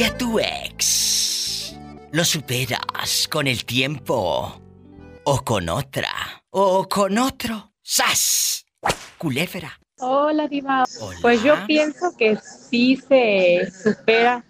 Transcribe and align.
¿Y 0.00 0.02
a 0.02 0.16
tu 0.16 0.38
ex? 0.38 1.76
¿Lo 2.10 2.24
superas 2.24 3.28
con 3.30 3.46
el 3.46 3.66
tiempo? 3.66 4.58
¿O 5.24 5.44
con 5.44 5.68
otra? 5.68 6.08
¿O 6.48 6.88
con 6.88 7.18
otro? 7.18 7.74
¡Sas! 7.82 8.64
Culefera. 9.18 9.78
Hola, 9.98 10.48
Diva. 10.48 10.84
Pues 11.20 11.42
yo 11.42 11.54
pienso 11.66 12.16
que 12.16 12.38
sí 12.70 12.96
se 12.96 13.70
supera 13.70 14.42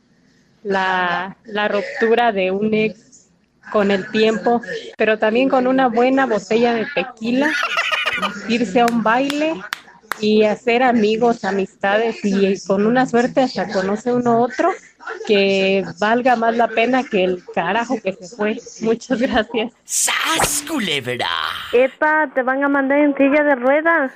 la, 0.62 1.36
la 1.46 1.66
ruptura 1.66 2.30
de 2.30 2.52
un 2.52 2.72
ex 2.72 3.30
con 3.72 3.90
el 3.90 4.08
tiempo, 4.12 4.62
pero 4.96 5.18
también 5.18 5.48
con 5.48 5.66
una 5.66 5.88
buena 5.88 6.26
botella 6.26 6.74
de 6.74 6.86
tequila, 6.94 7.50
irse 8.48 8.82
a 8.82 8.86
un 8.86 9.02
baile 9.02 9.60
y 10.20 10.44
hacer 10.44 10.84
amigos, 10.84 11.44
amistades 11.44 12.24
y 12.24 12.54
con 12.68 12.86
una 12.86 13.04
suerte 13.04 13.40
hasta 13.40 13.66
conoce 13.72 14.12
uno 14.12 14.42
otro 14.42 14.70
que 15.27 15.84
valga 15.98 16.37
más 16.37 16.56
la 16.56 16.69
pena 16.69 17.05
que 17.05 17.24
el 17.24 17.45
carajo 17.55 17.96
que 18.02 18.12
se 18.12 18.37
fue. 18.37 18.59
Muchas 18.80 19.20
gracias. 19.20 19.73
¡Sas, 19.84 20.64
culebra! 20.69 21.28
Epa, 21.73 22.30
te 22.34 22.42
van 22.42 22.64
a 22.64 22.69
mandar 22.69 22.98
en 22.98 23.14
silla 23.16 23.42
de 23.45 23.55
ruedas. 23.55 24.12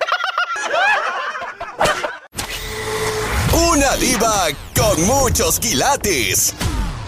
Una 3.53 3.97
diva 3.97 4.49
con 4.77 5.07
muchos 5.07 5.61
quilates. 5.61 6.55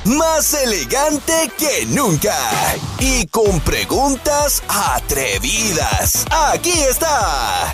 Más 0.04 0.54
elegante 0.54 1.50
que 1.58 1.84
nunca. 1.86 2.36
Y 3.00 3.26
con 3.26 3.60
preguntas 3.60 4.62
atrevidas. 4.68 6.24
Aquí 6.30 6.70
está. 6.88 7.72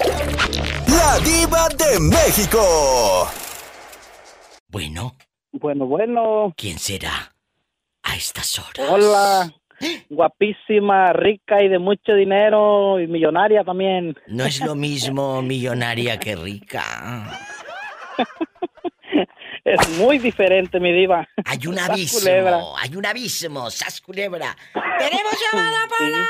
La 0.86 1.18
diva 1.18 1.68
de 1.68 2.00
México. 2.00 3.28
Bueno. 4.68 5.14
Bueno, 5.62 5.86
bueno. 5.86 6.52
¿Quién 6.56 6.76
será? 6.80 7.32
A 8.02 8.16
estas 8.16 8.58
horas. 8.58 8.90
Hola. 8.90 9.52
Guapísima, 10.10 11.12
rica 11.12 11.62
y 11.62 11.68
de 11.68 11.78
mucho 11.78 12.14
dinero 12.14 12.98
y 12.98 13.06
millonaria 13.06 13.62
también. 13.62 14.16
No 14.26 14.44
es 14.44 14.60
lo 14.60 14.74
mismo 14.74 15.40
millonaria 15.40 16.18
que 16.18 16.34
rica. 16.34 17.38
Es 19.64 19.90
muy 19.90 20.18
diferente, 20.18 20.80
mi 20.80 20.92
diva. 20.92 21.28
Hay 21.44 21.68
un 21.68 21.78
abismo, 21.78 22.18
culebra. 22.18 22.60
hay 22.78 22.96
un 22.96 23.06
abismo, 23.06 23.70
sas 23.70 24.00
culebra. 24.00 24.56
¡Tenemos 24.72 25.32
llamada 25.40 25.86
para! 25.88 26.28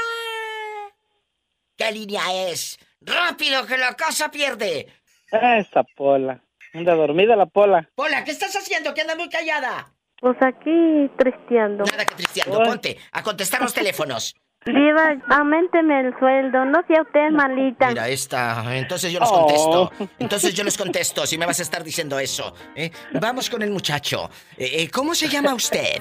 ¿Qué 1.74 1.92
línea 1.92 2.50
es? 2.50 2.78
¡Rápido, 3.00 3.64
que 3.64 3.78
la 3.78 3.94
casa 3.94 4.30
pierde! 4.30 4.86
Esa 5.30 5.82
pola. 5.96 6.42
Anda 6.74 6.94
dormida 6.94 7.36
la 7.36 7.46
pola. 7.46 7.88
Pola, 7.94 8.24
¿qué 8.24 8.30
estás 8.30 8.54
haciendo? 8.56 8.94
Que 8.94 9.02
andas 9.02 9.16
muy 9.16 9.28
callada. 9.28 9.92
Pues 10.20 10.36
aquí 10.40 11.10
tristeando. 11.18 11.84
Nada 11.84 12.04
que 12.06 12.14
tristeando, 12.14 12.62
ponte 12.62 12.96
a 13.10 13.22
contestar 13.22 13.60
los 13.60 13.74
teléfonos. 13.74 14.34
Diva, 14.64 15.16
aumenteme 15.28 16.00
el 16.00 16.16
sueldo, 16.20 16.64
no 16.66 16.80
sea 16.86 17.02
usted 17.02 17.30
malita. 17.32 17.88
Mira, 17.88 18.08
esta. 18.08 18.64
Entonces 18.76 19.12
yo 19.12 19.18
les 19.18 19.28
Oh. 19.28 19.40
contesto. 19.40 20.08
Entonces 20.20 20.54
yo 20.54 20.62
les 20.62 20.78
contesto 20.78 21.26
si 21.26 21.36
me 21.36 21.46
vas 21.46 21.58
a 21.58 21.62
estar 21.62 21.82
diciendo 21.82 22.16
eso. 22.20 22.54
¿eh? 22.76 22.90
Vamos 23.20 23.50
con 23.50 23.60
el 23.62 23.70
muchacho. 23.72 24.30
Eh, 24.56 24.82
eh, 24.84 24.88
¿Cómo 24.90 25.16
se 25.16 25.28
llama 25.28 25.52
usted? 25.54 26.00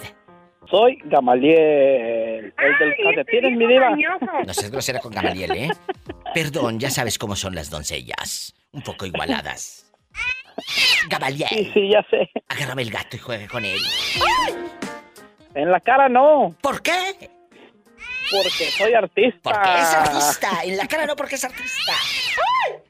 Soy 0.70 1.00
Gamaliel, 1.06 2.54
el 2.56 2.78
del 2.80 2.96
calcetines, 3.04 3.58
mi 3.58 3.66
diva. 3.68 3.90
No 4.46 4.54
seas 4.54 4.72
grosera 4.72 5.00
con 5.00 5.12
Gamaliel, 5.12 5.52
¿eh? 5.52 5.70
Perdón, 6.34 6.80
ya 6.80 6.92
sabes 6.92 7.18
cómo 7.18 7.36
son 7.36 7.56
las 7.56 7.72
doncellas. 7.72 8.54
Un 8.72 8.84
poco 8.84 9.08
igualadas. 9.08 9.81
Gamaliel. 11.08 11.50
Sí, 11.50 11.72
sí, 11.74 11.90
ya 11.90 12.04
sé. 12.10 12.30
Agárrame 12.48 12.84
el 12.84 12.92
gato 12.92 13.16
y 13.16 13.20
juegue 13.20 13.48
con 13.48 13.66
él. 13.66 13.80
En 15.54 15.72
la 15.72 15.80
cara 15.80 16.08
no. 16.10 16.56
¿Por 16.62 16.82
qué? 16.82 17.30
Porque 18.32 18.72
soy 18.78 18.94
artista. 18.94 19.40
Porque 19.44 19.80
es 19.80 19.94
artista. 19.94 20.64
En 20.64 20.78
la 20.78 20.88
cara 20.88 21.06
no 21.06 21.16
porque 21.16 21.36
es 21.36 21.44
artista. 21.44 21.94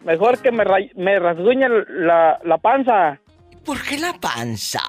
Mejor 0.02 0.40
que 0.42 0.52
me, 0.52 0.64
me 0.96 1.20
rasguñe 1.20 1.68
la, 1.88 2.40
la 2.44 2.58
panza. 2.58 3.20
¿Por 3.66 3.82
qué 3.84 3.98
la 3.98 4.14
panza? 4.14 4.82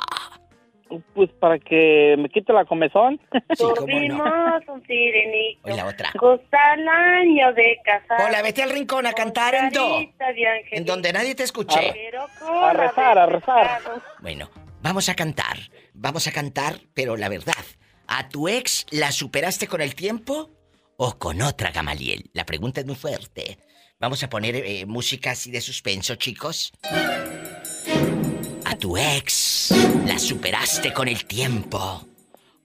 Pues 1.14 1.30
para 1.40 1.58
que 1.58 2.16
me 2.18 2.28
quite 2.28 2.52
la 2.52 2.64
comezón. 2.64 3.20
Sí, 3.56 3.64
cómo 3.76 3.98
no. 4.00 4.74
un 4.74 4.86
sirenito. 4.86 5.60
Hoy 5.64 5.74
la 5.74 5.86
otra. 5.86 6.10
Gusta 6.18 6.74
el 6.74 6.88
año 6.88 7.52
de 7.54 7.78
casar. 7.84 8.28
Hola, 8.28 8.42
vete 8.42 8.62
al 8.62 8.70
rincón 8.70 9.06
a 9.06 9.12
cantar 9.12 9.54
en 9.54 9.70
do. 9.70 10.00
En 10.70 10.84
donde 10.84 11.12
nadie 11.12 11.34
te 11.34 11.42
escuche. 11.42 11.92
A 12.40 12.72
rezar, 12.72 13.18
a 13.18 13.26
rezar. 13.26 13.80
Bueno, 14.20 14.50
vamos 14.82 15.08
a 15.08 15.14
cantar. 15.14 15.56
Vamos 15.94 16.26
a 16.26 16.32
cantar, 16.32 16.76
pero 16.94 17.16
la 17.16 17.28
verdad, 17.28 17.64
¿a 18.06 18.28
tu 18.28 18.48
ex 18.48 18.86
la 18.90 19.12
superaste 19.12 19.66
con 19.66 19.80
el 19.80 19.94
tiempo 19.94 20.50
o 20.96 21.18
con 21.18 21.42
otra 21.42 21.70
Gamaliel? 21.70 22.30
La 22.32 22.44
pregunta 22.44 22.80
es 22.80 22.86
muy 22.86 22.96
fuerte. 22.96 23.58
Vamos 24.00 24.22
a 24.24 24.28
poner 24.28 24.56
eh, 24.56 24.84
música 24.84 25.30
así 25.30 25.50
de 25.50 25.60
suspenso, 25.60 26.16
chicos. 26.16 26.72
¿A 28.72 28.74
tu 28.74 28.96
ex 28.96 29.70
la 30.06 30.18
superaste 30.18 30.94
con 30.94 31.06
el 31.06 31.26
tiempo. 31.26 31.78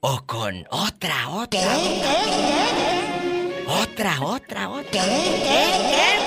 O 0.00 0.22
con 0.26 0.64
otra, 0.70 1.28
otra? 1.28 1.60
Otra, 3.66 4.12
otra, 4.22 4.70
otra. 4.70 5.02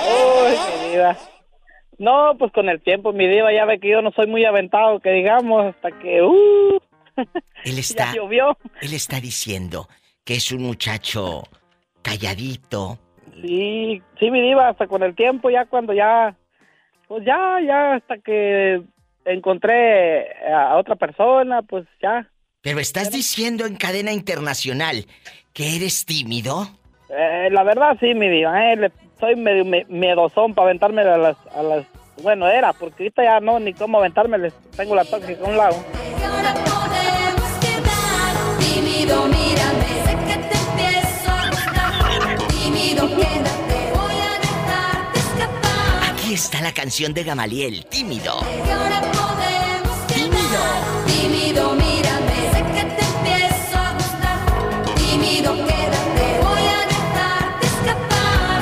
Uy, 0.05 0.53
mi 0.83 0.91
diva. 0.91 1.17
No, 1.97 2.37
pues 2.37 2.51
con 2.51 2.69
el 2.69 2.79
tiempo, 2.83 3.11
mi 3.11 3.27
diva, 3.27 3.51
ya 3.51 3.65
ve 3.65 3.79
que 3.79 3.89
yo 3.89 4.03
no 4.03 4.11
soy 4.11 4.27
muy 4.27 4.45
aventado, 4.45 4.99
que 4.99 5.09
digamos, 5.13 5.73
hasta 5.73 5.89
que... 5.97 6.21
Uh, 6.21 6.79
Él 7.63 7.79
está, 7.79 8.13
ya 8.13 8.17
llovió. 8.17 8.55
él 8.81 8.93
está 8.93 9.19
diciendo 9.19 9.87
que 10.23 10.35
es 10.35 10.51
un 10.51 10.61
muchacho 10.61 11.41
calladito, 12.03 12.99
Sí, 13.41 13.99
sí, 14.19 14.29
mi 14.29 14.41
diva, 14.41 14.69
hasta 14.69 14.85
con 14.85 15.01
el 15.01 15.15
tiempo, 15.15 15.49
ya 15.49 15.65
cuando 15.65 15.91
ya... 15.93 16.35
Pues 17.07 17.25
ya, 17.25 17.57
ya, 17.65 17.95
hasta 17.95 18.19
que 18.19 18.83
encontré 19.25 20.27
a 20.51 20.77
otra 20.77 20.95
persona, 20.95 21.61
pues 21.61 21.85
ya. 22.01 22.27
Pero 22.61 22.79
estás 22.79 23.11
diciendo 23.11 23.65
en 23.65 23.75
cadena 23.75 24.11
internacional 24.11 25.05
que 25.53 25.75
eres 25.75 26.05
tímido. 26.05 26.67
Eh, 27.09 27.49
la 27.51 27.63
verdad, 27.63 27.97
sí, 27.99 28.13
mi 28.13 28.29
diva, 28.29 28.71
eh, 28.71 28.75
le- 28.77 28.91
soy 29.19 29.35
medio 29.35 29.65
me- 29.65 29.85
miedosón 29.89 30.53
para 30.53 30.67
aventarme 30.69 31.01
a 31.01 31.17
las, 31.17 31.37
a 31.55 31.61
las... 31.63 31.85
Bueno, 32.21 32.47
era, 32.47 32.71
porque 32.73 33.03
ahorita 33.03 33.23
ya 33.23 33.39
no, 33.39 33.59
ni 33.59 33.73
cómo 33.73 33.97
aventarme, 33.97 34.37
les 34.37 34.53
tengo 34.77 34.95
la 34.95 35.03
tóxica 35.05 35.43
a 35.43 35.49
un 35.49 35.57
lado. 35.57 35.75
Tímido, 38.59 39.25
mírame, 39.27 39.50
Aquí 46.31 46.37
está 46.37 46.61
la 46.61 46.71
canción 46.71 47.13
de 47.13 47.25
Gamaliel, 47.25 47.85
tímido. 47.87 48.39
Que 48.39 48.71
ahora 48.71 49.01
podemos 49.01 49.97
quedar. 50.07 51.05
Tímido, 51.05 51.75
mírame, 51.75 52.35
sé 52.53 52.63
que 52.73 52.85
te 52.85 53.03
empiezo 53.03 53.77
a 53.77 53.91
gustar. 53.95 54.95
Tímido, 54.95 55.53
quédate, 55.55 56.39
voy 56.41 56.63
a 56.71 56.87
dejarte 56.87 57.67
escapar. 57.67 58.61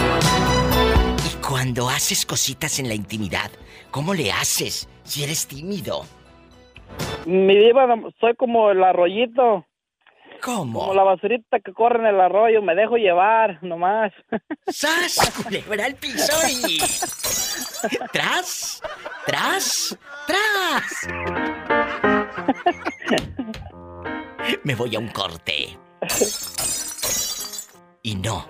Y 1.27 1.47
cuando 1.47 1.89
haces 1.89 2.25
cositas 2.25 2.79
en 2.79 2.87
la 2.87 2.95
intimidad, 2.95 3.51
¿cómo 3.91 4.15
le 4.15 4.31
haces 4.31 4.89
si 5.03 5.23
eres 5.23 5.45
tímido? 5.45 6.07
Mi 7.27 7.55
diva, 7.55 7.85
soy 8.19 8.33
como 8.33 8.71
el 8.71 8.83
arroyito. 8.83 9.68
¿Cómo? 10.41 10.79
Como 10.79 10.93
la 10.93 11.03
basurita 11.03 11.59
que 11.59 11.73
corre 11.73 11.99
en 11.99 12.15
el 12.15 12.21
arroyo, 12.21 12.61
me 12.61 12.75
dejo 12.75 12.97
llevar, 12.97 13.61
nomás. 13.63 14.11
¡Sas! 14.67 15.31
Culebra 15.43 15.85
al 15.85 15.95
piso 15.95 16.33
y... 16.47 16.79
¡Tras! 18.11 18.81
¡Tras! 19.25 19.97
¡Tras! 20.27 21.07
Me 24.63 24.75
voy 24.75 24.95
a 24.95 24.99
un 24.99 25.07
corte. 25.09 25.77
Y 28.01 28.15
no, 28.15 28.45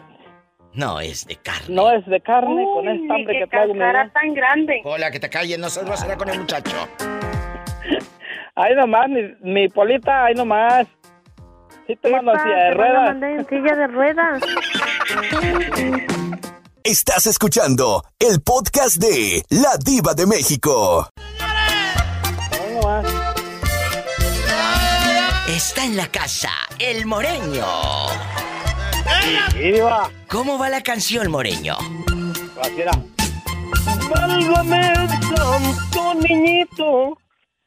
no 0.73 0.99
es 0.99 1.25
de 1.25 1.35
carne. 1.37 1.75
No 1.75 1.91
es 1.91 2.05
de 2.05 2.21
carne, 2.21 2.63
con 2.73 2.87
esta 2.87 3.15
hambre 3.15 3.39
que 3.39 3.47
traigo. 3.47 3.73
mi 3.73 3.79
diva. 3.79 4.09
tan 4.13 4.33
grande. 4.33 4.81
Hola, 4.85 5.11
que 5.11 5.19
te 5.19 5.29
calles, 5.29 5.57
no 5.59 5.69
se 5.69 5.85
será 5.97 6.15
con 6.15 6.29
el 6.29 6.39
muchacho. 6.39 6.75
Ahí 8.55 8.75
nomás, 8.75 9.09
mi, 9.09 9.21
mi 9.41 9.67
polita, 9.69 10.25
ahí 10.25 10.35
nomás. 10.35 10.87
Sí 11.89 11.95
te 11.95 12.11
mando 12.11 12.33
en 12.33 12.39
silla 12.39 12.55
de 12.55 12.73
ruedas. 12.75 13.03
mandar 13.03 13.31
en 13.31 13.47
silla 13.47 13.75
de 13.75 13.87
ruedas. 13.87 14.43
Estás 16.83 17.25
escuchando 17.25 18.03
el 18.19 18.43
podcast 18.43 18.97
de 18.97 19.41
La 19.49 19.71
Diva 19.83 20.13
de 20.13 20.27
México. 20.27 21.09
Está 25.47 25.83
en 25.83 25.97
la 25.97 26.05
casa, 26.11 26.51
el 26.77 27.07
moreño. 27.07 27.65
Sí, 29.23 29.57
diva. 29.57 30.11
¿Cómo 30.29 30.59
va 30.59 30.69
la 30.69 30.83
canción, 30.83 31.31
moreño? 31.31 31.73
Así 32.61 32.81
era. 32.81 32.91
Válgame 34.13 34.93
el 34.93 35.09
santo 35.09 36.13
niñito, 36.21 37.17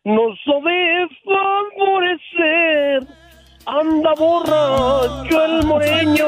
no 0.04 0.22
sabe 0.44 1.08
favorecer. 1.24 3.21
Anda 3.66 4.12
borracho 4.18 5.44
el 5.44 5.64
moreño, 5.66 6.26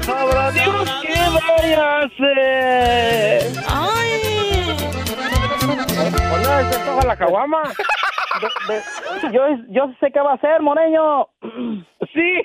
sabrá 0.00 0.50
Dios 0.50 1.02
qué 1.02 1.14
vaya 1.48 1.82
a 1.82 2.00
hacer. 2.04 3.42
Pues 6.30 6.42
no, 6.48 6.72
se 6.72 6.78
toca 6.84 7.06
la 7.06 7.16
caguama. 7.16 7.62
De- 8.40 8.74
de- 8.74 9.32
yo, 9.34 9.42
yo 9.68 9.92
sé 10.00 10.10
qué 10.10 10.20
va 10.20 10.32
a 10.32 10.34
hacer, 10.34 10.60
Moreño. 10.60 11.26
Sí. 12.12 12.42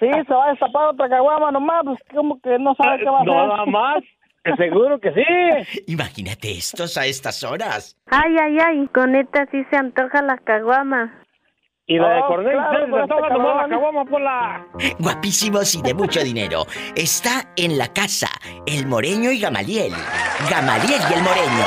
Sí, 0.00 0.10
se 0.26 0.34
va 0.34 0.46
a 0.46 0.50
destapar 0.50 0.88
otra 0.88 1.08
caguama 1.08 1.50
nomás, 1.52 1.82
pues 1.84 1.98
como 2.12 2.40
que 2.40 2.58
no 2.58 2.74
sabe 2.74 2.98
qué 2.98 3.04
va 3.10 3.18
a 3.18 3.22
hacer. 3.22 3.34
Nada 3.34 3.66
más. 3.66 4.02
Seguro 4.58 5.00
que 5.00 5.10
sí. 5.12 5.82
Imagínate 5.86 6.50
estos 6.50 6.98
a 6.98 7.06
estas 7.06 7.42
horas. 7.44 7.96
Ay, 8.10 8.36
ay, 8.42 8.58
ay, 8.58 8.86
con 8.88 9.14
esta 9.14 9.46
sí 9.50 9.64
se 9.70 9.76
antoja 9.76 10.20
la 10.20 10.36
caguama. 10.38 11.14
Y 11.86 11.98
la 11.98 12.08
de 12.08 12.20
Oh, 12.22 12.26
Cornel 12.28 12.56
claro, 12.56 14.06
por 14.08 14.20
la... 14.20 14.66
Guapísimos 14.98 15.74
y 15.74 15.82
de 15.82 15.92
mucho 15.92 16.24
dinero. 16.24 16.66
Está 16.96 17.52
en 17.56 17.76
la 17.76 17.92
casa 17.92 18.30
el 18.64 18.86
Moreño 18.86 19.30
y 19.30 19.38
Gamaliel. 19.38 19.92
Gamaliel 20.48 21.02
y 21.10 21.12
el 21.12 21.22
Moreño. 21.22 21.66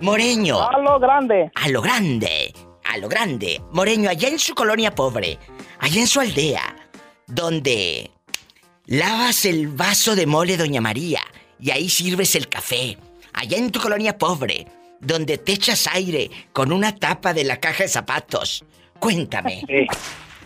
Moreño. 0.00 0.68
A 0.68 0.78
lo 0.78 0.98
grande. 0.98 1.52
A 1.54 1.68
lo 1.68 1.80
grande. 1.80 2.52
A 2.84 2.96
lo 2.98 3.08
grande. 3.08 3.62
Moreño, 3.70 4.10
allá 4.10 4.28
en 4.28 4.40
su 4.40 4.56
colonia 4.56 4.92
pobre. 4.92 5.38
Allá 5.78 6.00
en 6.00 6.08
su 6.08 6.18
aldea. 6.18 6.74
Donde 7.28 8.10
lavas 8.86 9.44
el 9.44 9.68
vaso 9.68 10.16
de 10.16 10.26
mole 10.26 10.56
Doña 10.56 10.80
María. 10.80 11.20
Y 11.60 11.70
ahí 11.70 11.88
sirves 11.88 12.34
el 12.34 12.48
café. 12.48 12.98
Allá 13.34 13.56
en 13.56 13.70
tu 13.70 13.80
colonia 13.80 14.18
pobre. 14.18 14.66
Donde 14.98 15.38
te 15.38 15.52
echas 15.52 15.86
aire 15.86 16.28
con 16.52 16.72
una 16.72 16.96
tapa 16.96 17.32
de 17.32 17.44
la 17.44 17.58
caja 17.58 17.84
de 17.84 17.88
zapatos. 17.88 18.64
Cuéntame. 19.00 19.62
Sí. 19.66 19.86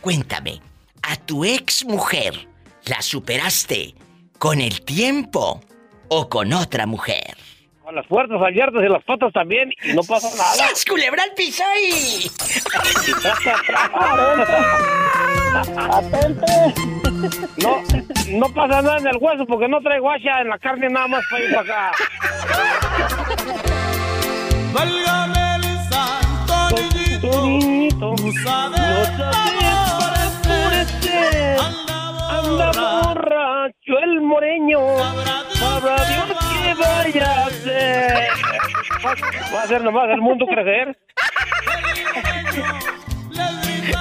Cuéntame, 0.00 0.60
¿a 1.02 1.16
tu 1.16 1.44
ex 1.44 1.84
mujer 1.84 2.46
la 2.86 3.02
superaste 3.02 3.94
con 4.38 4.60
el 4.60 4.82
tiempo 4.82 5.60
o 6.08 6.28
con 6.28 6.52
otra 6.52 6.86
mujer? 6.86 7.36
Con 7.82 7.96
las 7.96 8.06
puertas 8.06 8.40
abiertas 8.40 8.82
y 8.84 8.88
las 8.88 9.02
patas 9.04 9.32
también 9.32 9.70
y 9.82 9.92
no 9.92 10.02
pasa 10.02 10.30
nada. 10.30 10.54
¡Sas, 10.54 10.84
culebra 10.84 11.24
al 11.24 11.32
piso 11.34 11.64
y! 11.82 12.30
Atente. 15.90 16.46
No, 17.56 17.82
no 18.32 18.52
pasa 18.52 18.82
nada 18.82 18.98
en 18.98 19.06
el 19.06 19.16
hueso 19.16 19.46
porque 19.46 19.66
no 19.66 19.80
trae 19.80 19.98
guacha 19.98 20.42
en 20.42 20.50
la 20.50 20.58
carne 20.58 20.90
nada 20.90 21.08
más 21.08 21.24
para 21.30 21.42
ir 21.42 21.54
para 21.54 21.62
acá. 21.62 21.92
Niñito, 27.24 28.14
tú 28.16 28.32
sabes 28.44 29.08
favorecer. 29.16 30.76
Anda 32.28 32.70
borracho 32.72 33.98
el 34.02 34.20
moreño, 34.20 34.80
sabrá 35.54 35.96
Dios 36.04 36.38
qué 36.52 36.74
vaya 36.74 37.32
a 37.32 37.46
hacer. 37.46 38.28
Va 39.54 39.60
a 39.60 39.62
hacer 39.62 39.82
nomás 39.82 40.10
el 40.10 40.20
mundo 40.20 40.46
crecer. 40.46 40.96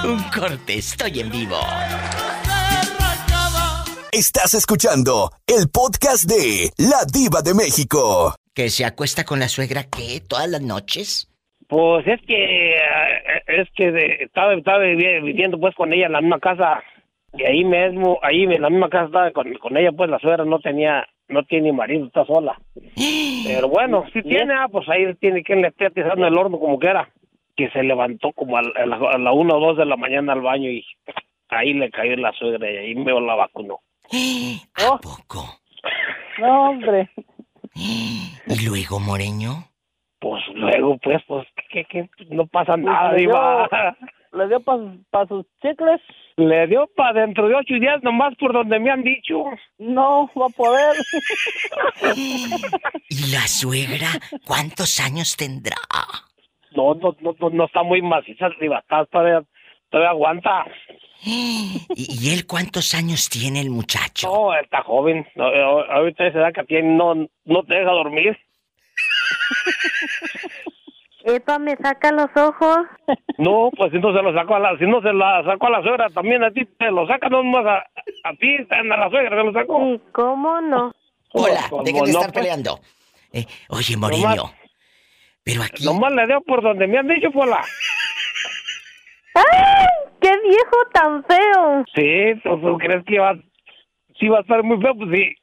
Un 0.04 0.22
corte, 0.24 0.74
estoy 0.74 1.20
en 1.20 1.30
vivo. 1.30 1.58
Estás 4.12 4.54
escuchando 4.54 5.32
el 5.46 5.68
podcast 5.70 6.24
de 6.24 6.70
La 6.76 7.04
Diva 7.10 7.42
de 7.42 7.54
México. 7.54 8.34
¿Que 8.54 8.70
se 8.70 8.84
acuesta 8.84 9.24
con 9.24 9.40
la 9.40 9.48
suegra 9.48 9.84
qué? 9.84 10.20
¿Todas 10.20 10.48
las 10.48 10.60
noches? 10.60 11.28
Pues 11.68 12.06
es 12.06 12.20
que 12.26 12.76
es 13.60 13.68
que 13.74 13.90
de- 13.92 14.16
estaba, 14.20 14.54
estaba 14.54 14.78
vivi- 14.84 15.22
viviendo 15.22 15.58
pues 15.58 15.74
con 15.74 15.92
ella 15.92 16.06
en 16.06 16.12
la 16.12 16.20
misma 16.20 16.38
casa 16.40 16.82
y 17.32 17.42
ahí 17.44 17.64
mismo, 17.64 18.18
ahí 18.22 18.44
en 18.44 18.62
la 18.62 18.70
misma 18.70 18.88
casa 18.88 19.06
estaba 19.06 19.30
con, 19.32 19.52
con 19.54 19.76
ella 19.76 19.92
pues 19.92 20.08
la 20.10 20.18
suegra 20.18 20.44
no 20.44 20.58
tenía, 20.60 21.06
no 21.28 21.42
tiene 21.44 21.72
marido, 21.72 22.06
está 22.06 22.24
sola. 22.26 22.58
Pero 23.46 23.68
bueno, 23.68 24.04
si 24.12 24.22
tiene, 24.22 24.54
ah, 24.54 24.68
pues 24.70 24.88
ahí 24.88 25.12
tiene 25.16 25.42
quien 25.42 25.62
le 25.62 25.68
esté 25.68 25.86
atizando 25.86 26.26
el 26.26 26.36
horno 26.38 26.58
como 26.58 26.78
quiera. 26.78 27.08
Que 27.56 27.70
se 27.70 27.84
levantó 27.84 28.32
como 28.32 28.56
a 28.56 28.62
la, 28.62 28.96
a 29.12 29.18
la- 29.18 29.32
una 29.32 29.54
o 29.54 29.60
dos 29.60 29.76
de 29.76 29.84
la 29.84 29.96
mañana 29.96 30.32
al 30.32 30.40
baño 30.40 30.68
y 30.70 30.84
ahí 31.50 31.72
le 31.72 31.88
cayó 31.90 32.16
la 32.16 32.32
suegra 32.32 32.68
y 32.68 32.76
ahí 32.78 32.94
me 32.96 33.12
la 33.20 33.34
vacunó. 33.36 33.78
¿A 34.74 34.98
poco? 34.98 35.44
No, 36.40 36.70
hombre. 36.70 37.08
¿Y 37.74 38.66
luego, 38.66 38.98
Moreño? 38.98 39.68
Pues 40.24 40.42
luego, 40.54 40.96
pues, 41.02 41.22
pues, 41.26 41.46
que, 41.68 41.84
que 41.84 42.08
no 42.30 42.46
pasa 42.46 42.78
nada, 42.78 43.12
le 43.12 43.18
dio, 43.18 43.30
le 44.32 44.48
dio 44.48 44.60
para 44.60 45.26
sus 45.26 45.44
chicles. 45.60 46.00
Le 46.36 46.66
dio 46.66 46.88
para 46.96 47.20
dentro 47.20 47.46
de 47.46 47.54
ocho 47.54 47.74
días 47.74 48.02
nomás 48.02 48.34
por 48.36 48.54
donde 48.54 48.80
me 48.80 48.90
han 48.90 49.02
dicho. 49.02 49.44
No 49.76 50.30
va 50.34 50.46
a 50.46 50.48
poder. 50.48 50.96
¿Y 52.16 53.32
la 53.32 53.46
suegra 53.46 54.08
cuántos 54.46 54.98
años 54.98 55.36
tendrá? 55.36 55.76
No, 56.74 56.94
no, 56.94 57.14
no, 57.20 57.36
no, 57.38 57.50
no 57.50 57.64
está 57.66 57.82
muy 57.82 58.00
maciza, 58.00 58.48
diva, 58.58 58.78
está, 58.78 59.04
todavía, 59.04 59.42
todavía 59.90 60.08
aguanta. 60.08 60.64
¿Y, 61.22 61.84
y 61.96 62.32
él 62.32 62.46
cuántos 62.46 62.94
años 62.94 63.28
tiene 63.28 63.60
el 63.60 63.68
muchacho? 63.68 64.26
No, 64.26 64.54
está 64.54 64.82
joven. 64.84 65.26
No, 65.34 65.44
ahorita 65.44 66.28
esa 66.28 66.38
edad 66.38 66.54
que 66.54 66.64
tiene 66.64 66.96
no, 66.96 67.14
no 67.44 67.62
te 67.64 67.74
deja 67.74 67.90
dormir. 67.90 68.38
Epa, 71.24 71.58
me 71.58 71.74
saca 71.76 72.12
los 72.12 72.28
ojos. 72.36 72.86
No, 73.38 73.70
pues 73.76 73.92
si 73.92 73.98
no 73.98 74.14
se 74.14 74.22
lo 74.22 74.34
sacó 74.34 74.56
a 74.56 74.60
la, 74.60 74.76
si 74.78 74.84
no 74.84 75.00
se 75.00 75.12
la 75.12 75.42
sacó 75.44 75.68
a 75.68 75.70
la 75.70 75.82
suegra, 75.82 76.10
también 76.10 76.44
a 76.44 76.50
ti 76.50 76.66
te 76.78 76.90
lo 76.90 77.06
saca, 77.06 77.30
no 77.30 77.42
más 77.42 77.64
a, 77.64 77.78
a 78.24 78.32
ti, 78.38 78.56
a 78.68 78.82
la 78.82 79.08
suegra 79.08 79.36
se 79.36 79.44
lo 79.44 79.52
sacó. 79.52 79.86
¿Y 79.86 79.98
cómo 80.12 80.60
no? 80.60 80.92
Hola, 81.32 81.62
dejen 81.82 82.04
de 82.04 82.12
no, 82.12 82.18
estar 82.18 82.32
pues. 82.32 82.44
peleando. 82.44 82.78
Eh, 83.32 83.46
oye, 83.70 83.96
Moreño, 83.96 84.52
pero 85.42 85.62
aquí... 85.62 85.84
Nomás 85.84 86.12
le 86.12 86.26
dio 86.26 86.40
por 86.42 86.62
donde 86.62 86.86
me 86.86 86.98
han 86.98 87.08
dicho, 87.08 87.30
por 87.32 87.48
la... 87.48 87.64
¡Ay! 89.34 89.86
¡Qué 90.20 90.30
viejo 90.42 90.76
tan 90.92 91.24
feo! 91.24 91.84
Sí, 91.94 92.40
¿tú, 92.42 92.60
tú 92.60 92.78
crees 92.78 93.04
que 93.04 93.14
iba, 93.14 93.34
sí 94.20 94.28
va 94.28 94.38
a 94.38 94.40
estar 94.42 94.62
muy 94.62 94.80
feo? 94.80 94.94
Pues 94.94 95.10
sí, 95.10 95.34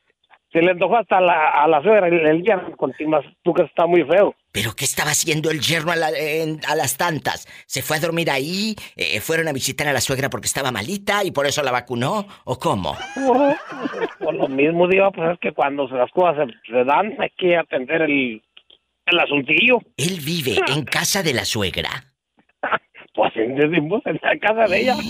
se 0.51 0.62
le 0.62 0.71
antojó 0.71 0.98
hasta 0.98 1.19
la, 1.21 1.50
a 1.63 1.68
la 1.68 1.81
suegra 1.81 2.07
el, 2.07 2.25
el 2.27 2.42
día 2.44 2.62
continuas, 2.77 3.24
tú 3.44 3.53
que 3.53 3.63
está 3.63 3.86
muy 3.86 4.03
feo. 4.03 4.36
¿Pero 4.51 4.74
qué 4.75 4.83
estaba 4.86 5.12
haciendo 5.12 5.50
el 5.50 5.62
yerno 5.62 5.92
a, 5.92 5.95
la- 5.95 6.09
en- 6.12 6.59
a 6.68 6.75
las 6.75 6.98
tantas? 6.98 7.48
¿Se 7.68 7.81
fue 7.81 7.98
a 7.98 8.00
dormir 8.01 8.30
ahí? 8.30 8.75
Eh, 8.98 9.22
¿Fueron 9.22 9.48
a 9.48 9.53
visitar 9.53 9.88
a 9.88 9.93
la 9.93 10.01
suegra 10.01 10.29
porque 10.29 10.48
estaba 10.48 10.72
malita 10.72 11.24
y 11.24 11.31
por 11.31 11.46
eso 11.46 11.63
la 11.63 11.72
vacunó? 11.72 12.27
¿O 12.43 12.60
cómo? 12.60 12.98
Por 14.20 14.36
lo 14.36 14.48
mismo, 14.48 14.88
digo, 14.88 15.12
pues 15.12 15.31
es 15.34 15.39
que 15.39 15.51
cuando 15.53 15.88
las 15.88 16.12
cosas 16.12 16.48
se, 16.48 16.72
se 16.72 16.84
dan, 16.84 17.15
hay 17.20 17.29
que 17.38 17.58
atender 17.58 18.01
el, 18.03 18.41
el 19.05 19.20
asuntillo. 19.20 19.79
Él 19.98 20.20
vive 20.24 20.58
en 20.67 20.84
casa 20.86 21.24
de 21.24 21.34
la 21.34 21.46
suegra. 21.46 22.11
Pues 23.13 23.36
en, 23.36 23.62
en- 23.62 23.89
la 24.22 24.38
casa 24.39 24.65
de 24.68 24.82
ella. 24.82 24.96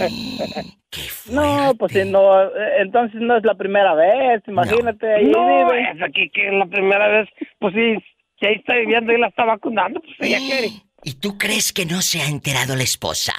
No, 1.29 1.73
pues 1.77 1.93
si 1.93 2.03
no, 2.03 2.43
eh, 2.43 2.49
entonces 2.81 3.21
no 3.21 3.37
es 3.37 3.43
la 3.45 3.55
primera 3.55 3.93
vez, 3.93 4.41
imagínate. 4.47 5.13
ahí 5.15 5.25
No, 5.27 5.71
es 5.73 6.01
aquí 6.01 6.29
que 6.33 6.47
es 6.47 6.53
la 6.53 6.65
primera 6.65 7.07
vez, 7.07 7.29
pues 7.59 7.73
sí, 7.73 7.95
si 8.39 8.45
ahí 8.47 8.55
está 8.55 8.75
viviendo 8.75 9.13
y 9.13 9.17
la 9.19 9.27
está 9.27 9.45
vacunando, 9.45 10.01
pues 10.01 10.13
ella 10.19 10.39
quiere. 10.39 10.69
¿Y 11.03 11.13
tú 11.13 11.37
crees 11.37 11.71
que 11.71 11.85
no 11.85 12.01
se 12.01 12.21
ha 12.21 12.27
enterado 12.27 12.75
la 12.75 12.83
esposa? 12.83 13.33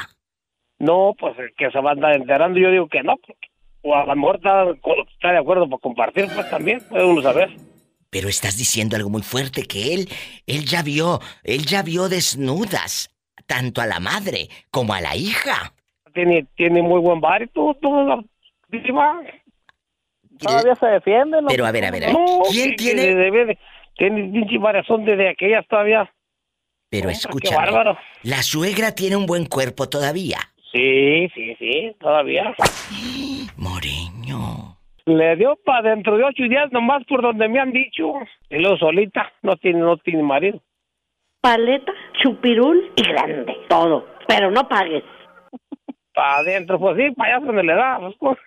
No, 0.79 1.15
pues 1.19 1.35
que 1.59 1.71
se 1.71 1.79
va 1.81 1.91
a 1.91 1.93
andar 1.93 2.17
enterando, 2.17 2.59
yo 2.59 2.71
digo 2.71 2.89
que 2.89 3.03
no, 3.03 3.17
porque- 3.19 3.49
o 3.83 3.95
a 3.97 4.07
lo 4.07 4.17
mejor 4.17 4.37
está, 4.37 4.65
está 5.13 5.33
de 5.33 5.39
acuerdo 5.39 5.69
para 5.69 5.81
compartir, 5.81 6.27
pues 6.35 6.49
también, 6.49 6.81
puede 6.89 7.05
uno 7.05 7.21
saber. 7.21 7.51
Pero 8.11 8.29
estás 8.29 8.57
diciendo 8.57 8.97
algo 8.97 9.11
muy 9.11 9.23
fuerte 9.23 9.63
que 9.65 9.93
él, 9.95 10.09
él 10.47 10.65
ya 10.65 10.83
vio, 10.83 11.21
él 11.45 11.67
ya 11.67 11.83
vio 11.83 12.09
desnudas 12.09 13.12
tanto 13.53 13.83
a 13.83 13.87
la 13.87 14.01
madre 14.01 14.49
como 14.71 14.95
a 14.95 15.01
la 15.03 15.15
hija. 15.15 15.75
Tiene, 16.15 16.47
tiene 16.57 16.81
muy 16.81 17.01
buen 17.01 17.21
bar 17.21 17.43
y 17.43 17.49
tú, 17.49 17.77
tú, 17.83 17.91
diva. 18.69 19.21
Todavía 20.39 20.75
se 20.77 20.87
defiende, 20.87 21.43
¿no? 21.43 21.49
Pero 21.49 21.67
a 21.67 21.71
ver, 21.73 21.85
a 21.85 21.91
ver, 21.91 22.05
a 22.05 22.07
ver. 22.07 22.15
No, 22.15 22.41
¿Quién 22.51 22.77
tiene? 22.77 23.03
que 23.03 23.15
debe 23.15 23.45
de- 23.45 23.59
tiene 23.99 24.23
pinche 24.33 24.57
variación 24.57 25.05
desde 25.05 25.29
aquellas 25.29 25.67
todavía. 25.69 26.11
Pero 26.89 27.11
bárbaro. 27.55 27.99
La 28.23 28.43
suegra 28.43 28.95
tiene 28.95 29.17
un 29.17 29.27
buen 29.27 29.45
cuerpo 29.45 29.87
todavía. 29.89 30.39
Sí, 30.73 31.29
sí, 31.35 31.55
sí, 31.59 31.93
todavía. 32.01 32.55
Moreño. 33.57 34.79
Le 35.05 35.37
dio 35.37 35.59
para 35.65 35.91
dentro 35.91 36.17
de 36.17 36.25
ocho 36.25 36.45
días 36.45 36.73
nomás 36.73 37.05
por 37.05 37.21
donde 37.21 37.49
me 37.49 37.61
han 37.61 37.73
dicho. 37.73 38.15
Y 38.49 38.57
luego 38.57 38.79
solita, 38.79 39.31
no 39.43 39.57
tiene, 39.57 39.81
no 39.81 39.99
tiene 39.99 40.23
marido. 40.23 40.63
Paleta, 41.43 41.93
chupirul 42.23 42.93
y 42.95 43.03
grande. 43.03 43.57
Todo. 43.69 44.07
Pero 44.29 44.53
no 44.53 44.69
pagues. 44.69 45.03
Para 46.15 46.37
adentro, 46.37 46.79
pues 46.79 46.97
sí, 46.97 47.11
para 47.17 47.35
allá 47.35 47.41
es 47.41 47.47
donde 47.47 47.63
le 47.65 47.75
da. 47.75 47.99
pues, 47.99 48.15
pues. 48.21 48.39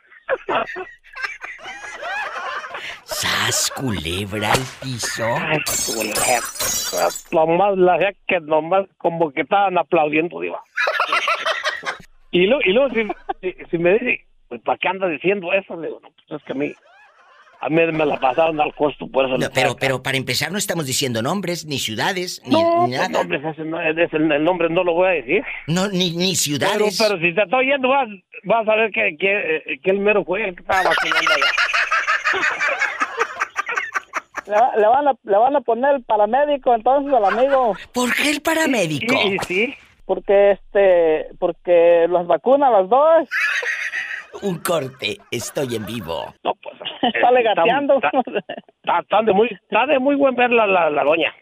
¡Sas, 3.03 3.71
culebra 3.75 4.51
al 4.53 4.61
piso! 4.81 5.25
Ay, 5.37 5.59
culebra. 5.85 7.09
Nomás 7.31 7.77
la 7.77 8.13
que 8.27 8.39
nomás 8.39 8.85
como 8.97 9.31
que 9.31 9.41
estaban 9.41 9.77
aplaudiendo, 9.77 10.39
diva. 10.39 10.63
Y 12.31 12.47
luego, 12.47 12.61
y 12.63 12.71
luego 12.71 12.89
si, 12.93 13.07
si, 13.41 13.65
si 13.71 13.77
me 13.77 13.93
dice, 13.93 14.25
pues, 14.47 14.61
¿para 14.61 14.77
qué 14.77 14.87
anda 14.87 15.07
diciendo 15.07 15.51
eso? 15.51 15.75
Le 15.75 15.87
digo, 15.87 15.99
no, 16.01 16.09
pues 16.11 16.41
es 16.41 16.45
que 16.45 16.53
a 16.53 16.55
mí, 16.55 16.73
a 17.59 17.69
mí 17.69 17.75
me 17.91 18.05
la 18.05 18.17
pasaron 18.19 18.59
al 18.62 18.74
costo, 18.75 19.07
por 19.07 19.25
eso 19.25 19.38
No, 19.38 19.47
pero, 19.53 19.75
pero 19.75 20.03
para 20.03 20.17
empezar 20.17 20.51
no 20.51 20.57
estamos 20.57 20.85
diciendo 20.85 21.21
nombres, 21.21 21.65
ni 21.65 21.79
ciudades, 21.79 22.41
ni, 22.45 22.51
No, 22.62 22.88
ni 22.88 22.95
pues, 22.95 23.00
nada. 23.00 23.09
nombres, 23.09 23.43
ese 23.43 23.63
no- 23.63 23.81
ese- 23.81 24.15
el 24.17 24.43
nombre 24.43 24.69
no 24.69 24.83
lo 24.83 24.93
voy 24.93 25.07
a 25.07 25.12
decir. 25.12 25.43
No, 25.67 25.88
ni, 25.88 26.12
ni 26.12 26.25
Pero, 26.27 26.35
ciudades. 26.35 26.97
pero 27.01 27.19
si 27.19 27.33
te 27.33 27.41
estoy 27.43 27.67
oyendo, 27.67 27.89
vas, 27.89 28.07
vas 28.43 28.67
a 28.67 28.75
ver 28.75 28.91
que, 28.91 29.15
que, 29.19 29.79
que 29.83 29.91
el 29.91 30.00
mero 30.00 30.24
fue 30.25 30.47
el 30.47 30.55
que 30.55 30.62
estaba 30.62 30.83
vacunando 30.89 31.31
allá. 31.31 31.45
Le, 34.47 34.53
va- 34.53 34.75
le 34.77 34.88
van 34.88 35.07
a, 35.07 35.13
le 35.24 35.38
van 35.38 35.55
a 35.55 35.62
poner 35.62 35.95
el 35.95 36.03
paramédico 36.03 36.75
entonces 36.75 37.12
al 37.12 37.25
amigo. 37.25 37.75
¿Por 37.93 38.13
qué 38.13 38.29
el 38.29 38.41
paramédico? 38.41 39.15
Y 39.15 39.39
sí, 39.47 39.74
Porque 40.05 40.51
este, 40.51 41.29
porque 41.39 42.05
las 42.07 42.27
vacunas 42.27 42.71
las 42.71 42.88
dos. 42.88 43.27
Un 44.41 44.59
corte, 44.59 45.17
estoy 45.31 45.75
en 45.75 45.85
vivo. 45.85 46.33
no, 46.43 46.53
pues. 46.61 46.75
Sale 47.21 47.39
está- 47.39 47.53
gateando. 47.55 47.95
Está, 47.95 48.09
está- 48.19 48.99
está 48.99 49.21
de 49.23 49.33
muy, 49.33 49.47
está 49.49 49.85
de 49.87 49.99
muy 49.99 50.15
buen 50.15 50.35
ver 50.35 50.51
la, 50.51 50.65
la, 50.67 50.89
la 50.89 51.03
doña. 51.03 51.33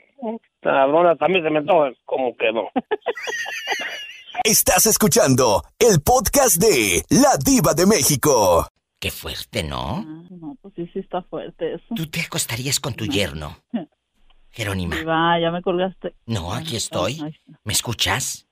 La 0.62 0.85
doña 0.88 1.15
también 1.15 1.43
se 1.43 1.50
me 1.50 1.59
antoja 1.59 1.91
como 2.05 2.35
que 2.38 2.51
no. 2.51 2.69
Estás 4.43 4.85
escuchando 4.88 5.62
el 5.79 6.01
podcast 6.03 6.57
de 6.62 7.03
La 7.09 7.38
Diva 7.43 7.73
de 7.73 7.85
México. 7.85 8.67
Qué 9.00 9.12
fuerte, 9.12 9.63
¿no? 9.63 9.97
Ah, 9.97 10.23
No, 10.31 10.57
pues 10.62 10.73
sí, 10.75 10.89
sí 10.93 11.00
está 11.00 11.21
fuerte 11.23 11.75
eso. 11.75 11.85
Tú 11.95 12.07
te 12.07 12.21
acostarías 12.21 12.79
con 12.79 12.93
tu 12.95 13.05
yerno, 13.05 13.57
Jerónima. 14.51 14.95
Diva, 14.95 15.39
ya 15.39 15.51
me 15.51 15.62
colgaste. 15.62 16.13
No, 16.25 16.53
aquí 16.53 16.75
estoy. 16.75 17.19
¿Me 17.63 17.73
escuchas? 17.73 18.47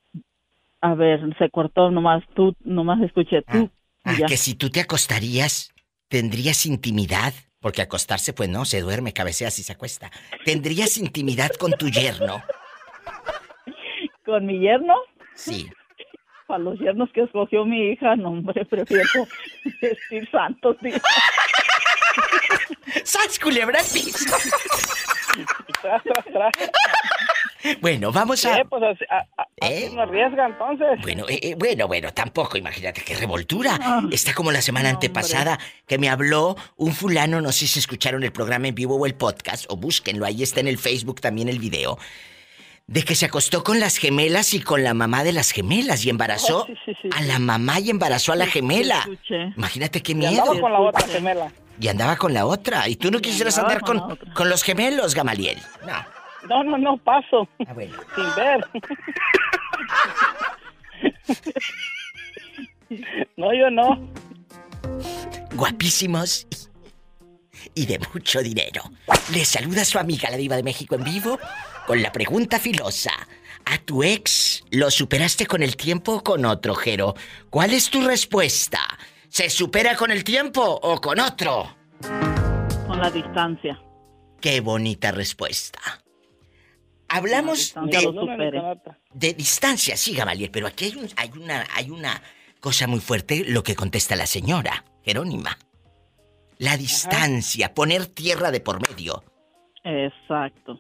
A 0.81 0.93
ver, 0.95 1.19
se 1.38 1.50
cortó 1.50 1.89
nomás 1.91 2.24
tú, 2.36 2.55
nomás 2.62 3.01
escuché 3.01 3.41
tú. 3.43 3.69
Ah, 3.71 3.81
ya. 4.05 4.25
que 4.27 4.38
si 4.38 4.55
tú 4.55 4.70
te 4.70 4.81
acostarías, 4.81 5.74
¿tendrías 6.08 6.65
intimidad? 6.65 7.34
Porque 7.60 7.81
acostarse, 7.81 8.34
pues 8.34 8.50
no, 8.50 8.65
se 8.65 8.81
duerme, 8.81 9.13
cabecea 9.13 9.50
y 9.50 9.51
se 9.51 9.72
acuesta. 9.72 10.12
¿Tendrías 10.46 10.98
intimidad 10.98 11.51
con 11.60 11.72
tu 11.74 11.89
yerno? 11.89 12.43
¿Con 14.25 14.46
mi 14.46 14.60
yerno? 14.60 14.96
Sí. 15.36 15.70
Para 16.48 16.63
los 16.63 16.79
yernos 16.79 17.10
que 17.13 17.22
escogió 17.22 17.65
mi 17.65 17.91
hija, 17.91 18.15
no, 18.15 18.29
hombre, 18.29 18.65
prefiero 18.65 19.03
vestir 19.81 20.29
santos. 20.31 20.77
diva. 20.81 21.00
¡Sas, 23.03 23.39
culebra 23.39 23.79
piso! 23.93 24.36
Bueno, 27.82 28.12
vamos 28.12 28.44
a... 28.46 28.58
Eh, 28.60 28.65
pues 28.70 28.82
así, 28.84 29.03
a- 29.10 29.18
a- 29.41 29.48
así 29.62 29.74
¿Eh? 29.74 29.91
no 29.94 30.01
arriesga 30.01 30.46
entonces. 30.48 30.88
Bueno, 31.01 31.25
eh, 31.30 31.39
eh, 31.41 31.56
bueno, 31.58 31.88
bueno, 31.88 32.13
tampoco, 32.13 32.58
imagínate 32.58 33.01
qué 33.01 33.15
revoltura. 33.15 33.77
Ah, 33.82 34.01
Está 34.12 34.34
como 34.34 34.51
la 34.51 34.62
semana 34.62 34.89
no, 34.89 34.96
antepasada 34.96 35.60
que 35.88 35.98
me 35.98 36.10
habló 36.10 36.56
un 36.77 36.94
fulano, 36.94 37.41
no 37.41 37.51
sé 37.51 37.68
si 37.68 37.80
escucharon 37.80 38.24
el 38.24 38.32
programa 38.32 38.68
en 38.68 38.75
vivo 38.75 38.96
o 38.96 39.06
el 39.06 39.15
podcast, 39.15 39.65
o 39.70 39.77
búsquenlo, 39.77 40.25
ahí 40.25 40.44
está 40.44 40.60
en 40.60 40.68
el 40.68 40.77
Facebook 40.77 41.22
también 41.22 41.50
el 41.50 41.60
video, 41.60 41.98
de 42.88 43.03
que 43.03 43.15
se 43.15 43.25
acostó 43.27 43.63
con 43.63 43.80
las 43.80 43.98
gemelas 43.98 44.53
y 44.53 44.62
con 44.62 44.84
la 44.84 44.94
mamá 44.94 45.24
de 45.24 45.32
las 45.32 45.51
gemelas 45.51 46.03
y 46.06 46.10
embarazó 46.10 46.63
Oh, 46.63 46.65
sí, 46.65 46.74
sí, 46.86 46.94
sí, 47.01 47.10
a 47.15 47.22
la 47.22 47.39
mamá 47.39 47.80
y 47.80 47.89
embarazó 47.89 48.34
a 48.34 48.36
la 48.36 48.48
gemela. 48.48 49.08
Imagínate 49.56 50.01
qué 50.01 50.12
Y 50.12 50.15
miedo. 50.15 50.41
andaba 50.41 50.60
con 50.62 50.72
la 50.74 50.80
otra 50.80 51.08
gemela. 51.08 51.51
Y 51.80 51.88
andaba 51.88 52.15
con 52.18 52.34
la 52.34 52.46
otra. 52.46 52.88
Y 52.89 52.96
tú 52.96 53.10
no 53.10 53.20
quisieras 53.20 53.58
andar 53.58 53.82
con 53.82 54.18
con 54.36 54.50
los 54.50 54.62
gemelos, 54.63 55.15
Gamaliel. 55.15 55.58
No. 55.88 55.94
No, 56.50 56.63
no, 56.63 56.77
no, 56.77 56.98
paso. 56.98 57.48
Ah, 57.67 57.74
bueno. 57.74 57.95
Sin 58.15 58.36
ver. 58.36 58.65
No, 63.38 63.53
yo 63.53 63.69
no. 63.69 64.12
guapísimos 65.53 66.48
y 67.74 67.86
de 67.86 68.00
mucho 68.13 68.41
dinero. 68.41 68.83
Les 69.33 69.48
saluda 69.48 69.86
su 69.86 69.98
amiga 69.98 70.29
la 70.29 70.38
diva 70.38 70.55
de 70.55 70.63
México 70.63 70.95
en 70.95 71.03
vivo 71.03 71.39
con 71.88 72.01
la 72.01 72.12
pregunta 72.12 72.60
filosa. 72.60 73.12
¿A 73.65 73.77
tu 73.77 74.03
ex 74.03 74.63
lo 74.71 74.89
superaste 74.91 75.45
con 75.45 75.62
el 75.63 75.77
tiempo 75.77 76.15
o 76.15 76.24
con 76.24 76.45
otro, 76.45 76.75
Jero? 76.75 77.15
¿Cuál 77.50 77.74
es 77.74 77.89
tu 77.89 78.01
respuesta? 78.05 78.79
¿Se 79.29 79.50
supera 79.50 79.95
con 79.95 80.12
el 80.12 80.24
tiempo 80.24 80.62
o 80.62 81.00
con 81.00 81.19
otro? 81.19 81.75
Con 82.88 83.00
la 83.00 83.10
distancia. 83.12 83.79
Qué 84.41 84.60
bonita 84.60 85.12
respuesta. 85.12 85.79
Hablamos 87.13 87.74
de, 87.88 88.08
otra. 88.08 88.98
de 89.13 89.34
distancia, 89.34 89.98
sí, 89.98 90.13
Gamaliel, 90.15 90.50
pero 90.51 90.68
aquí 90.68 90.86
hay, 90.86 90.96
un- 90.96 91.10
hay 91.18 91.30
una, 91.38 91.65
hay 91.75 91.89
una 91.89 92.22
cosa 92.60 92.88
muy 92.88 93.00
fuerte, 93.00 93.44
lo 93.48 93.63
que 93.63 93.75
contesta 93.75 94.15
la 94.15 94.25
señora, 94.25 94.84
Jerónima. 95.03 95.58
La 96.58 96.77
distancia, 96.77 97.74
poner 97.74 98.06
tierra 98.06 98.51
de 98.51 98.62
por 98.62 98.80
medio. 98.88 99.24
Exacto. 99.84 100.80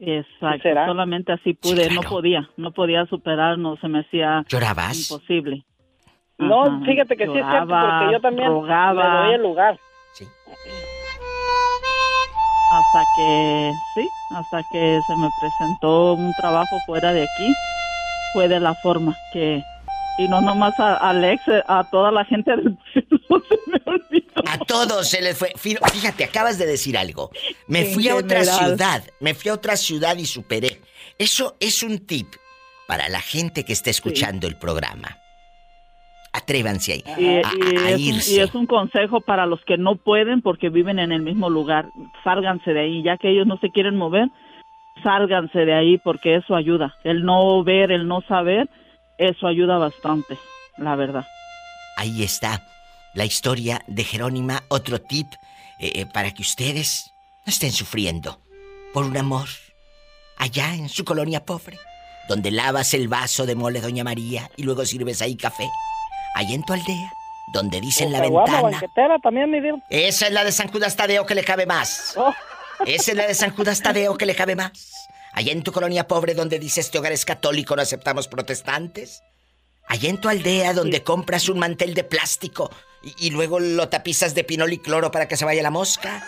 Exacto. 0.00 0.62
será? 0.62 0.86
Solamente 0.86 1.32
así 1.32 1.54
pude, 1.54 1.86
claro. 1.86 2.02
no 2.02 2.08
podía, 2.08 2.50
no 2.56 2.72
podía 2.72 3.06
superar, 3.06 3.56
no 3.56 3.76
se 3.76 3.86
me 3.88 4.00
hacía 4.00 4.44
¿Llorabas? 4.48 5.10
imposible. 5.10 5.64
No, 6.38 6.64
Ajá. 6.64 6.84
fíjate 6.84 7.16
que 7.16 7.24
sí 7.26 7.30
es 7.30 7.36
cierto, 7.36 7.66
Lloraba, 7.66 7.98
porque 8.00 8.12
yo 8.14 8.20
también 8.20 8.48
rogaba. 8.48 9.20
le 9.20 9.26
doy 9.26 9.34
el 9.36 9.42
lugar. 9.42 9.78
Sí. 10.12 10.26
Hasta 12.72 13.04
que 13.16 13.72
sí, 13.94 14.08
hasta 14.30 14.62
que 14.72 15.00
se 15.06 15.16
me 15.16 15.28
presentó 15.40 16.14
un 16.14 16.32
trabajo 16.34 16.76
fuera 16.86 17.12
de 17.12 17.22
aquí, 17.22 17.52
fue 18.32 18.48
de 18.48 18.60
la 18.60 18.74
forma 18.76 19.16
que 19.32 19.62
y 20.18 20.28
no 20.28 20.40
nomás 20.42 20.78
a 20.78 20.94
Alex, 20.96 21.42
a 21.66 21.84
toda 21.90 22.10
la 22.12 22.24
gente 22.26 22.50
del 22.50 22.76
pueblo 23.28 23.46
se 23.48 23.70
me 23.70 23.80
olvidó. 23.86 24.42
A 24.46 24.58
todos 24.58 25.08
se 25.08 25.22
les 25.22 25.36
fue. 25.38 25.52
Fí- 25.54 25.78
Fíjate, 25.90 26.24
acabas 26.24 26.58
de 26.58 26.66
decir 26.66 26.98
algo. 26.98 27.30
Me 27.66 27.86
fui 27.86 28.08
a 28.08 28.16
otra 28.16 28.44
ciudad. 28.44 29.02
Me 29.20 29.32
fui 29.34 29.50
a 29.50 29.54
otra 29.54 29.74
ciudad 29.76 30.16
y 30.18 30.26
superé. 30.26 30.82
Eso 31.18 31.56
es 31.60 31.82
un 31.82 31.98
tip 32.06 32.28
para 32.86 33.08
la 33.08 33.20
gente 33.22 33.64
que 33.64 33.72
esté 33.72 33.88
escuchando 33.88 34.46
el 34.46 34.58
programa. 34.58 35.16
Atrévanse 36.32 36.92
ahí. 36.92 37.04
Y, 37.18 37.28
a, 37.28 37.40
es 37.40 37.94
un, 37.94 38.00
irse. 38.00 38.34
y 38.34 38.40
es 38.40 38.54
un 38.54 38.66
consejo 38.66 39.20
para 39.20 39.46
los 39.46 39.60
que 39.64 39.76
no 39.76 39.96
pueden 39.96 40.40
porque 40.40 40.70
viven 40.70 40.98
en 40.98 41.12
el 41.12 41.22
mismo 41.22 41.50
lugar. 41.50 41.86
Sálganse 42.24 42.72
de 42.72 42.80
ahí, 42.80 43.02
ya 43.02 43.18
que 43.18 43.30
ellos 43.30 43.46
no 43.46 43.58
se 43.58 43.70
quieren 43.70 43.96
mover, 43.96 44.28
sálganse 45.02 45.64
de 45.64 45.74
ahí 45.74 45.98
porque 45.98 46.36
eso 46.36 46.54
ayuda. 46.54 46.94
El 47.04 47.24
no 47.24 47.62
ver, 47.64 47.92
el 47.92 48.08
no 48.08 48.22
saber, 48.22 48.68
eso 49.18 49.46
ayuda 49.46 49.78
bastante, 49.78 50.38
la 50.78 50.96
verdad. 50.96 51.26
Ahí 51.96 52.22
está 52.22 52.62
la 53.14 53.24
historia 53.24 53.82
de 53.86 54.04
Jerónima. 54.04 54.62
Otro 54.68 55.00
tip 55.00 55.26
eh, 55.78 55.92
eh, 55.94 56.06
para 56.06 56.32
que 56.32 56.42
ustedes 56.42 57.12
no 57.44 57.50
estén 57.50 57.72
sufriendo 57.72 58.40
por 58.92 59.04
un 59.04 59.16
amor 59.16 59.48
allá 60.38 60.74
en 60.74 60.88
su 60.88 61.04
colonia 61.04 61.44
pobre, 61.44 61.78
donde 62.28 62.50
lavas 62.50 62.94
el 62.94 63.08
vaso 63.08 63.46
de 63.46 63.54
mole 63.54 63.80
Doña 63.80 64.04
María 64.04 64.50
y 64.56 64.62
luego 64.62 64.84
sirves 64.84 65.22
ahí 65.22 65.36
café. 65.36 65.68
Allá 66.34 66.54
en 66.54 66.62
tu 66.62 66.72
aldea, 66.72 67.12
donde 67.52 67.80
dicen 67.80 68.12
la 68.12 68.20
Caguama, 68.20 68.70
ventana. 68.70 69.18
también, 69.22 69.50
mi. 69.50 69.58
Esa 69.90 70.26
es 70.26 70.32
la 70.32 70.44
de 70.44 70.52
San 70.52 70.68
Judas 70.68 70.96
Tadeo 70.96 71.26
que 71.26 71.34
le 71.34 71.44
cabe 71.44 71.66
más. 71.66 72.14
Oh, 72.16 72.32
Esa 72.86 73.10
es 73.12 73.16
la 73.16 73.26
de 73.26 73.34
San 73.34 73.54
Judas 73.54 73.80
Tadeo 73.82 74.16
que 74.16 74.26
le 74.26 74.34
cabe 74.34 74.56
más. 74.56 74.72
Allá 75.34 75.52
en 75.52 75.62
tu 75.62 75.72
colonia 75.72 76.06
pobre 76.06 76.34
donde 76.34 76.58
dice 76.58 76.80
este 76.80 76.98
hogar 76.98 77.12
es 77.12 77.24
católico, 77.24 77.74
no 77.76 77.82
aceptamos 77.82 78.28
protestantes. 78.28 79.22
Allá 79.88 80.08
en 80.10 80.20
tu 80.20 80.28
aldea 80.28 80.72
donde 80.74 81.02
compras 81.02 81.48
un 81.48 81.58
mantel 81.58 81.94
de 81.94 82.04
plástico 82.04 82.70
y, 83.02 83.26
y 83.26 83.30
luego 83.30 83.58
lo 83.60 83.88
tapizas 83.88 84.34
de 84.34 84.44
pinol 84.44 84.72
y 84.72 84.78
cloro 84.78 85.10
para 85.10 85.28
que 85.28 85.36
se 85.36 85.44
vaya 85.44 85.62
la 85.62 85.70
mosca. 85.70 86.26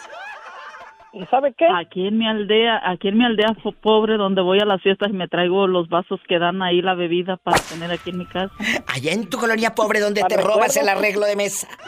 ¿Y 1.15 1.25
sabe 1.27 1.55
qué? 1.57 1.67
Aquí 1.67 2.09
en 2.09 2.19
mi 2.19 2.27
aldea, 2.29 2.81
aquí 2.91 3.09
en 3.09 3.19
mi 3.19 3.25
aldea 3.25 3.55
po- 3.63 3.73
pobre 3.73 4.17
donde 4.17 4.43
voy 4.43 4.59
a 4.61 4.65
las 4.65 4.83
fiestas 4.83 5.11
y 5.11 5.13
me 5.13 5.29
traigo 5.29 5.67
los 5.69 5.89
vasos 5.89 6.19
que 6.29 6.39
dan 6.41 6.61
ahí 6.63 6.83
la 6.83 6.95
bebida 6.95 7.37
para 7.37 7.59
tener 7.61 7.91
aquí 7.93 8.11
en 8.11 8.19
mi 8.19 8.27
casa. 8.27 8.51
Allá 8.89 9.13
en 9.13 9.29
tu 9.31 9.39
colonia 9.39 9.75
pobre 9.75 10.01
donde 10.01 10.23
te 10.25 10.37
robas 10.37 10.77
el 10.77 10.89
arreglo 10.89 11.25
de 11.27 11.37
mesa. 11.37 11.69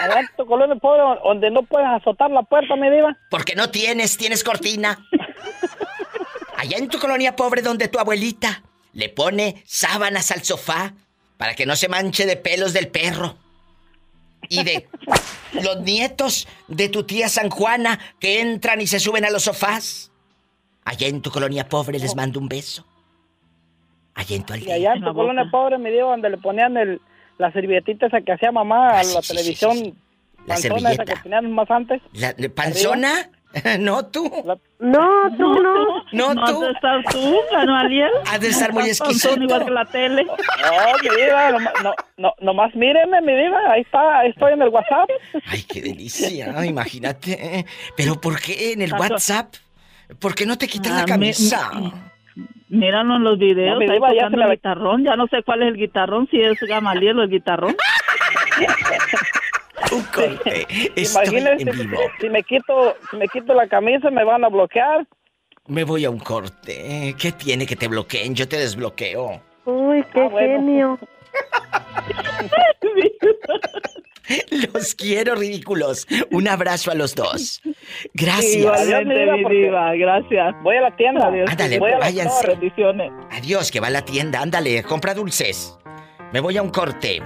Allá 0.00 0.20
en 0.20 0.28
tu 0.36 0.46
colonia 0.46 0.76
pobre 0.76 1.02
donde 1.24 1.50
no 1.50 1.62
puedes 1.62 1.88
azotar 1.88 2.30
la 2.30 2.42
puerta, 2.42 2.76
mi 2.76 2.88
diva. 2.90 3.16
Porque 3.30 3.54
no 3.56 3.70
tienes, 3.70 4.16
tienes 4.16 4.44
cortina. 4.44 4.98
Allá 6.56 6.78
en 6.78 6.88
tu 6.88 6.98
colonia 6.98 7.34
pobre 7.36 7.60
donde 7.62 7.88
tu 7.88 7.98
abuelita 7.98 8.62
le 8.92 9.08
pone 9.08 9.62
sábanas 9.66 10.30
al 10.30 10.42
sofá 10.44 10.92
para 11.36 11.54
que 11.54 11.66
no 11.66 11.76
se 11.76 11.88
manche 11.88 12.24
de 12.24 12.36
pelos 12.36 12.72
del 12.72 12.88
perro. 12.88 13.36
Y 14.48 14.62
de 14.64 14.88
los 15.62 15.80
nietos 15.80 16.46
de 16.68 16.88
tu 16.88 17.04
tía 17.04 17.28
San 17.28 17.50
Juana 17.50 17.98
que 18.20 18.40
entran 18.40 18.80
y 18.80 18.86
se 18.86 18.98
suben 19.00 19.24
a 19.24 19.30
los 19.30 19.44
sofás. 19.44 20.10
Allá 20.84 21.08
en 21.08 21.20
tu 21.22 21.30
colonia 21.30 21.68
pobre 21.68 21.98
les 21.98 22.14
mando 22.14 22.38
un 22.40 22.48
beso. 22.48 22.86
Allá 24.14 24.36
en 24.36 24.44
tu 24.44 24.54
Y 24.54 24.58
aldea. 24.58 24.74
allá 24.76 24.92
en 24.94 25.04
tu 25.04 25.12
colonia 25.14 25.44
pobre, 25.50 25.78
mi 25.78 25.90
diva, 25.90 26.10
donde 26.10 26.30
le 26.30 26.38
ponían 26.38 26.76
el, 26.76 27.00
la 27.38 27.52
servietita 27.52 28.06
esa 28.06 28.20
que 28.22 28.32
hacía 28.32 28.50
mamá 28.52 28.90
Ah, 28.90 29.00
a 29.00 29.04
sí, 29.04 29.14
la 29.14 29.22
sí, 29.22 29.28
sí, 29.28 29.34
televisión 29.36 29.72
sí, 29.76 29.94
La 30.46 30.54
panzona 30.54 30.76
esa 30.76 30.78
servilleta. 30.80 31.04
que 31.04 31.20
tenían 31.22 31.52
más 31.52 31.70
antes. 31.70 32.02
La, 32.12 32.34
¿Panzona? 32.54 33.30
No 33.78 34.04
tú. 34.06 34.24
No, 34.78 35.36
tú 35.36 35.62
no. 35.62 35.74
No, 36.12 36.34
¿No 36.34 36.44
tú. 36.44 36.52
has 36.52 36.60
de 36.60 36.70
estar 36.72 37.04
tú, 37.10 37.36
Manuel? 37.52 38.10
Has 38.30 38.40
de 38.40 38.48
estar 38.48 38.72
muy 38.72 38.90
Estás 38.90 39.08
exquisito. 39.08 39.42
igual 39.42 39.64
que 39.64 39.70
la 39.70 39.84
tele. 39.86 40.24
No, 40.26 40.32
mi 41.02 41.22
diva, 41.22 41.50
nomás, 41.52 41.72
no, 41.82 41.94
no, 42.18 42.34
nomás 42.40 42.74
mírenme, 42.74 43.20
mi 43.22 43.34
diva, 43.34 43.58
ahí 43.70 43.82
está, 43.82 44.18
ahí 44.20 44.30
estoy 44.30 44.52
en 44.52 44.62
el 44.62 44.68
WhatsApp. 44.68 45.08
Ay, 45.46 45.62
qué 45.62 45.80
delicia, 45.82 46.64
imagínate. 46.64 47.64
Pero 47.96 48.20
¿por 48.20 48.40
qué 48.40 48.72
en 48.72 48.82
el. 48.82 48.92
WhatsApp? 48.92 49.54
¿Por 50.20 50.34
qué 50.34 50.46
no 50.46 50.56
te 50.58 50.68
quitas 50.68 50.92
la 50.92 50.98
Ah, 51.00 51.02
me- 51.02 51.08
camisa? 51.08 51.70
Míralo 52.68 53.16
en 53.16 53.22
los 53.24 53.38
videos, 53.38 53.74
No, 53.74 53.78
mi 53.78 53.84
ahí 53.90 53.98
ya 54.00 54.08
tocando 54.24 54.36
el 54.42 54.48
la- 54.48 54.54
guitarrón. 54.54 55.04
Ya 55.04 55.16
no 55.16 55.26
sé 55.28 55.42
cuál 55.44 55.62
es 55.62 55.68
el 55.68 55.76
guitarrón, 55.76 56.28
si 56.30 56.40
es 56.40 56.58
Gamaliel 56.60 57.18
o 57.18 57.22
el 57.22 57.30
guitarrón. 57.30 57.76
Un 59.92 60.02
corte. 60.04 60.66
Estoy 60.96 61.26
Imagínense, 61.26 61.70
en 61.70 61.78
vivo. 61.78 61.98
si 62.20 62.28
me 62.28 62.42
quito, 62.42 62.96
si 63.10 63.16
me 63.16 63.28
quito 63.28 63.54
la 63.54 63.68
camisa 63.68 64.10
me 64.10 64.24
van 64.24 64.44
a 64.44 64.48
bloquear. 64.48 65.06
Me 65.68 65.84
voy 65.84 66.04
a 66.04 66.10
un 66.10 66.18
corte. 66.20 67.14
¿Qué 67.18 67.32
tiene 67.32 67.66
que 67.66 67.76
te 67.76 67.88
bloqueen? 67.88 68.34
Yo 68.34 68.48
te 68.48 68.56
desbloqueo. 68.56 69.40
Uy, 69.64 70.04
qué 70.12 70.20
Ah, 70.20 70.28
bueno. 70.28 70.56
genio. 70.58 70.98
Los 74.72 74.94
quiero, 74.94 75.34
ridículos. 75.36 76.06
Un 76.32 76.48
abrazo 76.48 76.90
a 76.90 76.94
los 76.94 77.14
dos. 77.14 77.60
Gracias. 78.14 78.56
Igualmente, 78.56 79.22
Adiós, 79.22 79.38
mi 79.48 79.56
diva, 79.56 79.94
gracias. 79.94 80.54
Voy 80.62 80.76
a 80.76 80.80
la 80.80 80.96
tienda. 80.96 81.28
Adiós. 81.28 81.50
Ándale, 81.50 81.78
Voy 81.78 81.90
a 81.92 81.94
la 81.94 82.00
váyanse. 82.00 82.58
Adiós, 83.30 83.70
que 83.70 83.80
va 83.80 83.86
a 83.86 83.90
la 83.90 84.04
tienda. 84.04 84.40
Ándale, 84.40 84.82
compra 84.82 85.14
dulces. 85.14 85.78
Me 86.32 86.40
voy 86.40 86.56
a 86.56 86.62
un 86.62 86.70
corte. 86.70 87.22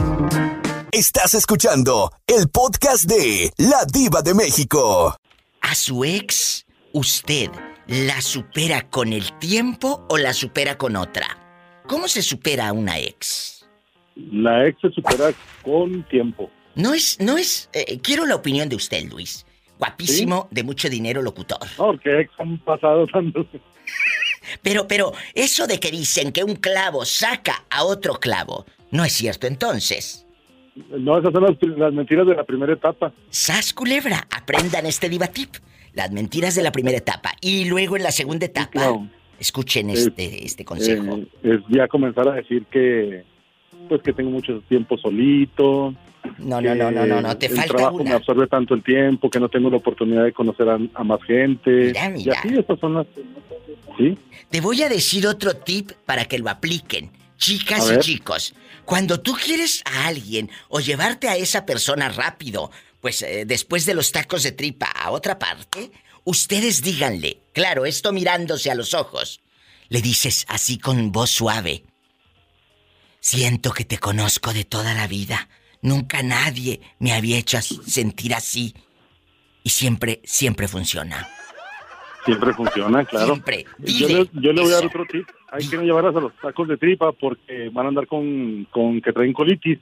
Estás 0.91 1.33
escuchando 1.33 2.11
el 2.27 2.49
podcast 2.49 3.05
de 3.05 3.53
La 3.57 3.85
Diva 3.85 4.21
de 4.21 4.33
México. 4.35 5.15
¿A 5.61 5.75
su 5.75 6.03
ex 6.03 6.65
usted 6.91 7.49
la 7.87 8.21
supera 8.21 8.89
con 8.89 9.13
el 9.13 9.31
tiempo 9.39 10.05
o 10.09 10.17
la 10.17 10.33
supera 10.33 10.77
con 10.77 10.97
otra? 10.97 11.42
¿Cómo 11.87 12.07
se 12.07 12.21
supera 12.21 12.69
a 12.69 12.73
una 12.73 12.99
ex? 12.99 13.67
La 14.15 14.67
ex 14.67 14.79
se 14.81 14.91
supera 14.91 15.31
con 15.63 16.03
tiempo. 16.03 16.49
No 16.75 16.93
es, 16.93 17.19
no 17.19 17.37
es. 17.37 17.69
eh, 17.73 17.99
quiero 18.01 18.25
la 18.25 18.35
opinión 18.35 18.69
de 18.69 18.75
usted, 18.75 19.03
Luis. 19.09 19.45
Guapísimo, 19.77 20.47
de 20.51 20.63
mucho 20.63 20.89
dinero, 20.89 21.21
locutor. 21.21 21.59
No, 21.77 21.87
porque 21.87 22.21
ex 22.21 22.31
han 22.39 22.57
pasado 22.59 23.05
tantos. 23.07 23.47
Pero, 24.61 24.87
pero, 24.87 25.13
eso 25.33 25.67
de 25.67 25.79
que 25.79 25.91
dicen 25.91 26.31
que 26.31 26.43
un 26.43 26.55
clavo 26.55 27.05
saca 27.05 27.65
a 27.69 27.83
otro 27.83 28.15
clavo, 28.15 28.65
no 28.91 29.03
es 29.03 29.13
cierto 29.13 29.47
entonces. 29.47 30.25
No, 30.89 31.17
esas 31.19 31.31
son 31.33 31.43
las, 31.43 31.77
las 31.77 31.93
mentiras 31.93 32.25
de 32.27 32.35
la 32.35 32.43
primera 32.43 32.73
etapa. 32.73 33.13
Sas 33.29 33.73
culebra, 33.73 34.27
aprendan 34.31 34.85
este 34.85 35.09
diva 35.09 35.27
tip. 35.27 35.55
Las 35.93 36.11
mentiras 36.11 36.55
de 36.55 36.63
la 36.63 36.71
primera 36.71 36.97
etapa. 36.97 37.33
Y 37.41 37.65
luego 37.65 37.95
en 37.95 38.03
la 38.03 38.11
segunda 38.11 38.47
etapa, 38.47 38.71
claro. 38.71 39.07
Escuchen 39.43 39.89
Es- 39.91 40.07
este, 40.07 40.45
este 40.45 40.65
consejo. 40.65 41.17
Eh, 41.17 41.27
es 41.43 41.59
ya 41.69 41.87
comenzar 41.87 42.27
a 42.27 42.33
decir 42.33 42.65
que 42.71 43.23
pues 43.87 44.01
que 44.01 44.13
tengo 44.13 44.31
mucho 44.31 44.61
tiempo 44.69 44.97
solito. 44.97 45.93
no, 46.39 46.61
no, 46.61 46.73
no, 46.73 46.89
no, 46.89 47.05
no, 47.05 47.21
no, 47.21 47.37
te 47.37 47.47
el 47.47 47.55
falta 47.55 47.75
trabajo 47.75 48.03
me 48.03 48.11
absorbe 48.13 48.47
tanto 48.47 48.73
el 48.73 48.81
tiempo 48.83 49.29
que 49.29 49.39
no 49.39 49.49
tengo 49.49 49.69
la 49.69 49.77
oportunidad 49.77 50.23
de 50.23 50.31
conocer 50.33 50.69
a, 50.69 50.79
a 50.93 51.03
más 51.03 51.21
gente. 51.23 51.69
Mira, 51.87 52.09
Y 52.09 52.13
mira. 52.13 52.39
así, 52.39 52.49
estas 52.57 52.79
son 52.79 52.93
las... 52.95 53.07
Sí, 53.97 54.17
Te 54.49 54.59
voy 54.61 54.81
a 54.81 54.89
decir 54.89 55.27
otro 55.27 55.55
tip 55.55 55.91
para 56.05 56.25
que 56.25 56.39
lo 56.39 56.49
apliquen. 56.49 57.11
Chicas 57.37 57.91
y 57.93 57.99
chicos, 57.99 58.55
cuando 58.85 59.19
tú 59.19 59.33
quieres 59.33 59.83
a 59.85 60.07
alguien 60.07 60.49
o 60.69 60.79
llevarte 60.79 61.27
a 61.27 61.35
esa 61.35 61.65
persona 61.65 62.07
rápido, 62.09 62.71
pues 63.01 63.21
eh, 63.21 63.43
después 63.45 63.85
de 63.85 63.93
los 63.93 64.11
tacos 64.13 64.43
de 64.43 64.53
tripa 64.53 64.87
a 64.87 65.11
otra 65.11 65.37
parte, 65.37 65.91
ustedes 66.23 66.81
díganle, 66.81 67.39
claro, 67.51 67.85
esto 67.85 68.13
mirándose 68.13 68.71
a 68.71 68.75
los 68.75 68.93
ojos, 68.93 69.41
le 69.89 70.01
dices 70.01 70.45
así 70.49 70.77
con 70.77 71.11
voz 71.11 71.29
suave, 71.29 71.83
siento 73.19 73.71
que 73.71 73.85
te 73.85 73.97
conozco 73.97 74.53
de 74.53 74.65
toda 74.65 74.93
la 74.93 75.07
vida, 75.07 75.49
nunca 75.81 76.23
nadie 76.23 76.81
me 76.99 77.13
había 77.13 77.37
hecho 77.37 77.61
sentir 77.61 78.33
así 78.33 78.73
y 79.63 79.69
siempre, 79.69 80.19
siempre 80.23 80.67
funciona. 80.67 81.27
siempre 82.25 82.53
funciona, 82.53 83.05
claro. 83.05 83.27
Siempre. 83.27 83.65
Yo 83.79 84.07
le, 84.07 84.29
yo 84.33 84.53
le 84.53 84.61
voy 84.61 84.71
a 84.71 84.75
dar 84.75 84.85
otro 84.85 85.05
tip. 85.09 85.27
Hay 85.51 85.67
que 85.67 85.77
no 85.77 85.83
llevarlas 85.83 86.15
a 86.15 86.19
los 86.19 86.33
tacos 86.41 86.67
de 86.67 86.77
tripa 86.77 87.11
porque 87.13 87.69
van 87.71 87.85
a 87.85 87.89
andar 87.89 88.07
con, 88.07 88.65
con 88.71 89.01
que 89.01 89.13
traen 89.13 89.33
colitis. 89.33 89.79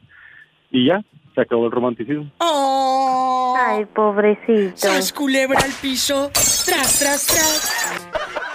Y 0.70 0.86
ya, 0.86 1.04
se 1.34 1.42
acabó 1.42 1.66
el 1.66 1.72
romanticismo. 1.72 2.32
¡Oh! 2.40 3.56
Ay, 3.58 3.86
pobrecito. 3.86 4.76
¡Sas 4.76 5.12
culebra 5.12 5.60
al 5.60 5.72
piso! 5.82 6.30
¡Tras, 6.34 7.00
tras, 7.00 7.28
tras! 7.28 8.51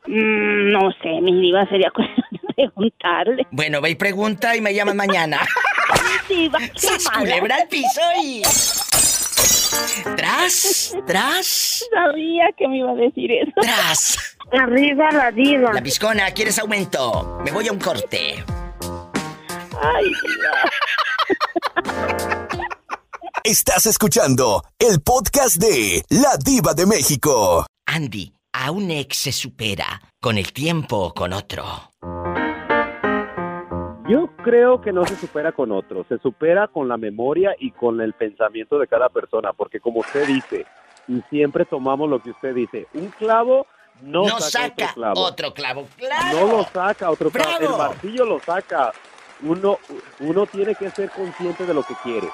Mm, 0.07 0.73
no 0.73 0.91
sé, 1.03 1.21
mi 1.23 1.41
diva 1.41 1.67
sería 1.69 1.91
cuestión 1.95 2.27
de 2.31 2.39
preguntarle. 2.55 3.47
Bueno, 3.51 3.81
ve 3.81 3.91
y 3.91 3.95
pregunta 3.95 4.57
y 4.57 4.61
me 4.61 4.75
llaman 4.75 4.97
mañana. 4.97 5.41
Diva, 6.29 6.59
qué 6.59 6.71
¡Sas, 6.79 7.05
mala. 7.07 7.19
culebra 7.21 7.57
al 7.57 7.69
piso 7.69 8.01
y... 8.23 8.43
Tras, 10.17 10.95
tras, 11.07 11.85
Sabía 11.93 12.45
que 12.57 12.69
me 12.69 12.79
iba 12.79 12.91
a 12.91 12.95
decir 12.95 13.31
eso. 13.33 13.53
tras. 13.61 14.37
Arriba 14.53 15.11
la 15.13 15.31
diva. 15.31 15.73
La 15.73 15.83
piscona, 15.83 16.31
¿quieres 16.33 16.59
aumento? 16.59 17.41
Me 17.45 17.51
voy 17.51 17.69
a 17.69 17.73
un 17.73 17.79
corte. 17.79 18.45
Ay, 19.83 20.13
Estás 23.45 23.87
escuchando 23.87 24.63
el 24.79 25.01
podcast 25.01 25.57
de 25.57 26.05
La 26.11 26.37
Diva 26.37 26.75
de 26.75 26.87
México. 26.87 27.67
Andy, 27.87 28.33
¿a 28.53 28.71
un 28.71 28.91
ex 28.91 29.17
se 29.17 29.33
supera 29.33 30.01
con 30.21 30.39
el 30.39 30.53
tiempo 30.53 30.97
o 30.99 31.15
con 31.15 31.33
otro? 31.33 31.65
Yo 34.09 34.29
creo 34.45 34.81
que 34.81 34.93
no 34.93 35.07
se 35.07 35.17
supera 35.17 35.53
con 35.53 35.73
otro, 35.73 36.05
se 36.09 36.19
supera 36.19 36.69
con 36.69 36.89
la 36.89 36.97
memoria 36.97 37.55
y 37.59 37.71
con 37.71 38.01
el 38.01 38.13
pensamiento 38.13 38.79
de 38.79 38.87
cada 38.87 39.09
persona, 39.09 39.53
porque 39.53 39.81
como 39.81 40.01
usted 40.01 40.27
dice, 40.27 40.67
y 41.09 41.23
siempre 41.31 41.65
tomamos 41.65 42.11
lo 42.11 42.21
que 42.21 42.31
usted 42.31 42.55
dice, 42.55 42.87
un 42.95 43.09
clavo 43.09 43.67
no, 44.03 44.27
No 44.27 44.41
saca, 44.41 44.89
saca 44.89 44.91
otro 44.91 44.95
clavo. 44.95 45.21
otro 45.21 45.55
clavo. 45.55 45.89
¡Claro! 45.97 46.41
No 46.47 46.57
lo 46.57 46.65
saca 46.65 47.11
otro 47.11 47.31
clavo, 47.31 47.51
¡Bravo! 47.59 47.73
el 47.73 47.79
martillo 47.79 48.25
lo 48.25 48.41
saca. 48.41 48.93
Uno, 49.43 49.79
uno 50.21 50.47
tiene 50.47 50.75
que 50.75 50.91
ser 50.91 51.11
consciente 51.11 51.65
de 51.67 51.75
lo 51.75 51.83
que 51.83 51.95
quiere. 52.03 52.29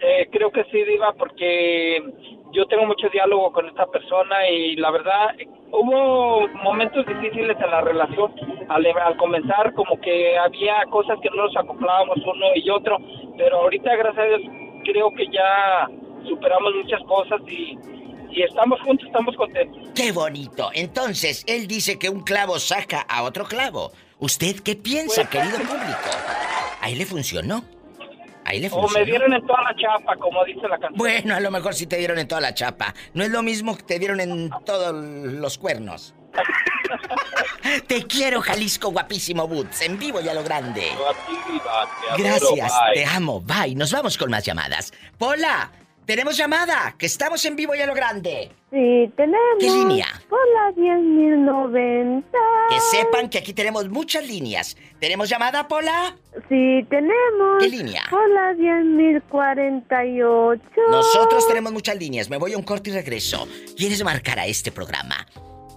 Eh, 0.00 0.28
creo 0.30 0.52
que 0.52 0.62
sí, 0.64 0.84
Diva, 0.84 1.12
porque 1.14 2.00
yo 2.52 2.66
tengo 2.66 2.86
mucho 2.86 3.08
diálogo 3.10 3.52
con 3.52 3.66
esta 3.66 3.86
persona 3.86 4.48
y 4.48 4.76
la 4.76 4.90
verdad 4.90 5.34
hubo 5.70 6.48
momentos 6.62 7.04
difíciles 7.06 7.56
en 7.62 7.70
la 7.70 7.80
relación. 7.80 8.32
Al, 8.68 8.84
al 8.86 9.16
comenzar, 9.16 9.72
como 9.74 9.98
que 10.00 10.36
había 10.38 10.84
cosas 10.90 11.18
que 11.22 11.30
no 11.30 11.44
nos 11.46 11.56
acoplábamos 11.56 12.16
uno 12.18 12.46
y 12.54 12.68
otro, 12.70 12.98
pero 13.36 13.58
ahorita, 13.62 13.94
gracias 13.96 14.24
a 14.24 14.28
Dios, 14.28 14.40
creo 14.84 15.10
que 15.14 15.26
ya 15.32 15.88
superamos 16.28 16.74
muchas 16.82 17.02
cosas 17.04 17.40
y, 17.48 17.78
y 18.30 18.42
estamos 18.42 18.80
juntos, 18.82 19.06
estamos 19.06 19.34
contentos. 19.36 19.90
¡Qué 19.94 20.12
bonito! 20.12 20.70
Entonces, 20.74 21.44
él 21.46 21.66
dice 21.66 21.98
que 21.98 22.10
un 22.10 22.20
clavo 22.22 22.58
saca 22.58 23.00
a 23.08 23.22
otro 23.22 23.44
clavo. 23.44 23.90
¿Usted 24.18 24.56
qué 24.64 24.74
piensa, 24.76 25.22
Pues- 25.22 25.28
querido 25.30 25.56
público? 25.58 26.10
Ahí 26.82 26.94
le 26.94 27.06
funcionó. 27.06 27.62
Ahí 28.48 28.60
le 28.60 28.70
O 28.72 28.88
me 28.88 29.04
dieron 29.04 29.30
en 29.34 29.46
toda 29.46 29.62
la 29.62 29.76
chapa, 29.76 30.16
como 30.16 30.42
dice 30.42 30.62
la 30.62 30.78
canción. 30.78 30.94
Bueno, 30.96 31.34
a 31.34 31.40
lo 31.40 31.50
mejor 31.50 31.74
sí 31.74 31.86
te 31.86 31.98
dieron 31.98 32.18
en 32.18 32.26
toda 32.26 32.40
la 32.40 32.54
chapa. 32.54 32.94
No 33.12 33.22
es 33.22 33.30
lo 33.30 33.42
mismo 33.42 33.76
que 33.76 33.82
te 33.82 33.98
dieron 33.98 34.20
en 34.20 34.50
todos 34.64 34.94
los 34.94 35.58
cuernos. 35.58 36.14
te 37.86 38.06
quiero, 38.06 38.40
Jalisco 38.40 38.90
guapísimo 38.90 39.46
Boots, 39.46 39.82
en 39.82 39.98
vivo 39.98 40.22
y 40.22 40.28
a 40.28 40.34
lo 40.34 40.42
grande. 40.42 40.92
Gracias, 42.16 42.72
te 42.94 43.04
amo. 43.04 43.42
Bye. 43.42 43.74
Nos 43.74 43.92
vamos 43.92 44.16
con 44.16 44.30
más 44.30 44.44
llamadas. 44.46 44.94
Pola, 45.18 45.70
tenemos 46.08 46.36
llamada, 46.38 46.94
que 46.96 47.04
estamos 47.04 47.44
en 47.44 47.54
vivo 47.54 47.74
y 47.74 47.82
a 47.82 47.86
lo 47.86 47.92
grande. 47.92 48.50
Sí 48.70 49.12
tenemos. 49.14 49.58
¿Qué 49.60 49.66
línea? 49.66 50.06
Por 50.30 50.38
la 50.54 50.72
10090. 50.72 52.26
Que 52.70 52.80
sepan 52.80 53.28
que 53.28 53.36
aquí 53.36 53.52
tenemos 53.52 53.90
muchas 53.90 54.26
líneas. 54.26 54.78
¿Tenemos 54.98 55.28
llamada, 55.28 55.68
Pola? 55.68 56.16
Sí 56.48 56.86
tenemos. 56.88 57.58
¿Qué 57.60 57.68
línea? 57.68 58.04
Por 58.08 58.26
la 58.30 58.54
10048. 58.54 60.62
Nosotros 60.90 61.46
tenemos 61.46 61.74
muchas 61.74 61.98
líneas. 61.98 62.30
Me 62.30 62.38
voy 62.38 62.54
a 62.54 62.56
un 62.56 62.62
corte 62.62 62.88
y 62.88 62.94
regreso. 62.94 63.46
¿Quieres 63.76 64.02
marcar 64.02 64.38
a 64.38 64.46
este 64.46 64.72
programa? 64.72 65.26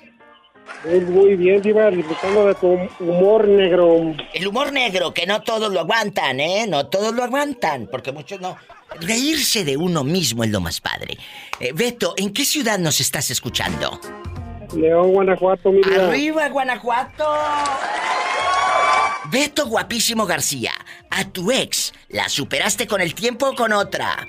Muy, 0.85 1.01
muy 1.01 1.35
bien, 1.35 1.61
Diva, 1.61 1.91
disfrutando 1.91 2.47
de 2.47 2.55
tu 2.55 2.79
humor 3.01 3.49
negro. 3.49 4.15
El 4.33 4.47
humor 4.47 4.73
negro, 4.73 5.13
que 5.13 5.27
no 5.27 5.43
todos 5.43 5.73
lo 5.73 5.81
aguantan, 5.81 6.39
¿eh? 6.39 6.67
No 6.69 6.87
todos 6.87 7.13
lo 7.13 7.25
aguantan, 7.25 7.89
porque 7.91 8.13
muchos 8.13 8.41
no. 8.41 8.57
Reírse 9.01 9.65
de 9.65 9.77
uno 9.77 10.05
mismo 10.05 10.45
es 10.45 10.51
lo 10.51 10.61
más 10.61 10.81
padre. 10.81 11.19
Eh, 11.59 11.73
Beto, 11.75 12.15
¿en 12.17 12.33
qué 12.33 12.45
ciudad 12.45 12.79
nos 12.79 13.01
estás 13.01 13.29
escuchando? 13.29 13.99
León, 14.77 15.13
Guanajuato, 15.15 15.73
mi. 15.73 15.81
¡Arriba, 15.99 16.49
Guanajuato! 16.49 17.25
Beto 19.31 19.67
Guapísimo 19.67 20.27
García, 20.27 20.73
a 21.11 21.25
tu 21.25 21.51
ex, 21.51 21.93
¿la 22.09 22.29
superaste 22.29 22.87
con 22.87 23.01
el 23.01 23.15
tiempo 23.15 23.49
o 23.49 23.55
con 23.55 23.73
otra? 23.73 24.29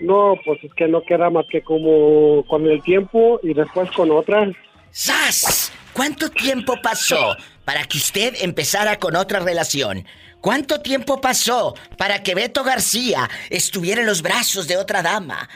No, 0.00 0.34
pues 0.44 0.62
es 0.62 0.72
que 0.74 0.86
no 0.88 1.02
queda 1.02 1.30
más 1.30 1.46
que 1.50 1.62
como 1.62 2.44
con 2.46 2.66
el 2.66 2.82
tiempo 2.82 3.40
y 3.42 3.54
después 3.54 3.90
con 3.92 4.10
otra. 4.10 4.50
¡Sas! 4.90 5.72
¿Cuánto 5.94 6.30
tiempo 6.30 6.74
pasó 6.82 7.36
para 7.64 7.84
que 7.84 7.96
usted 7.96 8.34
empezara 8.40 8.98
con 8.98 9.16
otra 9.16 9.40
relación? 9.40 10.04
¿Cuánto 10.42 10.80
tiempo 10.80 11.20
pasó 11.20 11.74
para 11.96 12.22
que 12.22 12.34
Beto 12.34 12.62
García 12.62 13.28
estuviera 13.48 14.02
en 14.02 14.06
los 14.06 14.20
brazos 14.20 14.68
de 14.68 14.76
otra 14.76 15.02
dama? 15.02 15.48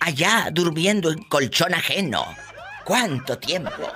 Allá 0.00 0.48
durmiendo 0.52 1.10
en 1.12 1.22
colchón 1.22 1.72
ajeno. 1.72 2.24
¿Cuánto 2.84 3.38
tiempo? 3.38 3.92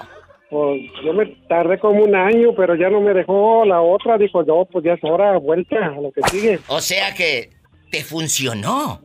Pues 0.50 0.80
yo 1.04 1.12
me 1.12 1.26
tardé 1.48 1.78
como 1.78 2.02
un 2.02 2.14
año, 2.14 2.54
pero 2.56 2.74
ya 2.74 2.90
no 2.90 3.00
me 3.00 3.14
dejó 3.14 3.64
la 3.64 3.80
otra. 3.80 4.18
Dijo, 4.18 4.42
no, 4.42 4.64
pues 4.64 4.84
ya 4.84 4.94
es 4.94 5.04
hora, 5.04 5.38
vuelta 5.38 5.76
a 5.86 6.00
lo 6.00 6.10
que 6.10 6.22
sigue. 6.28 6.58
O 6.66 6.80
sea 6.80 7.14
que 7.14 7.50
te 7.90 8.02
funcionó. 8.02 9.00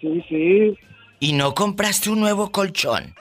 Sí, 0.00 0.24
sí. 0.28 0.78
¿Y 1.20 1.32
no 1.34 1.54
compraste 1.54 2.10
un 2.10 2.20
nuevo 2.20 2.50
colchón? 2.50 3.14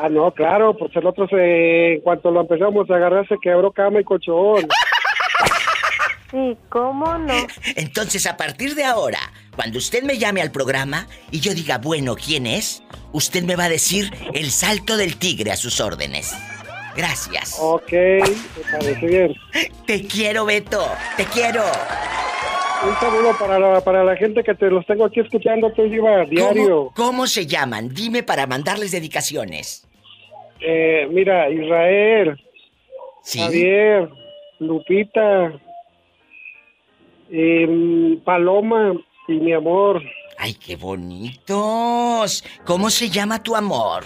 Ah, 0.00 0.08
no, 0.08 0.30
claro, 0.30 0.76
pues 0.76 0.94
el 0.94 1.06
otro 1.06 1.26
se, 1.26 1.94
en 1.94 2.00
cuanto 2.02 2.30
lo 2.30 2.42
empezamos 2.42 2.88
a 2.88 2.94
agarrar 2.94 3.26
se 3.26 3.36
quebró 3.42 3.72
cama 3.72 4.00
y 4.00 4.04
colchón. 4.04 4.66
Sí, 6.30 6.58
¿cómo 6.68 7.16
no? 7.16 7.32
Entonces, 7.74 8.26
a 8.26 8.36
partir 8.36 8.74
de 8.74 8.84
ahora, 8.84 9.18
cuando 9.58 9.78
usted 9.78 10.04
me 10.04 10.18
llame 10.18 10.40
al 10.40 10.52
programa 10.52 11.08
y 11.32 11.40
yo 11.40 11.52
diga, 11.52 11.78
bueno, 11.78 12.14
¿quién 12.14 12.46
es? 12.46 12.80
Usted 13.10 13.42
me 13.42 13.56
va 13.56 13.64
a 13.64 13.68
decir 13.68 14.08
el 14.32 14.52
salto 14.52 14.96
del 14.96 15.16
tigre 15.16 15.50
a 15.50 15.56
sus 15.56 15.80
órdenes. 15.80 16.32
Gracias. 16.96 17.58
Ok, 17.60 17.90
me 17.90 18.70
parece 18.70 19.04
bien. 19.04 19.34
Te 19.84 20.06
quiero, 20.06 20.44
Beto. 20.44 20.86
Te 21.16 21.24
quiero. 21.24 21.64
Un 22.86 22.94
saludo 23.00 23.36
para 23.36 23.58
la, 23.58 23.80
para 23.80 24.04
la 24.04 24.14
gente 24.14 24.44
que 24.44 24.54
te 24.54 24.70
los 24.70 24.86
tengo 24.86 25.06
aquí 25.06 25.18
escuchando, 25.18 25.72
te 25.72 25.88
iba 25.88 26.24
diario. 26.26 26.92
¿Cómo, 26.94 27.08
cómo 27.08 27.26
se 27.26 27.44
llaman? 27.44 27.88
Dime 27.92 28.22
para 28.22 28.46
mandarles 28.46 28.92
dedicaciones. 28.92 29.88
Eh, 30.60 31.08
mira, 31.10 31.50
Israel, 31.50 32.40
Sí. 33.24 33.40
Javier, 33.40 34.08
Lupita, 34.60 35.52
em, 37.28 38.20
Paloma 38.20 38.94
y 39.28 39.34
mi 39.34 39.52
amor. 39.52 40.02
¡Ay, 40.38 40.54
qué 40.54 40.76
bonitos! 40.76 42.44
¿Cómo 42.64 42.90
se 42.90 43.10
llama 43.10 43.42
tu 43.42 43.54
amor? 43.54 44.04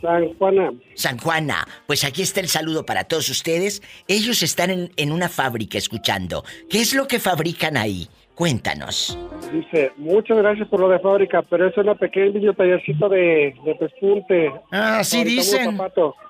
San 0.00 0.34
Juana. 0.34 0.70
San 0.94 1.18
Juana, 1.18 1.66
pues 1.86 2.04
aquí 2.04 2.22
está 2.22 2.40
el 2.40 2.48
saludo 2.48 2.84
para 2.84 3.04
todos 3.04 3.28
ustedes. 3.30 3.82
Ellos 4.06 4.42
están 4.42 4.70
en, 4.70 4.92
en 4.96 5.12
una 5.12 5.30
fábrica 5.30 5.78
escuchando. 5.78 6.44
¿Qué 6.68 6.80
es 6.82 6.94
lo 6.94 7.08
que 7.08 7.18
fabrican 7.18 7.78
ahí? 7.78 8.08
Cuéntanos. 8.34 9.16
Dice, 9.52 9.92
muchas 9.96 10.36
gracias 10.38 10.66
por 10.68 10.80
lo 10.80 10.88
de 10.88 10.98
fábrica, 10.98 11.42
pero 11.42 11.68
es 11.68 11.76
una 11.76 11.94
pequeño 11.94 12.52
tallercito 12.54 13.08
de, 13.08 13.54
de 13.64 13.74
pespunte. 13.76 14.52
Ah, 14.72 15.04
sí 15.04 15.22
dicen 15.22 15.78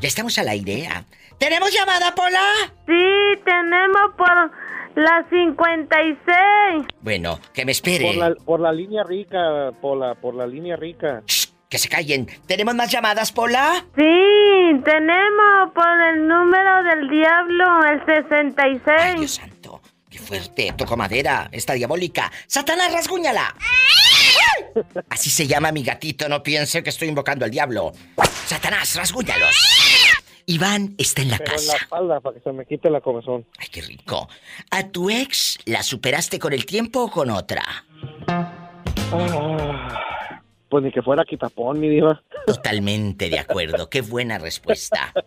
Ya 0.00 0.08
estamos 0.08 0.38
al 0.38 0.48
aire. 0.48 0.88
¿ah? 0.90 1.04
¿Tenemos 1.38 1.70
llamada, 1.74 2.14
Pola? 2.14 2.54
Sí, 2.86 3.36
tenemos 3.44 4.14
por 4.16 4.50
la 4.96 5.24
56. 5.28 6.86
Bueno, 7.00 7.40
que 7.52 7.64
me 7.64 7.72
espere. 7.72 8.06
Por 8.06 8.16
la, 8.16 8.34
por 8.34 8.60
la 8.60 8.72
línea 8.72 9.02
rica, 9.04 9.72
Pola, 9.80 10.14
por 10.14 10.34
la 10.34 10.46
línea 10.46 10.76
rica. 10.76 11.22
Que 11.68 11.78
se 11.78 11.88
callen. 11.88 12.26
¿Tenemos 12.46 12.74
más 12.74 12.90
llamadas, 12.90 13.32
Pola? 13.32 13.84
Sí, 13.96 14.80
tenemos 14.84 15.72
por 15.74 16.00
el 16.12 16.28
número 16.28 16.82
del 16.84 17.08
diablo, 17.08 17.84
el 17.86 18.04
66. 18.06 18.82
Ay, 18.86 19.14
Dios 19.18 19.32
santo. 19.32 19.80
Qué 20.08 20.18
fuerte. 20.18 20.72
Toco 20.76 20.96
madera. 20.96 21.48
Está 21.50 21.72
diabólica. 21.72 22.30
¡Satanás, 22.46 22.92
rasguñala! 22.92 23.52
Así 25.10 25.30
se 25.30 25.46
llama 25.48 25.72
mi 25.72 25.82
gatito. 25.82 26.28
No 26.28 26.42
piense 26.42 26.82
que 26.84 26.90
estoy 26.90 27.08
invocando 27.08 27.44
al 27.44 27.50
diablo. 27.50 27.92
¡Satanás, 28.46 28.94
rasguñalos! 28.94 29.56
Iván 30.46 30.94
está 30.98 31.22
en 31.22 31.30
la 31.30 31.38
Pero 31.38 31.50
en 31.52 31.56
casa. 31.56 31.72
la 31.72 31.78
espalda 31.78 32.20
para 32.20 32.36
que 32.36 32.42
se 32.42 32.52
me 32.52 32.66
quite 32.66 32.90
la 32.90 33.00
comezón. 33.00 33.46
Ay, 33.58 33.68
qué 33.70 33.80
rico. 33.82 34.28
¿A 34.70 34.88
tu 34.88 35.08
ex 35.10 35.58
la 35.64 35.82
superaste 35.82 36.38
con 36.38 36.52
el 36.52 36.66
tiempo 36.66 37.02
o 37.04 37.10
con 37.10 37.30
otra? 37.30 37.62
Ah, 38.28 39.88
pues 40.68 40.84
ni 40.84 40.90
que 40.92 41.02
fuera 41.02 41.24
quitapón, 41.24 41.80
mi 41.80 41.88
diva. 41.88 42.22
Totalmente 42.46 43.28
de 43.30 43.38
acuerdo. 43.38 43.88
Qué 43.88 44.00
buena 44.02 44.38
respuesta. 44.38 45.12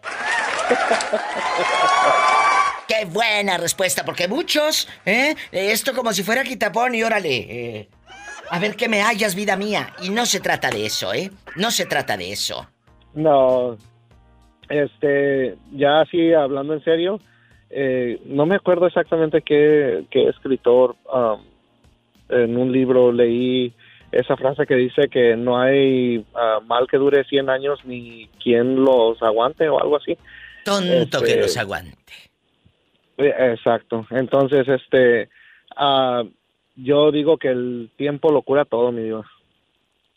Qué 2.87 3.05
buena 3.05 3.57
respuesta, 3.57 4.05
porque 4.05 4.27
muchos, 4.29 4.87
¿eh? 5.05 5.35
Esto 5.51 5.93
como 5.93 6.13
si 6.13 6.23
fuera 6.23 6.43
quitapón 6.43 6.95
y 6.95 7.03
órale. 7.03 7.35
eh, 7.79 7.89
a 8.49 8.59
ver 8.59 8.77
que 8.77 8.87
me 8.87 9.01
hallas, 9.01 9.35
vida 9.35 9.57
mía. 9.57 9.93
Y 10.01 10.09
no 10.09 10.25
se 10.25 10.39
trata 10.39 10.69
de 10.69 10.85
eso, 10.85 11.13
¿eh? 11.13 11.29
No 11.57 11.69
se 11.69 11.85
trata 11.85 12.15
de 12.15 12.31
eso. 12.31 12.69
No, 13.13 13.77
este, 14.69 15.55
ya 15.71 16.01
así 16.01 16.33
hablando 16.33 16.73
en 16.73 16.83
serio, 16.83 17.19
eh, 17.69 18.21
no 18.25 18.45
me 18.45 18.55
acuerdo 18.55 18.87
exactamente 18.87 19.41
qué, 19.41 20.05
qué 20.09 20.29
escritor 20.29 20.95
um, 21.13 21.41
en 22.29 22.57
un 22.57 22.71
libro 22.71 23.11
leí 23.11 23.73
esa 24.11 24.37
frase 24.37 24.65
que 24.65 24.75
dice 24.75 25.09
que 25.09 25.35
no 25.35 25.59
hay 25.59 26.25
ah, 26.33 26.59
mal 26.65 26.87
que 26.87 26.97
dure 26.97 27.25
100 27.25 27.49
años 27.49 27.79
ni 27.85 28.27
quien 28.41 28.75
los 28.83 29.21
aguante 29.21 29.67
o 29.67 29.79
algo 29.81 29.97
así. 29.97 30.17
Tonto 30.63 31.19
que 31.21 31.31
Este, 31.31 31.41
los 31.41 31.57
aguante. 31.57 32.13
Eh, 33.17 33.33
Exacto. 33.53 34.05
Entonces, 34.11 34.67
este, 34.67 35.29
ah, 35.75 36.23
yo 36.75 37.11
digo 37.11 37.37
que 37.37 37.49
el 37.49 37.91
tiempo 37.97 38.31
lo 38.31 38.41
cura 38.43 38.65
todo, 38.65 38.91
mi 38.91 39.03
Dios. 39.03 39.25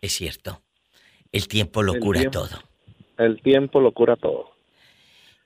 Es 0.00 0.12
cierto. 0.12 0.60
El 1.32 1.48
tiempo 1.48 1.82
lo 1.82 1.94
El 1.94 2.00
cura 2.00 2.20
tiempo. 2.20 2.40
todo. 2.40 2.69
El 3.20 3.40
tiempo 3.42 3.80
lo 3.80 3.92
cura 3.92 4.16
todo. 4.16 4.50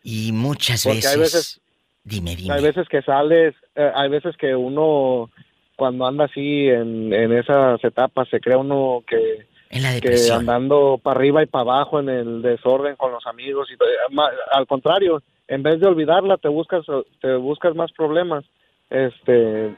Y 0.03 0.33
muchas 0.33 0.85
Porque 0.85 0.97
veces... 0.99 1.13
hay 1.15 1.19
veces- 1.21 1.61
Dime, 2.07 2.37
dime. 2.37 2.53
Hay 2.55 2.63
veces 2.63 2.87
que 2.91 3.01
sales, 3.01 3.55
eh, 3.75 3.91
hay 3.95 4.11
veces 4.11 4.37
que 4.37 4.55
uno, 4.55 5.31
cuando 5.75 6.07
anda 6.07 6.27
así 6.27 6.69
en, 6.69 7.13
en 7.15 7.33
esas 7.33 7.83
etapas, 7.83 8.29
se 8.29 8.41
cree 8.41 8.57
uno 8.59 9.03
que, 9.07 9.47
En 9.71 9.83
la 9.83 9.99
que 9.99 10.09
andando 10.31 11.01
para 11.03 11.19
arriba 11.19 11.43
y 11.43 11.47
para 11.47 11.63
abajo 11.63 12.01
en 12.01 12.11
el 12.11 12.43
desorden 12.43 12.97
con 12.97 13.11
los 13.11 13.27
amigos. 13.27 13.69
y. 13.73 14.15
Ma- 14.15 14.29
Al 14.53 14.67
contrario, 14.67 15.23
en 15.49 15.63
vez 15.63 15.81
de 15.81 15.87
olvidarla, 15.87 16.37
te 16.37 16.49
buscas, 16.49 16.85
te 17.23 17.35
buscas 17.37 17.75
más 17.75 17.91
problemas. 17.93 18.45
Este, 18.91 19.75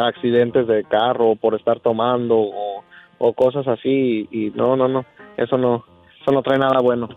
accidentes 0.00 0.66
de 0.66 0.84
carro 0.84 1.34
por 1.34 1.54
estar 1.54 1.80
tomando 1.80 2.36
o, 2.36 2.84
o 3.18 3.32
cosas 3.32 3.66
así. 3.68 4.28
Y, 4.30 4.46
y 4.46 4.50
no, 4.50 4.76
no, 4.76 4.86
no, 4.86 5.06
eso 5.38 5.56
no, 5.56 5.86
eso 6.24 6.32
no 6.32 6.42
trae 6.42 6.58
nada 6.58 6.80
bueno. 6.80 7.08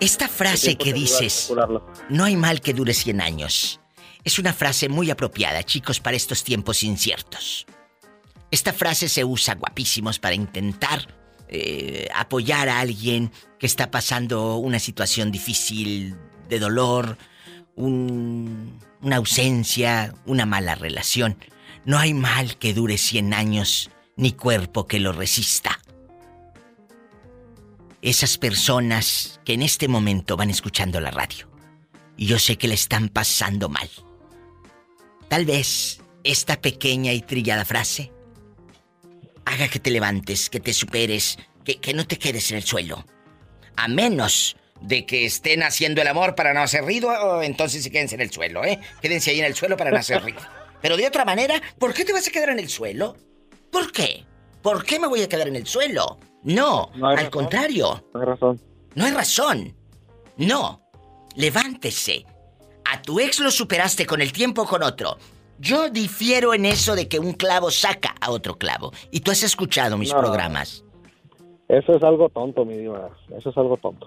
Esta 0.00 0.28
frase 0.28 0.76
que 0.76 0.92
dices, 0.92 1.50
no 2.08 2.24
hay 2.24 2.36
mal 2.36 2.60
que 2.60 2.74
dure 2.74 2.94
100 2.94 3.20
años, 3.20 3.80
es 4.22 4.38
una 4.38 4.52
frase 4.52 4.88
muy 4.88 5.10
apropiada, 5.10 5.62
chicos, 5.62 5.98
para 5.98 6.16
estos 6.16 6.44
tiempos 6.44 6.82
inciertos. 6.82 7.66
Esta 8.50 8.72
frase 8.72 9.08
se 9.08 9.24
usa 9.24 9.54
guapísimos 9.54 10.18
para 10.18 10.34
intentar 10.34 11.14
eh, 11.48 12.08
apoyar 12.14 12.68
a 12.68 12.80
alguien 12.80 13.32
que 13.58 13.66
está 13.66 13.90
pasando 13.90 14.56
una 14.56 14.78
situación 14.78 15.32
difícil 15.32 16.14
de 16.48 16.58
dolor, 16.58 17.16
un- 17.74 18.78
una 19.00 19.16
ausencia, 19.16 20.14
una 20.26 20.44
mala 20.46 20.74
relación. 20.74 21.38
No 21.86 21.98
hay 21.98 22.12
mal 22.14 22.56
que 22.58 22.74
dure 22.74 22.98
100 22.98 23.32
años, 23.32 23.90
ni 24.16 24.32
cuerpo 24.32 24.86
que 24.86 25.00
lo 25.00 25.12
resista. 25.12 25.78
Esas 28.08 28.38
personas 28.38 29.38
que 29.44 29.52
en 29.52 29.60
este 29.60 29.86
momento 29.86 30.34
van 30.34 30.48
escuchando 30.48 30.98
la 30.98 31.10
radio. 31.10 31.46
Y 32.16 32.24
yo 32.24 32.38
sé 32.38 32.56
que 32.56 32.66
le 32.66 32.72
están 32.72 33.10
pasando 33.10 33.68
mal. 33.68 33.86
Tal 35.28 35.44
vez 35.44 36.00
esta 36.24 36.58
pequeña 36.58 37.12
y 37.12 37.20
trillada 37.20 37.66
frase 37.66 38.10
haga 39.44 39.68
que 39.68 39.78
te 39.78 39.90
levantes, 39.90 40.48
que 40.48 40.58
te 40.58 40.72
superes, 40.72 41.36
que, 41.66 41.80
que 41.80 41.92
no 41.92 42.06
te 42.06 42.18
quedes 42.18 42.50
en 42.50 42.56
el 42.56 42.64
suelo. 42.64 43.04
A 43.76 43.88
menos 43.88 44.56
de 44.80 45.04
que 45.04 45.26
estén 45.26 45.62
haciendo 45.62 46.00
el 46.00 46.08
amor 46.08 46.34
para 46.34 46.54
no 46.54 46.62
hacer 46.62 46.84
ruido, 46.84 47.42
entonces 47.42 47.84
sí 47.84 47.90
quédense 47.90 48.14
en 48.14 48.22
el 48.22 48.30
suelo, 48.30 48.64
¿eh? 48.64 48.80
Quédense 49.02 49.32
ahí 49.32 49.40
en 49.40 49.44
el 49.44 49.54
suelo 49.54 49.76
para 49.76 49.90
no 49.90 49.98
hacer 49.98 50.22
ruido. 50.22 50.40
Pero 50.80 50.96
de 50.96 51.06
otra 51.06 51.26
manera, 51.26 51.60
¿por 51.78 51.92
qué 51.92 52.06
te 52.06 52.14
vas 52.14 52.26
a 52.26 52.30
quedar 52.30 52.48
en 52.48 52.58
el 52.58 52.70
suelo? 52.70 53.18
¿Por 53.70 53.92
qué? 53.92 54.24
¿Por 54.62 54.82
qué 54.86 54.98
me 54.98 55.08
voy 55.08 55.20
a 55.20 55.28
quedar 55.28 55.48
en 55.48 55.56
el 55.56 55.66
suelo? 55.66 56.18
No, 56.42 56.90
al 56.94 57.16
razón. 57.16 57.30
contrario. 57.30 58.04
No 58.14 58.20
hay 58.20 58.26
razón. 58.26 58.60
No 58.94 59.04
hay 59.04 59.12
razón. 59.12 59.74
No. 60.36 60.80
Levántese. 61.36 62.24
A 62.84 63.02
tu 63.02 63.20
ex 63.20 63.40
lo 63.40 63.50
superaste 63.50 64.06
con 64.06 64.20
el 64.22 64.32
tiempo 64.32 64.62
o 64.62 64.66
con 64.66 64.82
otro. 64.82 65.18
Yo 65.58 65.90
difiero 65.90 66.54
en 66.54 66.64
eso 66.64 66.94
de 66.94 67.08
que 67.08 67.18
un 67.18 67.32
clavo 67.32 67.70
saca 67.70 68.14
a 68.20 68.30
otro 68.30 68.56
clavo. 68.56 68.92
Y 69.10 69.20
tú 69.20 69.30
has 69.30 69.42
escuchado 69.42 69.98
mis 69.98 70.12
No. 70.14 70.20
programas. 70.20 70.84
Eso 71.68 71.96
es 71.96 72.02
algo 72.02 72.28
tonto, 72.30 72.64
mi 72.64 72.76
diva. 72.78 73.10
Eso 73.36 73.50
es 73.50 73.56
algo 73.56 73.76
tonto. 73.76 74.06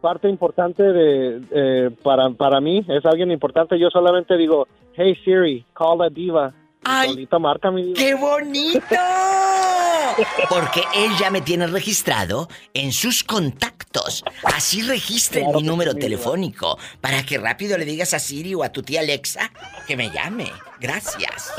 parte 0.00 0.28
importante 0.28 0.82
de 0.82 1.40
eh, 1.52 1.90
para, 2.02 2.28
para 2.30 2.60
mí, 2.60 2.84
es 2.88 3.04
alguien 3.06 3.30
importante, 3.30 3.78
yo 3.78 3.88
solamente 3.90 4.36
digo, 4.36 4.66
hey 4.94 5.16
Siri, 5.24 5.64
call 5.74 5.98
la 5.98 6.08
diva. 6.10 6.52
Ay, 6.88 7.08
Solita 7.10 7.38
marca 7.40 7.70
mi. 7.70 7.92
¡Qué 7.94 8.14
bonito! 8.14 8.80
Porque 10.48 10.82
él 10.94 11.10
ya 11.18 11.30
me 11.30 11.40
tiene 11.40 11.66
registrado 11.66 12.48
en 12.74 12.92
sus 12.92 13.24
contactos. 13.24 14.24
Así 14.44 14.82
registren 14.82 15.44
Claro 15.44 15.60
mi 15.60 15.66
número 15.66 15.92
sí, 15.92 15.98
telefónico 15.98 16.78
para 17.00 17.24
que 17.24 17.38
rápido 17.38 17.76
le 17.76 17.84
digas 17.84 18.14
a 18.14 18.18
Siri 18.18 18.54
o 18.54 18.62
a 18.62 18.70
tu 18.70 18.82
tía 18.82 19.00
Alexa 19.00 19.50
que 19.86 19.96
me 19.96 20.10
llame. 20.10 20.52
Gracias. 20.80 21.52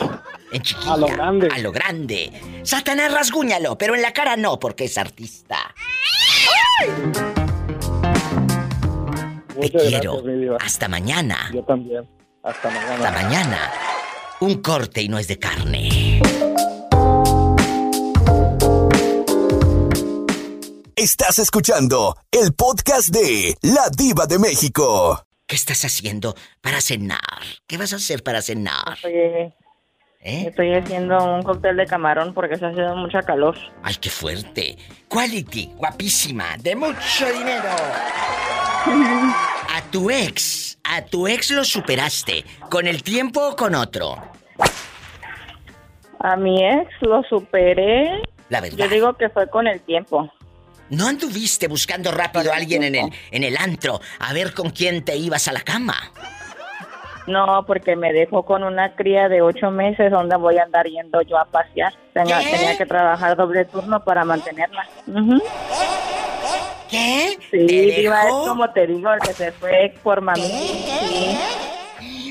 En 0.52 0.62
chiquilla. 0.62 0.94
A 0.94 0.98
lo 0.98 1.08
grande. 1.08 1.50
A 1.52 1.60
lo 1.60 1.72
grande. 1.72 2.32
Satanás, 2.64 3.12
rasguñalo, 3.12 3.78
pero 3.78 3.96
en 3.96 4.02
la 4.02 4.14
cara 4.14 4.38
no, 4.38 4.60
porque 4.60 4.86
es 4.86 4.98
artista. 4.98 5.58
Muchas 9.56 9.72
Te 9.72 9.88
quiero. 9.90 10.14
gracias, 10.14 10.24
mi 10.24 10.42
diva. 10.42 10.58
Hasta 10.62 10.88
mañana. 10.88 11.52
Yo 11.54 11.64
también. 11.64 12.08
Hasta 12.44 12.70
mañana. 12.70 12.94
Hasta 12.94 13.12
mañana. 13.12 13.72
Un 14.40 14.62
corte 14.62 15.02
y 15.02 15.10
no 15.10 15.18
es 15.18 15.28
de 15.28 15.40
carne. 15.40 16.22
Estás 20.96 21.40
escuchando 21.40 22.16
el 22.32 22.54
podcast 22.54 23.10
de 23.10 23.56
La 23.62 23.90
Diva 23.96 24.28
de 24.28 24.38
México. 24.38 25.26
¿Qué 25.48 25.56
estás 25.56 25.84
haciendo 25.86 26.36
para 26.62 26.82
cenar? 26.82 27.20
¿Qué 27.66 27.78
vas 27.78 27.94
a 27.94 27.96
hacer 27.96 28.22
para 28.22 28.42
cenar? 28.42 28.94
Estoy, 28.96 29.14
¿Eh? 29.14 30.46
estoy 30.48 30.74
haciendo 30.76 31.18
un 31.24 31.42
cóctel 31.42 31.78
de 31.78 31.86
camarón 31.88 32.34
porque 32.34 32.58
se 32.58 32.66
ha 32.66 32.70
haciendo 32.70 32.96
mucha 32.96 33.24
calor. 33.24 33.58
¡Ay, 33.82 33.96
qué 33.96 34.10
fuerte! 34.10 34.78
Quality, 35.08 35.72
guapísima, 35.78 36.58
de 36.58 36.76
mucho 36.76 37.26
dinero. 37.34 37.70
A 39.78 39.82
tu 39.92 40.10
ex, 40.10 40.80
a 40.84 41.06
tu 41.06 41.28
ex 41.28 41.52
lo 41.52 41.64
superaste. 41.64 42.44
¿Con 42.68 42.88
el 42.88 43.04
tiempo 43.04 43.50
o 43.50 43.56
con 43.56 43.76
otro? 43.76 44.18
A 46.20 46.36
mi 46.36 46.66
ex 46.66 46.90
lo 47.02 47.22
superé. 47.30 48.24
La 48.50 48.60
verdad. 48.60 48.86
Yo 48.86 48.88
digo 48.90 49.14
que 49.14 49.30
fue 49.30 49.48
con 49.48 49.68
el 49.68 49.80
tiempo. 49.82 50.34
¿No 50.90 51.08
anduviste 51.08 51.68
buscando 51.68 52.10
rápido 52.12 52.52
a 52.52 52.56
alguien 52.56 52.82
en 52.82 52.96
el, 52.96 53.14
en 53.30 53.44
el 53.44 53.56
antro 53.56 54.02
a 54.18 54.34
ver 54.34 54.56
con 54.56 54.72
quién 54.72 55.06
te 55.06 55.16
ibas 55.16 55.48
a 55.48 55.52
la 55.52 55.62
cama? 55.62 56.12
No, 57.28 57.66
porque 57.68 57.96
me 57.96 58.14
dejó 58.14 58.44
con 58.44 58.64
una 58.64 58.96
cría 58.96 59.28
de 59.28 59.42
ocho 59.42 59.70
meses 59.70 60.12
donde 60.12 60.36
voy 60.38 60.58
a 60.58 60.64
andar 60.64 60.88
yendo 60.88 61.22
yo 61.22 61.38
a 61.38 61.46
pasear. 61.46 61.94
Tenía 62.14 62.78
que 62.78 62.86
trabajar 62.86 63.36
doble 63.36 63.66
turno 63.66 64.04
para 64.04 64.24
mantenerla. 64.24 64.88
¿Qué? 66.90 67.38
Sí, 67.52 67.68
¿Te 67.68 68.06
es 68.06 68.12
como 68.48 68.70
te 68.72 68.88
digo, 68.88 69.12
el 69.12 69.20
que 69.20 69.34
se 69.34 69.52
fue 69.52 69.94
por 70.02 70.22
mami. 70.22 70.42
Sí. 70.42 71.38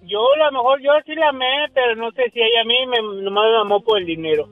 Yo 0.04 0.20
a 0.34 0.52
lo 0.52 0.52
mejor, 0.52 0.82
yo 0.82 0.92
sí 1.06 1.14
la 1.16 1.30
amé, 1.30 1.70
pero 1.74 1.96
no 1.96 2.12
sé 2.12 2.24
si 2.34 2.40
ella 2.40 2.62
a 2.62 2.66
mí 2.66 2.76
me, 2.88 3.24
nomás 3.24 3.46
me 3.52 3.62
amó 3.62 3.84
por 3.84 4.00
el 4.00 4.06
dinero. 4.06 4.50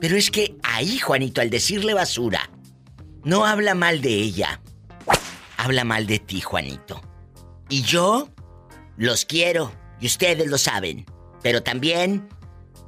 Pero 0.00 0.16
es 0.16 0.30
que 0.30 0.54
ahí, 0.62 0.98
Juanito, 0.98 1.40
al 1.40 1.50
decirle 1.50 1.94
basura, 1.94 2.50
no 3.24 3.44
habla 3.44 3.74
mal 3.74 4.00
de 4.00 4.10
ella. 4.10 4.60
Habla 5.56 5.84
mal 5.84 6.06
de 6.06 6.18
ti, 6.18 6.40
Juanito. 6.40 7.00
Y 7.68 7.82
yo 7.82 8.28
los 8.96 9.24
quiero, 9.24 9.72
y 10.00 10.06
ustedes 10.06 10.46
lo 10.46 10.58
saben. 10.58 11.06
Pero 11.42 11.62
también 11.62 12.28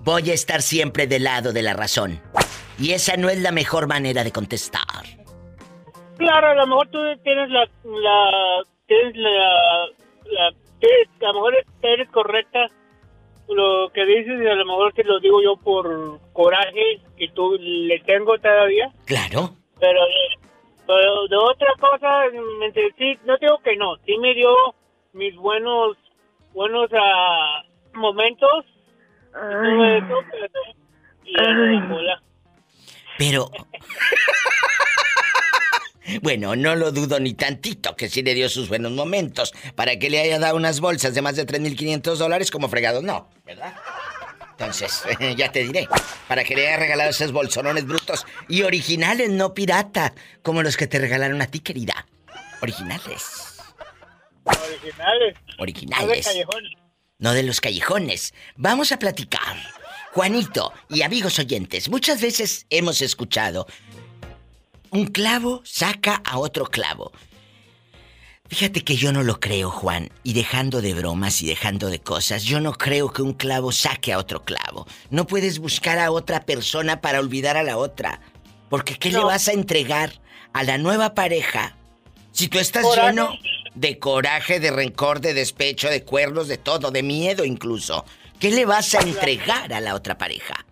voy 0.04 0.30
a 0.30 0.34
estar 0.34 0.62
siempre 0.62 1.06
del 1.06 1.24
lado 1.24 1.52
de 1.52 1.62
la 1.62 1.74
razón. 1.74 2.20
Y 2.78 2.92
esa 2.92 3.16
no 3.16 3.30
es 3.30 3.40
la 3.40 3.52
mejor 3.52 3.86
manera 3.86 4.22
de 4.22 4.32
contestar. 4.32 5.15
Claro, 6.18 6.46
a 6.48 6.54
lo 6.54 6.66
mejor 6.66 6.88
tú 6.88 6.98
tienes 7.22 7.50
la, 7.50 7.68
la, 7.84 8.62
tienes 8.86 9.16
la, 9.16 9.86
la, 10.24 10.52
tienes- 10.80 11.08
a 11.22 11.26
lo 11.26 11.34
mejor 11.34 11.54
eres 11.82 12.08
correcta 12.10 12.70
lo 13.48 13.90
que 13.94 14.04
dices 14.04 14.40
y 14.42 14.46
a 14.46 14.54
lo 14.54 14.64
mejor 14.66 14.92
te 14.92 15.04
lo 15.04 15.20
digo 15.20 15.40
yo 15.42 15.56
por 15.56 16.18
coraje 16.32 17.00
que 17.16 17.28
tú 17.28 17.56
le 17.60 17.98
tengo 18.00 18.36
todavía, 18.38 18.90
Claro. 19.04 19.50
pero, 19.78 20.00
pero 20.86 21.28
de 21.28 21.36
otra 21.36 21.68
cosa, 21.78 22.24
me- 22.58 22.72
sí, 22.72 23.18
no 23.24 23.36
digo 23.38 23.58
que 23.62 23.76
no, 23.76 23.96
sí 24.04 24.16
me 24.18 24.34
dio 24.34 24.52
mis 25.12 25.36
buenos, 25.36 25.96
buenos 26.54 26.90
ah, 26.92 27.62
momentos, 27.94 28.64
y 29.28 29.28
todo 29.30 29.84
eso, 29.84 30.14
pero- 30.30 31.72
y 31.74 31.78
mola. 31.82 32.22
Pero... 33.18 33.48
Bueno, 36.22 36.56
no 36.56 36.74
lo 36.76 36.92
dudo 36.92 37.18
ni 37.20 37.34
tantito 37.34 37.96
que 37.96 38.08
sí 38.08 38.22
le 38.22 38.34
dio 38.34 38.48
sus 38.48 38.68
buenos 38.68 38.92
momentos 38.92 39.52
para 39.74 39.98
que 39.98 40.10
le 40.10 40.20
haya 40.20 40.38
dado 40.38 40.56
unas 40.56 40.80
bolsas 40.80 41.14
de 41.14 41.22
más 41.22 41.36
de 41.36 41.46
3.500 41.46 42.16
dólares 42.16 42.50
como 42.50 42.68
fregado. 42.68 43.02
No, 43.02 43.28
¿verdad? 43.44 43.74
Entonces, 44.52 45.02
ya 45.36 45.52
te 45.52 45.64
diré, 45.64 45.86
para 46.28 46.42
que 46.44 46.54
le 46.54 46.66
haya 46.68 46.78
regalado 46.78 47.10
esos 47.10 47.32
bolsonones 47.32 47.86
brutos 47.86 48.26
y 48.48 48.62
originales, 48.62 49.28
no 49.30 49.52
pirata, 49.52 50.14
como 50.42 50.62
los 50.62 50.76
que 50.76 50.86
te 50.86 50.98
regalaron 50.98 51.42
a 51.42 51.46
ti, 51.46 51.60
querida. 51.60 52.06
Originales, 52.62 53.46
Originales. 54.44 55.36
No 55.58 55.66
de 55.66 56.12
originales. 56.12 56.28
no 57.18 57.32
de 57.32 57.42
los 57.42 57.60
callejones. 57.60 58.32
Vamos 58.56 58.92
a 58.92 58.98
platicar. 58.98 59.56
Juanito 60.12 60.72
y 60.88 61.02
amigos 61.02 61.38
oyentes, 61.38 61.90
muchas 61.90 62.22
veces 62.22 62.64
hemos 62.70 63.02
escuchado, 63.02 63.66
un 64.96 65.06
clavo 65.06 65.60
saca 65.64 66.22
a 66.24 66.38
otro 66.38 66.64
clavo. 66.64 67.12
Fíjate 68.48 68.82
que 68.82 68.96
yo 68.96 69.12
no 69.12 69.22
lo 69.22 69.40
creo, 69.40 69.70
Juan, 69.70 70.08
y 70.22 70.32
dejando 70.32 70.80
de 70.80 70.94
bromas 70.94 71.42
y 71.42 71.46
dejando 71.46 71.90
de 71.90 71.98
cosas, 71.98 72.44
yo 72.44 72.60
no 72.60 72.72
creo 72.72 73.12
que 73.12 73.20
un 73.20 73.34
clavo 73.34 73.72
saque 73.72 74.14
a 74.14 74.18
otro 74.18 74.42
clavo. 74.44 74.86
No 75.10 75.26
puedes 75.26 75.58
buscar 75.58 75.98
a 75.98 76.10
otra 76.10 76.46
persona 76.46 77.02
para 77.02 77.20
olvidar 77.20 77.58
a 77.58 77.62
la 77.62 77.76
otra. 77.76 78.20
Porque 78.70 78.94
¿qué 78.94 79.10
le 79.10 79.22
vas 79.22 79.48
a 79.48 79.52
entregar 79.52 80.12
a 80.54 80.62
la 80.62 80.78
nueva 80.78 81.12
pareja 81.12 81.76
si 82.32 82.48
tú 82.48 82.58
estás 82.58 82.82
Coraje. 82.82 83.10
lleno 83.10 83.36
de 83.74 83.98
coraje, 83.98 84.60
de 84.60 84.70
rencor, 84.70 85.20
de 85.20 85.34
despecho, 85.34 85.90
de 85.90 86.04
cuernos, 86.04 86.48
de 86.48 86.56
todo, 86.56 86.90
de 86.90 87.02
miedo 87.02 87.44
incluso? 87.44 88.06
¿Qué 88.40 88.50
le 88.50 88.64
vas 88.64 88.94
a 88.94 89.00
entregar 89.00 89.74
a 89.74 89.80
la 89.80 89.94
otra 89.94 90.16
pareja? 90.16 90.64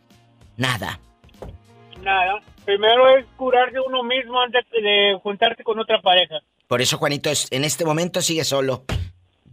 Nada. 0.56 0.98
Nada. 2.00 2.40
Primero 2.64 3.16
es 3.16 3.26
curarse 3.36 3.78
uno 3.80 4.02
mismo 4.02 4.40
antes 4.40 4.64
de 4.70 5.18
juntarse 5.22 5.62
con 5.64 5.78
otra 5.78 6.00
pareja. 6.00 6.36
Por 6.66 6.80
eso 6.80 6.96
Juanito 6.98 7.28
es- 7.30 7.48
en 7.52 7.64
este 7.64 7.84
momento 7.84 8.20
sigue 8.22 8.44
solo. 8.44 8.84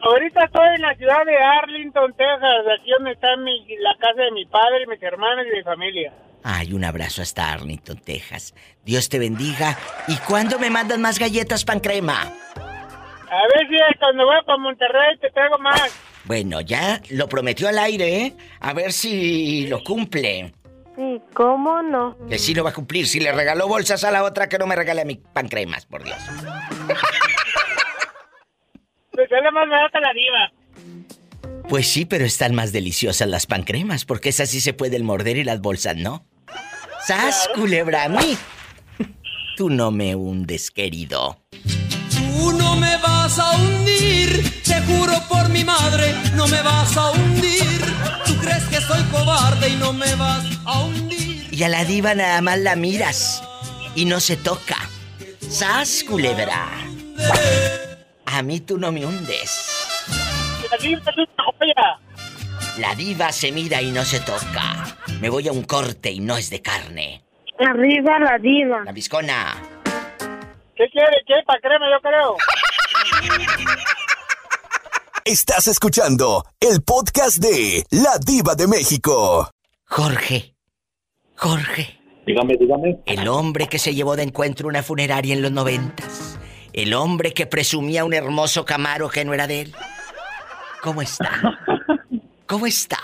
Ahorita 0.02 0.44
estoy 0.44 0.68
en 0.76 0.82
la 0.82 0.94
ciudad 0.94 1.24
de 1.24 1.36
Arlington, 1.36 2.14
Texas, 2.16 2.64
aquí 2.78 2.90
donde 2.96 3.12
está 3.12 3.36
mi, 3.36 3.66
la 3.80 3.94
casa 3.98 4.22
de 4.22 4.30
mi 4.32 4.46
padre, 4.46 4.86
mis 4.88 5.02
hermanos 5.02 5.44
y 5.52 5.56
mi 5.56 5.62
familia. 5.62 6.12
Ay, 6.42 6.72
un 6.72 6.84
abrazo 6.84 7.22
hasta 7.22 7.52
Arlington, 7.52 7.98
Texas. 7.98 8.54
Dios 8.84 9.08
te 9.08 9.18
bendiga. 9.18 9.76
¿Y 10.06 10.16
cuándo 10.18 10.58
me 10.60 10.70
mandan 10.70 11.02
más 11.02 11.18
galletas 11.18 11.64
pan 11.64 11.80
crema? 11.80 12.32
A 13.30 13.42
ver 13.54 13.68
si 13.68 13.98
cuando 13.98 14.24
voy 14.24 14.36
para 14.44 14.58
Monterrey 14.58 15.18
te 15.20 15.30
traigo 15.30 15.58
más. 15.58 15.92
Bueno, 16.24 16.60
ya 16.60 17.00
lo 17.10 17.28
prometió 17.28 17.68
al 17.68 17.78
aire, 17.78 18.22
¿eh? 18.22 18.36
A 18.60 18.72
ver 18.72 18.92
si 18.92 19.66
lo 19.66 19.82
cumple. 19.84 20.52
Sí, 20.96 21.20
¿cómo 21.34 21.82
no? 21.82 22.16
Que 22.28 22.38
sí 22.38 22.54
lo 22.54 22.64
va 22.64 22.70
a 22.70 22.72
cumplir. 22.72 23.06
Si 23.06 23.20
le 23.20 23.30
regaló 23.32 23.68
bolsas 23.68 24.02
a 24.04 24.10
la 24.10 24.24
otra, 24.24 24.48
que 24.48 24.58
no 24.58 24.66
me 24.66 24.76
regale 24.76 25.02
a 25.02 25.04
mi 25.04 25.16
pan 25.16 25.48
cremas, 25.48 25.86
por 25.86 26.02
Dios. 26.02 26.18
Pues 29.10 29.30
es 29.30 29.42
la 29.42 29.50
más 29.50 29.68
barata 29.68 30.00
la 30.00 30.12
diva. 30.12 30.52
Pues 31.68 31.88
sí, 31.88 32.06
pero 32.06 32.24
están 32.24 32.54
más 32.54 32.72
deliciosas 32.72 33.28
las 33.28 33.46
pan 33.46 33.64
cremas, 33.64 34.04
porque 34.04 34.28
esas 34.28 34.48
sí 34.48 34.60
se 34.60 34.72
pueden 34.72 35.04
morder 35.04 35.36
y 35.36 35.44
las 35.44 35.60
bolsas 35.60 35.96
no. 35.96 36.24
¡Sas, 37.06 37.48
culebra 37.54 38.04
a 38.04 38.08
mí! 38.08 38.36
Tú 39.56 39.70
no 39.70 39.90
me 39.90 40.14
hundes, 40.14 40.70
querido. 40.70 41.38
No 42.66 42.74
me 42.74 42.96
vas 42.96 43.38
a 43.38 43.52
hundir, 43.52 44.62
te 44.64 44.80
juro 44.82 45.12
por 45.28 45.48
mi 45.50 45.62
madre, 45.62 46.12
no 46.34 46.48
me 46.48 46.60
vas 46.62 46.96
a 46.96 47.12
hundir. 47.12 47.80
Tú 48.26 48.36
crees 48.38 48.64
que 48.64 48.80
soy 48.80 49.02
cobarde 49.04 49.68
y 49.68 49.76
no 49.76 49.92
me 49.92 50.12
vas 50.16 50.44
a 50.64 50.80
hundir. 50.80 51.46
Y 51.52 51.62
a 51.62 51.68
la 51.68 51.84
diva 51.84 52.14
nada 52.14 52.40
más 52.42 52.58
la 52.58 52.74
miras 52.74 53.40
y 53.94 54.04
no 54.04 54.18
se 54.18 54.36
toca. 54.36 54.76
¡Sas, 55.48 56.02
culebra! 56.02 56.66
A 58.26 58.42
mí 58.42 58.58
tú 58.58 58.78
no 58.78 58.90
me 58.90 59.06
hundes. 59.06 60.08
La 60.68 60.76
diva 60.78 61.00
es 61.00 61.16
una 61.16 61.44
joya. 61.44 61.98
La 62.78 62.94
diva 62.96 63.30
se 63.30 63.52
mira 63.52 63.80
y 63.80 63.92
no 63.92 64.04
se 64.04 64.18
toca. 64.18 64.98
Me 65.20 65.30
voy 65.30 65.46
a 65.46 65.52
un 65.52 65.62
corte 65.62 66.10
y 66.10 66.18
no 66.18 66.36
es 66.36 66.50
de 66.50 66.62
carne. 66.62 67.22
Arriba 67.60 68.18
la 68.18 68.38
diva. 68.38 68.82
La 68.84 68.92
viscona. 68.92 69.54
¿Qué 70.76 70.84
quiere? 70.90 71.22
¿Qué? 71.26 71.34
¿Para 71.46 71.58
crema? 71.60 71.86
Yo 71.90 72.00
creo. 72.02 72.36
Estás 75.24 75.66
escuchando 75.66 76.44
el 76.60 76.82
podcast 76.82 77.38
de 77.38 77.84
La 77.90 78.18
Diva 78.24 78.54
de 78.54 78.68
México. 78.68 79.50
Jorge. 79.84 80.54
Jorge. 81.36 81.98
Dígame, 82.26 82.56
dígame. 82.56 82.98
El 83.06 83.26
hombre 83.28 83.66
que 83.66 83.78
se 83.78 83.94
llevó 83.94 84.16
de 84.16 84.22
encuentro 84.22 84.68
una 84.68 84.82
funeraria 84.82 85.34
en 85.34 85.42
los 85.42 85.50
noventas. 85.50 86.38
El 86.72 86.94
hombre 86.94 87.32
que 87.32 87.46
presumía 87.46 88.04
un 88.04 88.14
hermoso 88.14 88.64
Camaro 88.64 89.08
que 89.08 89.24
no 89.24 89.34
era 89.34 89.46
de 89.46 89.62
él. 89.62 89.74
¿Cómo 90.82 91.02
está? 91.02 91.30
¿Cómo 92.46 92.66
está? 92.66 92.98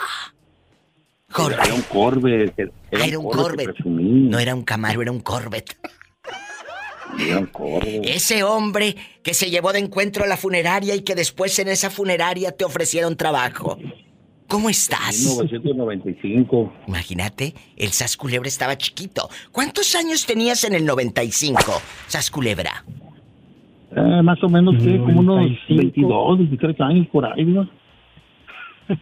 Jorge. 1.30 1.61
Era 1.64 1.74
un 1.74 1.82
Corvette. 1.82 2.72
Era, 2.90 3.05
era 3.07 3.18
un 3.18 3.30
Corvette. 3.30 3.84
No 3.84 4.38
era 4.38 4.55
un 4.55 4.62
Camaro, 4.62 5.03
era 5.03 5.11
un 5.11 5.20
Corvette. 5.20 5.76
Ese 8.05 8.43
hombre 8.43 8.97
que 9.23 9.35
se 9.35 9.51
llevó 9.51 9.73
de 9.73 9.79
encuentro 9.81 10.25
a 10.25 10.27
la 10.27 10.37
funeraria 10.37 10.95
y 10.95 11.03
que 11.03 11.15
después 11.15 11.59
en 11.59 11.69
esa 11.69 11.91
funeraria 11.91 12.53
te 12.53 12.65
ofrecieron 12.65 13.17
trabajo. 13.17 13.79
¿Cómo 14.49 14.69
estás? 14.69 15.19
1995. 15.19 16.73
Imagínate, 16.87 17.55
el 17.77 17.89
Sas 17.91 18.17
Culebra 18.17 18.49
estaba 18.49 18.77
chiquito. 18.77 19.31
¿Cuántos 19.51 19.95
años 19.95 20.27
tenías 20.27 20.65
en 20.65 20.75
el 20.75 20.85
95, 20.85 21.63
Sas 22.07 22.31
Culebra? 22.31 22.85
Eh, 23.97 24.23
más 24.23 24.43
o 24.43 24.49
menos, 24.49 24.75
¿qué? 24.83 24.99
Como 24.99 25.21
unos 25.21 25.51
22, 25.69 26.39
23 26.39 26.81
años 26.81 27.07
por 27.11 27.25
ahí, 27.25 27.45
¿no? 27.45 27.69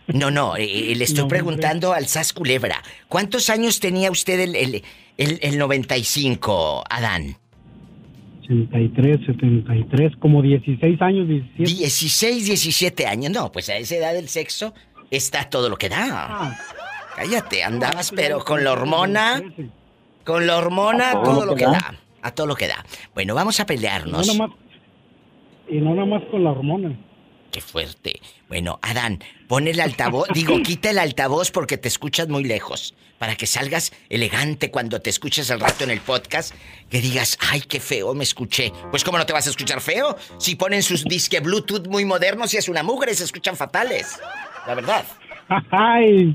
No, 0.09 0.31
no, 0.31 0.57
eh, 0.57 0.95
le 0.95 1.05
estoy 1.05 1.25
No, 1.25 1.29
preguntando 1.29 1.93
al 1.93 2.07
Sas 2.07 2.33
Culebra. 2.33 2.83
¿Cuántos 3.09 3.51
años 3.51 3.81
tenía 3.81 4.11
usted 4.11 4.39
el, 4.39 4.55
el, 4.55 4.83
el, 5.17 5.39
el 5.43 5.59
95, 5.59 6.85
Adán? 6.89 7.37
83, 8.51 9.27
73, 9.27 10.13
como 10.19 10.43
16 10.43 11.01
años, 11.03 11.29
17. 11.29 11.65
16, 11.65 12.47
17 12.47 13.07
años. 13.07 13.33
No, 13.33 13.53
pues 13.53 13.69
a 13.69 13.77
esa 13.77 13.97
edad 13.97 14.13
del 14.15 14.29
sexo 14.29 14.75
está 15.11 15.49
todo 15.49 15.69
lo 15.69 15.77
que 15.77 15.89
da. 15.89 16.07
Ah. 16.11 16.59
Cállate, 17.17 17.63
andabas 17.65 18.13
pero 18.15 18.45
con 18.45 18.65
la 18.65 18.73
hormona, 18.73 19.43
con 20.25 20.47
la 20.47 20.57
hormona, 20.57 21.11
A 21.11 21.13
todo 21.15 21.25
todo 21.25 21.47
lo 21.47 21.55
que 21.55 21.59
que 21.65 21.65
da. 21.67 21.73
da. 21.73 22.01
A 22.23 22.31
todo 22.33 22.47
lo 22.47 22.55
que 22.57 22.69
da. 22.69 22.85
Bueno, 23.15 23.35
vamos 23.35 23.59
a 23.61 23.63
No 23.63 23.67
pelearnos. 23.67 24.27
nomás, 24.27 24.51
y 25.69 25.79
no 25.79 25.95
nada 25.95 26.07
más 26.07 26.23
con 26.31 26.45
la 26.45 26.51
hormona. 26.51 26.99
Qué 27.51 27.61
fuerte. 27.61 28.21
Bueno, 28.49 28.79
Adán, 28.83 29.19
pon 29.49 29.67
el 29.69 29.81
altavoz, 29.81 30.29
digo, 30.35 30.59
quita 30.63 30.91
el 30.91 30.99
altavoz 30.99 31.51
porque 31.51 31.79
te 31.79 31.89
escuchas 31.89 32.29
muy 32.29 32.45
lejos. 32.45 32.95
Para 33.21 33.37
que 33.37 33.47
salgas 33.47 33.93
elegante 34.09 34.71
cuando 34.71 35.03
te 35.03 35.11
escuches 35.11 35.51
al 35.51 35.61
rato 35.61 35.85
en 35.85 35.91
el 35.91 36.01
podcast, 36.01 36.55
que 36.89 37.03
digas, 37.03 37.37
ay, 37.51 37.61
qué 37.61 37.79
feo 37.79 38.15
me 38.15 38.25
escuché. 38.25 38.73
Pues, 38.91 39.05
¿cómo 39.05 39.19
no 39.19 39.27
te 39.27 39.35
vas 39.35 39.47
a 39.47 39.51
escuchar 39.51 39.83
feo? 39.83 40.17
Si 40.39 40.55
ponen 40.55 40.83
sus 40.83 41.05
disque 41.05 41.41
Bluetooth 41.41 41.87
muy 41.87 42.07
modernos 42.07 42.55
y 42.55 42.57
es 42.57 42.67
una 42.71 42.83
mugre, 42.83 43.15
se 43.15 43.25
escuchan 43.25 43.59
fatales. 43.59 44.19
La 44.67 44.75
verdad. 44.75 45.05
Ay, 45.71 46.35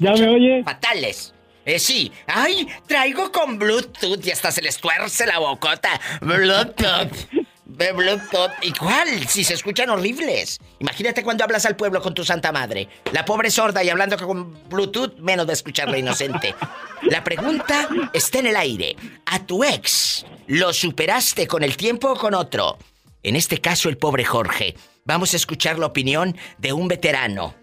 ¿ya 0.00 0.12
me 0.14 0.28
oye? 0.28 0.64
Fatales. 0.64 1.32
Eh, 1.64 1.78
sí. 1.78 2.10
Ay, 2.26 2.66
traigo 2.88 3.30
con 3.30 3.56
Bluetooth 3.56 4.26
y 4.26 4.32
hasta 4.32 4.50
se 4.50 4.60
les 4.60 4.78
tuerce 4.78 5.26
la 5.26 5.38
bocota. 5.38 6.00
Bluetooth. 6.20 7.43
De 7.76 7.92
Bluetooth. 7.92 8.52
¿Y 8.62 8.72
cuál? 8.72 9.26
Si 9.26 9.42
se 9.42 9.54
escuchan 9.54 9.90
horribles. 9.90 10.58
Imagínate 10.78 11.24
cuando 11.24 11.42
hablas 11.42 11.66
al 11.66 11.74
pueblo 11.74 12.00
con 12.00 12.14
tu 12.14 12.24
santa 12.24 12.52
madre. 12.52 12.88
La 13.12 13.24
pobre 13.24 13.50
sorda 13.50 13.82
y 13.82 13.90
hablando 13.90 14.16
con 14.16 14.68
Bluetooth, 14.68 15.18
menos 15.18 15.46
de 15.46 15.54
escuchar 15.54 15.88
la 15.88 15.98
inocente. 15.98 16.54
La 17.02 17.24
pregunta 17.24 17.88
está 18.12 18.38
en 18.38 18.46
el 18.46 18.56
aire. 18.56 18.94
¿A 19.26 19.40
tu 19.44 19.64
ex 19.64 20.24
lo 20.46 20.72
superaste 20.72 21.48
con 21.48 21.64
el 21.64 21.76
tiempo 21.76 22.12
o 22.12 22.16
con 22.16 22.34
otro? 22.34 22.78
En 23.24 23.34
este 23.34 23.60
caso, 23.60 23.88
el 23.88 23.96
pobre 23.96 24.24
Jorge. 24.24 24.74
Vamos 25.04 25.32
a 25.34 25.36
escuchar 25.36 25.78
la 25.78 25.86
opinión 25.86 26.36
de 26.58 26.72
un 26.72 26.86
veterano. 26.86 27.54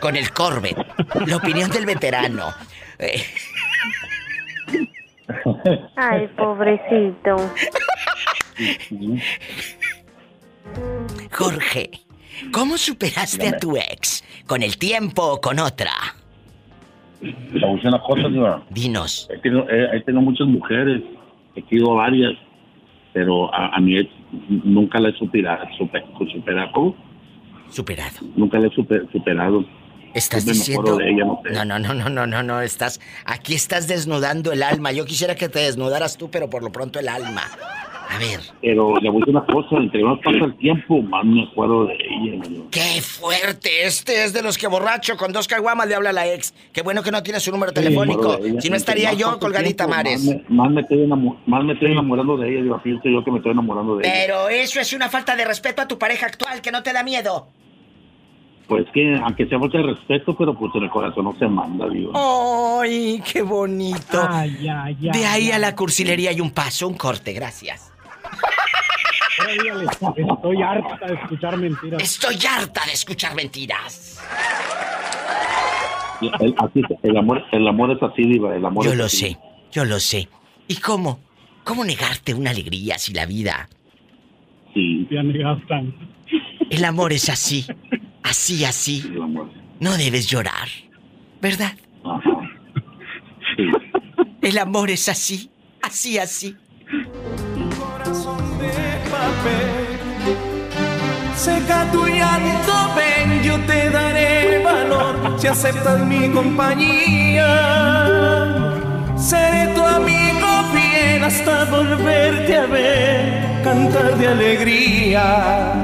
Con 0.00 0.14
el 0.14 0.32
Corvette. 0.32 0.86
La 1.26 1.36
opinión 1.36 1.70
del 1.70 1.84
veterano. 1.84 2.54
Eh, 3.00 3.24
Ay, 5.96 6.28
pobrecito. 6.36 7.36
Jorge, 11.32 11.90
¿cómo 12.52 12.76
superaste 12.78 13.48
a 13.48 13.58
tu 13.58 13.76
ex? 13.76 14.24
¿Con 14.46 14.62
el 14.62 14.76
tiempo 14.78 15.22
o 15.22 15.40
con 15.40 15.58
otra? 15.58 15.92
Le 17.20 17.32
voy 17.60 17.64
a 17.64 17.74
decir 17.74 17.88
una 17.88 18.00
cosa, 18.00 18.28
diva. 18.28 18.62
Dinos. 18.70 19.28
He 19.32 19.38
tenido, 19.38 19.68
he- 19.68 19.96
he 19.96 20.00
tenido 20.02 20.22
muchas 20.22 20.46
mujeres, 20.46 21.02
he 21.56 21.62
tenido 21.62 21.94
varias, 21.94 22.32
pero 23.12 23.52
a, 23.54 23.74
a 23.76 23.80
mi 23.80 23.98
ex 23.98 24.10
nunca 24.48 25.00
la 25.00 25.08
he 25.10 25.12
superado. 25.18 25.64
Super, 25.76 26.04
superado. 26.32 26.70
¿cómo? 26.72 26.96
Superado. 27.70 28.16
Nunca 28.36 28.58
la 28.58 28.68
he 28.68 28.70
super- 28.70 29.06
superado. 29.12 29.64
Estás 30.14 30.44
Siempre 30.44 30.58
diciendo. 30.58 31.00
ella, 31.00 31.24
no 31.24 31.40
sé. 31.44 31.50
No, 31.52 31.64
no, 31.64 31.78
no, 31.78 31.92
no, 31.94 32.08
no, 32.08 32.26
no, 32.26 32.42
no. 32.42 32.60
Estás. 32.62 32.98
Aquí 33.26 33.54
estás 33.54 33.88
desnudando 33.88 34.52
el 34.52 34.62
alma. 34.62 34.90
Yo 34.92 35.04
quisiera 35.04 35.34
que 35.34 35.48
te 35.50 35.58
desnudaras 35.58 36.16
tú, 36.16 36.30
pero 36.30 36.48
por 36.48 36.62
lo 36.62 36.72
pronto 36.72 36.98
el 36.98 37.08
alma. 37.08 37.42
A 38.10 38.18
ver. 38.18 38.40
Pero 38.62 38.96
le 39.00 39.10
voy 39.10 39.18
a 39.18 39.26
decir 39.26 39.36
una 39.36 39.44
cosa, 39.46 39.76
entre 39.76 40.02
más 40.02 40.18
pasa 40.24 40.38
el 40.46 40.56
tiempo, 40.56 41.02
más 41.02 41.24
me 41.26 41.42
acuerdo 41.44 41.86
de 41.86 41.94
ella. 41.94 42.42
diva. 42.48 42.64
¡Qué 42.70 43.02
fuerte! 43.02 43.84
Este 43.86 44.24
es 44.24 44.32
de 44.32 44.42
los 44.42 44.56
que 44.56 44.66
borracho 44.66 45.16
con 45.18 45.30
dos 45.32 45.46
caguamas 45.46 45.86
le 45.88 45.94
habla 45.94 46.10
a 46.10 46.12
la 46.14 46.26
ex. 46.32 46.54
Qué 46.72 46.80
bueno 46.82 47.02
que 47.02 47.10
no 47.10 47.22
tiene 47.22 47.38
su 47.38 47.50
número 47.50 47.72
telefónico. 47.72 48.38
Si 48.60 48.70
no 48.70 48.76
estaría 48.76 49.12
yo 49.12 49.38
colgadita 49.38 49.84
tiempo, 49.84 49.94
mares. 49.96 50.24
Más 50.24 50.34
me, 50.48 50.56
más 50.56 50.70
me 50.70 50.80
estoy, 50.80 50.98
enamo- 51.04 51.36
más 51.46 51.64
me 51.64 51.72
estoy 51.74 51.92
enamorando 51.92 52.36
de 52.38 52.48
ella, 52.50 52.62
diva. 52.62 52.80
Fíjate 52.80 53.12
yo 53.12 53.22
que 53.22 53.30
me 53.30 53.36
estoy 53.38 53.52
enamorando 53.52 53.96
de 53.96 54.06
ella. 54.08 54.14
Pero 54.26 54.48
eso 54.48 54.80
es 54.80 54.92
una 54.94 55.10
falta 55.10 55.36
de 55.36 55.44
respeto 55.44 55.82
a 55.82 55.86
tu 55.88 55.98
pareja 55.98 56.26
actual 56.26 56.62
que 56.62 56.72
no 56.72 56.82
te 56.82 56.92
da 56.94 57.02
miedo. 57.02 57.48
Pues 58.68 58.84
que, 58.92 59.16
aunque 59.22 59.46
sea 59.46 59.58
falta 59.58 59.78
de 59.78 59.84
respeto, 59.84 60.36
pero 60.36 60.52
pues 60.54 60.70
en 60.74 60.82
el 60.84 60.90
corazón 60.90 61.24
no 61.24 61.34
se 61.38 61.46
manda, 61.46 61.88
diva. 61.88 62.12
¡Ay, 62.82 63.22
qué 63.32 63.40
bonito! 63.42 64.18
Ay, 64.28 64.66
ay, 64.68 64.96
ay, 65.02 65.10
de 65.10 65.24
ahí 65.26 65.50
a 65.50 65.58
la 65.58 65.74
cursilería 65.74 66.30
hay 66.30 66.40
un 66.42 66.50
paso, 66.50 66.86
un 66.86 66.94
corte, 66.94 67.32
gracias. 67.32 67.87
Estoy 70.16 70.62
harta 70.62 71.06
de 71.06 71.14
escuchar 71.14 71.56
mentiras. 71.56 72.02
Estoy 72.02 72.38
harta 72.46 72.84
de 72.86 72.92
escuchar 72.92 73.34
mentiras. 73.34 74.20
El, 76.40 76.54
así, 76.58 76.82
el 77.02 77.16
amor, 77.16 77.44
el 77.52 77.68
amor 77.68 77.92
es 77.92 78.02
así, 78.02 78.22
diva. 78.24 78.54
El 78.56 78.64
amor 78.66 78.84
Yo 78.84 78.92
es 78.92 78.98
lo 78.98 79.04
así. 79.04 79.16
sé, 79.16 79.38
yo 79.70 79.84
lo 79.84 80.00
sé. 80.00 80.28
¿Y 80.66 80.76
cómo? 80.76 81.20
¿Cómo 81.64 81.84
negarte 81.84 82.34
una 82.34 82.50
alegría 82.50 82.98
si 82.98 83.12
la 83.12 83.26
vida? 83.26 83.68
Sí. 84.74 85.06
Ya 85.10 85.22
me 85.22 85.38
gastan. 85.38 85.94
El 86.70 86.84
amor 86.84 87.12
es 87.12 87.28
así, 87.28 87.66
así, 88.22 88.64
así. 88.64 89.02
El 89.14 89.22
amor. 89.22 89.48
No 89.80 89.96
debes 89.96 90.26
llorar, 90.26 90.68
¿verdad? 91.40 91.74
Ajá. 92.04 92.30
Sí. 93.56 93.64
El 94.42 94.58
amor 94.58 94.90
es 94.90 95.08
así, 95.08 95.50
así, 95.82 96.18
así. 96.18 96.56
Seca 101.34 101.90
tu 101.92 102.04
llanto, 102.06 102.72
ven, 102.96 103.42
yo 103.42 103.58
te 103.60 103.90
daré 103.90 104.62
valor 104.64 105.38
si 105.38 105.46
aceptas 105.46 106.04
mi 106.04 106.28
compañía. 106.30 107.46
Seré 109.16 109.72
tu 109.74 109.82
amigo 109.82 110.48
fiel 110.74 111.22
hasta 111.22 111.64
volverte 111.66 112.56
a 112.56 112.66
ver, 112.66 113.62
cantar 113.62 114.16
de 114.18 114.28
alegría. 114.28 115.74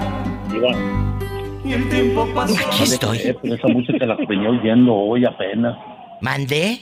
Diva, 0.50 0.72
Y 1.64 1.72
el 1.72 1.88
tiempo 1.88 2.28
pasó. 2.34 2.55
Aquí 2.66 2.82
estoy. 2.82 3.18
esa 3.18 3.68
música 3.68 4.07
la 4.07 4.16
venía 4.28 4.50
oyendo 4.50 4.92
hoy 4.92 5.24
apenas. 5.24 5.78
¿Mandé? 6.20 6.80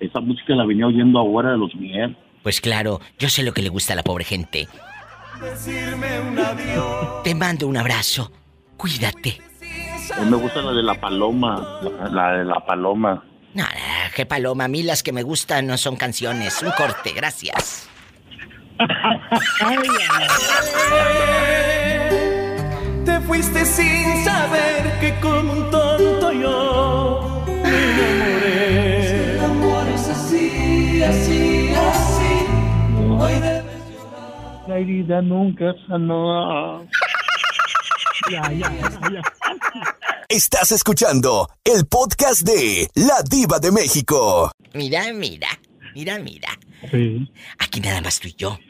Esa 0.00 0.20
música 0.20 0.54
la 0.54 0.64
venía 0.64 0.86
oyendo 0.86 1.18
ahora 1.18 1.52
de 1.52 1.58
los 1.58 1.74
miel. 1.74 2.16
Pues 2.42 2.60
claro, 2.62 3.00
yo 3.18 3.28
sé 3.28 3.42
lo 3.42 3.52
que 3.52 3.60
le 3.60 3.68
gusta 3.68 3.92
a 3.92 3.96
la 3.96 4.02
pobre 4.02 4.24
gente. 4.24 4.66
Decirme 5.40 6.20
un 6.20 6.38
adiós. 6.38 7.22
Te 7.24 7.34
mando 7.34 7.66
un 7.66 7.76
abrazo. 7.76 8.30
Cuídate. 8.76 9.40
A 10.16 10.20
mí 10.20 10.30
me 10.30 10.36
gusta 10.36 10.60
la 10.60 10.72
de 10.72 10.82
la 10.82 10.94
paloma. 10.94 11.80
La, 12.10 12.32
de 12.32 12.44
la 12.44 12.64
paloma. 12.66 13.24
No, 13.54 13.62
no, 13.64 13.68
qué 14.14 14.26
paloma. 14.26 14.64
A 14.64 14.68
mí 14.68 14.82
las 14.82 15.02
que 15.02 15.12
me 15.12 15.22
gustan 15.22 15.66
no 15.66 15.76
son 15.78 15.96
canciones. 15.96 16.62
Un 16.62 16.70
corte, 16.72 17.12
gracias. 17.12 17.88
Te 23.04 23.20
fuiste 23.20 23.64
sin 23.64 24.24
saber 24.24 24.98
que 25.00 25.18
como 25.20 25.52
un 25.52 25.70
tonto 25.70 26.32
yo 26.32 27.44
me 27.46 27.92
enamoré. 27.92 29.34
El 29.34 29.44
amor 29.44 29.86
es 29.88 30.08
así, 30.08 31.02
así, 31.02 31.72
así. 31.74 32.46
Hoy 33.18 33.32
debes 33.34 33.59
La 34.70 34.78
herida 34.78 35.20
nunca 35.20 35.74
sanó. 35.88 36.86
Ya, 38.30 38.40
ya, 38.52 38.70
ya, 38.70 39.10
ya. 39.10 39.22
Estás 40.28 40.70
escuchando 40.70 41.48
el 41.64 41.86
podcast 41.86 42.42
de 42.42 42.88
La 42.94 43.16
Diva 43.28 43.58
de 43.58 43.72
México. 43.72 44.52
Mira, 44.72 45.12
mira, 45.12 45.48
mira, 45.92 46.20
mira. 46.20 46.50
Sí. 46.88 47.28
Aquí 47.58 47.80
nada 47.80 48.00
más 48.00 48.20
tú 48.20 48.28
y 48.28 48.34
yo. 48.34 48.60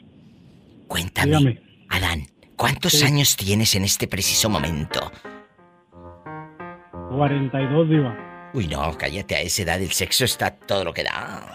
Cuéntame, 0.87 1.37
Dígame. 1.37 1.61
Adán, 1.89 2.25
¿cuántos 2.55 2.93
Sí. 2.93 3.05
años 3.05 3.35
tienes 3.35 3.75
en 3.75 3.83
este 3.83 4.07
preciso 4.07 4.49
momento? 4.49 5.11
42, 7.15 7.89
Diva. 7.89 8.49
Uy, 8.55 8.67
no, 8.67 8.97
cállate, 8.97 9.35
a 9.35 9.41
esa 9.41 9.61
edad 9.61 9.79
el 9.79 9.91
sexo 9.91 10.25
está 10.25 10.49
todo 10.49 10.83
lo 10.83 10.95
que 10.95 11.03
da. 11.03 11.45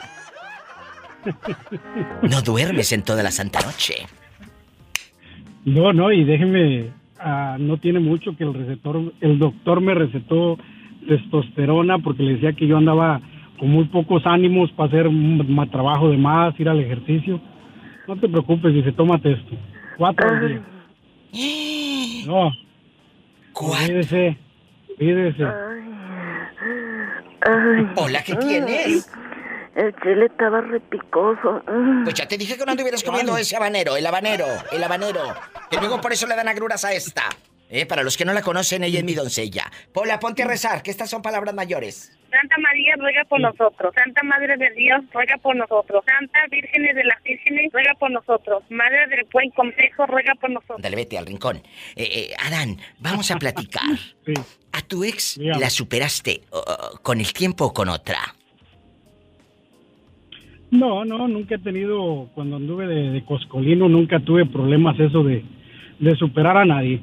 No 2.22 2.40
duermes 2.42 2.92
en 2.92 3.02
toda 3.02 3.24
la 3.24 3.32
santa 3.32 3.60
noche. 3.62 4.06
No, 5.66 5.92
no, 5.92 6.12
y 6.12 6.22
déjeme, 6.22 6.92
ah, 7.18 7.56
no 7.58 7.76
tiene 7.78 7.98
mucho 7.98 8.36
que 8.36 8.44
el 8.44 8.54
receptor, 8.54 9.12
el 9.20 9.38
doctor 9.40 9.80
me 9.80 9.94
recetó 9.94 10.56
testosterona 11.08 11.98
porque 11.98 12.22
le 12.22 12.34
decía 12.34 12.52
que 12.52 12.68
yo 12.68 12.76
andaba 12.76 13.20
con 13.58 13.70
muy 13.70 13.84
pocos 13.86 14.22
ánimos 14.26 14.70
para 14.72 14.88
hacer 14.88 15.08
un 15.08 15.68
trabajo 15.72 16.08
de 16.08 16.18
más, 16.18 16.58
ir 16.60 16.68
al 16.68 16.78
ejercicio. 16.78 17.40
No 18.06 18.14
te 18.16 18.28
preocupes, 18.28 18.72
dice, 18.74 18.92
tómate 18.92 19.32
esto. 19.32 19.56
Cuatro 19.98 20.28
al 20.28 20.48
día. 20.48 20.62
No. 22.26 22.50
Cuídese, 23.52 24.36
cuídese. 24.98 25.44
Hola, 27.96 28.22
¿qué 28.24 28.34
tienes? 28.36 29.08
El 29.76 29.94
chile 29.96 30.26
estaba 30.26 30.62
repicoso. 30.62 31.62
Pues 32.02 32.14
ya 32.14 32.26
te 32.26 32.38
dije 32.38 32.56
que 32.56 32.64
no 32.64 32.72
anduvieras 32.72 33.04
comiendo 33.04 33.36
ese 33.36 33.56
habanero, 33.56 33.94
el 33.96 34.06
habanero, 34.06 34.46
el 34.72 34.82
habanero. 34.82 35.34
Que 35.70 35.76
luego 35.76 36.00
por 36.00 36.14
eso 36.14 36.26
le 36.26 36.34
dan 36.34 36.48
agruras 36.48 36.84
a 36.86 36.94
esta. 36.94 37.24
Eh, 37.68 37.84
para 37.84 38.02
los 38.02 38.16
que 38.16 38.24
no 38.24 38.32
la 38.32 38.40
conocen, 38.42 38.84
ella 38.84 39.00
es 39.00 39.04
mi 39.04 39.14
doncella. 39.14 39.70
Pola, 39.92 40.18
ponte 40.18 40.44
a 40.44 40.46
rezar, 40.46 40.82
que 40.82 40.90
estas 40.90 41.10
son 41.10 41.20
palabras 41.20 41.54
mayores. 41.54 42.16
Santa 42.30 42.56
María 42.58 42.94
ruega 42.96 43.24
por 43.24 43.40
nosotros. 43.40 43.92
Santa 43.94 44.22
Madre 44.22 44.56
de 44.56 44.70
Dios 44.70 45.02
ruega 45.12 45.36
por 45.38 45.54
nosotros. 45.54 46.04
Santa 46.06 46.40
Virgen 46.50 46.82
de 46.82 47.04
las 47.04 47.22
Vírgenes 47.22 47.70
ruega 47.72 47.92
por 47.98 48.10
nosotros. 48.10 48.62
Madre 48.70 49.06
del 49.08 49.26
Buen 49.30 49.50
Consejo 49.50 50.06
ruega 50.06 50.34
por 50.40 50.50
nosotros. 50.50 50.80
Dale, 50.80 50.96
vete 50.96 51.18
al 51.18 51.26
rincón. 51.26 51.56
Eh, 51.96 52.30
eh, 52.30 52.34
Adán, 52.46 52.78
vamos 52.98 53.30
a 53.30 53.36
platicar. 53.36 53.82
¿A 54.72 54.80
tu 54.82 55.04
ex 55.04 55.36
la 55.38 55.68
superaste 55.68 56.42
uh, 56.52 56.96
con 57.02 57.20
el 57.20 57.32
tiempo 57.32 57.66
o 57.66 57.74
con 57.74 57.88
otra? 57.88 58.35
No, 60.70 61.04
no, 61.04 61.28
nunca 61.28 61.54
he 61.54 61.58
tenido, 61.58 62.28
cuando 62.34 62.56
anduve 62.56 62.86
de, 62.86 63.10
de 63.10 63.24
coscolino, 63.24 63.88
nunca 63.88 64.18
tuve 64.20 64.46
problemas 64.46 64.98
eso 64.98 65.22
de, 65.22 65.44
de 66.00 66.16
superar 66.16 66.56
a 66.56 66.64
nadie. 66.64 67.00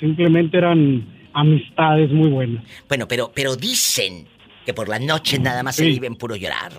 Simplemente 0.00 0.58
eran 0.58 1.04
amistades 1.32 2.10
muy 2.10 2.28
buenas. 2.28 2.64
Bueno, 2.88 3.06
pero, 3.06 3.30
pero 3.34 3.54
dicen 3.56 4.26
que 4.66 4.74
por 4.74 4.88
las 4.88 5.00
noches 5.00 5.40
nada 5.40 5.62
más 5.62 5.76
se 5.76 5.84
Sí. 5.84 5.90
viven 5.90 6.16
puro 6.16 6.34
llorar. 6.36 6.72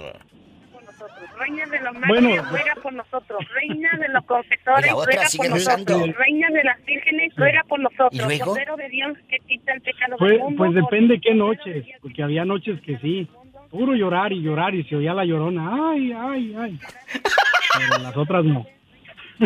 Reina 1.40 1.66
de 1.66 1.80
los 1.80 1.94
Bueno. 2.08 2.30
mártires 2.30 2.50
ruega 2.52 2.76
por 2.84 2.94
nosotros. 2.94 3.40
Reina 3.56 3.90
de 4.00 4.10
los 4.10 4.24
confesores 4.26 4.92
ruega 4.92 5.24
por 5.38 5.48
rezando. 5.52 5.94
nosotros. 5.98 6.16
Reina 6.18 6.48
de 6.52 6.64
las 6.64 6.86
Vírgenes 6.86 7.34
ruega 7.36 7.64
por 7.68 7.80
nosotros. 7.80 8.12
¿Y 8.14 8.18
luego? 8.20 8.56
De 8.78 8.90
Dios 8.90 9.18
que 9.28 9.38
quita 9.48 9.74
el 9.74 9.82
pecado 9.82 10.18
Pues, 10.20 10.32
del 10.34 10.40
mundo. 10.42 10.58
pues 10.58 10.74
depende 10.76 11.20
qué 11.20 11.34
noches, 11.34 11.86
porque 12.02 12.22
había 12.22 12.46
noches 12.46 12.80
que 12.82 12.98
sí, 13.00 13.28
puro 13.72 13.96
llorar 13.96 14.34
y 14.34 14.42
llorar 14.42 14.76
y 14.76 14.84
se 14.84 14.96
oía 14.98 15.14
la 15.14 15.26
llorona, 15.26 15.92
ay, 15.92 16.12
ay, 16.12 16.56
ay. 16.60 16.80
Pero 17.78 18.04
las 18.04 18.18
otras 18.18 18.44
no. 18.44 18.66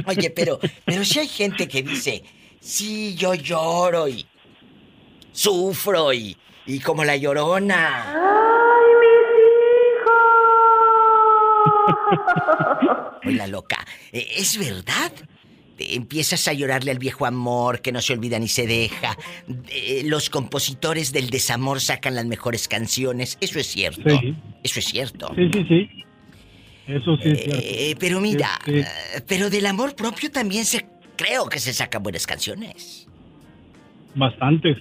Oye, 0.07 0.29
pero, 0.31 0.59
pero 0.83 1.05
si 1.05 1.19
hay 1.19 1.27
gente 1.27 1.67
que 1.67 1.83
dice, 1.83 2.23
sí, 2.59 3.15
yo 3.15 3.35
lloro 3.35 4.07
y 4.07 4.25
sufro 5.31 6.11
y, 6.11 6.35
y 6.65 6.79
como 6.79 7.05
la 7.05 7.15
llorona. 7.15 8.13
Oye, 13.23 13.35
la 13.35 13.47
loca, 13.55 13.85
eh, 14.11 14.27
¿es 14.37 14.57
verdad? 14.57 15.11
Empiezas 15.77 16.47
a 16.47 16.53
llorarle 16.53 16.91
al 16.91 16.99
viejo 16.99 17.25
amor 17.25 17.81
que 17.81 17.91
no 17.91 18.01
se 18.01 18.13
olvida 18.13 18.39
ni 18.39 18.47
se 18.47 18.65
deja. 18.65 19.17
Eh, 19.69 20.03
los 20.05 20.29
compositores 20.29 21.11
del 21.11 21.29
desamor 21.29 21.81
sacan 21.81 22.15
las 22.15 22.25
mejores 22.25 22.67
canciones. 22.67 23.37
Eso 23.41 23.59
es 23.59 23.67
cierto. 23.67 24.09
Sí. 24.19 24.35
Eso 24.63 24.79
es 24.79 24.85
cierto. 24.85 25.33
Sí, 25.35 25.49
sí, 25.53 25.65
sí. 25.67 25.89
Eso 26.87 27.17
sí 27.17 27.29
es 27.29 27.43
cierto. 27.43 27.61
Eh, 27.61 27.95
pero 27.99 28.21
mira, 28.21 28.49
pero 29.27 29.49
del 29.49 29.65
amor 29.65 29.95
propio 29.95 30.31
también 30.31 30.65
se 30.65 30.85
creo 31.17 31.47
que 31.47 31.59
se 31.59 31.73
sacan 31.73 32.03
buenas 32.03 32.25
canciones. 32.27 33.07
bastantes. 34.15 34.77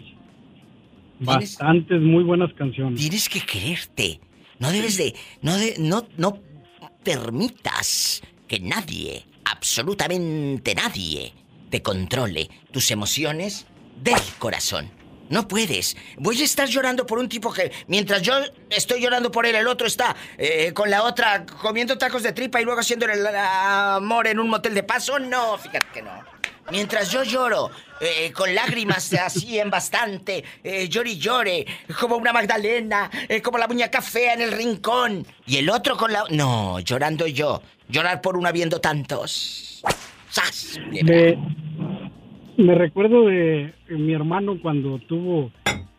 Bastantes 1.21 2.01
muy 2.01 2.25
buenas 2.25 2.53
canciones. 2.55 3.01
Tienes 3.01 3.29
que 3.29 3.41
quererte. 3.41 4.21
No 4.59 4.71
debes 4.71 4.97
de 4.97 5.15
no 5.43 5.57
de, 5.57 5.75
no 5.79 6.07
no 6.17 6.39
permitas 7.03 8.23
que 8.49 8.61
nadie, 8.61 9.25
absolutamente 9.45 10.75
nadie 10.75 11.33
te 11.71 11.83
controle 11.83 12.51
tus 12.73 12.91
emociones 12.91 13.67
del 14.03 14.21
corazón. 14.39 14.91
No 15.31 15.49
puedes. 15.49 15.97
Voy 16.19 16.41
a 16.43 16.45
estar 16.45 16.69
llorando 16.69 17.07
por 17.07 17.19
un 17.19 17.29
tipo 17.29 17.53
que, 17.53 17.73
mientras 17.87 18.23
yo 18.23 18.35
estoy 18.69 19.01
llorando 19.01 19.31
por 19.31 19.47
él, 19.47 19.55
el 19.55 19.67
otro 19.67 19.87
está 19.87 20.15
eh, 20.37 20.73
con 20.75 20.91
la 20.91 21.03
otra 21.03 21.47
comiendo 21.47 21.97
tacos 21.97 22.23
de 22.23 22.33
tripa 22.33 22.61
y 22.61 22.65
luego 22.65 22.81
haciendo 22.81 23.07
el 23.07 23.27
amor 23.27 24.27
en 24.27 24.39
un 24.39 24.51
motel 24.51 24.75
de 24.75 24.83
paso. 24.83 25.19
No, 25.19 25.57
fíjate 25.59 25.87
que 25.93 26.03
no. 26.03 26.35
Mientras 26.71 27.11
yo 27.11 27.23
lloro, 27.25 27.71
eh, 28.01 28.33
con 28.33 28.55
lágrimas 28.55 29.13
así 29.15 29.59
en 29.59 29.71
bastante, 29.71 30.43
eh, 30.63 30.89
llore 30.89 31.11
y 31.11 31.19
llore, 31.19 31.67
como 32.01 32.17
una 32.17 32.33
Magdalena, 32.33 33.11
eh, 33.29 33.43
como 33.43 33.59
la 33.59 33.69
muñeca 33.69 34.01
fea 34.01 34.33
en 34.35 34.41
el 34.41 34.53
rincón. 34.53 35.27
Y 35.47 35.59
el 35.59 35.69
otro 35.69 35.97
con 35.97 36.13
la... 36.13 36.25
No, 36.31 36.81
llorando 36.81 37.27
yo. 37.27 37.63
Llorar 37.89 38.21
por 38.21 38.37
uno 38.37 38.49
habiendo 38.49 38.81
tantos. 38.81 39.83
¡Sas! 40.29 40.81
Me, 40.91 41.37
me 42.57 42.75
recuerdo 42.75 43.27
de 43.27 43.73
mi 43.89 44.13
hermano 44.13 44.59
cuando 44.61 44.99
tuvo 44.99 45.51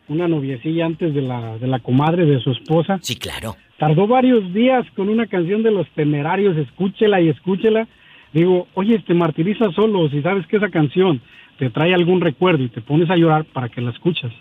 una 0.08 0.28
noviecilla 0.28 0.86
antes 0.86 1.14
de 1.14 1.22
la, 1.22 1.58
de 1.58 1.66
la 1.66 1.80
comadre 1.80 2.26
de 2.26 2.40
su 2.40 2.50
esposa. 2.52 2.98
Sí, 3.02 3.16
claro. 3.16 3.56
Tardó 3.78 4.06
varios 4.06 4.52
días 4.54 4.86
con 4.94 5.08
una 5.08 5.26
canción 5.26 5.62
de 5.62 5.70
los 5.70 5.88
temerarios, 5.90 6.56
escúchela 6.56 7.20
y 7.20 7.28
escúchela. 7.28 7.86
Digo, 8.32 8.68
oye, 8.74 8.98
te 9.00 9.14
martirizas 9.14 9.74
solo 9.74 10.08
si 10.08 10.22
sabes 10.22 10.46
que 10.46 10.56
esa 10.56 10.70
canción 10.70 11.20
te 11.58 11.70
trae 11.70 11.94
algún 11.94 12.20
recuerdo 12.20 12.64
y 12.64 12.68
te 12.68 12.80
pones 12.80 13.10
a 13.10 13.16
llorar 13.16 13.44
para 13.46 13.68
que 13.68 13.80
la 13.80 13.90
escuchas. 13.90 14.32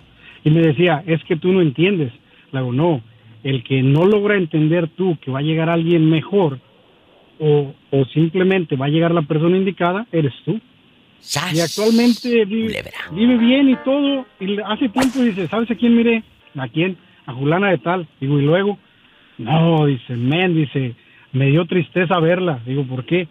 Y 0.43 0.51
me 0.51 0.61
decía, 0.61 1.03
es 1.07 1.23
que 1.23 1.35
tú 1.35 1.51
no 1.51 1.61
entiendes. 1.61 2.11
Le 2.51 2.59
digo, 2.59 2.73
no, 2.73 3.01
el 3.43 3.63
que 3.63 3.81
no 3.81 4.05
logra 4.05 4.35
entender 4.35 4.87
tú 4.89 5.17
que 5.21 5.31
va 5.31 5.39
a 5.39 5.43
llegar 5.43 5.69
alguien 5.69 6.09
mejor 6.09 6.59
o, 7.39 7.73
o 7.91 8.05
simplemente 8.05 8.75
va 8.75 8.85
a 8.85 8.89
llegar 8.89 9.11
la 9.13 9.21
persona 9.23 9.57
indicada, 9.57 10.05
eres 10.11 10.33
tú. 10.43 10.59
Y 11.53 11.59
actualmente 11.59 12.45
vive, 12.45 12.83
vive 13.11 13.37
bien 13.37 13.69
y 13.69 13.75
todo. 13.77 14.25
Y 14.39 14.59
hace 14.61 14.89
tiempo 14.89 15.19
dice, 15.21 15.47
¿sabes 15.47 15.69
a 15.71 15.75
quién 15.75 15.95
miré? 15.95 16.23
¿A 16.55 16.67
quién? 16.67 16.97
A 17.25 17.33
Julana 17.33 17.69
de 17.71 17.79
tal. 17.79 18.07
Digo, 18.21 18.39
y 18.39 18.43
luego, 18.43 18.77
no, 19.39 19.85
dice, 19.87 20.15
men, 20.15 20.53
dice, 20.55 20.93
me 21.31 21.47
dio 21.47 21.65
tristeza 21.65 22.19
verla. 22.19 22.59
Digo, 22.65 22.83
¿por 22.83 23.05
qué? 23.05 23.27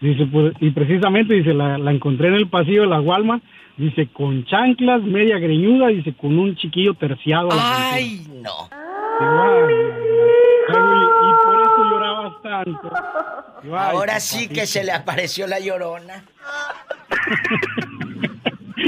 Dice, 0.00 0.26
pues, 0.26 0.52
y 0.60 0.70
precisamente, 0.70 1.32
dice, 1.34 1.54
la, 1.54 1.78
la 1.78 1.90
encontré 1.92 2.28
en 2.28 2.34
el 2.34 2.48
pasillo 2.48 2.82
de 2.82 2.88
la 2.88 3.00
Walmart, 3.00 3.42
dice, 3.78 4.08
con 4.12 4.44
chanclas, 4.44 5.02
media 5.02 5.38
greñuda, 5.38 5.88
dice, 5.88 6.12
con 6.12 6.38
un 6.38 6.54
chiquillo 6.56 6.94
terciado. 6.94 7.50
a 7.50 7.54
la 7.56 7.92
¡Ay, 7.94 8.20
no! 8.42 8.50
cintura. 8.68 8.72
Digo, 9.20 9.42
"Ay, 9.42 9.54
ay, 9.64 9.74
ay". 9.74 10.74
Digo, 10.74 10.94
y, 10.94 11.04
y 11.04 11.32
por 11.44 11.60
eso 11.62 11.82
llorabas 12.42 12.64
tanto. 12.64 12.90
Digo, 13.62 13.76
"Ay, 13.78 13.90
Ahora 13.96 14.20
sí 14.20 14.48
que 14.48 14.54
papacito". 14.54 14.66
se 14.72 14.84
le 14.84 14.92
apareció 14.92 15.46
la 15.46 15.60
llorona. 15.60 16.24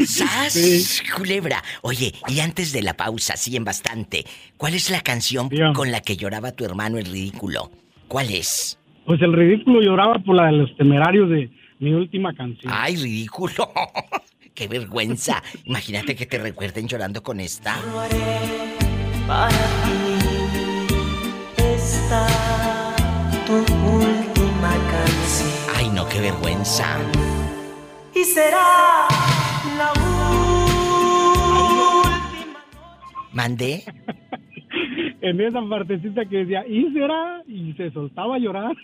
¡Sas! 0.07 1.03
Culebra. 1.17 1.63
Oye, 1.83 2.13
y 2.29 2.41
antes 2.41 2.73
de 2.73 2.83
la 2.83 2.95
pausa, 2.95 3.37
sí, 3.37 3.55
en 3.57 3.65
bastante, 3.65 4.25
¿cuál 4.57 4.75
es 4.75 4.91
la 4.91 5.01
canción 5.01 5.49
con 5.75 5.91
la 5.93 6.01
que 6.01 6.17
lloraba 6.17 6.51
tu 6.53 6.65
hermano 6.65 6.99
el 6.99 7.07
ridículo? 7.07 7.71
¿Cuál 8.09 8.31
es? 8.33 8.79
Pues 9.07 9.21
el 9.23 9.33
ridículo 9.33 9.81
lloraba 9.81 10.19
por 10.19 10.35
la 10.37 10.47
de 10.47 10.53
los 10.53 10.77
temerarios 10.77 11.31
de 11.31 11.51
mi 11.79 11.93
última 11.93 12.35
canción. 12.35 12.73
¡Ay, 12.75 12.97
ridículo! 12.97 13.71
¡Qué 14.55 14.67
vergüenza! 14.69 15.43
Imagínate 15.65 16.15
que 16.17 16.27
te 16.27 16.39
recuerden 16.39 16.89
llorando 16.89 17.23
con 17.23 17.41
esta. 17.41 17.77
Para 19.27 19.49
ti 19.85 20.19
está 21.59 22.27
tu 23.63 23.75
última 23.75 24.73
canción. 24.91 25.51
¡Ay, 25.77 25.89
no, 25.91 26.09
qué 26.09 26.21
vergüenza! 26.21 26.99
Y 28.15 28.25
será 28.25 29.07
la 29.79 29.93
¿Mandé? 33.33 33.85
En 35.21 35.41
esa 35.41 35.63
partecita 35.63 36.27
que 36.27 36.37
decía, 36.45 36.67
¿y 36.69 36.93
será? 36.93 37.43
Y 37.47 37.73
se 37.79 37.91
soltaba 37.93 38.35
a 38.35 38.39
llorar. 38.39 38.77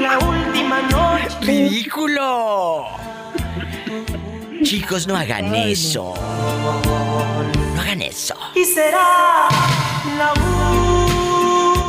la 0.00 0.18
última 0.18 0.82
noche. 0.82 1.36
¡Ridículo! 1.42 2.84
Chicos, 4.62 5.08
no 5.08 5.16
hagan 5.16 5.52
eso. 5.52 6.14
No 6.16 7.63
hagan 7.80 8.02
eso. 8.02 8.34
Y 8.54 8.64
será 8.64 9.48
la 10.18 10.32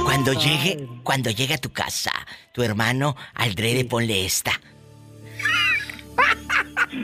Cuando 0.04 0.34
llegue, 0.34 0.88
cuando 1.04 1.30
llegue 1.30 1.54
a 1.56 1.58
tu 1.58 1.72
casa, 1.72 2.12
tu 2.52 2.64
hermano, 2.64 3.16
al 3.34 3.54
drede 3.56 3.86
ponle 3.86 4.26
esta. 4.26 4.52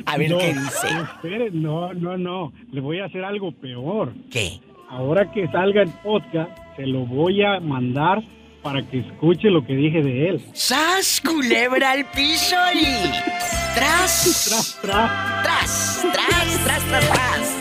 A 0.05 0.17
ver 0.17 0.31
No, 0.31 0.37
qué 0.37 0.53
dice. 0.53 0.87
espere, 1.15 1.51
no, 1.51 1.93
no, 1.93 2.17
no. 2.17 2.53
Le 2.71 2.81
voy 2.81 2.99
a 2.99 3.05
hacer 3.05 3.23
algo 3.23 3.51
peor. 3.51 4.13
¿Qué? 4.31 4.59
Ahora 4.89 5.31
que 5.31 5.47
salga 5.47 5.81
el 5.81 5.89
podcast, 5.89 6.51
se 6.75 6.85
lo 6.85 7.05
voy 7.05 7.43
a 7.43 7.59
mandar 7.59 8.21
para 8.61 8.81
que 8.83 8.99
escuche 8.99 9.49
lo 9.49 9.65
que 9.65 9.73
dije 9.73 10.01
de 10.01 10.29
él. 10.29 10.45
¡Sas, 10.53 11.21
culebra 11.21 11.91
al 11.91 12.05
piso 12.11 12.55
y... 12.73 12.85
¡Tras! 13.75 14.47
¡Tras, 14.49 14.79
tras! 14.81 15.41
¡Tras, 15.43 16.05
tras, 16.13 16.63
tras, 16.63 16.83
tras, 16.85 17.09
tras! 17.09 17.60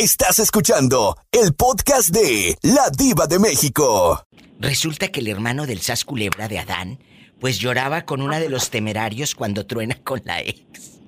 Estás 0.00 0.38
escuchando 0.38 1.14
el 1.30 1.52
podcast 1.52 2.08
de 2.08 2.56
La 2.62 2.88
Diva 2.88 3.26
de 3.26 3.38
México. 3.38 4.24
Resulta 4.58 5.08
que 5.08 5.20
el 5.20 5.28
hermano 5.28 5.66
del 5.66 5.82
Sas 5.82 6.06
Culebra 6.06 6.48
de 6.48 6.58
Adán, 6.58 6.98
pues 7.38 7.58
lloraba 7.58 8.06
con 8.06 8.22
una 8.22 8.40
de 8.40 8.48
los 8.48 8.70
temerarios 8.70 9.34
cuando 9.34 9.66
truena 9.66 9.96
con 10.02 10.22
la 10.24 10.40
ex. 10.40 11.00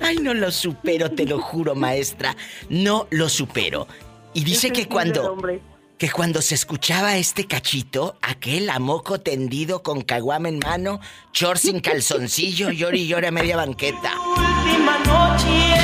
Ay, 0.00 0.18
no 0.18 0.32
lo 0.32 0.52
supero, 0.52 1.10
te 1.10 1.26
lo 1.26 1.40
juro, 1.40 1.74
maestra. 1.74 2.36
No 2.68 3.08
lo 3.10 3.28
supero. 3.28 3.88
Y 4.32 4.44
dice 4.44 4.70
que 4.70 4.86
cuando 4.86 5.36
que 5.98 6.08
cuando 6.10 6.40
se 6.40 6.54
escuchaba 6.54 7.16
este 7.16 7.46
cachito, 7.46 8.16
aquel 8.22 8.70
a 8.70 8.78
moco 8.78 9.20
tendido 9.20 9.82
con 9.82 10.02
caguama 10.02 10.48
en 10.48 10.60
mano, 10.60 11.00
short 11.32 11.58
sin 11.58 11.80
calzoncillo, 11.80 12.70
llori 12.70 13.02
y 13.02 13.08
llora 13.08 13.32
media 13.32 13.56
banqueta. 13.56 14.12
última 14.36 14.98
noche 14.98 15.74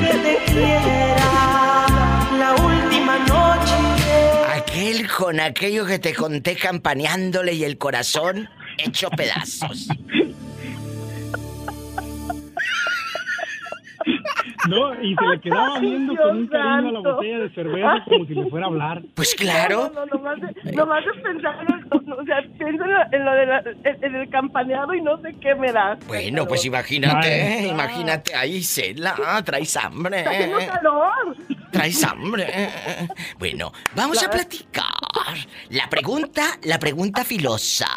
que 0.00 0.18
te 0.18 0.52
quiera, 0.52 2.28
la 2.38 2.54
última 2.54 3.18
noche. 3.18 3.72
Aquel 4.54 5.10
con 5.10 5.40
aquello 5.40 5.84
que 5.84 5.98
te 5.98 6.14
conté 6.14 6.54
campaneándole 6.54 7.54
y 7.54 7.64
el 7.64 7.78
corazón 7.78 8.48
hecho 8.78 9.10
pedazos. 9.10 9.88
No, 14.68 14.94
y 15.02 15.14
se 15.16 15.26
le 15.26 15.40
quedaba 15.40 15.78
viendo 15.80 16.14
con 16.16 16.30
un 16.30 16.48
Dios 16.48 16.50
cariño 16.50 16.88
a 16.88 16.92
la 16.92 17.00
botella 17.12 17.38
de 17.40 17.50
cerveza 17.54 18.04
como 18.04 18.26
si 18.26 18.34
le 18.34 18.46
fuera 18.50 18.66
a 18.66 18.68
hablar. 18.68 19.02
Pues 19.14 19.34
claro. 19.34 19.90
No, 19.94 20.06
no, 20.06 20.16
nomás 20.18 20.40
de, 20.40 20.72
nomás 20.72 21.04
de 21.04 21.20
pensar, 21.22 21.56
en 21.68 22.12
o 22.12 22.24
sea, 22.24 22.36
pienso 22.58 22.84
en, 22.84 22.92
lo- 22.92 23.12
en 23.12 23.24
lo 23.24 23.32
de 23.32 23.46
la- 23.46 23.62
en- 23.84 24.14
el 24.14 24.28
campaneado 24.30 24.94
y 24.94 25.00
no 25.02 25.16
sé 25.18 25.34
qué 25.40 25.54
me 25.54 25.72
da. 25.72 25.98
Bueno, 26.06 26.46
pues 26.46 26.64
imagínate, 26.64 27.66
imagínate, 27.68 28.34
ahí 28.34 28.62
Cela, 28.62 29.42
traes 29.44 29.76
hambre. 29.76 30.18
Está 30.18 30.30
haciendo 30.30 30.58
calor. 30.58 31.36
Traes 31.72 32.04
hambre. 32.04 32.46
Bueno, 33.38 33.72
vamos 33.96 34.22
a 34.22 34.30
platicar. 34.30 34.84
La 35.70 35.88
pregunta, 35.88 36.42
la 36.64 36.78
pregunta 36.78 37.24
filosa. 37.24 37.88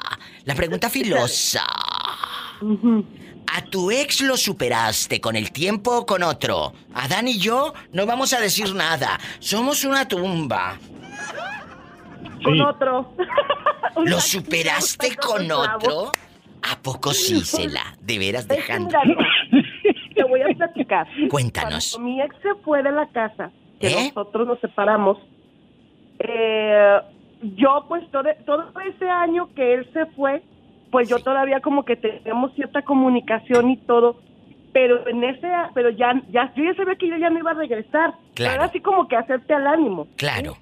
La 0.46 0.56
pregunta 0.56 0.90
filosa. 0.90 1.64
¿A 3.54 3.62
tu 3.62 3.92
ex 3.92 4.22
lo 4.22 4.38
superaste 4.38 5.22
con 5.22 5.36
el 5.36 5.52
tiempo 5.52 6.00
o 6.00 6.06
con 6.06 6.24
otro? 6.24 6.74
Adán 6.94 7.28
y 7.28 7.38
yo 7.38 7.74
no 7.94 8.06
vamos 8.06 8.34
a 8.34 8.40
decir 8.40 8.74
nada. 8.74 9.20
Somos 9.40 9.84
una 9.84 10.08
tumba. 10.08 10.78
Con 12.44 12.62
otro. 12.62 13.14
¿Lo 14.06 14.20
superaste 14.20 15.16
con 15.16 15.50
otro? 15.52 16.12
¿A 16.64 16.82
poco 16.82 17.14
sí, 17.14 17.42
Cela? 17.42 17.96
De 18.02 18.18
veras 18.18 18.48
dejando. 18.48 18.90
Te 20.16 20.24
voy 20.24 20.42
a 20.42 20.48
platicar. 20.56 21.08
Cuéntanos. 21.30 21.92
Cuando 21.94 22.10
mi 22.10 22.22
ex 22.22 22.36
se 22.42 22.56
fue 22.64 22.82
de 22.82 22.92
la 22.92 23.08
casa, 23.10 23.52
que 23.80 23.88
¿Eh? 23.88 24.12
nosotros 24.16 24.48
nos 24.48 24.60
separamos, 24.60 25.18
eh, 26.20 26.98
yo 27.42 27.86
pues 27.88 28.10
todo, 28.12 28.30
todo 28.46 28.72
ese 28.82 29.10
año 29.10 29.50
que 29.54 29.74
él 29.74 29.90
se 29.94 30.06
fue, 30.08 30.42
pues 30.92 31.10
yo 31.10 31.20
todavía 31.20 31.60
como 31.62 31.84
que 31.84 31.96
teníamos 31.96 32.54
cierta 32.54 32.84
comunicación 32.84 33.70
y 33.72 33.78
todo, 33.78 34.18
pero 34.74 35.08
en 35.08 35.24
ese, 35.24 35.48
pero 35.74 35.90
ya, 35.90 36.22
ya, 36.30 36.54
yo 36.56 36.64
ya 36.64 36.74
sabía 36.76 36.96
que 36.96 37.08
yo 37.08 37.18
ya 37.18 37.30
no 37.30 37.40
iba 37.40 37.52
a 37.52 37.56
regresar. 37.56 38.14
Pero 38.36 38.52
Era 38.52 38.66
así 38.66 38.80
como 38.82 39.08
que 39.08 39.16
hacerte 39.16 39.54
al 39.54 39.68
ánimo. 39.68 40.08
Claro. 40.18 40.58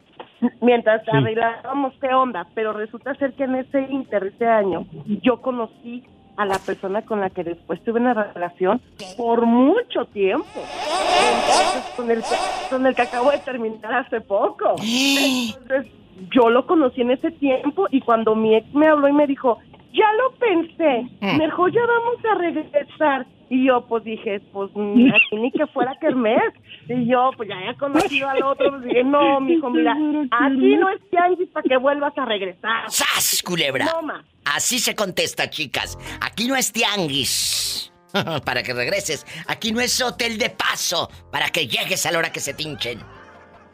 Mientras 0.61 1.01
arreglábamos 1.07 1.93
qué 2.01 2.13
onda, 2.13 2.45
pero 2.53 2.73
resulta 2.73 3.15
ser 3.15 3.33
que 3.33 3.45
en 3.45 3.55
ese 3.55 3.81
inter, 3.89 4.31
ese 4.35 4.45
año, 4.45 4.85
yo 5.21 5.41
conocí 5.41 6.03
a 6.35 6.45
la 6.45 6.57
persona 6.59 7.03
con 7.03 7.21
la 7.21 7.29
que 7.29 7.43
después 7.43 7.83
tuve 7.83 7.99
una 7.99 8.13
relación 8.13 8.81
por 9.17 9.45
mucho 9.45 10.05
tiempo. 10.05 10.45
Entonces, 10.55 11.93
con 11.95 12.11
el, 12.11 12.21
con 12.69 12.85
el 12.85 12.95
que 12.95 13.01
acabo 13.01 13.31
de 13.31 13.39
terminar 13.39 13.93
hace 13.93 14.21
poco. 14.21 14.75
Entonces, 14.81 15.91
yo 16.31 16.49
lo 16.49 16.65
conocí 16.65 17.01
en 17.01 17.11
ese 17.11 17.31
tiempo 17.31 17.87
y 17.89 18.01
cuando 18.01 18.35
mi 18.35 18.55
ex 18.55 18.73
me 18.73 18.87
habló 18.87 19.07
y 19.07 19.13
me 19.13 19.27
dijo, 19.27 19.59
ya 19.93 20.05
lo 20.13 20.31
pensé, 20.37 21.07
mejor 21.37 21.71
ya 21.71 21.81
vamos 21.85 22.25
a 22.25 22.35
regresar. 22.35 23.27
Y 23.49 23.67
yo 23.67 23.85
pues 23.87 24.03
dije, 24.03 24.39
pues 24.51 24.71
mm, 24.73 25.13
aquí 25.13 25.35
ni 25.35 25.51
que 25.51 25.67
fuera 25.67 25.95
Kermés. 26.01 26.53
Y 26.89 27.05
yo 27.07 27.29
pues 27.37 27.47
ya 27.47 27.55
había 27.55 27.75
conocido 27.75 28.27
al 28.27 28.41
otro, 28.41 28.71
pues 28.71 28.83
dije, 28.83 29.03
no, 29.03 29.39
mijo, 29.41 29.69
mira, 29.69 29.91
aquí 29.91 30.75
no 30.75 30.89
es 30.89 30.99
tianguis 31.11 31.49
para 31.49 31.63
que 31.69 31.77
vuelvas 31.77 32.17
a 32.17 32.25
regresar. 32.25 32.89
¡Sas, 32.89 33.43
culebra! 33.45 33.85
No, 33.85 34.01
ma. 34.01 34.25
Así 34.45 34.79
se 34.79 34.95
contesta, 34.95 35.49
chicas. 35.49 35.97
Aquí 36.21 36.47
no 36.47 36.55
es 36.55 36.71
tianguis. 36.71 37.93
para 38.45 38.63
que 38.63 38.73
regreses. 38.73 39.25
Aquí 39.47 39.71
no 39.71 39.81
es 39.81 40.01
hotel 40.01 40.37
de 40.37 40.49
paso. 40.49 41.09
Para 41.31 41.49
que 41.49 41.67
llegues 41.67 42.05
a 42.05 42.11
la 42.11 42.19
hora 42.19 42.31
que 42.31 42.39
se 42.39 42.53
tinchen. 42.53 42.99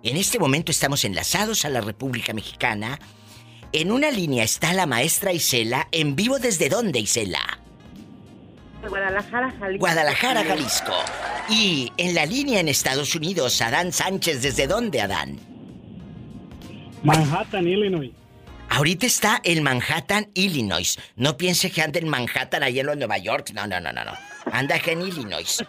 En 0.04 0.18
este 0.18 0.38
momento 0.40 0.72
estamos 0.72 1.06
enlazados 1.06 1.66
a 1.66 1.70
la 1.70 1.82
República 1.82 2.34
Mexicana. 2.34 3.00
En 3.72 3.92
una 3.92 4.12
línea 4.12 4.44
está 4.44 4.72
la 4.74 4.86
maestra 4.86 5.34
Isela, 5.34 5.88
en 5.92 6.16
vivo 6.16 6.38
desde 6.40 6.70
dónde, 6.70 7.00
Isela? 7.00 7.65
De 8.86 8.90
Guadalajara, 8.90 9.52
Jalisco. 9.60 9.80
Guadalajara, 9.80 10.44
Jalisco. 10.44 10.94
Y 11.50 11.92
en 11.98 12.14
la 12.14 12.28
línea 12.28 12.60
en 12.60 12.68
Estados 12.68 13.16
Unidos, 13.16 13.60
Adán 13.64 13.92
Sánchez, 13.92 14.44
¿desde 14.44 14.68
dónde, 14.68 15.02
Adán? 15.02 15.40
Manhattan, 17.02 17.68
Illinois. 17.68 18.12
Ahorita 18.70 19.08
está 19.08 19.42
en 19.44 19.64
Manhattan, 19.64 20.30
Illinois. 20.36 21.00
No 21.16 21.36
piense 21.36 21.72
que 21.72 21.82
anda 21.82 21.98
en 21.98 22.10
Manhattan, 22.10 22.62
ahí 22.62 22.80
en 22.80 22.86
los 22.86 22.96
Nueva 22.96 23.18
York. 23.18 23.54
No, 23.56 23.66
no, 23.66 23.80
no, 23.80 23.92
no, 23.92 24.06
no. 24.06 24.14
Anda 24.52 24.76
acá 24.76 24.92
en 24.92 25.02
Illinois. 25.02 25.64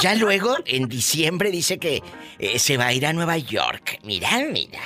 Ya 0.00 0.14
luego, 0.14 0.56
en 0.64 0.88
diciembre, 0.88 1.50
dice 1.50 1.78
que 1.78 2.04
eh, 2.38 2.60
se 2.60 2.76
va 2.76 2.86
a 2.86 2.92
ir 2.92 3.04
a 3.04 3.12
Nueva 3.12 3.36
York. 3.36 3.98
Mira, 4.04 4.30
mira. 4.52 4.80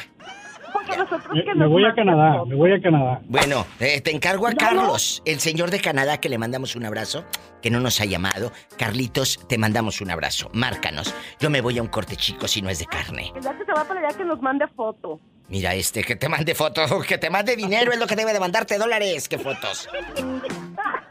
Porque 0.75 0.97
nosotros 0.97 1.33
Me, 1.33 1.45
que 1.45 1.55
me 1.55 1.61
nos 1.61 1.71
voy 1.71 1.85
a 1.87 1.95
Canadá, 1.95 2.33
fotos. 2.33 2.49
me 2.49 2.55
voy 2.57 2.73
a 2.73 2.81
Canadá. 2.83 3.21
Bueno, 3.27 3.67
eh, 3.81 4.01
te 4.01 4.11
encargo 4.11 4.47
a 4.49 4.51
No, 4.51 4.57
Carlos, 4.57 5.23
el 5.25 5.39
señor 5.41 5.71
de 5.71 5.81
Canadá, 5.81 6.19
que 6.19 6.29
le 6.29 6.37
mandamos 6.37 6.75
un 6.77 6.85
abrazo, 6.85 7.25
que 7.63 7.71
no 7.71 7.81
nos 7.81 8.01
ha 8.01 8.05
llamado. 8.05 8.53
Carlitos, 8.77 9.39
te 9.49 9.57
mandamos 9.57 10.01
un 10.01 10.11
abrazo. 10.11 10.51
Márcanos. 10.53 11.15
Yo 11.41 11.49
me 11.49 11.61
voy 11.61 11.79
a 11.79 11.83
un 11.83 11.89
corte 11.89 12.17
chico 12.17 12.49
si 12.49 12.61
no 12.61 12.69
es 12.69 12.81
de 12.81 12.87
carne. 12.87 13.33
El 13.37 13.41
día 13.43 13.57
que 13.57 13.65
se 13.65 13.73
va 13.73 13.85
para 13.85 14.01
allá 14.01 14.17
que 14.17 14.25
nos 14.25 14.43
mande 14.43 14.67
foto. 14.69 15.21
Mira 15.49 15.75
este, 15.75 16.03
que 16.03 16.17
te 16.17 16.29
mande 16.29 16.55
fotos, 16.55 16.91
que 17.09 17.19
te 17.19 17.31
mande 17.31 17.55
dinero 17.55 17.93
es 17.93 17.99
lo 17.99 18.07
que 18.07 18.17
debe 18.17 18.33
de 18.33 18.41
mandarte 18.41 18.77
dólares. 18.77 19.29
¿Qué 19.29 19.39
fotos? 19.39 19.89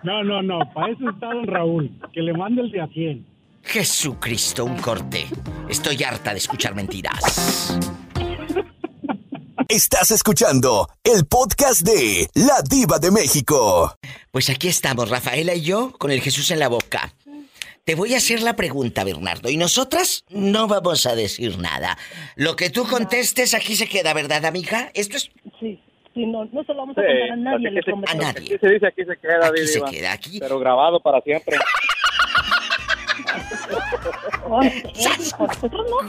No, 0.03 0.21
no, 0.21 0.41
no, 0.41 0.59
para 0.73 0.91
eso 0.91 1.09
está 1.09 1.27
don 1.27 1.47
Raúl, 1.47 1.89
que 2.11 2.19
le 2.21 2.33
mande 2.33 2.61
el 2.61 2.71
de 2.71 2.81
a 2.81 2.87
100. 2.87 3.25
Jesucristo, 3.63 4.65
un 4.65 4.75
corte. 4.75 5.25
Estoy 5.69 6.03
harta 6.03 6.31
de 6.31 6.39
escuchar 6.39 6.75
mentiras. 6.75 7.77
Estás 9.69 10.11
escuchando 10.11 10.87
el 11.03 11.25
podcast 11.25 11.81
de 11.81 12.27
La 12.35 12.61
Diva 12.67 12.99
de 12.99 13.11
México. 13.11 13.95
Pues 14.31 14.49
aquí 14.49 14.67
estamos, 14.67 15.09
Rafaela 15.09 15.53
y 15.55 15.61
yo, 15.61 15.91
con 15.97 16.11
el 16.11 16.21
Jesús 16.21 16.51
en 16.51 16.59
la 16.59 16.67
boca. 16.67 17.13
Te 17.83 17.95
voy 17.95 18.13
a 18.13 18.17
hacer 18.17 18.41
la 18.41 18.55
pregunta, 18.55 19.03
Bernardo, 19.03 19.49
y 19.49 19.57
nosotras 19.57 20.23
no 20.29 20.67
vamos 20.67 21.05
a 21.05 21.15
decir 21.15 21.57
nada. 21.59 21.97
Lo 22.35 22.55
que 22.55 22.69
tú 22.69 22.85
contestes 22.87 23.53
aquí 23.53 23.75
se 23.75 23.87
queda, 23.87 24.13
¿verdad, 24.13 24.45
amiga? 24.45 24.89
Esto 24.93 25.17
es... 25.17 25.29
Sí, 25.59 25.79
sí, 26.13 26.25
no, 26.25 26.45
no 26.45 26.63
se 26.63 26.73
lo 26.73 26.79
vamos 26.79 26.97
a 26.97 27.01
Sí, 27.01 27.07
contar 27.29 27.31
a 27.31 27.35
nadie. 27.35 27.81
se-. 27.83 28.11
A 28.11 28.13
nadie. 28.15 28.55
Aquí 28.55 28.57
se 28.59 28.69
dice, 28.73 28.87
aquí 28.87 29.01
se 29.05 29.17
queda, 29.17 29.47
Aquí 29.47 29.67
se 29.67 29.73
Diva. 29.79 29.89
queda, 29.91 30.11
aquí. 30.13 30.39
Pero 30.39 30.59
grabado 30.59 30.99
para 31.01 31.21
siempre. 31.21 31.57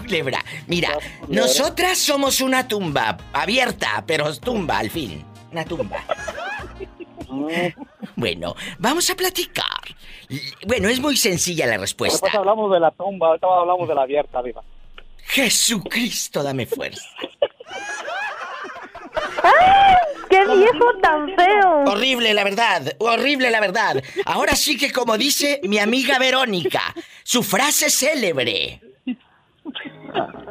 Culebra. 0.02 0.44
Mira, 0.66 0.90
nosotras 1.28 1.98
somos 1.98 2.40
una 2.40 2.66
tumba 2.66 3.16
abierta, 3.32 4.04
pero 4.06 4.34
tumba 4.36 4.78
al 4.78 4.90
fin. 4.90 5.24
Una 5.52 5.64
tumba. 5.64 6.04
Bueno, 8.16 8.54
vamos 8.78 9.08
a 9.10 9.14
platicar. 9.14 9.66
Bueno, 10.66 10.88
es 10.88 11.00
muy 11.00 11.16
sencilla 11.16 11.66
la 11.66 11.78
respuesta. 11.78 12.14
Después 12.14 12.34
hablamos 12.34 12.72
de 12.72 12.80
la 12.80 12.90
tumba, 12.90 13.28
ahorita 13.28 13.46
hablamos 13.46 13.88
de 13.88 13.94
la 13.94 14.02
abierta, 14.02 14.42
Diva. 14.42 14.62
Jesucristo, 15.26 16.42
dame 16.42 16.66
fuerza. 16.66 17.08
¡Qué 20.28 20.44
viejo 20.46 20.98
tan 21.00 21.28
feo! 21.36 21.84
Horrible, 21.86 22.34
la 22.34 22.44
verdad. 22.44 22.82
Horrible, 22.98 23.50
la 23.50 23.60
verdad. 23.60 24.02
Ahora 24.26 24.54
sí 24.56 24.76
que 24.76 24.92
como 24.92 25.16
dice 25.16 25.60
mi 25.64 25.78
amiga 25.78 26.18
Verónica, 26.18 26.80
su 27.22 27.42
frase 27.42 27.90
célebre. 27.90 28.80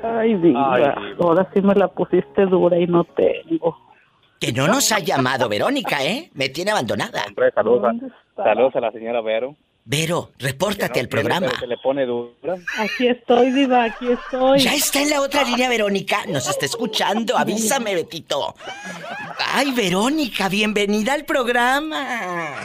Ay, 0.03 0.35
diva, 0.35 0.75
Ay, 0.75 0.83
ahora 1.19 1.49
sí 1.53 1.61
me 1.61 1.73
la 1.75 1.87
pusiste 1.87 2.45
dura 2.45 2.77
y 2.77 2.87
no 2.87 3.03
tengo. 3.03 3.77
Que 4.39 4.51
no 4.51 4.67
nos 4.67 4.91
ha 4.91 4.99
llamado 4.99 5.47
Verónica, 5.47 6.03
¿eh? 6.03 6.29
Me 6.33 6.49
tiene 6.49 6.71
abandonada. 6.71 7.23
Hombre, 7.27 7.51
saludos 7.51 7.93
a, 8.37 8.43
saludos 8.43 8.75
a 8.75 8.79
la 8.81 8.91
señora 8.91 9.21
Vero. 9.21 9.55
Vero, 9.85 10.31
repórtate 10.39 11.01
al 11.01 11.07
no 11.07 11.09
programa. 11.09 11.59
Se 11.59 11.67
le 11.67 11.77
pone 11.77 12.05
dura. 12.05 12.55
Aquí 12.77 13.07
estoy, 13.07 13.51
diva, 13.51 13.83
aquí 13.83 14.11
estoy. 14.11 14.59
Ya 14.59 14.75
está 14.75 15.01
en 15.01 15.09
la 15.09 15.19
otra 15.19 15.43
línea, 15.43 15.67
Verónica. 15.67 16.25
Nos 16.27 16.47
está 16.47 16.65
escuchando. 16.65 17.37
Avísame, 17.37 17.93
Betito. 17.93 18.55
Ay, 19.53 19.71
Verónica, 19.71 20.47
bienvenida 20.47 21.13
al 21.13 21.25
programa. 21.25 22.55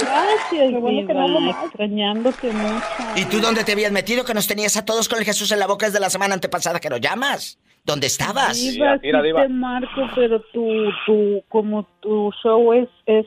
Gracias, 0.00 0.72
bueno 0.80 1.06
que 1.06 1.14
no 1.14 1.50
extrañándote 1.50 2.50
mucho. 2.50 2.86
¿Y 3.14 3.24
tú 3.26 3.40
dónde 3.40 3.64
te 3.64 3.72
habías 3.72 3.92
metido 3.92 4.24
que 4.24 4.32
nos 4.32 4.46
tenías 4.46 4.76
a 4.78 4.86
todos 4.86 5.08
con 5.10 5.18
el 5.18 5.24
Jesús 5.26 5.52
en 5.52 5.58
la 5.58 5.66
boca 5.66 5.84
desde 5.84 6.00
la 6.00 6.08
semana 6.08 6.32
antepasada 6.32 6.80
que 6.80 6.88
nos 6.88 7.00
llamas? 7.00 7.58
¿Dónde 7.84 8.06
estabas? 8.06 8.60
Diva, 8.60 8.96
sí 8.98 9.10
te 9.10 9.48
marco, 9.48 10.08
pero 10.14 10.40
tu, 10.52 10.68
tu, 11.04 11.42
como 11.48 11.84
tu 12.00 12.30
show 12.40 12.72
es, 12.72 12.88
es, 13.06 13.26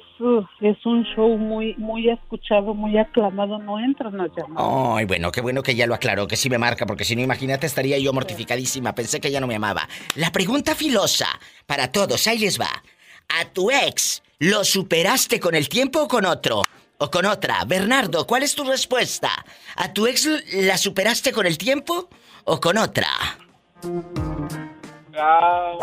es 0.62 0.86
un 0.86 1.03
show 1.14 1.38
muy, 1.38 1.76
muy 1.78 2.10
escuchado, 2.10 2.74
muy 2.74 2.97
aclamado, 2.97 3.60
no 3.60 3.78
entran 3.78 4.20
a 4.22 4.28
llamar. 4.28 4.97
Ay, 4.97 5.06
bueno, 5.06 5.30
qué 5.34 5.41
bueno 5.41 5.62
que 5.62 5.76
ya 5.76 5.86
lo 5.88 5.93
aclaró, 5.93 6.26
que 6.26 6.38
sí 6.38 6.49
me 6.49 6.58
marca, 6.58 6.86
porque 6.86 7.03
si 7.03 7.18
no, 7.18 7.22
imagínate, 7.22 7.68
estaría 7.68 7.99
yo 7.99 8.14
mortificadísima. 8.14 8.95
Pensé 8.95 9.20
que 9.20 9.30
ya 9.30 9.41
no 9.41 9.47
me 9.47 9.56
amaba. 9.56 9.89
La 10.16 10.32
pregunta 10.32 10.74
filosa 10.74 11.28
para 11.66 11.91
todos, 11.91 12.26
ahí 12.28 12.39
les 12.39 12.58
va. 12.58 12.70
¿A 13.28 13.49
tu 13.49 13.72
ex 13.72 14.24
lo 14.39 14.64
superaste 14.64 15.41
con 15.41 15.56
el 15.56 15.68
tiempo 15.68 16.03
o 16.03 16.08
con 16.08 16.26
otro? 16.26 16.62
¿O 16.97 17.12
con 17.12 17.26
otra? 17.26 17.66
Bernardo, 17.68 18.26
¿cuál 18.26 18.43
es 18.43 18.56
tu 18.56 18.64
respuesta? 18.64 19.32
¿A 19.76 19.91
tu 19.91 20.08
ex 20.08 20.30
la 20.53 20.78
superaste 20.78 21.34
con 21.34 21.45
el 21.45 21.58
tiempo 21.58 22.08
o 22.45 22.62
con 22.62 22.78
otra? 22.78 23.10
Ah, 25.18 25.78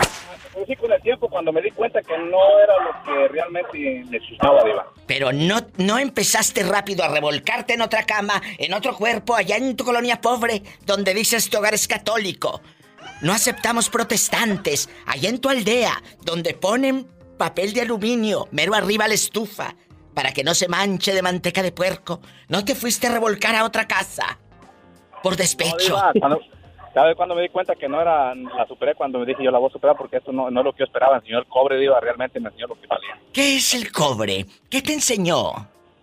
con 0.78 0.92
el 0.92 1.02
tiempo, 1.02 1.28
cuando 1.28 1.52
me 1.52 1.62
di 1.62 1.70
cuenta 1.70 2.02
que 2.02 2.16
no 2.18 2.58
era 2.58 2.74
lo 2.84 3.04
que 3.04 3.28
realmente 3.28 4.04
necesitaba, 4.10 4.62
Diva. 4.64 4.86
Pero 5.06 5.32
no, 5.32 5.58
no 5.78 5.98
empezaste 5.98 6.62
rápido 6.62 7.04
a 7.04 7.08
revolcarte 7.08 7.74
en 7.74 7.82
otra 7.82 8.04
cama, 8.04 8.40
en 8.58 8.74
otro 8.74 8.96
cuerpo, 8.96 9.34
allá 9.34 9.56
en 9.56 9.76
tu 9.76 9.84
colonia 9.84 10.20
pobre, 10.20 10.62
donde 10.84 11.14
dices 11.14 11.48
tu 11.48 11.58
hogar 11.58 11.74
es 11.74 11.88
católico. 11.88 12.60
No 13.22 13.32
aceptamos 13.32 13.88
protestantes, 13.88 14.90
allá 15.06 15.28
en 15.28 15.40
tu 15.40 15.48
aldea, 15.48 16.02
donde 16.24 16.54
ponen 16.54 17.06
papel 17.38 17.72
de 17.72 17.82
aluminio, 17.82 18.48
mero 18.50 18.74
arriba 18.74 19.08
la 19.08 19.14
estufa, 19.14 19.74
para 20.14 20.32
que 20.32 20.44
no 20.44 20.54
se 20.54 20.68
manche 20.68 21.14
de 21.14 21.22
manteca 21.22 21.62
de 21.62 21.72
puerco. 21.72 22.20
No 22.48 22.64
te 22.64 22.74
fuiste 22.74 23.06
a 23.06 23.12
revolcar 23.12 23.54
a 23.54 23.64
otra 23.64 23.86
casa. 23.88 24.38
Por 25.22 25.32
No, 25.32 25.36
despecho. 25.36 25.76
Diva, 25.78 26.12
cuando, 26.20 26.40
¿Sabes 26.95 27.16
cuando 27.16 27.34
me 27.34 27.43
di 27.43 27.49
cuenta 27.49 27.74
que 27.74 27.88
no 27.88 28.01
era, 28.01 28.34
la 28.34 28.66
superé 28.66 28.95
cuando 28.95 29.18
me 29.18 29.26
dije 29.26 29.43
yo 29.43 29.51
la 29.51 29.59
voy 29.59 29.70
a 29.70 29.72
superar 29.72 29.97
porque 29.97 30.18
esto 30.18 30.30
no, 30.30 30.51
no 30.51 30.61
es 30.61 30.64
lo 30.64 30.72
que 30.72 30.80
yo 30.80 30.84
esperaba, 30.84 31.16
el 31.16 31.22
señor 31.22 31.47
cobre, 31.47 31.78
Diva, 31.78 31.99
realmente 32.01 32.38
me 32.38 32.49
enseñó 32.49 32.66
lo 32.66 32.78
que 32.78 32.86
valía. 32.86 33.18
¿Qué 33.32 33.57
es 33.57 33.72
el 33.74 33.90
cobre? 33.90 34.45
¿Qué 34.68 34.82
te 34.82 34.93
enseñó? 34.93 35.53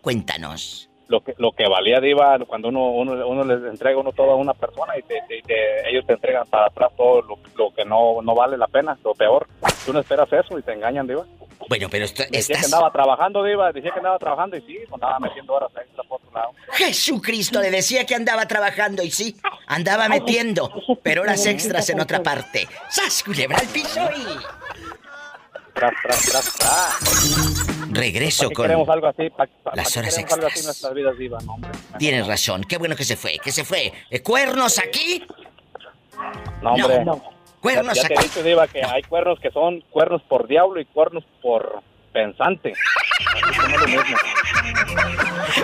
Cuéntanos. 0.02 0.89
Lo 1.10 1.22
que, 1.22 1.34
lo 1.39 1.51
que 1.53 1.68
valía, 1.68 1.99
Diva, 1.99 2.38
cuando 2.47 2.68
uno, 2.70 2.91
uno, 2.91 3.28
uno 3.28 3.43
les 3.43 3.64
entrega 3.72 3.97
uno 3.99 4.12
todo 4.12 4.32
a 4.32 4.36
una 4.36 4.53
persona 4.53 4.95
y 4.95 5.01
te, 5.01 5.16
te- 5.28 5.41
te- 5.41 5.89
ellos 5.89 6.05
te 6.05 6.14
entregan 6.14 6.45
para 6.47 6.68
atrás 6.68 6.91
todo 6.95 7.24
lo, 7.24 7.39
lo 7.57 7.74
que 7.74 7.84
no, 7.84 8.22
no 8.22 8.36
vale 8.36 8.55
la 8.57 8.68
pena, 8.68 8.95
lo 9.03 9.16
peor. 9.16 9.47
Tú 9.88 9.91
no 9.91 9.99
esperas 10.01 10.32
eso 10.32 10.57
y 10.60 10.62
te 10.62 10.72
engañan, 10.72 11.07
Diva. 11.07 11.26
Bueno, 11.68 11.88
pero 11.89 12.05
esto, 12.05 12.24
Decía 12.30 12.57
que 12.60 12.66
andaba 12.66 12.91
trabajando, 12.91 13.43
Diva, 13.43 13.72
decía 13.72 13.89
que 13.91 13.97
andaba 13.99 14.20
trabajando 14.20 14.55
y 14.57 14.62
sí, 14.62 14.78
pues 14.88 14.93
andaba 15.01 15.20
metiendo 15.20 15.53
horas 15.53 15.72
extra 15.82 16.03
por 16.03 16.22
otro 16.22 16.32
lado. 16.32 16.51
Jesucristo 16.74 17.60
le 17.60 17.72
decía 17.72 18.05
que 18.05 18.14
andaba 18.14 18.45
trabajando 18.47 19.01
y 19.01 19.10
sí, 19.10 19.36
andaba 19.66 20.07
metiendo, 20.10 20.72
pero 21.01 21.24
horas 21.24 21.43
extras 21.47 21.89
en 21.89 21.99
otra 22.01 22.22
parte. 22.22 22.68
¡Sas, 22.89 23.24
culebra 23.24 23.57
al 23.57 23.68
piso 23.68 23.99
y... 24.16 24.99
Tras, 25.80 25.93
tras, 26.03 26.25
tras, 26.25 26.53
tras. 26.55 26.99
Regreso 27.91 28.43
¿Para 28.43 28.49
qué 28.49 28.55
con... 28.55 28.65
queremos 28.65 28.89
algo 28.89 29.07
las 29.75 29.95
horas 29.95 30.17
algo 30.17 30.17
así 30.17 30.21
extras. 30.21 30.63
nuestras 30.65 30.93
vidas, 31.17 31.47
hombre. 31.47 31.71
Tienes 31.97 32.27
razón, 32.27 32.65
qué 32.65 32.77
bueno 32.77 32.97
que 32.97 33.05
se 33.05 33.15
fue, 33.15 33.38
que 33.41 33.53
se 33.53 33.63
fue. 33.63 33.93
¿Eh, 34.09 34.21
¿Cuernos 34.21 34.77
aquí? 34.77 35.23
No, 36.61 36.73
hombre. 36.73 37.05
No, 37.05 37.23
Cuernos 37.61 37.95
ya, 37.95 38.01
ya 38.03 38.07
te 38.09 38.13
he 38.13 38.17
aquí. 38.17 38.27
dicho, 38.27 38.43
Diva, 38.43 38.67
que 38.67 38.84
hay 38.84 39.03
cuernos 39.03 39.39
que 39.39 39.51
son 39.51 39.80
cuernos 39.89 40.21
por 40.23 40.47
diablo 40.49 40.82
y 40.82 40.86
cuernos 40.86 41.23
por 41.41 41.82
pensante. 42.11 42.73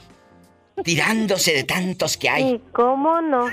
tirándose 0.84 1.54
de 1.54 1.64
tantos 1.64 2.18
que 2.18 2.30
hay. 2.30 2.44
¿Y 2.44 2.62
cómo 2.72 3.22
no? 3.22 3.48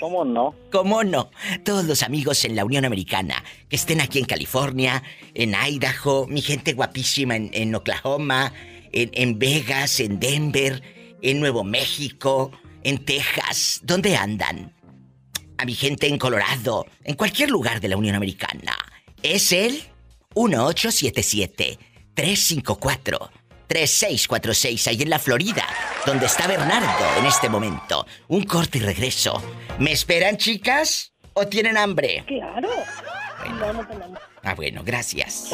¿Cómo 0.00 0.24
no? 0.24 0.54
¿Cómo 0.70 1.04
no? 1.04 1.30
Todos 1.64 1.84
los 1.84 2.02
amigos 2.02 2.44
en 2.44 2.56
la 2.56 2.64
Unión 2.64 2.84
Americana, 2.84 3.42
que 3.68 3.76
estén 3.76 4.00
aquí 4.00 4.18
en 4.18 4.24
California, 4.24 5.02
en 5.34 5.54
Idaho, 5.54 6.26
mi 6.26 6.42
gente 6.42 6.72
guapísima 6.72 7.36
en, 7.36 7.50
en 7.52 7.74
Oklahoma, 7.74 8.52
en, 8.92 9.10
en 9.14 9.38
Vegas, 9.38 10.00
en 10.00 10.18
Denver, 10.18 10.82
en 11.22 11.40
Nuevo 11.40 11.64
México, 11.64 12.50
en 12.82 13.04
Texas, 13.04 13.80
¿dónde 13.82 14.16
andan? 14.16 14.74
A 15.58 15.64
mi 15.64 15.74
gente 15.74 16.06
en 16.06 16.18
Colorado, 16.18 16.86
en 17.04 17.14
cualquier 17.14 17.50
lugar 17.50 17.80
de 17.80 17.88
la 17.88 17.96
Unión 17.96 18.14
Americana. 18.16 18.76
Es 19.22 19.52
el 19.52 19.82
1877-354-3646, 23.70 24.86
ahí 24.88 25.02
en 25.02 25.10
la 25.10 25.18
Florida, 25.18 25.64
donde 26.06 26.26
está 26.26 26.46
Bernardo 26.46 27.18
en 27.18 27.26
este 27.26 27.48
momento. 27.48 28.06
Un 28.28 28.44
corte 28.44 28.78
y 28.78 28.80
regreso. 28.82 29.42
¿Me 29.78 29.92
esperan, 29.92 30.36
chicas? 30.36 31.12
¿O 31.34 31.46
tienen 31.46 31.76
hambre? 31.76 32.24
Claro. 32.26 32.68
No, 33.58 33.72
no 33.72 33.86
tenemos. 33.86 34.18
Ah, 34.42 34.54
bueno, 34.54 34.82
gracias. 34.84 35.50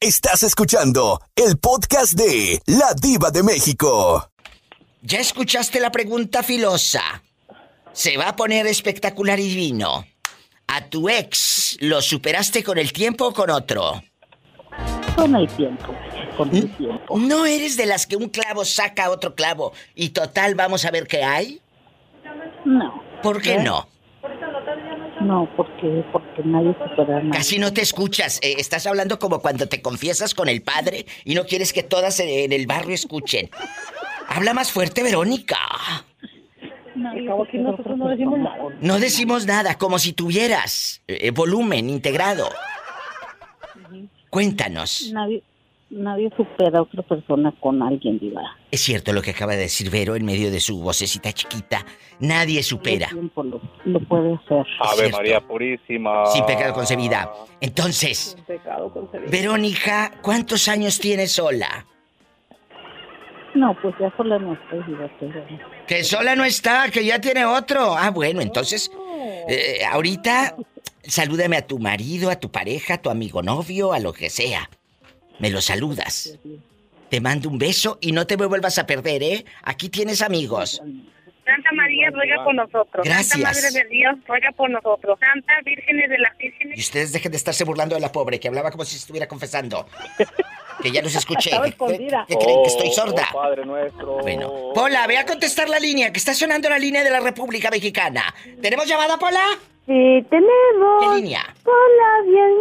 Estás 0.00 0.42
escuchando 0.42 1.20
el 1.36 1.58
podcast 1.58 2.14
de 2.14 2.60
La 2.66 2.92
Diva 3.00 3.30
de 3.30 3.42
México. 3.42 4.28
¿Ya 5.02 5.20
escuchaste 5.20 5.78
la 5.80 5.92
pregunta 5.92 6.42
filosa? 6.42 7.22
Se 7.92 8.16
va 8.16 8.30
a 8.30 8.36
poner 8.36 8.66
espectacular 8.66 9.38
y 9.38 9.48
divino. 9.48 10.04
¿A 10.68 10.86
tu 10.86 11.08
ex 11.08 11.76
lo 11.80 12.00
superaste 12.00 12.64
con 12.64 12.78
el 12.78 12.92
tiempo 12.92 13.26
o 13.26 13.32
con 13.32 13.50
otro? 13.50 14.02
Con 15.16 15.36
el 15.36 15.46
tiempo, 15.48 15.94
con 16.36 16.54
el 16.54 16.70
tiempo. 16.76 17.18
¿No 17.18 17.46
eres 17.46 17.76
de 17.76 17.86
las 17.86 18.06
que 18.06 18.16
un 18.16 18.28
clavo 18.28 18.64
saca 18.64 19.10
otro 19.10 19.34
clavo 19.34 19.72
y 19.94 20.10
total 20.10 20.54
vamos 20.54 20.84
a 20.84 20.90
ver 20.90 21.06
qué 21.06 21.22
hay? 21.22 21.60
No. 22.64 23.02
¿Por 23.22 23.40
qué 23.40 23.54
¿Eh? 23.54 23.62
no? 23.62 23.88
No, 25.20 25.48
porque, 25.56 26.04
porque 26.12 26.42
nadie 26.44 26.74
nadie. 26.98 27.30
Casi 27.30 27.58
no 27.58 27.72
te 27.72 27.80
escuchas. 27.80 28.40
Eh, 28.42 28.56
estás 28.58 28.86
hablando 28.86 29.18
como 29.18 29.40
cuando 29.40 29.68
te 29.68 29.80
confiesas 29.80 30.34
con 30.34 30.48
el 30.48 30.62
padre 30.62 31.06
y 31.24 31.34
no 31.34 31.44
quieres 31.44 31.72
que 31.72 31.82
todas 31.82 32.18
en 32.20 32.52
el 32.52 32.66
barrio 32.66 32.94
escuchen. 32.94 33.50
Habla 34.28 34.54
más 34.54 34.72
fuerte, 34.72 35.02
Verónica. 35.02 35.58
Aquí 37.44 37.58
nosotros 37.58 37.96
no 37.96 38.08
decimos 38.08 38.38
nada. 38.38 38.56
No 38.80 38.98
decimos 38.98 39.46
nada, 39.46 39.78
como 39.78 39.98
si 39.98 40.12
tuvieras 40.12 41.02
eh, 41.06 41.30
volumen 41.30 41.88
integrado. 41.88 42.48
Cuéntanos. 44.30 45.10
Nadie, 45.12 45.42
nadie 45.92 46.30
supera 46.36 46.78
a 46.78 46.82
otra 46.82 47.02
persona 47.02 47.52
con 47.60 47.82
alguien, 47.82 48.18
diva. 48.18 48.42
Es 48.70 48.80
cierto 48.80 49.12
lo 49.12 49.22
que 49.22 49.30
acaba 49.30 49.52
de 49.52 49.58
decir 49.58 49.90
Vero 49.90 50.16
en 50.16 50.24
medio 50.24 50.50
de 50.50 50.60
su 50.60 50.80
vocecita 50.80 51.32
chiquita. 51.32 51.84
Nadie 52.20 52.62
supera. 52.62 53.06
El 53.06 53.12
tiempo 53.12 53.42
lo, 53.42 53.60
lo 53.84 54.00
puede 54.00 54.34
hacer. 54.34 54.66
Ave 54.80 54.96
cierto. 54.96 55.16
María 55.18 55.40
Purísima. 55.40 56.26
Sin 56.26 56.44
pecado 56.46 56.72
concebida. 56.72 57.30
Entonces, 57.60 58.36
Pecado 58.46 58.92
concebido. 58.92 59.30
Verónica, 59.30 60.12
¿cuántos 60.22 60.68
años 60.68 60.98
tienes 60.98 61.32
sola? 61.32 61.86
No, 63.54 63.76
pues 63.82 63.94
ya 64.00 64.10
sola 64.16 64.38
no 64.38 64.54
estoy, 64.54 64.82
diva, 64.84 65.10
pero... 65.20 65.44
Que 65.86 66.04
sola 66.04 66.34
no 66.34 66.44
está, 66.44 66.90
que 66.90 67.04
ya 67.04 67.20
tiene 67.20 67.44
otro. 67.44 67.94
Ah, 67.94 68.10
bueno, 68.10 68.40
entonces, 68.40 68.90
eh, 69.46 69.84
ahorita 69.84 70.56
salúdame 71.02 71.58
a 71.58 71.66
tu 71.66 71.78
marido, 71.78 72.30
a 72.30 72.36
tu 72.36 72.50
pareja, 72.50 72.94
a 72.94 73.02
tu 73.02 73.10
amigo 73.10 73.42
novio, 73.42 73.92
a 73.92 73.98
lo 73.98 74.14
que 74.14 74.30
sea. 74.30 74.70
Me 75.38 75.50
lo 75.50 75.60
saludas. 75.60 76.38
Te 77.08 77.20
mando 77.20 77.48
un 77.48 77.58
beso 77.58 77.98
y 78.00 78.12
no 78.12 78.26
te 78.26 78.36
me 78.36 78.46
vuelvas 78.46 78.78
a 78.78 78.86
perder, 78.86 79.22
¿eh? 79.22 79.44
Aquí 79.62 79.88
tienes 79.88 80.22
amigos. 80.22 80.80
Santa 81.44 81.72
María, 81.72 82.08
ruega 82.10 82.42
por 82.44 82.54
nosotros. 82.54 83.04
Gracias. 83.04 83.28
Santa 83.30 83.48
Madre 83.48 83.70
de 83.70 83.84
Dios, 83.90 84.14
ruega 84.26 84.52
por 84.52 84.70
nosotros. 84.70 85.18
Santa 85.18 85.54
Vírgenes 85.64 86.08
de 86.08 86.18
las 86.18 86.36
Vírgenes. 86.38 86.78
Y 86.78 86.80
ustedes 86.80 87.12
dejen 87.12 87.32
de 87.32 87.36
estarse 87.36 87.64
burlando 87.64 87.96
de 87.96 88.00
la 88.00 88.12
pobre, 88.12 88.38
que 88.40 88.48
hablaba 88.48 88.70
como 88.70 88.84
si 88.84 88.96
estuviera 88.96 89.26
confesando. 89.28 89.86
Que 90.82 90.90
ya 90.90 91.02
los 91.02 91.14
escuché. 91.14 91.50
Estaba 91.50 91.64
¿Qué, 91.64 91.70
escondida. 91.70 92.24
qué 92.28 92.36
creen 92.36 92.62
que 92.62 92.68
estoy 92.68 92.92
sorda? 92.92 93.28
Oh, 93.32 93.36
Padre 93.36 93.66
nuestro. 93.66 94.18
Bueno, 94.18 94.72
Pola, 94.74 95.06
ve 95.06 95.18
a 95.18 95.26
contestar 95.26 95.68
la 95.68 95.78
línea, 95.78 96.12
que 96.12 96.18
está 96.18 96.32
sonando 96.32 96.70
la 96.70 96.78
línea 96.78 97.04
de 97.04 97.10
la 97.10 97.20
República 97.20 97.70
Mexicana. 97.70 98.32
¿Tenemos 98.62 98.86
llamada, 98.86 99.18
Pola? 99.18 99.44
Sí, 99.86 100.24
tenemos. 100.30 101.00
¿Qué 101.00 101.16
línea? 101.16 101.42
Hola, 101.64 102.22
bien 102.24 102.52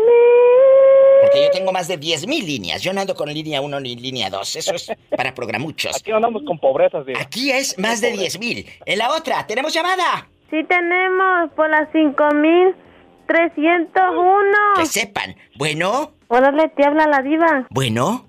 Porque 1.22 1.44
yo 1.44 1.52
tengo 1.52 1.72
más 1.72 1.88
de 1.88 2.00
10.000 2.00 2.44
líneas. 2.46 2.82
Yo 2.82 2.94
no 2.94 3.02
ando 3.02 3.14
con 3.14 3.32
línea 3.32 3.62
1 3.62 3.80
ni 3.80 3.96
línea 3.96 4.32
2. 4.32 4.56
Eso 4.56 4.74
es 4.74 4.92
para 5.16 5.32
programuchos. 5.36 5.96
Aquí 5.98 6.12
andamos 6.12 6.42
con 6.48 6.58
pobrezas, 6.58 7.06
Diva. 7.06 7.22
Aquí 7.22 7.52
es 7.52 7.78
más 7.78 8.02
de 8.02 8.14
10.000. 8.14 8.66
En 8.86 8.98
la 8.98 9.12
otra, 9.12 9.46
¿tenemos 9.46 9.72
llamada? 9.72 10.28
Sí, 10.50 10.64
tenemos 10.68 11.52
por 11.56 11.70
las 11.70 11.92
5301. 11.92 14.58
Que 14.78 14.86
sepan. 14.88 15.36
Bueno, 15.58 16.14
Órale, 16.28 16.70
te 16.70 16.84
habla 16.86 17.06
la 17.08 17.22
diva. 17.22 17.68
bueno. 17.70 18.26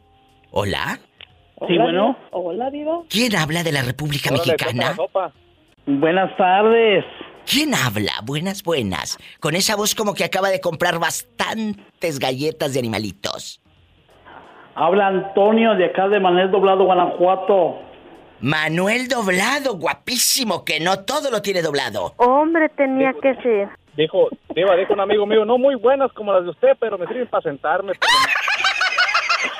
Hola. 0.50 0.98
Sí, 1.66 1.78
bueno. 1.78 2.14
Hola, 2.30 2.68
diva. 2.70 3.00
¿Quién 3.08 3.34
habla 3.36 3.62
de 3.62 3.72
la 3.72 3.80
República 3.82 4.30
Mexicana? 4.32 4.94
Buenas 5.86 6.36
tardes. 6.36 7.04
¿Quién 7.46 7.74
habla? 7.74 8.12
Buenas, 8.24 8.62
buenas. 8.62 9.18
Con 9.40 9.54
esa 9.54 9.76
voz 9.76 9.94
como 9.94 10.14
que 10.14 10.24
acaba 10.24 10.50
de 10.50 10.60
comprar 10.60 10.98
bastantes 10.98 12.18
galletas 12.18 12.74
de 12.74 12.80
animalitos. 12.80 13.60
Habla 14.74 15.08
Antonio 15.08 15.74
de 15.74 15.86
acá 15.86 16.08
de 16.08 16.18
Manuel 16.18 16.50
Doblado, 16.50 16.84
Guanajuato. 16.84 17.78
Manuel 18.40 19.08
Doblado, 19.08 19.76
guapísimo, 19.76 20.64
que 20.64 20.80
no 20.80 21.00
todo 21.00 21.30
lo 21.30 21.42
tiene 21.42 21.62
doblado. 21.62 22.14
Hombre, 22.16 22.68
tenía 22.70 23.12
que 23.20 23.34
ser. 23.36 23.68
Dijo, 23.96 24.28
Diva, 24.54 24.74
dijo 24.76 24.94
un 24.94 25.00
amigo 25.00 25.26
mío, 25.26 25.44
no 25.44 25.58
muy 25.58 25.74
buenas 25.74 26.10
como 26.12 26.32
las 26.32 26.44
de 26.44 26.50
usted, 26.50 26.70
pero 26.80 26.96
me 26.96 27.06
sirven 27.06 27.28
para 27.28 27.42
sentarme. 27.42 27.92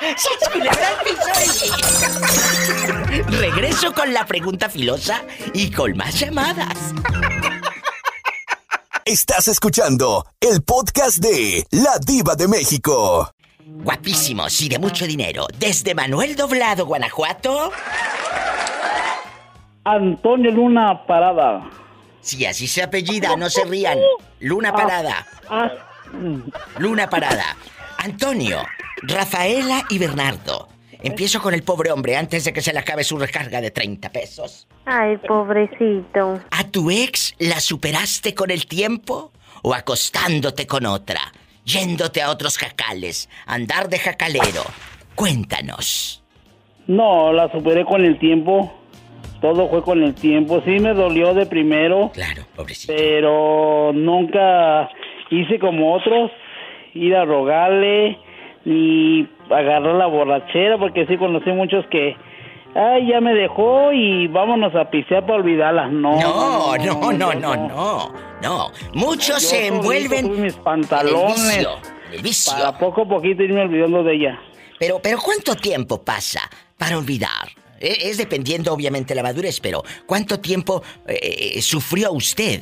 Regreso 3.41 3.93
con 3.93 4.12
la 4.12 4.26
pregunta 4.26 4.68
filosa 4.68 5.22
y 5.55 5.70
con 5.70 5.97
más 5.97 6.18
llamadas. 6.18 6.93
Estás 9.05 9.48
escuchando 9.48 10.24
el 10.40 10.62
podcast 10.62 11.18
de 11.18 11.66
La 11.72 11.98
Diva 11.98 12.36
de 12.36 12.46
México. 12.46 13.32
Guapísimos 13.66 14.61
y 14.61 14.68
de 14.68 14.78
mucho 14.78 15.07
dinero. 15.07 15.48
Desde 15.59 15.92
Manuel 15.92 16.36
Doblado, 16.36 16.86
Guanajuato. 16.86 17.72
Antonio 19.82 20.53
Luna 20.53 21.05
Parada. 21.05 21.68
Sí, 22.20 22.46
así 22.46 22.68
se 22.68 22.84
apellida, 22.84 23.36
no 23.36 23.50
se 23.50 23.64
rían. 23.64 23.98
Luna 24.38 24.72
Parada. 24.72 25.26
Luna 26.78 27.11
Parada. 27.11 27.57
Antonio, 27.98 28.62
Rafaela 29.03 29.84
y 29.90 29.98
Bernardo. 29.98 30.68
Empiezo 31.03 31.42
con 31.42 31.55
el 31.55 31.64
pobre 31.64 31.90
hombre 31.90 32.16
antes 32.16 32.44
de 32.44 32.53
que 32.53 32.62
se 32.62 32.72
le 32.72 32.78
acabe 32.78 33.03
su 33.03 33.18
recarga 33.18 33.61
de 33.61 33.72
30 33.72 34.12
pesos. 34.12 34.68
Ay, 34.85 35.16
pobrecito. 35.18 36.41
¿A 36.51 36.64
tu 36.70 36.91
ex 36.91 37.35
la 37.39 37.61
superaste 37.61 38.35
con 38.35 38.51
el 38.51 38.66
tiempo? 38.66 39.33
¿O 39.62 39.74
acostándote 39.74 40.66
con 40.66 40.87
otra? 40.87 41.20
Yéndote 41.64 42.20
a 42.20 42.30
otros 42.30 42.59
jacales. 42.59 43.28
Andar 43.47 43.89
de 43.89 43.99
jacalero. 43.99 44.62
Cuéntanos. 45.14 46.22
No, 46.87 47.33
la 47.33 47.51
superé 47.53 47.85
con 47.85 48.05
el 48.05 48.18
tiempo. 48.18 48.72
Todo 49.41 49.68
fue 49.68 49.83
con 49.83 50.03
el 50.03 50.14
tiempo. 50.14 50.62
Sí 50.64 50.80
me 50.80 50.95
dolió 50.95 51.35
de 51.35 51.47
primero. 51.47 52.11
Claro, 52.12 52.43
pobrecito. 52.57 52.93
Pero 52.97 53.93
nunca 53.95 54.91
hice 55.30 55.59
como 55.59 55.95
otros, 55.95 56.30
ir 56.95 57.14
a 57.16 57.24
rogarle 57.24 58.18
ni 58.64 59.28
agarrar 59.51 59.95
la 59.95 60.07
borrachera, 60.07 60.78
porque 60.78 61.07
sí 61.07 61.16
conocí 61.16 61.51
muchos 61.51 61.85
que, 61.87 62.16
ay, 62.75 63.09
ya 63.09 63.20
me 63.20 63.35
dejó 63.35 63.93
y 63.93 64.27
vámonos 64.29 64.75
a 64.75 64.91
pisear 64.91 65.23
para 65.27 65.37
olvidarlas. 65.37 65.91
No, 65.93 66.18
No, 66.20 66.77
no, 66.77 67.12
no, 67.12 67.33
no, 67.35 67.57
no. 67.57 68.12
No. 68.43 68.70
Muchos 68.95 69.43
se 69.43 69.68
envuelven 69.68 70.31
mis 70.31 70.39
en 70.39 70.45
el 70.47 70.55
pantalones 70.64 71.35
vicio. 71.57 71.70
El 72.12 72.23
vicio. 72.23 72.53
para 72.53 72.77
poco 72.79 73.03
a 73.03 73.09
poquito 73.09 73.43
irme 73.43 73.62
olvidando 73.62 74.03
de 74.03 74.14
ella. 74.14 74.41
Pero, 74.79 74.99
pero 75.01 75.18
¿cuánto 75.18 75.55
tiempo 75.55 76.03
pasa 76.03 76.41
para 76.77 76.99
olvidar? 76.99 77.49
E- 77.79 78.11
Es 78.11 78.18
dependiendo 78.18 78.73
obviamente 78.73 79.14
la 79.14 79.23
madurez, 79.23 79.61
pero 79.61 79.83
¿cuánto 80.07 80.41
tiempo 80.41 80.83
eh, 81.07 81.61
sufrió 81.62 82.12
usted? 82.12 82.61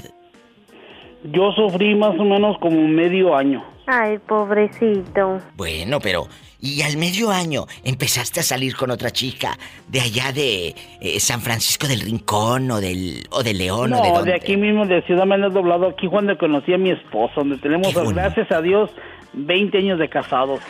Yo 1.24 1.50
sufrí 1.52 1.94
más 1.94 2.18
o 2.18 2.24
menos 2.24 2.56
como 2.60 2.86
medio 2.88 3.34
año. 3.36 3.64
Ay, 3.86 4.18
pobrecito. 4.18 5.38
Bueno, 5.56 5.98
pero 6.00 6.26
y 6.62 6.82
al 6.82 6.96
medio 6.96 7.30
año 7.30 7.66
empezaste 7.84 8.40
a 8.40 8.42
salir 8.42 8.76
con 8.76 8.90
otra 8.90 9.10
chica 9.10 9.58
de 9.88 10.00
allá 10.00 10.32
de 10.32 10.74
eh, 11.00 11.18
San 11.20 11.40
Francisco 11.40 11.86
del 11.88 12.00
Rincón 12.00 12.70
o 12.70 12.80
del 12.80 13.26
o 13.30 13.42
de 13.42 13.54
León 13.54 13.92
o 13.94 14.02
de 14.02 14.08
No, 14.08 14.14
dónde? 14.16 14.30
de 14.32 14.36
aquí 14.36 14.56
mismo, 14.56 14.84
de 14.86 15.02
Ciudad 15.02 15.24
Manuel 15.26 15.52
Doblado, 15.52 15.88
aquí 15.88 16.06
cuando 16.08 16.36
conocí 16.36 16.72
a 16.74 16.78
mi 16.78 16.90
esposo, 16.90 17.32
donde 17.36 17.56
tenemos, 17.58 17.94
gracias 18.12 18.50
a 18.52 18.60
Dios, 18.60 18.90
20 19.32 19.78
años 19.78 19.98
de 19.98 20.08
casados. 20.08 20.60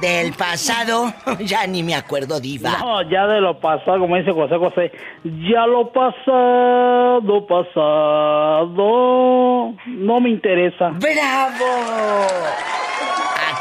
Del 0.00 0.32
pasado, 0.34 1.12
ya 1.46 1.66
ni 1.66 1.82
me 1.82 1.94
acuerdo, 1.94 2.40
diva. 2.40 2.76
No, 2.78 3.02
ya 3.08 3.26
de 3.26 3.40
lo 3.40 3.58
pasado, 3.60 4.00
como 4.00 4.16
dice 4.16 4.32
José 4.32 4.56
José, 4.58 4.92
ya 5.48 5.66
lo 5.66 5.90
pasado, 5.92 7.46
pasado, 7.46 8.74
no 9.86 10.20
me 10.20 10.30
interesa. 10.30 10.90
¡Bravo! 10.90 11.64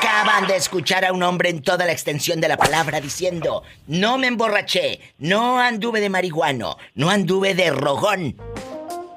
Acaban 0.04 0.48
de 0.48 0.58
escuchar 0.58 1.06
a 1.06 1.14
un 1.14 1.24
hombre 1.24 1.50
en 1.50 1.62
toda 1.62 1.86
la 1.86 1.94
extensión 1.94 2.42
de 2.42 2.50
la 2.50 2.58
palabra 2.58 3.00
diciendo, 3.00 3.64
no 3.88 4.18
me 4.18 4.28
emborraché, 4.28 5.00
no 5.18 5.60
anduve 5.62 6.02
de 6.02 6.10
marihuano, 6.10 6.76
no 6.96 7.10
anduve 7.10 7.54
de 7.56 7.72
rogón. 7.72 8.36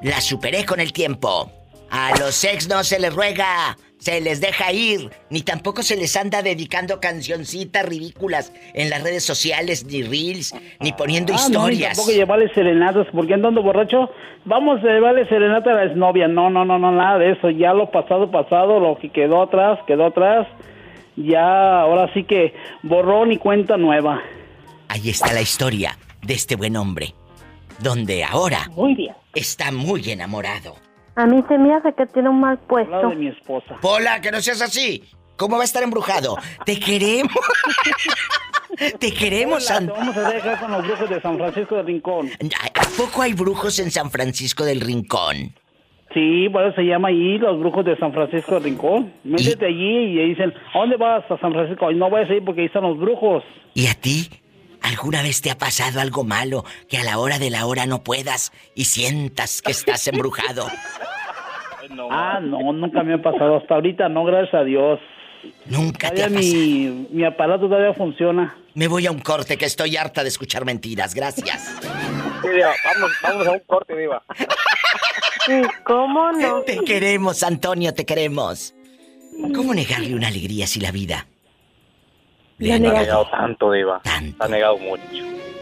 La 0.02 0.20
superé 0.20 0.64
con 0.64 0.78
el 0.78 0.92
tiempo. 0.92 1.50
A 1.90 2.12
los 2.20 2.44
ex 2.44 2.68
no 2.68 2.84
se 2.84 3.00
les 3.00 3.12
ruega, 3.12 3.76
se 3.98 4.20
les 4.20 4.40
deja 4.40 4.70
ir, 4.72 5.10
ni 5.28 5.40
tampoco 5.42 5.82
se 5.82 5.96
les 5.96 6.16
anda 6.16 6.40
dedicando 6.42 7.00
cancioncitas 7.00 7.84
ridículas 7.84 8.52
en 8.72 8.88
las 8.88 9.02
redes 9.02 9.24
sociales, 9.24 9.84
ni 9.86 10.04
reels, 10.04 10.54
ni 10.78 10.92
poniendo 10.92 11.32
Ah, 11.34 11.38
no, 11.50 11.68
historias. 11.68 11.96
tampoco 11.96 12.16
llevarle 12.16 12.52
serenatas, 12.54 13.08
porque 13.12 13.34
andando 13.34 13.60
borracho, 13.60 14.08
vamos 14.44 14.78
a 14.84 14.86
llevarle 14.86 15.28
serenata 15.28 15.72
a 15.72 15.74
la 15.74 15.84
exnovia. 15.86 16.28
No, 16.28 16.48
no, 16.48 16.64
no, 16.64 16.78
no, 16.78 16.92
nada 16.92 17.18
de 17.18 17.32
eso. 17.32 17.50
Ya 17.50 17.72
lo 17.72 17.90
pasado, 17.90 18.30
pasado, 18.30 18.78
lo 18.78 18.96
que 18.98 19.10
quedó 19.10 19.42
atrás, 19.42 19.80
quedó 19.88 20.06
atrás. 20.06 20.46
Ya, 21.16 21.80
ahora 21.80 22.12
sí 22.14 22.24
que 22.24 22.54
borrón 22.82 23.32
y 23.32 23.38
cuenta 23.38 23.76
nueva. 23.76 24.20
Ahí 24.88 25.10
está 25.10 25.32
la 25.32 25.40
historia 25.40 25.98
de 26.22 26.34
este 26.34 26.56
buen 26.56 26.76
hombre, 26.76 27.14
donde 27.78 28.22
ahora 28.24 28.68
Muy 28.74 28.94
bien. 28.94 29.14
está 29.34 29.72
muy 29.72 30.10
enamorado 30.10 30.76
A 31.14 31.26
mí 31.26 31.42
se 31.48 31.58
me 31.58 31.74
hace 31.74 31.92
que 31.94 32.06
tiene 32.06 32.28
un 32.28 32.40
mal 32.40 32.58
puesto. 32.58 33.08
de 33.08 33.16
mi 33.16 33.28
esposa. 33.28 33.76
Pola, 33.80 34.20
que 34.20 34.30
no 34.30 34.40
seas 34.40 34.60
así. 34.62 35.02
¿Cómo 35.36 35.56
va 35.56 35.62
a 35.62 35.64
estar 35.64 35.82
embrujado? 35.82 36.36
Te 36.64 36.78
queremos. 36.78 37.32
Te 38.98 39.10
queremos, 39.12 39.64
Hola, 39.64 39.74
San- 39.74 39.86
te 39.86 39.92
vamos 39.92 40.16
a 40.18 40.30
dejar 40.30 40.60
con 40.60 40.70
los 40.70 40.86
brujos 40.86 41.08
de 41.08 41.20
San 41.22 41.38
Francisco 41.38 41.76
de 41.76 41.82
Rincón. 41.82 42.30
¿A 42.74 42.82
poco 42.98 43.22
hay 43.22 43.32
brujos 43.32 43.78
en 43.78 43.90
San 43.90 44.10
Francisco 44.10 44.64
del 44.64 44.80
Rincón? 44.82 45.54
Sí, 46.14 46.48
por 46.50 46.64
eso 46.64 46.76
se 46.76 46.84
llama 46.84 47.08
allí 47.08 47.38
los 47.38 47.58
brujos 47.58 47.84
de 47.84 47.96
San 47.98 48.12
Francisco 48.12 48.54
de 48.54 48.60
Rincón. 48.60 49.12
Métete 49.24 49.66
allí 49.66 50.20
y 50.20 50.28
dicen, 50.28 50.54
¿a 50.72 50.78
dónde 50.78 50.96
vas 50.96 51.30
a 51.30 51.38
San 51.38 51.52
Francisco? 51.52 51.90
Y 51.90 51.96
no 51.96 52.08
vayas 52.08 52.30
ahí 52.30 52.40
porque 52.40 52.62
ahí 52.62 52.66
están 52.68 52.84
los 52.84 52.98
brujos. 52.98 53.42
¿Y 53.74 53.88
a 53.88 53.94
ti? 53.94 54.30
¿Alguna 54.82 55.22
vez 55.22 55.42
te 55.42 55.50
ha 55.50 55.58
pasado 55.58 56.00
algo 56.00 56.22
malo 56.22 56.64
que 56.88 56.96
a 56.96 57.04
la 57.04 57.18
hora 57.18 57.38
de 57.38 57.50
la 57.50 57.66
hora 57.66 57.86
no 57.86 58.04
puedas 58.04 58.52
y 58.74 58.84
sientas 58.84 59.60
que 59.60 59.72
estás 59.72 60.06
embrujado? 60.12 60.68
Ah, 62.10 62.38
no, 62.40 62.72
nunca 62.72 63.02
me 63.02 63.14
ha 63.14 63.22
pasado. 63.22 63.56
Hasta 63.56 63.74
ahorita 63.74 64.08
no, 64.08 64.24
gracias 64.24 64.54
a 64.54 64.64
Dios. 64.64 65.00
Nunca 65.66 66.10
te 66.10 66.24
ha 66.24 66.28
mi, 66.28 67.08
mi 67.10 67.24
aparato 67.24 67.68
todavía 67.68 67.94
funciona. 67.94 68.56
Me 68.74 68.88
voy 68.88 69.06
a 69.06 69.10
un 69.10 69.20
corte 69.20 69.56
que 69.56 69.64
estoy 69.64 69.96
harta 69.96 70.22
de 70.22 70.28
escuchar 70.28 70.64
mentiras. 70.64 71.14
Gracias. 71.14 71.76
Sí, 72.42 72.48
Diva, 72.48 72.72
vamos, 72.84 73.10
vamos 73.22 73.46
a 73.46 73.50
un 73.52 73.60
corte, 73.60 73.96
Diva. 73.96 74.22
Sí, 75.46 75.62
¿cómo 75.84 76.32
no? 76.32 76.62
Te 76.62 76.78
queremos, 76.78 77.42
Antonio, 77.42 77.94
te 77.94 78.04
queremos. 78.04 78.74
¿Cómo 79.54 79.74
negarle 79.74 80.14
una 80.14 80.28
alegría 80.28 80.66
si 80.66 80.80
la 80.80 80.90
vida? 80.90 81.26
Le 82.58 82.72
ha 82.72 82.78
negado 82.78 83.28
tanto, 83.30 83.70
Diva. 83.70 84.00
Ha 84.04 84.48
negado 84.48 84.78
mucho. 84.78 85.02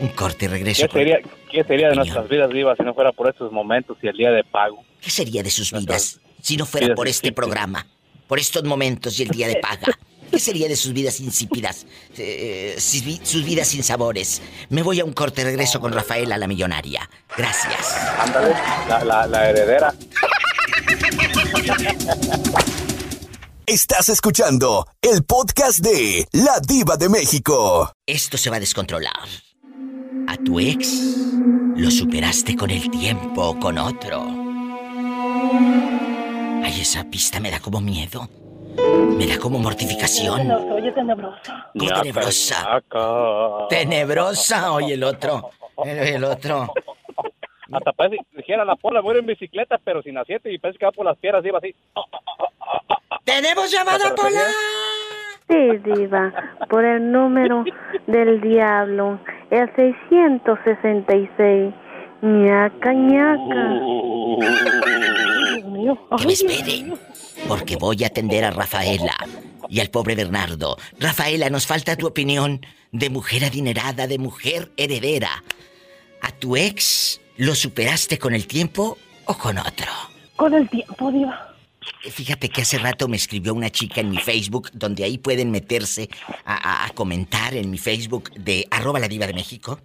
Un 0.01 0.09
corte, 0.09 0.49
regreso. 0.49 0.87
¿Qué 0.89 0.93
sería, 0.93 1.19
¿Qué 1.51 1.65
sería 1.65 1.89
de 1.91 1.97
nuestras 1.97 2.29
vidas, 2.29 2.51
Diva, 2.51 2.75
si 2.77 2.83
no 2.83 2.95
fuera 2.95 3.13
por 3.13 3.29
estos 3.29 3.53
momentos 3.53 3.99
y 4.03 4.09
el 4.09 4.17
día 4.17 4.31
de 4.31 4.45
pago? 4.45 4.85
¿Qué 5.01 5.11
sería 5.11 5.43
de 5.43 5.51
sus 5.51 5.73
vidas 5.73 6.21
si 6.41 6.57
no 6.57 6.67
fuera 6.67 6.95
por 6.95 7.09
este 7.09 7.33
programa? 7.33 7.87
Por 8.27 8.39
estos 8.39 8.65
momentos 8.65 9.19
y 9.21 9.25
el 9.25 9.29
día 9.29 9.49
de 9.49 9.57
paga. 9.57 9.99
¿Qué 10.31 10.39
sería 10.41 10.69
de 10.69 10.77
sus 10.77 10.93
vidas 10.93 11.21
insípidas? 11.21 11.87
Eh, 12.17 12.75
sus 12.79 13.05
vi- 13.05 13.21
sus 13.23 13.45
vidas 13.45 13.69
sin 13.69 13.83
sabores. 13.85 14.43
Me 14.69 14.83
voy 14.83 15.01
a 15.01 15.05
un 15.05 15.13
corte, 15.13 15.45
regreso 15.45 15.81
con 15.81 15.93
Rafaela, 15.93 16.37
la 16.39 16.47
millonaria. 16.49 17.09
Gracias. 17.37 17.95
Ándale, 18.19 18.53
la, 18.89 19.05
la, 19.05 19.27
la 19.27 19.51
heredera. 19.51 19.95
Estás 23.67 24.09
escuchando 24.11 24.87
el 25.01 25.25
podcast 25.25 25.79
de 25.79 26.27
La 26.33 26.61
Diva 26.61 26.97
de 26.97 27.09
México. 27.09 27.91
Esto 28.07 28.37
se 28.37 28.51
va 28.51 28.57
a 28.57 28.61
descontrolar. 28.61 29.29
A 30.29 30.37
tu 30.37 30.59
ex 30.61 30.89
lo 31.77 31.91
superaste 31.91 32.57
con 32.57 32.71
el 32.71 32.91
tiempo 32.91 33.43
o 33.43 33.59
con 33.59 33.79
otro. 33.79 34.27
Ay, 36.63 36.81
esa 36.81 37.05
pista 37.05 37.41
me 37.41 37.51
da 37.51 37.61
como 37.61 37.81
miedo. 37.81 38.29
Me 38.77 39.27
da 39.27 39.39
como 39.39 39.59
mortificación. 39.59 40.39
Tenebroso, 40.39 40.75
oye, 40.75 40.93
tenebroso. 40.93 41.53
Como 41.79 41.93
tenebrosa. 42.03 42.83
Tenebrosa, 43.69 44.73
oye 44.73 44.95
el 44.95 45.05
otro. 45.05 45.51
El, 45.85 45.99
el 45.99 46.25
otro. 46.25 46.73
Hasta 47.73 47.93
parece, 47.93 48.25
dijera 48.33 48.65
la 48.65 48.77
pola, 48.77 49.01
voy 49.01 49.19
en 49.19 49.27
bicicleta, 49.27 49.79
pero 49.83 50.03
sin 50.03 50.17
asiento 50.19 50.49
y 50.49 50.59
parece 50.59 50.79
que 50.79 50.85
va 50.87 50.93
por 50.93 51.05
las 51.05 51.17
piedras, 51.19 51.43
Diva, 51.43 51.59
así. 51.59 51.75
¡Tenemos 53.25 53.71
llamada, 53.71 54.15
Pola! 54.15 54.43
Sí, 55.49 55.79
diva, 55.85 56.33
por 56.71 56.85
el 56.85 57.11
número 57.11 57.65
del 58.07 58.41
diablo, 58.41 59.19
el 59.51 59.75
666. 59.77 61.75
ñaca, 62.23 62.93
ñaca. 62.93 63.81
Que 66.19 66.27
me 66.27 66.33
espere. 66.33 66.93
Porque 67.49 67.77
voy 67.77 68.03
a 68.05 68.09
atender 68.09 68.45
a 68.45 68.51
Rafaela 68.51 69.15
y 69.69 69.81
al 69.81 69.91
pobre 69.91 70.15
Bernardo. 70.15 70.77
Rafaela, 70.99 71.51
nos 71.51 71.67
falta 71.67 71.97
tu 71.97 72.07
opinión 72.07 72.65
de 72.93 73.11
mujer 73.11 73.45
adinerada, 73.45 74.07
de 74.07 74.19
mujer 74.19 74.73
heredera. 74.77 75.43
¿A 76.23 76.31
tu 76.33 76.57
ex 76.57 77.21
lo 77.37 77.55
superaste 77.55 78.19
con 78.19 78.35
el 78.35 78.47
tiempo 78.47 78.97
o 79.27 79.35
con 79.37 79.59
otro? 79.59 79.87
Con 80.37 80.55
el 80.55 80.69
tiempo, 80.69 81.11
diva. 81.13 81.51
Fíjate 82.11 82.49
que 82.49 82.63
hace 82.63 82.79
rato 82.79 83.09
me 83.09 83.17
escribió 83.17 83.53
una 83.53 83.69
chica 83.71 84.01
en 84.01 84.11
mi 84.11 84.17
Facebook, 84.19 84.71
donde 84.73 85.05
ahí 85.05 85.19
pueden 85.19 85.51
meterse 85.51 86.09
a, 86.47 86.55
a- 86.55 86.87
a 86.87 86.91
comentar 86.91 87.55
en 87.55 87.71
mi 87.71 87.77
Facebook 87.79 88.33
de 88.35 88.67
arroba 88.71 88.99
la 88.99 89.09
diva 89.09 89.27
de 89.27 89.35
México. 89.35 89.79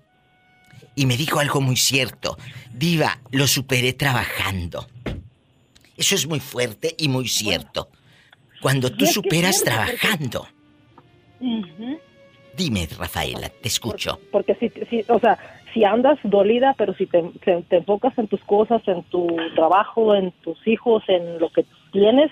Y 0.95 1.05
me 1.05 1.17
dijo 1.17 1.39
algo 1.39 1.59
muy 1.61 1.75
cierto. 1.75 2.37
Diva, 2.73 3.19
lo 3.31 3.47
superé 3.47 3.93
trabajando. 3.93 4.87
Eso 5.99 6.15
es 6.15 6.25
muy 6.27 6.39
fuerte 6.39 6.95
y 6.97 7.09
muy 7.09 7.27
cierto. 7.27 7.89
Cuando 8.61 8.89
tú 8.91 9.05
superas 9.05 9.61
trabajando. 9.63 10.47
Dime, 12.57 12.87
Rafaela, 12.97 13.49
te 13.49 13.67
escucho. 13.67 14.19
Porque 14.31 14.55
si, 14.55 14.69
si, 14.89 15.05
o 15.09 15.19
sea, 15.19 15.37
si 15.73 15.83
andas 15.83 16.17
dolida, 16.23 16.73
pero 16.77 16.93
si 16.95 17.05
te, 17.05 17.21
te- 17.43 17.61
te 17.63 17.77
enfocas 17.77 18.17
en 18.17 18.27
tus 18.27 18.41
cosas, 18.45 18.81
en 18.87 19.03
tu 19.03 19.27
trabajo, 19.55 20.15
en 20.15 20.31
tus 20.43 20.57
hijos, 20.67 21.03
en 21.07 21.39
lo 21.39 21.49
que 21.49 21.65
tienes, 21.93 22.31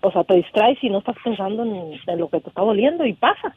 o 0.00 0.10
sea, 0.10 0.24
te 0.24 0.34
distraes 0.34 0.78
y 0.82 0.90
no 0.90 0.98
estás 0.98 1.16
pensando 1.24 1.62
en, 1.64 1.98
en 2.06 2.18
lo 2.18 2.28
que 2.28 2.40
te 2.40 2.48
está 2.48 2.60
doliendo 2.62 3.06
y 3.06 3.12
pasa, 3.14 3.54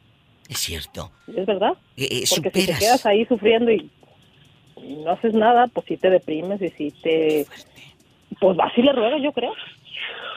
Es 0.48 0.58
cierto. 0.58 1.10
es 1.26 1.44
verdad. 1.46 1.72
Eh, 1.96 2.08
eh, 2.10 2.24
Porque 2.30 2.50
si 2.60 2.66
te 2.66 2.78
quedas 2.78 3.04
ahí 3.06 3.24
sufriendo 3.26 3.70
y 3.70 3.90
y 4.78 4.94
no 4.96 5.10
haces 5.12 5.32
nada, 5.32 5.68
pues 5.68 5.86
sí 5.88 5.96
te 5.96 6.10
deprimes 6.10 6.60
y 6.60 6.68
sí 6.68 6.92
te... 7.02 7.46
Pues 8.40 8.56
así 8.60 8.82
le 8.82 8.92
ruega, 8.92 9.18
yo 9.22 9.32
creo. 9.32 9.52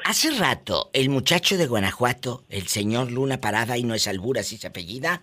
Hace 0.06 0.32
rato, 0.32 0.90
el 0.94 1.10
muchacho 1.10 1.58
de 1.58 1.68
Guanajuato, 1.68 2.44
el 2.50 2.68
señor 2.68 3.12
Luna 3.12 3.40
Parada, 3.42 3.78
y 3.78 3.84
no 3.84 3.94
es 3.94 4.08
albura, 4.08 4.42
así 4.42 4.58
se 4.58 4.68
apellida. 4.68 5.22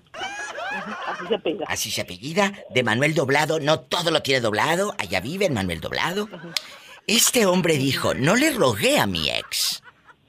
Así 1.07 1.27
se 1.29 1.35
apellida. 1.35 1.65
Así 1.69 1.91
se 1.91 2.01
apellida, 2.03 2.53
de 2.75 2.83
Manuel 2.83 3.15
Doblado, 3.15 3.59
no 3.59 3.81
todo 3.81 4.11
lo 4.11 4.23
tiene 4.23 4.41
doblado, 4.43 4.95
allá 4.99 5.21
vive 5.21 5.47
en 5.47 5.55
Manuel 5.55 5.81
Doblado. 5.81 6.29
Este 7.07 7.47
hombre 7.47 7.79
dijo, 7.79 8.15
no 8.15 8.37
le 8.37 8.51
rogué 8.51 8.99
a 8.99 9.07
mi 9.07 9.31
ex. 9.31 9.83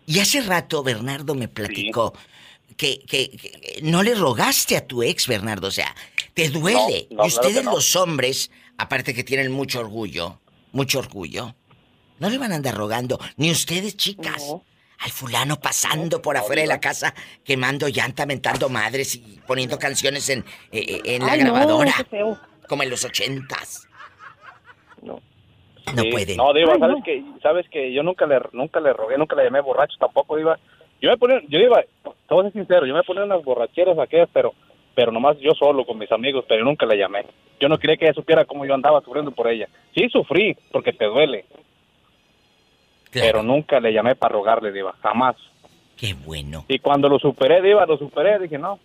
Y 0.05 0.19
hace 0.19 0.41
rato 0.41 0.83
Bernardo 0.83 1.35
me 1.35 1.49
platicó 1.49 2.13
que, 2.77 2.99
que- 3.05 3.29
que 3.31 3.79
no 3.83 4.01
le 4.03 4.15
rogaste 4.15 4.77
a 4.77 4.87
tu 4.87 5.03
ex, 5.03 5.27
Bernardo, 5.27 5.67
o 5.67 5.71
sea, 5.71 5.93
te 6.33 6.49
duele. 6.49 7.07
No, 7.11 7.17
no, 7.17 7.25
y 7.25 7.27
ustedes 7.27 7.51
claro 7.53 7.59
que 7.59 7.63
no. 7.65 7.71
los 7.73 7.95
hombres, 7.97 8.51
aparte 8.77 9.13
que 9.13 9.23
tienen 9.25 9.51
mucho 9.51 9.79
orgullo, 9.81 10.39
mucho 10.71 10.99
orgullo, 10.99 11.53
no 12.19 12.29
le 12.29 12.37
van 12.37 12.51
a 12.51 12.55
andar 12.55 12.75
rogando, 12.75 13.19
ni 13.37 13.51
ustedes, 13.51 13.95
chicas. 13.97 14.55
Al 14.99 15.11
fulano 15.11 15.57
pasando 15.57 16.23
por 16.23 16.37
afuera 16.37 16.63
de 16.63 16.67
la 16.67 16.79
casa, 16.79 17.13
quemando 17.43 17.87
llanta, 17.87 18.25
mentando 18.25 18.67
madres 18.67 19.13
y 19.15 19.39
poniendo 19.45 19.77
canciones 19.77 20.27
en, 20.29 20.39
eh, 20.71 20.83
eh, 20.87 21.01
en 21.05 21.23
la 21.23 21.33
Ay, 21.33 21.39
no, 21.43 21.53
grabadora. 21.53 21.93
qué 21.97 22.03
feo. 22.05 22.39
Como 22.67 22.81
en 22.81 22.89
los 22.89 23.05
ochentas. 23.05 23.87
No. 25.03 25.21
No 25.95 26.01
Sí, 26.01 26.09
pueden. 26.11 26.37
No, 26.37 26.51
Diva, 26.51 26.73
Ay, 26.73 26.79
sabes 26.79 26.97
no. 26.97 27.03
que 27.03 27.23
sabes 27.43 27.69
que 27.69 27.93
yo 27.93 28.01
nunca 28.03 28.25
le 28.25 28.39
nunca 28.53 28.79
le 28.79 28.91
rogué, 28.91 29.17
nunca 29.19 29.35
le 29.35 29.43
llamé 29.45 29.61
borracho 29.61 29.95
tampoco, 29.99 30.35
Diva. 30.35 30.57
Yo 30.99 31.11
me 31.11 31.17
ponía, 31.17 31.41
yo 31.47 31.59
iba, 31.59 31.79
te 32.03 32.33
voy 32.33 32.39
a 32.39 32.43
ser 32.49 32.53
sincero, 32.53 32.87
yo 32.87 32.95
me 32.95 33.03
ponía 33.03 33.23
unas 33.23 33.43
borracheras 33.43 33.97
aquellas, 33.99 34.29
pero 34.33 34.53
pero 34.95 35.11
nomás 35.11 35.37
yo 35.39 35.51
solo 35.51 35.85
con 35.85 35.99
mis 35.99 36.11
amigos, 36.11 36.43
pero 36.49 36.65
nunca 36.65 36.87
le 36.87 36.97
llamé. 36.97 37.23
Yo 37.59 37.69
no 37.69 37.77
quería 37.77 37.97
que 37.97 38.05
ella 38.05 38.15
supiera 38.15 38.45
cómo 38.45 38.65
yo 38.65 38.73
andaba 38.73 38.99
sufriendo 39.01 39.29
por 39.31 39.47
ella. 39.47 39.69
Sí 39.95 40.09
sufrí, 40.09 40.57
porque 40.71 40.91
te 40.91 41.05
duele. 41.05 41.45
Pero 43.11 43.43
nunca 43.43 43.79
le 43.79 43.91
llamé 43.93 44.15
para 44.15 44.33
rogarle, 44.33 44.71
Diva, 44.71 44.95
jamás. 45.01 45.35
Qué 45.95 46.13
bueno. 46.13 46.65
Y 46.67 46.79
cuando 46.79 47.09
lo 47.09 47.17
superé, 47.19 47.61
Diva, 47.61 47.85
lo 47.85 47.97
superé, 47.97 48.37
dije, 48.39 48.57
no, 48.57 48.79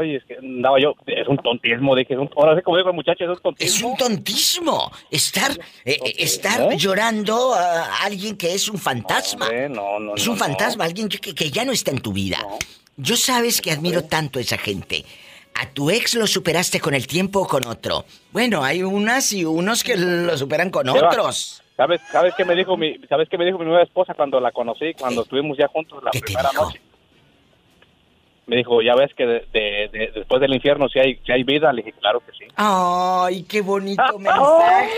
oye, 0.00 0.16
es 0.16 0.24
que 0.24 0.34
andaba 0.36 0.78
yo, 0.80 0.94
es 1.06 1.28
un 1.28 1.36
tontismo, 1.38 1.94
dije, 1.94 2.14
es 2.14 2.18
un- 2.20 2.30
ahora 2.36 2.56
sí 2.56 2.62
como 2.62 2.76
digo 2.76 2.90
el 2.90 2.96
muchacho, 2.96 3.24
es 3.24 3.28
un 3.30 3.36
Es 3.36 3.42
tontismo. 3.42 3.88
un 3.90 3.96
tontismo. 3.96 4.92
Estar, 5.10 5.52
eh, 5.84 5.98
estar 6.18 6.74
llorando 6.76 7.54
a 7.54 8.02
alguien 8.04 8.36
que 8.36 8.52
es 8.54 8.68
un 8.68 8.78
fantasma. 8.78 9.48
No, 9.68 10.00
no, 10.00 10.14
es 10.16 10.26
un 10.26 10.36
fantasma, 10.36 10.84
alguien 10.84 11.08
que, 11.08 11.18
que 11.34 11.50
ya 11.50 11.64
no 11.64 11.72
está 11.72 11.90
en 11.92 12.00
tu 12.00 12.12
vida. 12.12 12.38
Yo 12.96 13.16
sabes 13.16 13.60
que 13.62 13.70
admiro 13.70 14.04
tanto 14.04 14.38
a 14.38 14.42
esa 14.42 14.58
gente. 14.58 15.04
¿A 15.54 15.66
tu 15.68 15.90
ex 15.90 16.14
lo 16.14 16.26
superaste 16.26 16.80
con 16.80 16.94
el 16.94 17.06
tiempo 17.06 17.40
o 17.40 17.46
con 17.46 17.66
otro? 17.66 18.04
Bueno, 18.32 18.62
hay 18.62 18.82
unas 18.82 19.32
y 19.32 19.44
unos 19.44 19.82
que 19.82 19.96
lo 19.96 20.36
superan 20.36 20.70
con 20.70 20.88
otros. 20.88 21.62
¿Sabes, 21.80 22.02
sabes 22.12 22.34
qué 22.36 22.44
me 22.44 22.54
dijo 22.54 22.76
mi, 22.76 22.98
sabes 23.08 23.26
qué 23.30 23.38
me 23.38 23.46
dijo 23.46 23.56
mi 23.58 23.64
nueva 23.64 23.82
esposa 23.82 24.12
cuando 24.12 24.38
la 24.38 24.52
conocí, 24.52 24.92
cuando 24.92 25.22
estuvimos 25.22 25.56
ya 25.56 25.66
juntos 25.68 26.02
la 26.04 26.10
primera 26.10 26.50
noche? 26.52 26.78
Me 28.46 28.56
dijo, 28.56 28.82
ya 28.82 28.94
ves 28.96 29.14
que 29.16 29.24
de- 29.24 29.46
de- 29.50 29.88
de- 29.90 30.12
después 30.16 30.42
del 30.42 30.52
infierno 30.52 30.90
si 30.90 30.98
hay, 30.98 31.18
si 31.24 31.32
hay 31.32 31.42
vida, 31.42 31.72
le 31.72 31.80
dije, 31.82 31.96
claro 31.98 32.20
que 32.20 32.32
sí. 32.32 32.44
Ay, 32.56 33.44
qué 33.44 33.62
bonito 33.62 34.02
mensaje. 34.18 34.90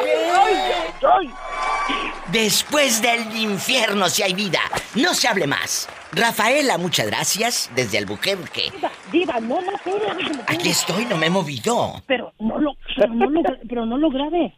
Después 2.33 3.01
del 3.01 3.21
infierno 3.37 4.09
si 4.09 4.25
hay 4.25 4.35
vida, 4.35 4.59
no 4.97 5.15
se 5.15 5.29
hable 5.29 5.47
más. 5.47 5.89
Rafaela, 6.11 6.79
muchas 6.79 7.07
gracias 7.07 7.71
desde 7.77 7.99
Albuquerque. 7.99 8.73
Diva, 9.13 9.39
no, 9.39 9.61
no, 9.61 9.71
pero, 9.85 9.99
pero, 10.17 10.43
Aquí 10.49 10.71
estoy, 10.71 11.05
no 11.05 11.17
me 11.17 11.27
he 11.27 11.31
movido. 11.31 12.03
pero 12.09 12.33
no 12.41 12.59
lo, 12.59 12.73
pero 12.97 13.15
no 13.15 13.31
lo, 13.31 13.43
pero 13.69 13.87
no 13.87 13.99
lo 13.99 14.11
grabe. 14.11 14.53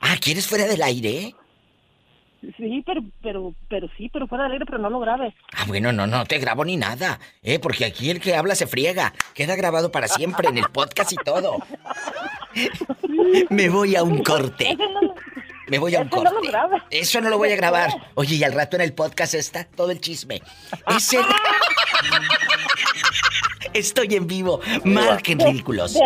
Ah, 0.00 0.16
¿quieres 0.20 0.48
fuera 0.48 0.66
del 0.66 0.82
aire? 0.82 1.34
Sí, 2.56 2.82
pero, 2.84 3.02
pero, 3.22 3.54
pero 3.68 3.88
sí, 3.96 4.10
pero 4.12 4.26
fuera 4.26 4.46
alegre, 4.46 4.66
pero 4.66 4.78
no 4.78 4.90
lo 4.90 4.98
grave. 4.98 5.32
Ah, 5.54 5.64
bueno, 5.68 5.92
no, 5.92 6.08
no 6.08 6.24
te 6.24 6.38
grabo 6.38 6.64
ni 6.64 6.76
nada, 6.76 7.20
¿eh? 7.42 7.60
Porque 7.60 7.84
aquí 7.84 8.10
el 8.10 8.20
que 8.20 8.34
habla 8.34 8.56
se 8.56 8.66
friega. 8.66 9.12
Queda 9.32 9.54
grabado 9.54 9.92
para 9.92 10.08
siempre 10.08 10.48
en 10.48 10.58
el 10.58 10.64
podcast 10.64 11.12
y 11.12 11.16
todo. 11.16 11.58
Me 13.48 13.68
voy 13.68 13.94
a 13.94 14.02
un 14.02 14.24
corte. 14.24 14.76
Me 15.68 15.78
voy 15.78 15.94
a 15.94 16.00
un 16.00 16.08
corte. 16.08 16.50
Eso 16.90 17.20
no 17.20 17.30
lo 17.30 17.38
voy 17.38 17.52
a 17.52 17.56
grabar. 17.56 17.90
Oye, 18.14 18.34
y 18.34 18.42
al 18.42 18.52
rato 18.52 18.76
en 18.76 18.82
el 18.82 18.92
podcast 18.92 19.34
está 19.34 19.64
todo 19.64 19.92
el 19.92 20.00
chisme. 20.00 20.42
Ese... 20.96 21.18
Estoy 23.72 24.16
en 24.16 24.26
vivo. 24.26 24.60
Marquen 24.84 25.38
ridículos. 25.38 25.96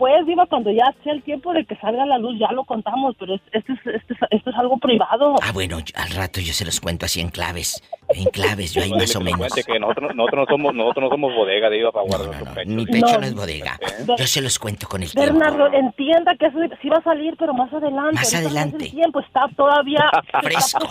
después, 0.00 0.26
Diva, 0.26 0.46
cuando 0.46 0.70
ya 0.72 0.94
sea 1.04 1.12
el 1.12 1.22
tiempo 1.22 1.52
de 1.52 1.64
que 1.66 1.76
salga 1.76 2.02
a 2.04 2.06
la 2.06 2.16
luz, 2.18 2.38
ya 2.38 2.50
lo 2.52 2.64
contamos, 2.64 3.14
pero 3.18 3.34
es- 3.34 3.40
esto 3.52 3.72
es, 3.74 3.80
esto 3.94 4.14
es, 4.14 4.18
esto 4.30 4.48
es 4.50 4.56
algo 4.56 4.78
privado. 4.78 5.34
Ah, 5.42 5.52
bueno, 5.52 5.78
al 5.94 6.10
rato 6.10 6.40
yo 6.40 6.52
se 6.54 6.64
los 6.64 6.80
cuento 6.80 7.04
así 7.06 7.20
en 7.20 7.28
claves. 7.28 7.82
En 8.12 8.24
claves, 8.24 8.72
yo 8.72 8.82
ahí 8.82 8.90
más 8.90 9.14
o 9.14 9.20
menos. 9.20 9.52
que 9.54 9.78
nosotros, 9.78 10.14
nosotros 10.16 10.48
no 10.48 10.56
somos, 10.56 10.74
nosotros 10.74 11.04
no 11.04 11.10
somos 11.10 11.32
bodega 11.34 11.68
de 11.70 11.78
iba 11.78 11.92
para 11.92 12.06
guardar 12.06 12.26
nuestros 12.28 12.48
pechos. 12.54 12.72
Mi 12.74 12.86
pecho 12.86 13.06
No. 13.12 13.18
no 13.20 13.26
es 13.26 13.34
bodega. 13.34 13.78
No. 14.06 14.16
Yo 14.16 14.26
se 14.26 14.40
los 14.40 14.58
cuento 14.58 14.88
con 14.88 15.02
el 15.02 15.12
tiempo. 15.12 15.32
Bernardo, 15.38 15.66
entienda 15.72 16.34
que 16.36 16.46
eso 16.46 16.58
sí 16.82 16.88
va 16.88 16.96
a 16.96 17.02
salir, 17.02 17.36
pero 17.38 17.52
más 17.54 17.70
adelante. 17.72 18.14
Más 18.14 18.32
no 18.32 18.38
adelante. 18.38 18.84
el 18.86 18.90
tiempo, 18.90 19.20
está 19.20 19.42
todavía 19.56 20.10
está 20.24 20.40
Fresco. 20.40 20.88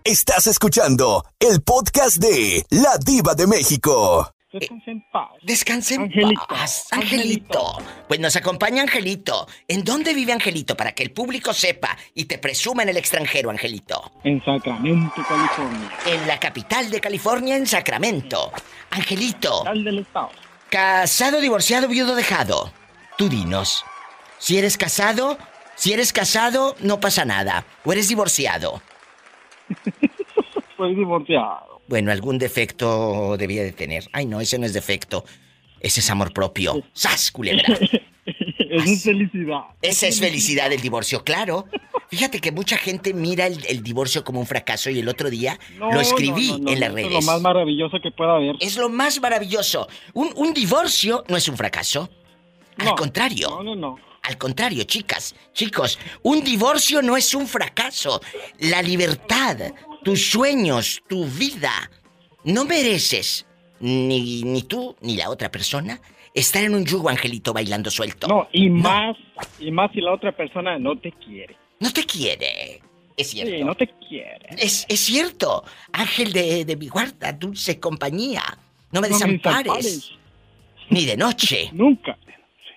Estás 0.04 0.46
escuchando 0.46 1.24
el 1.38 1.62
podcast 1.62 2.16
de 2.16 2.64
La 2.70 2.98
Diva 2.98 3.34
de 3.34 3.46
México. 3.46 4.32
Descansen 4.52 4.92
en 4.92 5.04
paz. 5.10 5.30
Descansen 5.42 6.00
en 6.00 6.06
Angelito, 6.08 6.46
paz, 6.46 6.86
Angelito. 6.90 7.78
Pues 8.06 8.20
nos 8.20 8.36
acompaña 8.36 8.82
Angelito. 8.82 9.46
¿En 9.66 9.82
dónde 9.82 10.12
vive 10.12 10.32
Angelito? 10.32 10.76
Para 10.76 10.92
que 10.92 11.02
el 11.02 11.12
público 11.12 11.54
sepa 11.54 11.96
y 12.14 12.26
te 12.26 12.36
presuma 12.36 12.82
en 12.82 12.90
el 12.90 12.98
extranjero, 12.98 13.48
Angelito. 13.48 14.12
En 14.24 14.44
Sacramento, 14.44 15.22
California. 15.26 15.90
En 16.04 16.26
la 16.26 16.38
capital 16.38 16.90
de 16.90 17.00
California, 17.00 17.56
en 17.56 17.66
Sacramento. 17.66 18.52
Angelito. 18.90 19.66
Al 19.66 19.82
del 19.82 20.00
estado. 20.00 20.30
Casado, 20.68 21.40
divorciado, 21.40 21.88
viudo, 21.88 22.14
dejado. 22.14 22.72
Tú 23.16 23.30
dinos. 23.30 23.84
Si 24.38 24.58
eres 24.58 24.76
casado, 24.76 25.38
si 25.76 25.94
eres 25.94 26.12
casado, 26.12 26.76
no 26.80 27.00
pasa 27.00 27.24
nada. 27.24 27.64
O 27.84 27.92
eres 27.92 28.08
divorciado. 28.08 28.82
Soy 30.76 30.94
divorciado. 30.94 31.80
Bueno, 31.88 32.12
algún 32.12 32.38
defecto 32.38 33.36
debía 33.36 33.62
de 33.62 33.72
tener. 33.72 34.04
Ay, 34.12 34.26
no, 34.26 34.40
ese 34.40 34.58
no 34.58 34.66
es 34.66 34.72
defecto. 34.72 35.24
Ese 35.80 36.00
es 36.00 36.10
amor 36.10 36.32
propio. 36.32 36.82
¡Sas, 36.92 37.30
culebra! 37.30 37.64
es 38.24 39.02
felicidad. 39.02 39.62
Esa 39.82 40.06
es 40.06 40.20
felicidad 40.20 40.70
del 40.70 40.80
divorcio, 40.80 41.24
claro. 41.24 41.66
Fíjate 42.08 42.40
que 42.40 42.52
mucha 42.52 42.76
gente 42.76 43.14
mira 43.14 43.46
el, 43.46 43.64
el 43.66 43.82
divorcio 43.82 44.22
como 44.22 44.38
un 44.38 44.46
fracaso 44.46 44.90
y 44.90 44.98
el 44.98 45.08
otro 45.08 45.30
día 45.30 45.58
No, 45.78 45.90
lo 45.90 46.00
escribí 46.00 46.48
no, 46.48 46.58
no, 46.58 46.64
no, 46.64 46.70
en 46.72 46.80
las 46.80 46.92
redes. 46.92 47.06
Es 47.06 47.26
lo 47.26 47.32
más 47.32 47.40
maravilloso 47.40 47.98
que 48.02 48.10
pueda 48.10 48.36
haber. 48.36 48.56
Es 48.60 48.76
lo 48.76 48.88
más 48.88 49.20
maravilloso. 49.20 49.88
Un, 50.12 50.30
un 50.36 50.52
divorcio 50.52 51.24
no 51.28 51.36
es 51.36 51.48
un 51.48 51.56
fracaso. 51.56 52.10
Al 52.78 52.94
contrario. 52.94 53.48
No, 53.50 53.62
no, 53.62 53.74
no. 53.74 54.11
Al 54.22 54.38
contrario, 54.38 54.84
chicas, 54.84 55.34
chicos, 55.52 55.98
un 56.22 56.44
divorcio 56.44 57.02
no 57.02 57.16
es 57.16 57.34
un 57.34 57.46
fracaso. 57.48 58.20
La 58.60 58.80
libertad, 58.80 59.56
tus 60.04 60.30
sueños, 60.30 61.02
tu 61.08 61.24
vida. 61.26 61.90
No 62.44 62.64
mereces, 62.64 63.46
ni, 63.80 64.42
ni 64.44 64.62
tú 64.62 64.96
ni 65.00 65.16
la 65.16 65.28
otra 65.28 65.50
persona, 65.50 66.00
estar 66.34 66.62
en 66.62 66.74
un 66.74 66.84
yugo, 66.84 67.08
Angelito, 67.08 67.52
bailando 67.52 67.90
suelto. 67.90 68.28
No, 68.28 68.48
y 68.52 68.70
más, 68.70 69.16
y 69.58 69.70
más 69.72 69.90
si 69.92 70.00
la 70.00 70.12
otra 70.12 70.30
persona 70.36 70.78
no 70.78 70.96
te 70.98 71.10
quiere. 71.12 71.56
No 71.80 71.92
te 71.92 72.04
quiere. 72.04 72.80
Es 73.16 73.30
cierto. 73.30 73.52
Sí, 73.52 73.64
no 73.64 73.74
te 73.74 73.88
quiere. 74.08 74.48
Es, 74.56 74.86
es 74.88 75.00
cierto. 75.00 75.64
Ángel 75.92 76.32
de, 76.32 76.64
de 76.64 76.76
mi 76.76 76.86
guarda, 76.88 77.32
dulce 77.32 77.78
compañía. 77.80 78.42
No 78.92 79.00
me 79.00 79.08
No 79.08 79.18
me 79.18 79.26
desampares. 79.26 79.64
desampares. 79.84 80.10
Ni 80.90 81.04
de 81.06 81.16
noche. 81.16 81.70
Nunca. 81.72 82.16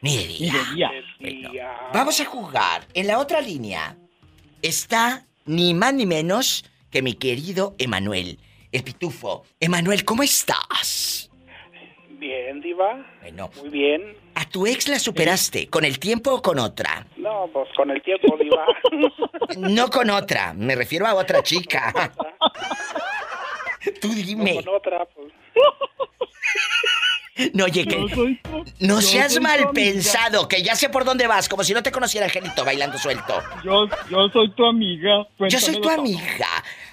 Ni 0.05 0.17
de 0.17 0.27
día. 0.27 0.91
Ni 1.19 1.41
de 1.41 1.49
día. 1.49 1.71
Bueno, 1.79 1.89
vamos 1.91 2.19
a 2.21 2.25
jugar. 2.25 2.85
En 2.93 3.07
la 3.07 3.17
otra 3.17 3.41
línea 3.41 3.97
está 4.61 5.25
ni 5.45 5.73
más 5.73 5.95
ni 5.95 6.05
menos 6.05 6.63
que 6.91 7.01
mi 7.01 7.15
querido 7.15 7.73
Emanuel, 7.79 8.37
el 8.71 8.83
pitufo. 8.83 9.45
Emanuel, 9.59 10.05
¿cómo 10.05 10.21
estás? 10.21 11.31
Bien, 12.19 12.61
Diva. 12.61 13.03
Bueno. 13.21 13.49
Muy 13.57 13.69
bien. 13.69 14.15
¿A 14.35 14.47
tu 14.47 14.67
ex 14.67 14.87
la 14.89 14.99
superaste? 14.99 15.69
¿Con 15.69 15.83
el 15.85 15.97
tiempo 15.97 16.35
o 16.35 16.41
con 16.43 16.59
otra? 16.59 17.07
No, 17.17 17.49
pues 17.51 17.67
con 17.75 17.89
el 17.89 17.99
tiempo, 18.03 18.37
Diva. 18.37 18.63
No 19.57 19.89
con 19.89 20.11
otra, 20.11 20.53
me 20.53 20.75
refiero 20.75 21.07
a 21.07 21.15
otra 21.15 21.41
chica. 21.41 22.11
Tú 24.01 24.09
dime. 24.09 24.53
No 24.53 24.63
con 24.65 24.75
otra, 24.75 25.05
pues. 25.05 25.33
No, 27.53 27.65
oye, 27.65 27.85
que. 27.85 28.07
Soy 28.13 28.39
No 28.79 29.01
seas 29.01 29.39
mal 29.41 29.55
amiga. 29.59 29.71
pensado, 29.73 30.47
que 30.47 30.63
ya 30.63 30.75
sé 30.75 30.89
por 30.89 31.03
dónde 31.03 31.27
vas, 31.27 31.49
como 31.49 31.63
si 31.63 31.73
no 31.73 31.83
te 31.83 31.91
conociera 31.91 32.25
Angelito 32.27 32.63
bailando 32.63 32.97
suelto. 32.97 33.41
Yo, 33.63 33.87
yo 34.09 34.29
soy 34.29 34.49
tu 34.51 34.65
amiga. 34.65 35.27
Yo 35.49 35.59
soy 35.59 35.81
tu 35.81 35.89
amiga. 35.89 36.47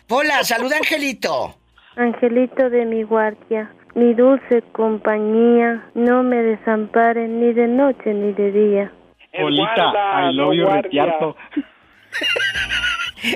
Hola, 0.09 0.43
saluda 0.43 0.77
Angelito. 0.79 1.57
Angelito 1.97 2.71
de 2.71 2.85
mi 2.87 3.03
guardia, 3.05 3.73
mi 3.95 4.15
dulce 4.15 4.63
compañía, 4.73 5.89
no 5.95 6.23
me 6.23 6.37
desampares 6.43 7.29
ni 7.29 7.53
de 7.53 7.69
noche 7.69 8.13
ni 8.13 8.33
de 8.33 8.51
día. 8.51 8.93
Polita, 9.39 9.93
I 10.29 10.35
love 10.35 10.55
you, 10.55 10.67
retiarto. 10.67 11.37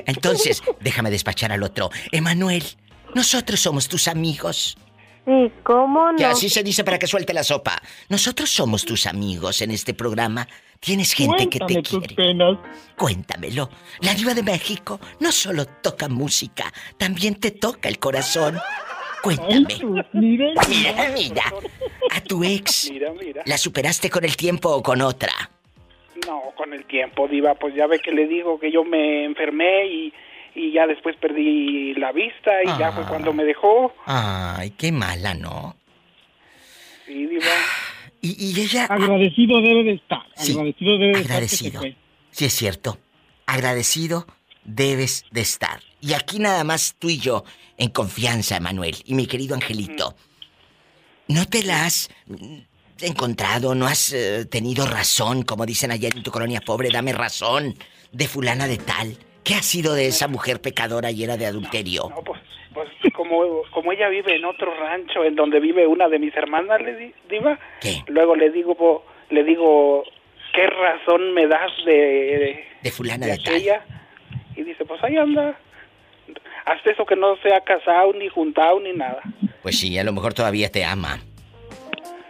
Entonces, 0.05 0.61
déjame 0.81 1.09
despachar 1.09 1.51
al 1.51 1.63
otro. 1.63 1.89
Emanuel, 2.11 2.63
nosotros 3.15 3.59
somos 3.59 3.87
tus 3.87 4.07
amigos. 4.07 4.77
Sí, 5.27 5.51
¿cómo 5.63 6.13
no? 6.13 6.17
Que 6.17 6.23
así 6.23 6.47
se 6.49 6.63
dice 6.63 6.85
para 6.85 6.97
que 6.97 7.05
suelte 7.05 7.33
la 7.33 7.43
sopa. 7.43 7.81
Nosotros 8.07 8.49
somos 8.49 8.85
tus 8.85 9.05
amigos 9.07 9.61
en 9.61 9.71
este 9.71 9.93
programa. 9.93 10.47
Tienes 10.79 11.11
gente 11.11 11.49
que 11.49 11.59
te 11.59 11.81
tus 11.81 11.99
quiere. 11.99 12.15
penas. 12.15 12.57
Cuéntamelo. 12.95 13.69
La 13.99 14.13
diva 14.13 14.33
de 14.33 14.41
México 14.43 15.01
no 15.19 15.33
solo 15.33 15.65
toca 15.65 16.07
música, 16.07 16.71
también 16.97 17.35
te 17.35 17.51
toca 17.51 17.89
el 17.89 17.99
corazón. 17.99 18.57
Cuéntame. 19.21 19.67
Mira, 20.13 20.53
Mira, 20.69 21.09
mira. 21.13 21.43
A 22.11 22.21
tu 22.21 22.43
ex, 22.45 22.89
Mira, 22.89 23.11
mira. 23.11 23.43
¿la 23.45 23.57
superaste 23.57 24.09
con 24.09 24.23
el 24.23 24.37
tiempo 24.37 24.69
o 24.69 24.81
con 24.81 25.01
otra? 25.01 25.33
No, 26.25 26.41
con 26.55 26.71
el 26.73 26.85
tiempo, 26.85 27.27
Diva, 27.27 27.55
pues 27.55 27.75
ya 27.75 27.85
ve 27.87 27.99
que 27.99 28.11
le 28.11 28.27
digo 28.27 28.57
que 28.59 28.71
yo 28.71 28.85
me 28.85 29.25
enfermé 29.25 29.87
y, 29.87 30.13
y 30.57 30.71
ya 30.73 30.87
después 30.87 31.15
perdí 31.17 31.93
la 31.95 32.11
vista 32.11 32.51
y 32.63 32.67
ya 32.79 32.91
fue 32.91 33.03
Ah. 33.03 33.07
cuando 33.09 33.31
me 33.33 33.43
dejó. 33.43 33.93
Ay, 34.05 34.71
qué 34.71 34.91
mala, 34.91 35.33
¿no? 35.33 35.75
Sí, 37.05 37.25
Diva. 37.27 37.45
Y, 38.21 38.45
y 38.57 38.59
ella... 38.61 38.85
Agradecido 38.85 39.61
debe 39.61 39.83
de 39.83 39.93
estar. 39.93 40.23
Sí, 40.35 40.51
agradecido 40.53 40.91
debe 40.93 41.05
de 41.05 41.11
estar. 41.21 41.31
agradecido. 41.31 41.81
Sí, 42.31 42.45
es 42.45 42.53
cierto. 42.53 42.97
Agradecido 43.45 44.25
debes 44.63 45.25
de 45.31 45.41
estar. 45.41 45.79
Y 46.01 46.13
aquí 46.13 46.39
nada 46.39 46.63
más 46.63 46.95
tú 46.99 47.09
y 47.09 47.17
yo, 47.19 47.43
en 47.77 47.89
confianza, 47.89 48.59
Manuel, 48.59 48.95
y 49.05 49.13
mi 49.13 49.27
querido 49.27 49.55
Angelito. 49.55 50.15
¿No 51.27 51.45
te 51.45 51.63
la 51.63 51.85
has 51.85 52.09
mm, 52.25 52.57
encontrado, 53.01 53.75
no 53.75 53.85
has 53.85 54.11
eh, 54.13 54.45
tenido 54.45 54.85
razón, 54.85 55.43
como 55.43 55.65
dicen 55.65 55.91
ayer 55.91 56.15
en 56.15 56.23
tu 56.23 56.31
colonia 56.31 56.61
pobre, 56.61 56.89
dame 56.89 57.13
razón, 57.13 57.75
de 58.11 58.27
fulana 58.27 58.67
de 58.67 58.77
tal? 58.77 59.17
¿Qué 59.47 59.55
ha 59.55 59.63
sido 59.63 59.93
de 59.93 60.07
esa 60.07 60.27
mujer 60.27 60.59
pecadora 60.61 61.09
llena 61.11 61.37
de 61.37 61.45
adulterio? 61.45 62.11
Pues 62.73 62.89
como, 63.13 63.61
como 63.71 63.91
ella 63.93 64.09
vive 64.09 64.35
en 64.35 64.43
otro 64.45 64.73
rancho 64.77 65.23
en 65.23 65.35
donde 65.35 65.59
vive 65.61 65.87
una 65.87 66.09
de 66.09 66.19
mis 66.19 66.35
hermanas, 66.35 66.81
le 66.81 66.95
di- 66.97 67.13
Diva. 67.29 67.57
¿Qué? 67.79 68.03
Luego 68.07 68.35
le 68.35 68.49
digo, 68.51 68.75
po- 68.75 69.05
le 69.29 69.43
digo, 69.45 70.03
¿qué 70.53 70.67
razón 70.67 71.33
me 71.33 71.47
das 71.47 71.71
de, 71.85 72.65
De 72.83 72.91
fulana 72.91 73.25
de 73.25 73.31
de 73.31 73.37
tal. 73.39 73.55
aquella? 73.55 73.85
Y 74.57 74.63
dice, 74.63 74.83
pues 74.85 75.01
ahí 75.03 75.15
anda. 75.17 75.57
Hasta 76.65 76.91
eso 76.91 77.05
que 77.05 77.15
no 77.15 77.37
se 77.37 77.53
ha 77.53 77.61
casado, 77.61 78.11
ni 78.13 78.27
juntado, 78.27 78.79
ni 78.81 78.91
nada. 78.91 79.21
Pues 79.63 79.79
sí, 79.79 79.97
a 79.97 80.03
lo 80.03 80.11
mejor 80.11 80.33
todavía 80.33 80.69
te 80.69 80.83
ama. 80.83 81.19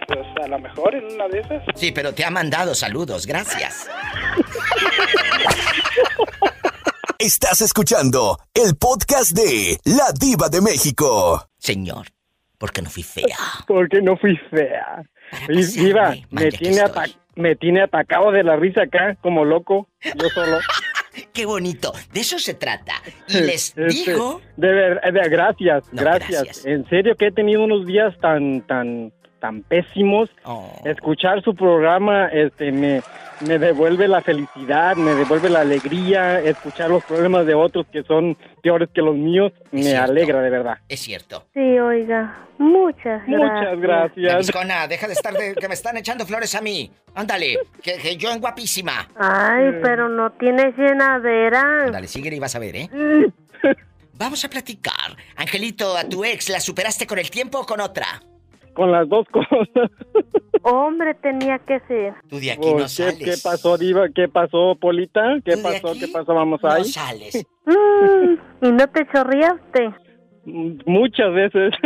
pues 0.07 0.19
a 0.43 0.47
lo 0.47 0.59
mejor 0.59 0.93
en 0.93 1.05
una 1.15 1.27
de 1.29 1.39
esas. 1.39 1.63
Sí, 1.75 1.91
pero 1.91 2.13
te 2.13 2.23
ha 2.23 2.29
mandado 2.29 2.75
saludos, 2.75 3.25
gracias. 3.25 3.89
Estás 7.19 7.61
escuchando 7.61 8.37
el 8.53 8.75
podcast 8.75 9.31
de 9.35 9.77
La 9.85 10.11
Diva 10.19 10.49
de 10.49 10.61
México. 10.61 11.43
Señor, 11.57 12.07
¿por 12.59 12.71
qué 12.71 12.81
no 12.83 12.89
fui 12.91 13.01
fea? 13.03 13.35
Porque 13.65 14.01
no 14.01 14.15
fui 14.17 14.37
fea. 14.51 15.03
Y, 15.49 15.63
Diva, 15.65 16.13
me 16.29 16.51
tiene, 16.51 16.81
ata- 16.81 17.05
me 17.35 17.55
tiene 17.55 17.81
atacado 17.81 18.31
de 18.31 18.43
la 18.43 18.55
risa 18.55 18.83
acá, 18.83 19.17
como 19.21 19.45
loco, 19.45 19.89
yo 20.03 20.29
solo. 20.29 20.59
Qué 21.33 21.47
bonito, 21.47 21.91
de 22.13 22.19
eso 22.19 22.37
se 22.37 22.53
trata. 22.53 22.93
Y 23.27 23.39
les 23.39 23.69
Este, 23.75 23.85
digo, 23.87 24.39
De 24.55 24.67
ver, 24.71 25.01
de- 25.01 25.29
gracias, 25.29 25.85
No, 25.91 26.03
gracias. 26.03 26.43
gracias. 26.43 26.65
En 26.67 26.87
serio 26.87 27.15
que 27.17 27.27
he 27.27 27.31
tenido 27.31 27.63
unos 27.63 27.87
días 27.87 28.13
tan, 28.21 28.61
tan, 28.67 29.11
tan 29.39 29.61
pésimos. 29.63 30.29
Escuchar 30.85 31.41
su 31.43 31.55
programa, 31.55 32.27
este, 32.27 32.71
me, 32.71 33.01
me 33.41 33.59
devuelve 33.59 34.07
la 34.07 34.21
felicidad, 34.21 34.95
me 34.95 35.11
devuelve 35.15 35.49
la 35.49 35.61
alegría. 35.61 36.39
Escuchar 36.39 36.89
los 36.89 37.03
problemas 37.03 37.45
de 37.45 37.53
otros 37.55 37.85
que 37.91 38.03
son 38.03 38.37
peores 38.61 38.89
que 38.93 39.01
los 39.01 39.15
míos, 39.15 39.51
me 39.71 39.83
cierto. 39.83 40.11
alegra 40.11 40.41
de 40.41 40.49
verdad. 40.49 40.77
es 40.87 40.99
cierto. 40.99 41.45
Sí, 41.53 41.79
oiga, 41.79 42.47
muchas 42.57 43.25
gracias. 43.27 43.39
Muchas 43.39 43.79
gracias. 43.79 44.33
Gaviscona, 44.33 44.87
deja 44.87 45.07
de 45.07 45.13
estar 45.13 45.33
de, 45.33 45.55
que 45.55 45.67
me 45.67 45.73
están 45.73 45.97
echando 45.97 46.25
flores 46.25 46.53
a 46.55 46.61
mí. 46.61 46.91
Ándale, 47.15 47.57
que, 47.81 47.97
que 47.97 48.15
yo 48.17 48.31
en 48.31 48.39
guapísima. 48.39 49.07
Ay, 49.17 49.71
pero 49.81 50.09
no 50.09 50.31
tienes 50.33 50.75
llenadera. 50.77 51.85
Ándale, 51.85 52.07
sigue 52.07 52.35
y 52.35 52.39
vas 52.39 52.55
a 52.55 52.59
ver, 52.59 52.75
¿eh? 52.75 52.89
Vamos 54.13 54.43
a 54.43 54.49
platicar. 54.49 55.15
Angelito, 55.35 55.95
a 55.95 56.03
tu 56.03 56.25
ex, 56.25 56.49
¿la 56.49 56.59
superaste 56.59 57.05
con 57.05 57.19
el 57.19 57.29
tiempo 57.29 57.59
o 57.59 57.65
con 57.65 57.79
otra? 57.79 58.07
Con 58.77 58.91
las 58.91 59.09
dos 59.09 59.25
cosas. 59.31 59.89
Hombre, 60.61 61.15
tenía 61.15 61.57
que 61.59 61.79
ser. 61.87 62.13
Tú 62.29 62.39
de 62.39 62.51
aquí 62.51 62.61
Oh, 62.63 62.71
no 62.77 62.83
¿qué, 62.83 62.87
sales. 62.89 63.17
¿Qué 63.17 63.33
pasó, 63.43 63.77
Diva? 63.77 64.07
¿Qué 64.13 64.27
pasó, 64.27 64.75
Polita? 64.79 65.21
¿Qué 65.43 65.53
¿Tú 65.53 65.57
de 65.57 65.63
pasó? 65.63 65.89
aquí 65.89 65.99
¿Qué 66.01 66.07
pasó? 66.09 66.33
Vamos 66.35 66.63
ahí. 66.63 66.83
No 66.83 66.87
sales. 66.87 67.45
Mm, 67.67 68.65
¿Y 68.65 68.71
no 68.71 68.87
te 68.87 69.05
chorreaste? 69.13 69.93
Muchas 70.85 71.33
veces. 71.33 71.73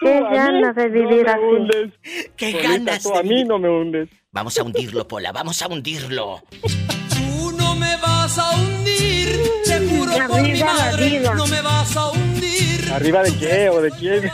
Qué 0.00 0.20
ganas 0.32 0.74
de 0.76 0.88
no 0.88 0.94
vivir 0.94 1.24
me 1.26 1.30
así. 1.32 1.42
hundes. 1.42 1.92
Qué 2.36 2.52
Polita, 2.52 2.68
ganas 2.68 3.02
tú 3.02 3.10
de 3.10 3.18
a 3.18 3.22
mí 3.22 3.28
vivir. 3.30 3.46
no 3.48 3.58
me 3.58 3.68
hundes. 3.68 4.08
Vamos 4.32 4.58
a 4.58 4.62
hundirlo, 4.62 5.06
Pola, 5.08 5.32
vamos 5.32 5.60
a 5.62 5.68
hundirlo. 5.68 6.40
Tú 6.60 7.50
no 7.58 7.74
me 7.74 7.96
vas 7.96 8.38
a 8.38 8.50
hundir, 8.56 9.28
te 9.64 9.78
juro 9.88 10.12
por 10.28 10.42
mi 10.42 10.60
madre, 10.60 10.89
¿Arriba 13.00 13.22
de 13.22 13.34
qué 13.38 13.70
o 13.70 13.80
de 13.80 13.90
quién? 13.92 14.30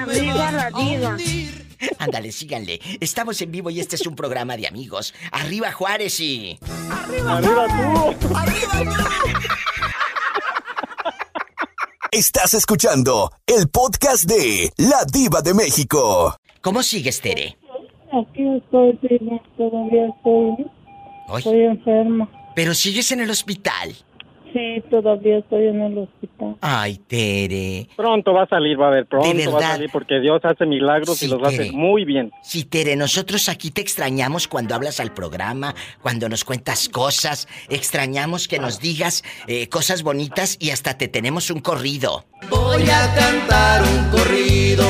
Arriba 0.00 0.50
la 0.50 0.70
diva. 0.70 1.16
Ándale, 1.98 2.32
síganle. 2.32 2.80
Estamos 3.00 3.40
en 3.42 3.50
vivo 3.50 3.68
y 3.68 3.80
este 3.80 3.96
es 3.96 4.06
un 4.06 4.16
programa 4.16 4.56
de 4.56 4.66
amigos. 4.66 5.12
Arriba 5.30 5.70
Juárez 5.72 6.18
y... 6.18 6.58
Arriba 7.26 7.66
tú. 7.68 8.16
Estás 12.10 12.54
escuchando 12.54 13.30
el 13.46 13.68
podcast 13.68 14.24
de 14.24 14.72
La 14.78 15.04
Diva 15.04 15.42
de 15.42 15.52
México. 15.52 16.34
¿Cómo 16.62 16.82
sigues, 16.82 17.20
Tere? 17.20 17.58
Aquí 18.10 18.56
estoy, 18.56 18.98
diva, 19.02 19.38
todavía 19.58 20.08
estoy, 20.08 20.66
Ay, 21.28 21.38
estoy 21.38 21.60
enferma. 21.64 22.26
pero 22.56 22.72
sigues 22.74 23.12
en 23.12 23.20
el 23.20 23.28
hospital. 23.30 23.94
Sí, 24.58 24.82
todavía 24.90 25.38
estoy 25.38 25.68
en 25.68 25.80
el 25.80 25.98
hospital. 25.98 26.56
Ay, 26.60 26.98
Tere. 27.06 27.86
Pronto 27.96 28.32
va 28.32 28.42
a 28.42 28.48
salir, 28.48 28.80
va 28.80 28.88
a 28.88 28.90
ver, 28.90 29.06
pronto 29.06 29.28
va 29.28 29.32
a 29.32 29.36
verdad. 29.36 29.72
salir 29.74 29.90
porque 29.92 30.18
Dios 30.18 30.40
hace 30.42 30.66
milagros 30.66 31.16
Sí, 31.16 31.26
y 31.26 31.28
los 31.28 31.42
hace 31.46 31.70
muy 31.70 32.04
bien. 32.04 32.32
Sí, 32.42 32.64
Tere, 32.64 32.96
nosotros 32.96 33.48
aquí 33.48 33.70
te 33.70 33.80
extrañamos 33.82 34.48
cuando 34.48 34.74
hablas 34.74 34.98
al 34.98 35.14
programa, 35.14 35.76
cuando 36.02 36.28
nos 36.28 36.44
cuentas 36.44 36.88
cosas, 36.88 37.46
extrañamos 37.68 38.48
que 38.48 38.58
nos 38.58 38.80
digas 38.80 39.22
eh, 39.46 39.68
cosas 39.68 40.02
bonitas 40.02 40.56
y 40.60 40.70
hasta 40.70 40.98
te 40.98 41.06
tenemos 41.06 41.50
un 41.50 41.60
corrido. 41.60 42.24
Voy 42.50 42.82
a 42.90 43.14
cantar 43.14 43.82
un 43.82 44.10
corrido 44.10 44.84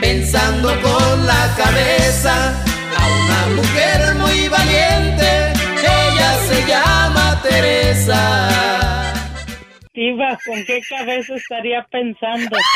pensando 0.00 0.68
con 0.82 1.26
la 1.26 1.54
cabeza 1.56 2.50
a 2.98 3.06
una 3.24 3.56
mujer 3.62 4.14
muy 4.16 4.48
valiente. 4.48 5.52
Ella 5.80 6.34
se 6.48 6.68
llama 6.68 7.40
Teresa. 7.42 8.95
Diva, 9.96 10.38
¿con 10.46 10.64
qué 10.64 10.80
cabeza 10.88 11.34
estaría 11.34 11.82
pensando? 11.90 12.56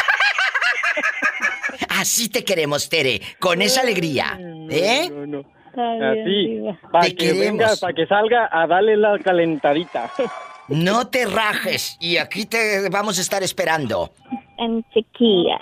Así 1.91 2.29
te 2.31 2.45
queremos, 2.45 2.89
Tere, 2.89 3.21
con 3.39 3.61
esa 3.63 3.83
alegría, 3.83 4.39
¿eh? 4.71 5.09
No, 5.11 5.27
no. 5.27 5.45
Así, 5.73 6.59
para 6.91 7.05
Te 7.05 7.15
que 7.15 7.33
venga, 7.33 7.43
queremos. 7.67 7.81
para 7.81 7.95
que 7.95 8.07
salga 8.07 8.49
a 8.51 8.67
darle 8.67 8.97
la 8.97 9.19
calentadita. 9.19 10.11
No 10.69 11.09
te 11.09 11.27
rajes 11.27 11.97
y 11.99 12.19
aquí 12.19 12.47
te 12.47 12.89
vamos 12.91 13.19
a 13.19 13.23
estar 13.23 13.43
esperando. 13.43 14.13
En 14.57 14.85
chiquilla. 14.95 15.59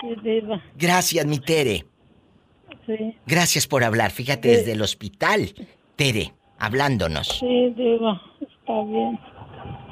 Gracias, 0.75 1.25
mi 1.25 1.39
Tere. 1.39 1.83
sí. 2.85 3.15
Gracias 3.25 3.65
por 3.65 3.83
hablar. 3.83 4.11
Fíjate, 4.11 4.49
desde 4.49 4.73
el 4.73 4.81
hospital. 4.83 5.51
Tere, 5.95 6.31
hablándonos. 6.59 7.27
Sí, 7.39 7.73
diva, 7.75 8.21
está 8.39 8.83
bien. 8.83 9.19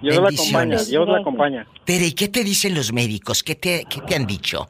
Dios 0.01 0.15
la 0.15 0.21
Bendiciones. 0.21 0.81
acompaña, 0.81 0.89
Dios 0.89 1.07
la 1.09 1.17
acompaña. 1.19 1.67
Tere, 1.85 2.05
¿y 2.07 2.11
qué 2.13 2.27
te 2.27 2.43
dicen 2.43 2.75
los 2.75 2.93
médicos? 2.93 3.43
¿Qué 3.43 3.55
te, 3.55 3.85
qué 3.89 4.01
te 4.01 4.15
han 4.15 4.25
dicho? 4.27 4.67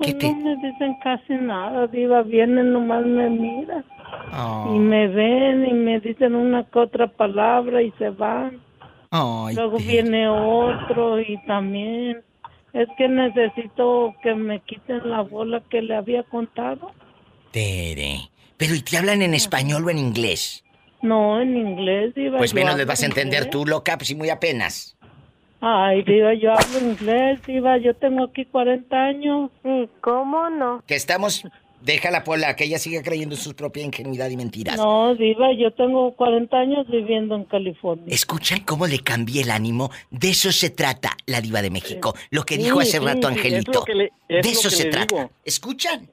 ¿Qué 0.00 0.14
Pues 0.14 0.18
te...? 0.18 0.28
no 0.28 0.36
me 0.56 0.56
dicen 0.56 0.96
casi 1.02 1.34
nada, 1.34 1.86
diva, 1.88 2.22
vienen 2.22 2.72
nomás 2.72 3.04
me 3.06 3.28
miran. 3.30 3.84
Oh, 4.32 4.72
Y 4.74 4.78
me 4.78 5.06
ven 5.08 5.66
y 5.66 5.72
me 5.72 6.00
dicen 6.00 6.34
una 6.34 6.64
que 6.64 6.78
otra 6.78 7.06
palabra 7.08 7.82
y 7.82 7.90
se 7.92 8.10
van. 8.10 8.60
ay, 9.10 9.54
Luego 9.56 9.76
Tere. 9.76 9.88
viene 9.90 10.28
otro 10.28 11.20
y 11.20 11.36
también 11.46 12.22
es 12.72 12.88
que 12.96 13.08
necesito 13.08 14.14
que 14.22 14.34
me 14.34 14.60
quiten 14.60 15.08
la 15.10 15.22
bola 15.22 15.62
que 15.68 15.82
le 15.82 15.96
había 15.96 16.22
contado. 16.24 16.92
Tere. 17.50 18.30
Pero 18.56 18.74
¿y 18.74 18.82
te 18.82 18.96
hablan 18.98 19.22
en 19.22 19.34
español 19.34 19.84
o 19.86 19.90
en 19.90 19.98
inglés? 19.98 20.64
No, 21.02 21.40
en 21.40 21.56
inglés, 21.56 22.14
diva. 22.14 22.38
Pues 22.38 22.50
yo 22.52 22.56
menos 22.56 22.76
les 22.76 22.86
vas 22.86 23.02
a 23.02 23.06
entender 23.06 23.40
inglés. 23.44 23.50
tú, 23.50 23.64
loca, 23.66 23.96
pues 23.96 24.10
y 24.10 24.14
muy 24.14 24.28
apenas. 24.30 24.96
Ay, 25.62 26.02
diva, 26.04 26.32
yo 26.34 26.52
hablo 26.52 26.78
inglés, 26.80 27.40
diva, 27.46 27.76
yo 27.78 27.94
tengo 27.94 28.24
aquí 28.24 28.44
40 28.46 28.96
años. 28.96 29.50
¿cómo 30.00 30.48
no? 30.50 30.82
Que 30.86 30.94
estamos... 30.94 31.44
Déjala, 31.82 32.24
Pola, 32.24 32.56
que 32.56 32.64
ella 32.64 32.78
siga 32.78 33.02
creyendo 33.02 33.34
en 33.36 33.40
su 33.40 33.54
propia 33.56 33.82
ingenuidad 33.82 34.28
y 34.28 34.36
mentiras. 34.36 34.76
No, 34.76 35.14
diva, 35.14 35.46
yo 35.54 35.70
tengo 35.72 36.12
40 36.14 36.54
años 36.54 36.86
viviendo 36.90 37.34
en 37.34 37.44
California. 37.44 38.04
¿Escuchan 38.06 38.60
cómo 38.66 38.86
le 38.86 38.98
cambié 38.98 39.40
el 39.44 39.50
ánimo? 39.50 39.90
De 40.10 40.28
eso 40.28 40.52
se 40.52 40.68
trata 40.68 41.16
la 41.24 41.40
diva 41.40 41.62
de 41.62 41.70
México. 41.70 42.14
Lo 42.30 42.42
que 42.44 42.58
dijo 42.58 42.82
Sí, 42.82 42.88
hace 42.88 42.98
sí, 42.98 43.04
rato 43.06 43.28
sí, 43.28 43.32
es 43.34 43.38
Angelito. 43.38 43.72
lo 43.72 43.84
que 43.84 43.94
le- 43.94 44.04
es 44.04 44.12
de 44.28 44.42
lo 44.42 44.48
eso 44.50 44.68
que 44.68 44.76
se 44.76 44.84
le 44.84 44.90
trata. 44.90 45.14
digo. 45.16 45.30
¿Escuchan? 45.42 46.06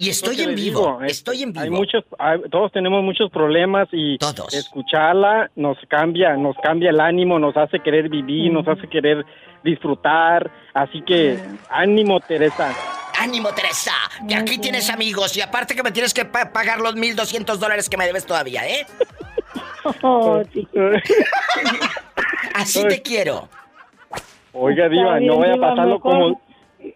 Y 0.00 0.08
Es 0.08 0.16
estoy 0.16 0.40
en 0.40 0.54
vivo. 0.54 0.80
digo, 0.96 1.02
Estoy 1.02 1.42
en 1.42 1.52
vivo. 1.52 1.62
Hay 1.62 1.68
muchos, 1.70 2.04
hay- 2.18 2.40
todos 2.50 2.72
tenemos 2.72 3.04
muchos 3.04 3.30
problemas 3.30 3.86
y 3.92 4.16
Todos. 4.16 4.52
escucharla 4.54 5.50
nos 5.56 5.76
cambia, 5.88 6.36
nos 6.38 6.56
cambia 6.62 6.88
el 6.88 7.00
ánimo, 7.00 7.38
nos 7.38 7.54
hace 7.56 7.80
querer 7.80 8.08
vivir, 8.08 8.50
nos 8.50 8.66
hace 8.66 8.88
querer 8.88 9.26
disfrutar. 9.62 10.50
Así 10.72 11.02
que 11.02 11.38
ánimo, 11.68 12.18
Teresa. 12.20 12.74
¡Ánimo, 13.18 13.50
Teresa! 13.50 13.92
Que 14.26 14.34
aquí 14.34 14.56
tienes 14.56 14.88
amigos 14.88 15.36
y 15.36 15.42
aparte 15.42 15.76
que 15.76 15.82
me 15.82 15.92
tienes 15.92 16.14
que 16.14 16.24
pa- 16.24 16.50
pagar 16.50 16.80
los 16.80 16.94
1.200 16.96 17.58
dólares 17.58 17.90
que 17.90 17.98
me 17.98 18.06
debes 18.06 18.24
todavía, 18.24 18.66
¿eh? 18.66 18.86
Oh. 20.02 20.42
Así 22.54 22.86
te 22.88 23.02
quiero. 23.02 23.48
Oiga, 24.52 24.88
Diva, 24.88 25.20
no 25.20 25.38
vaya 25.38 25.54
a 25.54 25.56
pasarlo 25.56 25.96
mejor- 25.96 26.00
como... 26.00 26.40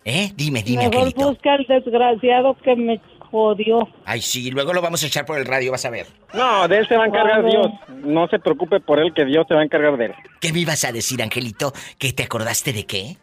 ¿Eh? 0.05 0.31
Dime, 0.37 0.63
dime, 0.63 0.85
Mejor 0.89 1.07
Angelito. 1.07 1.29
busca 1.31 1.55
al 1.55 1.67
desgraciado 1.67 2.57
que 2.63 2.77
me 2.77 3.01
jodió. 3.31 3.89
Ay, 4.05 4.21
sí, 4.23 4.51
luego 4.51 4.73
lo 4.73 4.81
vamos 4.83 5.03
a 5.03 5.07
echar 5.07 5.25
por 5.27 5.39
el 5.39 5.45
radio, 5.47 5.73
vas 5.73 5.85
a 5.85 5.91
ver. 5.91 6.07
No, 6.33 6.69
de 6.69 6.79
él 6.79 6.89
se 6.89 6.97
va 6.97 7.05
a 7.05 7.07
encargar 7.09 7.43
Vale. 7.43 7.51
Dios. 7.57 7.67
No 8.05 8.29
se 8.29 8.39
preocupe 8.39 8.81
por 8.81 8.99
él, 9.01 9.13
que 9.15 9.25
Dios 9.25 9.45
se 9.49 9.55
va 9.55 9.61
a 9.61 9.65
encargar 9.65 9.97
de 9.97 10.07
él. 10.07 10.13
¿Qué 10.41 10.53
me 10.53 10.61
ibas 10.61 10.85
a 10.85 10.93
decir, 10.93 11.23
Angelito? 11.23 11.73
¿Que 11.99 12.13
te 12.13 12.23
acordaste 12.23 12.73
de 12.73 12.85
qué? 12.87 13.17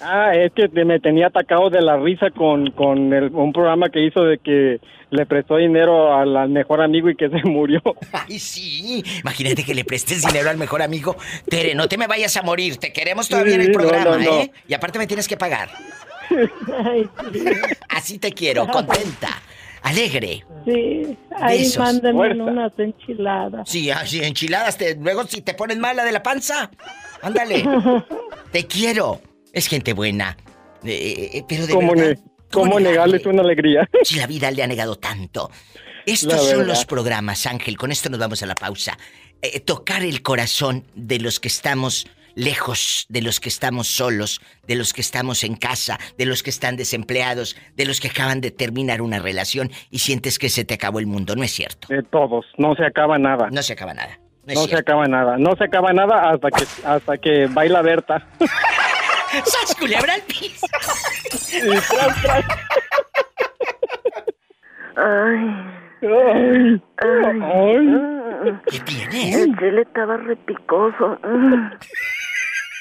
Ah, 0.00 0.32
es 0.34 0.50
que 0.52 0.68
me 0.84 0.98
tenía 0.98 1.28
atacado 1.28 1.70
de 1.70 1.80
la 1.80 1.96
risa 1.96 2.30
con, 2.30 2.70
con 2.72 3.12
el- 3.12 3.30
un 3.32 3.52
programa 3.52 3.88
que 3.88 4.04
hizo 4.04 4.24
de 4.24 4.38
que 4.38 4.80
le 5.10 5.26
prestó 5.26 5.58
dinero 5.58 6.12
al, 6.12 6.48
mejor 6.48 6.82
amigo 6.82 7.08
y 7.08 7.14
que 7.14 7.28
se 7.28 7.36
murió. 7.48 7.80
Ay, 8.12 8.38
sí. 8.40 9.04
Imagínate 9.20 9.62
que 9.64 9.74
le 9.74 9.84
prestes 9.84 10.26
dinero 10.26 10.50
al 10.50 10.56
mejor 10.58 10.82
amigo. 10.82 11.16
Tere, 11.48 11.74
no 11.76 11.88
te 11.88 11.98
me 11.98 12.08
vayas 12.08 12.36
a 12.36 12.42
morir. 12.42 12.78
Te 12.78 12.92
queremos 12.92 13.28
todavía 13.28 13.54
en 13.54 13.60
el 13.60 13.70
programa, 13.72 14.16
no, 14.16 14.18
no. 14.18 14.40
¿eh? 14.40 14.50
Y 14.66 14.74
aparte 14.74 14.98
me 14.98 15.06
tienes 15.06 15.28
que 15.28 15.36
pagar. 15.36 15.68
Ay, 16.84 17.08
sí. 17.32 17.44
Así 17.88 18.18
te 18.18 18.32
quiero, 18.32 18.66
contenta, 18.68 19.40
alegre. 19.82 20.44
Sí, 20.64 21.16
ahí 21.40 21.58
Besos. 21.60 21.78
mándenme 21.78 22.18
Fuerza. 22.18 22.42
unas 22.44 22.72
enchiladas. 22.78 23.68
Sí, 23.68 23.90
así 23.90 24.22
enchiladas. 24.22 24.76
Te, 24.78 24.96
luego 24.96 25.24
si 25.26 25.40
te 25.42 25.54
pones 25.54 25.78
mala 25.78 26.04
de 26.04 26.12
la 26.12 26.22
panza, 26.22 26.70
ándale. 27.22 27.64
te 28.52 28.66
quiero. 28.66 29.20
Es 29.52 29.68
gente 29.68 29.92
buena. 29.92 30.36
Eh, 30.84 31.30
eh, 31.34 31.44
pero 31.48 31.66
de 31.66 31.72
¿Cómo, 31.72 31.92
verdad, 31.94 32.10
ne- 32.10 32.30
cómo 32.52 32.78
negarles 32.78 33.24
una 33.26 33.42
alegría? 33.42 33.88
si 34.02 34.16
la 34.16 34.26
vida 34.26 34.50
le 34.50 34.62
ha 34.62 34.66
negado 34.66 34.96
tanto. 34.96 35.50
Estos 36.04 36.48
son 36.50 36.66
los 36.68 36.84
programas, 36.84 37.46
Ángel. 37.46 37.76
Con 37.76 37.90
esto 37.90 38.08
nos 38.10 38.20
vamos 38.20 38.42
a 38.42 38.46
la 38.46 38.54
pausa. 38.54 38.96
Eh, 39.42 39.60
tocar 39.60 40.02
el 40.02 40.22
corazón 40.22 40.84
de 40.94 41.18
los 41.18 41.40
que 41.40 41.48
estamos 41.48 42.06
lejos, 42.36 43.06
de 43.08 43.22
los 43.22 43.40
que 43.40 43.48
estamos 43.48 43.88
solos, 43.88 44.40
de 44.68 44.76
los 44.76 44.92
que 44.92 45.00
estamos 45.00 45.42
en 45.42 45.56
casa, 45.56 45.98
de 46.16 46.26
los 46.26 46.44
que 46.44 46.50
están 46.50 46.76
desempleados, 46.76 47.56
de 47.74 47.86
los 47.86 47.98
que 47.98 48.08
acaban 48.08 48.40
de 48.40 48.52
terminar 48.52 49.02
una 49.02 49.18
relación 49.18 49.70
y 49.90 49.98
sientes 49.98 50.38
que 50.38 50.48
se 50.48 50.64
te 50.64 50.74
acabó 50.74 51.00
el 51.00 51.06
mundo. 51.06 51.34
No 51.34 51.42
es 51.42 51.50
cierto. 51.50 51.88
De 51.88 52.04
todos, 52.04 52.46
no 52.58 52.76
se 52.76 52.84
acaba 52.84 53.18
nada. 53.18 53.48
No 53.50 53.62
se 53.62 53.72
acaba 53.72 53.94
nada. 53.94 54.20
No, 54.46 54.64
se 54.68 54.76
acaba 54.76 55.08
nada, 55.08 55.38
no 55.38 55.56
se 55.56 55.64
acaba 55.64 55.92
nada 55.92 56.30
hasta 56.30 56.50
que 56.52 56.64
hasta 56.84 57.18
que 57.18 57.46
baila 57.48 57.82
Berta. 57.82 58.24
¡Sas, 59.44 59.74
culebra 59.76 60.14
al 60.14 60.22
piso! 60.22 60.66
Ay. 64.94 65.76
Ay. 66.02 66.82
¿Qué 68.70 68.80
tienes? 68.80 69.36
El 69.36 69.56
chile 69.58 69.82
estaba 69.82 70.16
repicoso. 70.16 71.18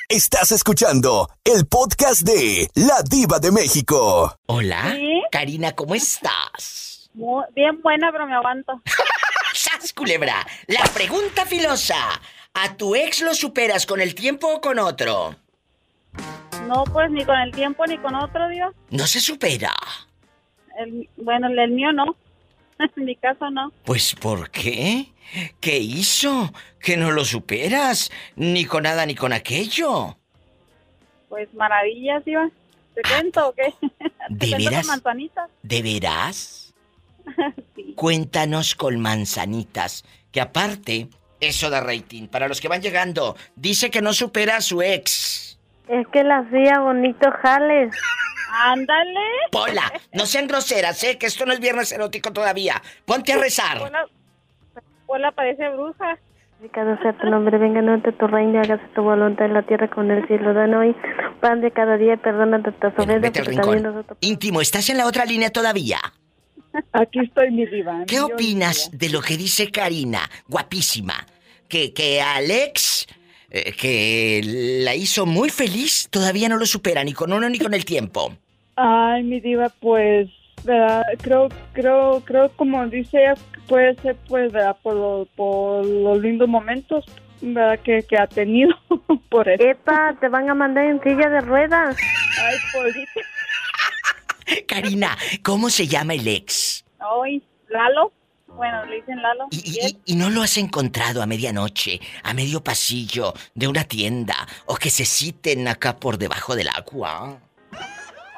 Estás 0.09 0.51
escuchando 0.51 1.29
el 1.43 1.65
podcast 1.65 2.21
de 2.21 2.69
La 2.75 3.01
Diva 3.09 3.39
de 3.39 3.51
México. 3.51 4.37
Hola. 4.45 4.91
¿Sí? 4.95 5.23
Karina, 5.31 5.71
¿cómo 5.73 5.95
estás? 5.95 7.09
Muy- 7.15 7.43
bien 7.55 7.81
buena, 7.81 8.11
pero 8.11 8.27
me 8.27 8.35
aguanto. 8.35 8.81
¡Sas, 9.53 9.93
culebra! 9.93 10.45
La 10.67 10.83
pregunta 10.93 11.45
filosa. 11.45 11.95
¿A 12.53 12.77
tu 12.77 12.95
ex 12.95 13.21
lo 13.21 13.33
superas 13.33 13.85
con 13.87 13.99
el 13.99 14.13
tiempo 14.13 14.47
o 14.53 14.61
con 14.61 14.77
otro? 14.79 15.35
No, 16.67 16.83
pues 16.85 17.09
ni 17.09 17.25
con 17.25 17.37
el 17.39 17.51
tiempo 17.51 17.85
ni 17.87 17.97
con 17.97 18.13
otro, 18.15 18.47
Dios. 18.49 18.73
No 18.91 19.07
se 19.07 19.19
supera. 19.19 19.73
El, 20.77 21.09
bueno, 21.17 21.47
el, 21.47 21.57
el 21.57 21.71
mío 21.71 21.91
no. 21.91 22.15
en 22.95 23.05
mi 23.05 23.15
caso 23.15 23.49
no. 23.49 23.71
Pues 23.83 24.13
¿por 24.15 24.51
qué? 24.51 25.11
¿Qué 25.59 25.77
hizo? 25.77 26.53
¿Que 26.79 26.97
no 26.97 27.11
lo 27.11 27.25
superas? 27.25 28.11
Ni 28.35 28.65
con 28.65 28.83
nada 28.83 29.05
ni 29.05 29.15
con 29.15 29.33
aquello. 29.33 30.17
Pues 31.29 31.53
maravillas, 31.53 32.23
Dios. 32.25 32.51
¿Te 32.93 33.01
cuento 33.01 33.49
o 33.49 33.53
qué? 33.53 33.73
¿De 34.29 34.37
¿Te 34.39 34.49
cuento 34.49 34.69
veras? 34.69 34.85
con 34.85 34.87
manzanitas? 34.87 35.49
¿De 35.63 35.81
veras? 35.81 36.73
Cuéntanos 37.95 38.75
con 38.75 38.99
manzanitas. 38.99 40.05
Que 40.31 40.41
aparte, 40.41 41.09
eso 41.39 41.69
da 41.69 41.81
rating. 41.81 42.27
Para 42.27 42.47
los 42.47 42.61
que 42.61 42.67
van 42.67 42.81
llegando, 42.81 43.35
dice 43.55 43.89
que 43.89 44.01
no 44.01 44.13
supera 44.13 44.57
a 44.57 44.61
su 44.61 44.81
ex. 44.81 45.59
Es 45.87 46.07
que 46.07 46.23
la 46.23 46.39
hacía 46.39 46.79
bonito 46.79 47.29
jales. 47.41 47.93
Ándale. 48.51 49.19
Pola, 49.51 49.91
no 50.13 50.25
sean 50.25 50.47
groseras, 50.47 51.03
¿eh? 51.03 51.17
Que 51.17 51.25
esto 51.25 51.45
no 51.45 51.53
es 51.53 51.59
viernes 51.59 51.91
erótico 51.91 52.31
todavía. 52.31 52.81
Ponte 53.05 53.33
a 53.33 53.37
rezar. 53.41 53.79
Hola, 53.81 54.05
hola 55.07 55.31
parece 55.31 55.69
bruja. 55.69 56.17
Cada 56.71 56.99
sea 57.01 57.13
tu 57.17 57.29
nombre, 57.29 57.57
venga 57.57 57.79
ante 57.79 58.11
tu 58.13 58.27
reino, 58.27 58.59
hágase 58.59 58.83
tu 58.95 59.03
voluntad 59.03 59.45
en 59.45 59.53
la 59.53 59.63
tierra 59.63 59.87
como 59.89 60.11
en 60.11 60.17
el 60.17 60.27
cielo. 60.27 60.53
Danos 60.53 60.81
hoy 60.81 60.95
pan 61.39 61.61
de 61.61 61.69
cada 61.69 61.97
día, 61.97 62.17
perdona 62.17 62.57
nuestras 62.57 62.97
ofensas. 62.97 64.17
Íntimo, 64.21 64.61
¿estás 64.61 64.89
en 64.89 64.97
la 64.97 65.05
otra 65.05 65.25
línea 65.25 65.51
todavía? 65.51 65.99
Aquí 66.93 67.19
estoy, 67.19 67.51
mi 67.51 67.65
diva. 67.65 68.03
¿Qué 68.07 68.19
opinas 68.19 68.89
de 68.93 69.09
lo 69.09 69.21
que 69.21 69.37
dice 69.37 69.69
Karina, 69.69 70.21
guapísima? 70.47 71.13
Que, 71.67 71.93
que 71.93 72.21
Alex, 72.21 73.07
eh, 73.49 73.73
que 73.73 74.41
la 74.83 74.95
hizo 74.95 75.25
muy 75.25 75.49
feliz, 75.49 76.07
todavía 76.09 76.49
no 76.49 76.57
lo 76.57 76.65
supera 76.65 77.03
ni 77.03 77.13
con 77.13 77.31
uno 77.31 77.49
ni 77.49 77.59
con 77.59 77.73
el 77.73 77.85
tiempo. 77.85 78.33
Ay, 78.75 79.23
mi 79.23 79.39
diva, 79.39 79.69
pues, 79.79 80.29
¿verdad? 80.63 81.03
creo, 81.21 81.49
creo, 81.73 82.21
creo, 82.25 82.49
como 82.55 82.85
dice 82.87 83.19
ella, 83.21 83.33
puede 83.67 83.95
ser, 84.01 84.15
pues, 84.27 84.51
¿verdad? 84.51 84.77
Por, 84.81 84.95
lo- 84.95 85.27
por 85.35 85.85
los 85.85 86.19
lindos 86.19 86.47
momentos, 86.47 87.05
¿verdad? 87.41 87.79
Que, 87.79 88.03
que 88.03 88.17
ha 88.17 88.27
tenido 88.27 88.75
por 89.29 89.47
eso. 89.49 89.63
Epa, 89.63 90.15
te 90.19 90.27
van 90.29 90.49
a 90.49 90.53
mandar 90.55 90.85
en 90.85 91.01
silla 91.01 91.29
de 91.29 91.41
ruedas. 91.41 91.95
Ay. 92.41 92.55
Karina, 94.67 95.17
¿cómo 95.43 95.69
se 95.69 95.87
llama 95.87 96.13
el 96.13 96.27
ex? 96.27 96.85
Hoy, 96.99 97.43
Lalo. 97.69 98.11
Bueno, 98.47 98.85
le 98.85 98.97
dicen 98.97 99.21
Lalo. 99.21 99.47
Y, 99.51 99.57
y- 99.81 99.97
y 100.13 100.15
no 100.15 100.29
lo 100.29 100.41
has 100.41 100.57
encontrado 100.57 101.21
a 101.21 101.25
medianoche, 101.25 101.99
a 102.23 102.33
medio 102.33 102.63
pasillo 102.63 103.33
de 103.53 103.67
una 103.67 103.83
tienda, 103.83 104.35
o 104.65 104.75
que 104.75 104.89
se 104.89 105.03
citen 105.03 105.67
acá 105.67 105.97
por 105.97 106.17
debajo 106.17 106.55
del 106.55 106.69
agua. 106.69 107.37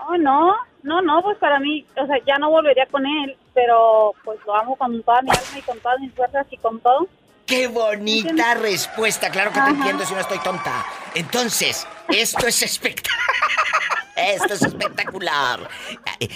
Oh, 0.09 0.17
no, 0.17 0.55
no, 0.83 1.01
no, 1.01 1.21
pues 1.21 1.37
para 1.37 1.59
mí, 1.59 1.85
o 1.95 2.05
sea, 2.07 2.17
ya 2.25 2.37
no 2.37 2.49
volvería 2.49 2.85
con 2.87 3.05
él, 3.05 3.35
pero 3.53 4.13
pues 4.23 4.39
lo 4.45 4.55
amo 4.55 4.75
con 4.75 5.01
toda 5.03 5.21
mi 5.21 5.29
alma 5.31 5.57
y 5.57 5.61
con 5.61 5.79
todas 5.79 5.99
mis 5.99 6.13
fuerzas 6.13 6.45
y 6.51 6.57
con 6.57 6.79
todo. 6.79 7.07
¡Qué 7.45 7.67
bonita 7.67 8.55
respuesta! 8.55 9.29
Claro 9.29 9.51
que 9.53 9.61
te 9.61 9.69
entiendo 9.69 10.05
si 10.05 10.13
no 10.13 10.19
estoy 10.19 10.39
tonta. 10.39 10.85
Entonces, 11.15 11.87
esto 12.09 12.45
es 12.47 12.61
espectacular. 12.61 13.17
Esto 14.19 14.55
es 14.55 14.63
espectacular. 14.63 15.69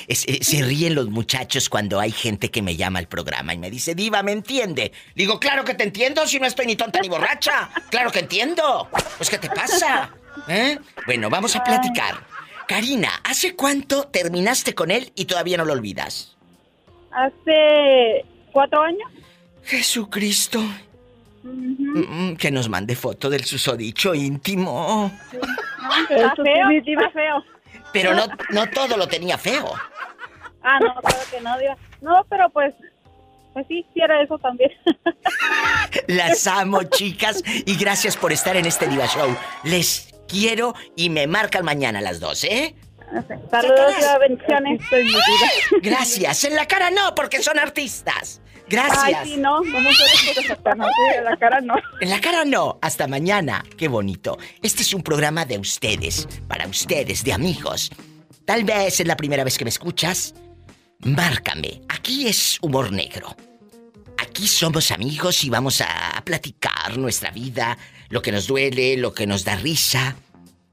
Es- 0.08 0.22
Se 0.48 0.62
ríen 0.62 0.94
los 0.94 1.08
muchachos 1.10 1.68
cuando 1.68 2.00
hay 2.00 2.12
gente 2.12 2.52
que 2.52 2.62
me 2.62 2.76
llama 2.76 3.00
al 3.00 3.08
programa 3.08 3.56
y 3.56 3.58
me 3.58 3.72
dice, 3.72 3.96
Diva, 3.96 4.22
¿me 4.22 4.34
entiende? 4.34 4.92
Digo, 5.16 5.40
claro 5.40 5.64
que 5.66 5.74
te 5.74 5.84
entiendo 5.84 6.28
si 6.28 6.40
no 6.40 6.46
estoy 6.46 6.68
ni 6.68 6.76
tonta 6.76 7.00
ni 7.02 7.10
borracha. 7.10 7.70
Claro 7.90 8.12
que 8.12 8.20
entiendo. 8.20 8.88
Pues, 9.18 9.32
¿qué 9.32 9.40
te 9.40 9.50
pasa? 9.50 10.12
¿Eh? 10.48 10.78
Bueno, 11.08 11.32
vamos 11.32 11.56
a 11.56 11.64
platicar. 11.64 12.24
Karina, 12.72 13.10
¿hace 13.26 13.54
cuánto 13.54 14.08
terminaste 14.08 14.74
con 14.74 14.92
él 14.92 15.12
y 15.16 15.26
todavía 15.26 15.58
no 15.58 15.66
lo 15.66 15.74
olvidas? 15.74 16.38
Hace 17.12 18.24
cuatro 18.54 18.82
años. 18.82 19.12
Jesucristo. 19.62 20.64
Mm, 21.44 22.36
Que 22.36 22.50
nos 22.50 22.70
mande 22.70 22.96
foto 22.96 23.30
del 23.30 23.44
susodicho 23.44 24.16
íntimo. 24.16 25.12
No, 25.34 26.16
está 26.16 26.34
feo, 26.34 26.70
sí, 26.70 26.94
está 26.94 27.10
feo. 27.10 27.44
Pero 27.92 28.14
no, 28.14 28.28
no 28.52 28.70
todo 28.70 28.96
lo 28.96 29.06
tenía 29.06 29.38
feo. 29.38 29.74
Ah, 30.64 30.80
no, 30.80 30.96
claro 31.02 31.20
que 31.30 31.42
no. 31.42 31.58
No, 32.00 32.26
pero 32.30 32.50
pues, 32.52 32.74
pues 33.52 33.68
sí, 33.68 33.86
sí 33.94 34.00
era 34.02 34.24
eso 34.24 34.38
también. 34.38 34.72
Las 36.08 36.48
amo, 36.48 36.84
chicas, 36.84 37.44
y 37.66 37.76
gracias 37.76 38.16
por 38.16 38.32
estar 38.32 38.56
en 38.56 38.66
este 38.66 38.88
Diva 38.88 39.08
Show. 39.08 39.36
Les 39.66 40.11
quiero 40.32 40.74
y 40.96 41.10
me 41.10 41.28
marcan 41.28 41.66
mañana 41.66 42.00
a 42.00 42.02
las 42.02 42.20
dos, 42.20 42.44
¿eh? 42.46 42.76
Saludos, 43.52 43.96
Diva, 43.98 44.18
bendiciones. 44.20 44.82
Gracias. 45.82 46.46
En 46.46 46.56
la 46.56 46.66
cara 46.66 46.90
no, 46.90 47.14
porque 47.14 47.44
son 47.44 47.60
artistas. 47.60 48.42
Gracias. 48.70 49.04
Ay, 49.04 49.16
sí, 49.26 49.38
no, 49.38 49.60
no 49.62 49.72
puedes 49.74 50.48
Satanás, 50.48 50.88
sí, 50.96 51.18
en 51.18 51.26
la 51.26 51.36
cara 51.38 51.60
no. 51.60 51.76
En 52.00 52.10
la 52.10 52.22
cara 52.22 52.46
no. 52.46 52.80
Hasta 52.82 53.06
mañana. 53.08 53.66
Qué 53.78 53.90
bonito. 53.90 54.38
Este 54.62 54.82
es 54.84 54.94
un 54.94 55.04
programa 55.04 55.44
de 55.44 55.58
ustedes, 55.58 56.28
para 56.48 56.66
ustedes, 56.68 57.26
de 57.26 57.34
amigos. 57.34 57.92
Tal 58.46 58.64
vez 58.64 59.02
es 59.02 59.08
la 59.08 59.18
primera 59.18 59.44
vez 59.44 59.58
que 59.58 59.66
me 59.66 59.70
escuchas. 59.70 60.34
Márcame. 61.00 61.82
Aquí 61.90 62.30
es 62.30 62.60
humor 62.62 62.94
negro. 62.94 63.36
Aquí 64.18 64.48
somos 64.48 64.92
amigos 64.92 65.44
y 65.44 65.50
vamos 65.50 65.82
a 65.82 66.22
platicar 66.24 66.98
nuestra 66.98 67.32
vida, 67.32 67.78
lo 68.12 68.22
que 68.22 68.32
nos 68.32 68.46
duele, 68.46 68.96
lo 68.98 69.12
que 69.14 69.26
nos 69.26 69.44
da 69.46 69.56
risa. 69.56 70.18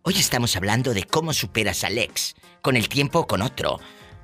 Hoy 0.03 0.19
estamos 0.19 0.57
hablando 0.57 0.93
de 0.93 1.05
cómo 1.05 1.33
superas 1.33 1.85
al 1.85 1.97
ex, 1.97 2.35
con 2.61 2.77
el 2.77 2.89
tiempo 2.89 3.21
o 3.21 3.27
con 3.27 3.41
otro. 3.43 3.79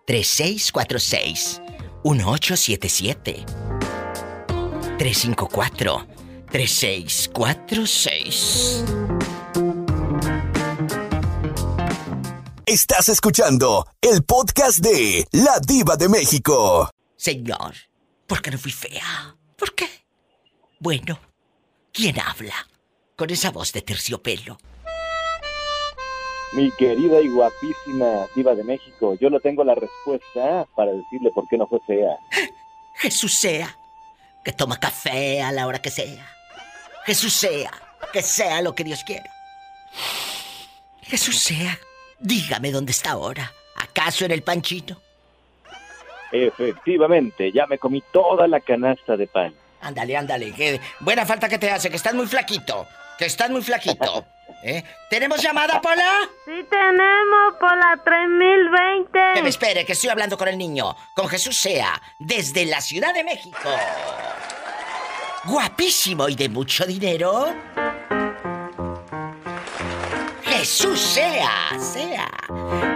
3646 0.06 1.60
1877 2.04 3.44
354 4.98 6.06
3646 6.50 8.84
Estás 12.66 13.08
escuchando 13.08 13.86
el 14.00 14.24
podcast 14.24 14.78
de 14.78 15.26
La 15.32 15.60
Diva 15.60 15.96
de 15.96 16.08
México. 16.08 16.90
Señor, 17.16 17.74
¿por 18.26 18.40
qué 18.40 18.50
no 18.50 18.58
fui 18.58 18.72
fea? 18.72 19.36
¿Por 19.56 19.74
qué? 19.74 19.88
Bueno, 20.80 21.20
¿quién 21.92 22.18
habla? 22.18 22.54
Con 23.16 23.30
esa 23.30 23.50
voz 23.50 23.72
de 23.72 23.82
terciopelo. 23.82 24.58
Mi 26.54 26.70
querida 26.70 27.20
y 27.20 27.28
guapísima 27.28 28.26
diva 28.36 28.54
de 28.54 28.62
México, 28.62 29.16
yo 29.20 29.28
no 29.28 29.40
tengo 29.40 29.64
la 29.64 29.74
respuesta 29.74 30.66
para 30.76 30.92
decirle 30.92 31.32
por 31.32 31.48
qué 31.48 31.58
no 31.58 31.66
fue 31.66 31.80
fea. 31.84 32.16
Jesús 32.94 33.38
sea. 33.38 33.76
que 34.44 34.52
toma 34.52 34.78
café 34.78 35.42
a 35.42 35.50
la 35.50 35.66
hora 35.66 35.80
que 35.80 35.90
sea. 35.90 36.28
Jesús 37.06 37.32
sea, 37.32 37.70
que 38.12 38.22
sea 38.22 38.62
lo 38.62 38.74
que 38.74 38.84
Dios 38.84 39.02
quiera. 39.04 39.28
Jesús 41.02 41.38
sea, 41.38 41.78
dígame 42.20 42.70
dónde 42.70 42.92
está 42.92 43.12
ahora. 43.12 43.52
¿Acaso 43.76 44.24
en 44.24 44.30
el 44.30 44.42
panchito? 44.42 45.00
Efectivamente, 46.30 47.50
ya 47.52 47.66
me 47.66 47.78
comí 47.78 48.02
toda 48.12 48.46
la 48.46 48.60
canasta 48.60 49.16
de 49.16 49.26
pan. 49.26 49.54
Ándale, 49.80 50.16
ándale, 50.16 50.52
que 50.52 50.80
buena 51.00 51.26
falta 51.26 51.48
que 51.48 51.58
te 51.58 51.70
hace, 51.70 51.90
que 51.90 51.96
estás 51.96 52.14
muy 52.14 52.26
flaquito, 52.26 52.86
que 53.18 53.26
estás 53.26 53.50
muy 53.50 53.62
flaquito. 53.62 54.26
¿Eh? 54.62 54.82
¿Tenemos 55.10 55.42
llamada, 55.42 55.80
Pola? 55.80 56.20
Sí 56.46 56.66
tenemos 56.70 57.54
por 57.60 57.76
la 57.76 58.00
3020. 58.02 59.18
Que 59.34 59.42
me 59.42 59.50
espere, 59.50 59.84
que 59.84 59.92
estoy 59.92 60.08
hablando 60.08 60.38
con 60.38 60.48
el 60.48 60.56
niño, 60.56 60.96
con 61.14 61.28
Jesús 61.28 61.58
Sea, 61.60 62.00
desde 62.18 62.64
la 62.64 62.80
Ciudad 62.80 63.12
de 63.12 63.24
México. 63.24 63.58
Guapísimo 65.44 66.28
y 66.30 66.34
de 66.34 66.48
mucho 66.48 66.86
dinero. 66.86 67.54
Jesús 70.44 70.98
Sea, 70.98 71.78
Sea. 71.78 72.30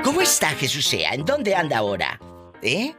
¿Cómo 0.03 0.23
está 0.23 0.49
Jesús 0.51 0.87
Sea? 0.87 1.11
¿En 1.13 1.27
dónde 1.27 1.55
anda 1.55 1.79
ahora? 1.79 2.19
¿Eh? 2.63 2.95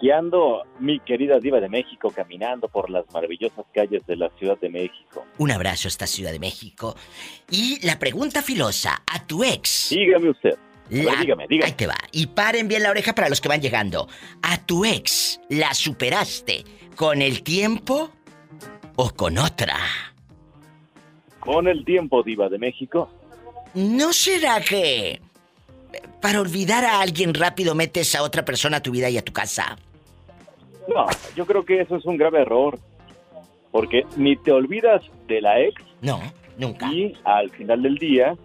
Aquí 0.00 0.10
ando, 0.10 0.62
mi 0.78 0.98
querida 1.00 1.38
diva 1.40 1.60
de 1.60 1.68
México, 1.68 2.10
caminando 2.10 2.68
por 2.68 2.88
las 2.88 3.04
maravillosas 3.12 3.66
calles 3.74 4.00
de 4.06 4.16
la 4.16 4.30
Ciudad 4.38 4.58
de 4.58 4.70
México. 4.70 5.26
Un 5.36 5.50
abrazo 5.50 5.88
a 5.88 5.90
esta 5.90 6.06
Ciudad 6.06 6.32
de 6.32 6.38
México. 6.38 6.96
Y 7.50 7.84
la 7.86 7.98
pregunta 7.98 8.40
filosa, 8.40 9.02
a 9.06 9.26
tu 9.26 9.44
ex. 9.44 9.88
Dígame 9.90 10.30
usted. 10.30 10.54
A 10.54 10.88
ver, 10.88 11.04
La- 11.04 11.16
dígame, 11.20 11.46
dígame. 11.46 11.66
Ahí 11.66 11.72
te 11.76 11.86
va. 11.86 11.98
Y 12.12 12.28
paren 12.28 12.66
bien 12.66 12.82
la 12.82 12.88
oreja 12.92 13.14
para 13.14 13.28
los 13.28 13.42
que 13.42 13.48
van 13.50 13.60
llegando. 13.60 14.08
¿A 14.40 14.64
tu 14.64 14.86
ex 14.86 15.38
la 15.50 15.74
superaste 15.74 16.64
con 16.96 17.20
el 17.20 17.42
tiempo 17.42 18.10
o 18.96 19.10
con 19.10 19.36
otra? 19.36 19.76
Con 21.40 21.68
el 21.68 21.84
tiempo, 21.84 22.22
diva 22.22 22.48
de 22.48 22.58
México. 22.58 23.10
¿No 23.74 24.14
será 24.14 24.62
que 24.62 25.10
eh, 25.10 25.20
para 26.22 26.40
olvidar 26.40 26.86
a 26.86 27.00
alguien 27.02 27.34
rápido 27.34 27.74
metes 27.74 28.14
a 28.14 28.22
otra 28.22 28.46
persona 28.46 28.78
a 28.78 28.82
tu 28.82 28.92
vida 28.92 29.10
y 29.10 29.18
a 29.18 29.22
tu 29.22 29.34
casa? 29.34 29.76
No, 30.94 31.06
yo 31.36 31.46
creo 31.46 31.64
que 31.64 31.80
eso 31.80 31.96
es 31.96 32.04
un 32.04 32.16
grave 32.16 32.42
error. 32.42 32.78
Porque 33.70 34.04
ni 34.16 34.36
te 34.36 34.50
olvidas 34.50 35.02
de 35.28 35.40
la 35.40 35.60
ex. 35.60 35.80
No, 36.00 36.20
nunca. 36.58 36.92
Y 36.92 37.16
al 37.24 37.50
final 37.50 37.82
del 37.82 37.96
día 37.96 38.36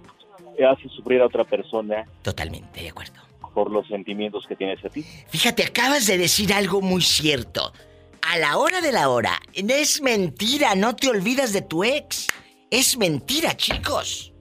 haces 0.64 0.92
sufrir 0.92 1.22
a 1.22 1.26
otra 1.26 1.44
persona. 1.44 2.06
Totalmente, 2.22 2.82
de 2.82 2.90
acuerdo. 2.90 3.14
Por 3.54 3.72
los 3.72 3.88
sentimientos 3.88 4.46
que 4.48 4.56
tienes 4.56 4.84
a 4.86 4.90
ti. 4.90 5.04
Fíjate, 5.28 5.64
acabas 5.64 6.08
de 6.08 6.18
decir 6.18 6.54
algo 6.54 6.82
muy 6.82 7.02
cierto. 7.02 7.74
A 8.22 8.38
la 8.38 8.58
hora 8.58 8.82
de 8.82 8.92
la 8.92 9.10
hora, 9.10 9.40
es 9.54 10.02
mentira, 10.02 10.76
no 10.76 10.96
te 10.96 11.10
olvidas 11.10 11.54
de 11.54 11.62
tu 11.62 11.84
ex. 11.84 12.28
Es 12.70 12.98
mentira, 12.98 13.56
chicos. 13.56 14.34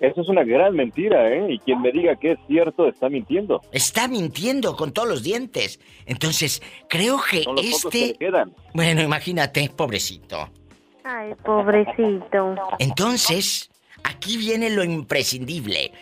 Eso 0.00 0.22
es 0.22 0.28
una 0.28 0.44
gran 0.44 0.74
mentira, 0.74 1.30
¿eh? 1.30 1.52
Y 1.52 1.58
quien 1.58 1.82
me 1.82 1.92
diga 1.92 2.16
que 2.16 2.32
es 2.32 2.38
cierto 2.46 2.88
está 2.88 3.10
mintiendo. 3.10 3.60
Está 3.70 4.08
mintiendo 4.08 4.74
con 4.74 4.92
todos 4.92 5.06
los 5.08 5.22
dientes. 5.22 5.78
Entonces, 6.06 6.62
creo 6.88 7.18
que 7.30 7.42
Son 7.42 7.56
los 7.56 7.66
pocos 7.66 7.92
que 7.92 8.04
este... 8.06 8.18
quedan. 8.18 8.54
Bueno, 8.72 9.02
imagínate, 9.02 9.68
pobrecito. 9.68 10.48
Ay, 11.04 11.34
pobrecito. 11.44 12.54
Entonces, 12.78 13.70
aquí 14.02 14.38
viene 14.38 14.70
lo 14.70 14.84
imprescindible, 14.84 15.92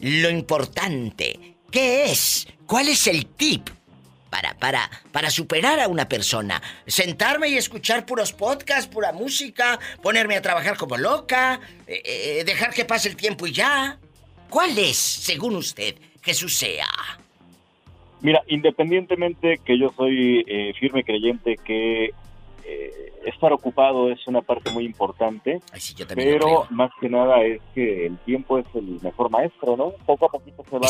lo 0.00 0.28
importante. 0.28 1.56
¿Qué 1.70 2.04
es? 2.04 2.46
¿Cuál 2.66 2.88
es 2.88 3.06
el 3.06 3.26
tip 3.26 3.70
para, 4.30 4.54
para, 4.58 4.90
para 5.12 5.30
superar 5.30 5.80
a 5.80 5.88
una 5.88 6.08
persona? 6.08 6.62
¿Sentarme 6.86 7.48
y 7.48 7.56
escuchar 7.56 8.06
puros 8.06 8.32
podcasts, 8.32 8.86
pura 8.86 9.12
música? 9.12 9.78
¿Ponerme 10.02 10.36
a 10.36 10.42
trabajar 10.42 10.76
como 10.76 10.96
loca? 10.96 11.60
eh, 11.86 12.02
eh, 12.04 12.44
¿Dejar 12.44 12.72
que 12.72 12.84
pase 12.84 13.08
el 13.08 13.16
tiempo 13.16 13.46
y 13.46 13.52
ya? 13.52 13.98
¿Cuál 14.48 14.78
es, 14.78 14.96
según 14.96 15.56
usted, 15.56 15.96
Jesús 16.22 16.56
sea? 16.56 16.86
Mira, 18.20 18.42
independientemente 18.48 19.60
que 19.64 19.78
yo 19.78 19.92
soy 19.96 20.44
eh, 20.46 20.72
firme 20.78 21.04
creyente 21.04 21.56
que 21.64 22.12
eh, 22.68 23.12
estar 23.24 23.52
ocupado 23.52 24.10
es 24.10 24.26
una 24.26 24.42
parte 24.42 24.70
muy 24.70 24.84
importante, 24.84 25.60
pero 26.14 26.66
más 26.70 26.90
que 27.00 27.08
nada 27.08 27.42
es 27.44 27.60
que 27.74 28.06
el 28.06 28.18
tiempo 28.18 28.58
es 28.58 28.66
el 28.74 28.98
mejor 29.02 29.30
maestro, 29.30 29.76
¿no? 29.76 29.92
Poco 30.04 30.26
a 30.26 30.28
poquito 30.30 30.64
se 30.68 30.78
va 30.78 30.86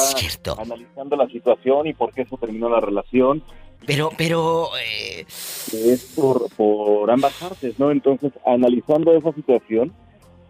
analizando 0.58 1.16
la 1.16 1.26
situación 1.28 1.86
y 1.86 1.92
por 1.92 2.12
qué 2.12 2.24
se 2.24 2.36
terminó 2.36 2.68
la 2.68 2.80
relación. 2.80 3.42
Pero, 3.86 4.10
pero... 4.16 4.68
eh, 4.78 5.24
Es 5.26 6.14
por, 6.16 6.48
por 6.56 7.10
ambas 7.10 7.34
partes, 7.34 7.78
¿no? 7.78 7.90
Entonces, 7.90 8.32
analizando 8.46 9.12
esa 9.14 9.32
situación, 9.32 9.92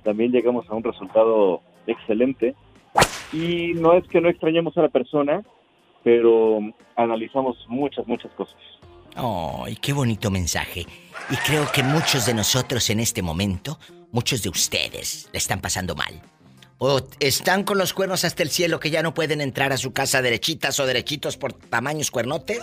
también 0.05 0.31
llegamos 0.31 0.69
a 0.71 0.75
un 0.75 0.85
resultado 0.85 1.61
excelente. 1.87 2.55
Y 3.33 3.73
no 3.75 3.95
es 3.95 4.07
que 4.09 4.21
no 4.21 4.29
extrañemos 4.29 4.77
a 4.79 4.83
la 4.83 4.89
persona, 4.89 5.43
pero 6.05 6.61
analizamos 6.95 7.57
muchas, 7.69 8.07
muchas 8.07 8.33
cosas. 8.33 8.57
¡Ay, 9.17 9.77
qué 9.77 9.93
bonito 9.93 10.31
mensaje! 10.31 10.87
Y 11.31 11.37
creo 11.37 11.71
que 11.73 11.83
muchos 11.83 12.27
de 12.27 12.35
nosotros 12.35 12.89
en 12.91 13.01
este 13.01 13.23
momento, 13.23 13.79
muchos 14.13 14.43
de 14.43 14.51
ustedes, 14.51 15.29
le 15.33 15.39
están 15.39 15.61
pasando 15.61 15.95
mal. 15.95 16.21
O 16.79 17.01
están 17.19 17.65
con 17.65 17.79
los 17.79 17.95
cuernos 17.95 18.25
hasta 18.25 18.43
el 18.43 18.51
cielo 18.51 18.79
que 18.79 18.91
ya 18.91 19.03
no 19.03 19.15
pueden 19.15 19.41
entrar 19.41 19.73
a 19.73 19.79
su 19.79 19.95
casa 19.95 20.21
derechitas 20.21 20.79
o 20.79 20.87
derechitos 20.87 21.39
por 21.39 21.55
tamaños 21.55 22.11
cuernotes. 22.11 22.61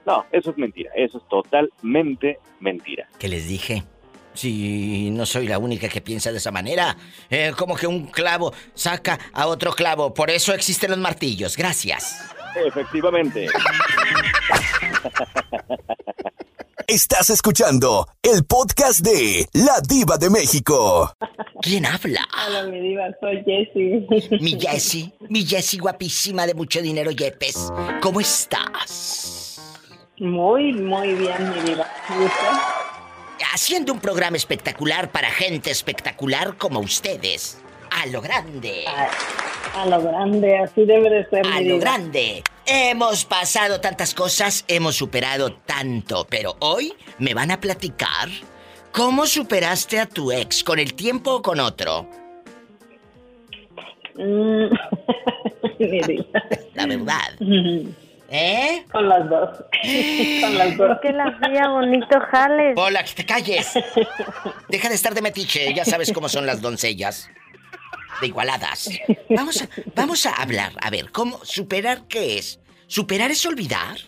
No, 0.07 0.24
eso 0.32 0.53
es 0.53 0.57
mentira. 0.57 0.90
Eso 0.97 1.19
es 1.19 1.28
totalmente 1.28 2.39
mentira. 2.61 3.07
¿Qué 3.19 3.28
les 3.28 3.47
dije? 3.47 3.85
Si 4.32 5.11
no 5.11 5.27
soy 5.27 5.47
la 5.47 5.59
única 5.59 5.89
que 5.90 6.01
piensa 6.01 6.32
de 6.32 6.39
esa 6.39 6.51
manera. 6.51 6.97
Eh, 7.28 7.53
como 7.55 7.77
que 7.77 7.86
un 7.86 8.07
clavo 8.07 8.55
saca 8.73 9.19
a 9.35 9.47
otro 9.49 9.73
clavo. 9.73 10.15
Por 10.15 10.31
eso 10.31 10.55
existen 10.55 10.93
los 10.93 10.99
martillos. 10.99 11.59
Gracias. 11.59 12.24
Efectivamente. 12.57 13.49
Estás 16.90 17.28
escuchando 17.28 18.09
el 18.23 18.47
podcast 18.47 19.01
de 19.01 19.47
La 19.52 19.78
Diva 19.86 20.16
de 20.16 20.31
México. 20.31 21.12
¿Quién 21.60 21.85
habla? 21.85 22.27
Hola, 22.47 22.62
mi 22.62 22.81
diva, 22.81 23.05
soy 23.20 23.44
Jessie. 23.44 24.39
Mi 24.40 24.59
Jessie, 24.59 25.12
mi 25.28 25.44
Jessie 25.44 25.78
guapísima 25.78 26.47
de 26.47 26.55
mucho 26.55 26.81
dinero, 26.81 27.10
Yepes. 27.10 27.70
¿Cómo 28.01 28.20
estás? 28.20 29.60
Muy, 30.16 30.73
muy 30.73 31.09
bien, 31.12 31.51
mi 31.51 31.60
diva. 31.60 31.86
¿Y 32.09 32.24
usted? 32.24 33.44
Haciendo 33.52 33.93
un 33.93 34.01
programa 34.01 34.39
espectacular 34.39 35.12
para 35.12 35.31
gente 35.31 35.70
espectacular 35.70 36.56
como 36.56 36.81
ustedes. 36.81 37.59
A 37.90 38.06
lo 38.06 38.23
grande. 38.23 38.86
A 39.74 39.86
lo 39.86 40.03
grande, 40.03 40.59
así 40.59 40.85
debe 40.85 41.11
de 41.11 41.28
ser, 41.28 41.47
A 41.47 41.61
mi 41.61 41.69
lo 41.69 41.78
grande. 41.78 42.43
Hemos 42.66 43.24
pasado 43.24 43.81
tantas 43.81 44.15
cosas, 44.15 44.65
hemos 44.69 44.97
superado 44.97 45.53
tanto, 45.66 46.27
pero 46.28 46.57
hoy 46.61 46.93
me 47.19 47.32
van 47.35 47.51
a 47.51 47.61
platicar 47.61 48.28
¿Cómo 48.93 49.27
superaste 49.27 50.01
a 50.01 50.07
tu 50.07 50.32
ex? 50.32 50.65
¿Con 50.65 50.78
el 50.78 50.95
tiempo 50.95 51.36
o 51.36 51.43
con 51.43 51.61
otro? 51.61 52.09
Mm. 54.16 54.66
La 56.74 56.86
verdad. 56.86 57.35
¿Eh? 58.31 58.85
Con 58.90 59.09
las 59.09 59.28
dos. 59.31 59.51
Con 60.40 60.59
las 60.59 60.77
dos. 60.77 60.99
Que 61.01 61.12
la 61.12 61.24
hacía 61.24 61.69
bonito 61.69 62.20
jales. 62.31 62.74
Hola, 62.77 63.05
que 63.05 63.12
te 63.15 63.24
calles. 63.24 63.73
Deja 64.69 64.89
de 64.89 64.95
estar 64.97 65.15
de 65.15 65.23
metiche, 65.23 65.73
ya 65.73 65.85
sabes 65.85 66.12
cómo 66.12 66.28
son 66.28 66.45
las 66.45 66.61
doncellas. 66.61 67.31
De 68.20 68.27
igualadas. 68.27 68.90
Vamos 69.31 69.62
a, 69.62 69.69
vamos 69.95 70.27
a 70.27 70.31
hablar. 70.32 70.73
A 70.81 70.90
ver, 70.90 71.11
¿cómo 71.12 71.45
superar 71.45 72.07
qué 72.09 72.39
es? 72.39 72.61
¿Superar 72.86 73.31
es 73.31 73.45
olvidar? 73.47 73.99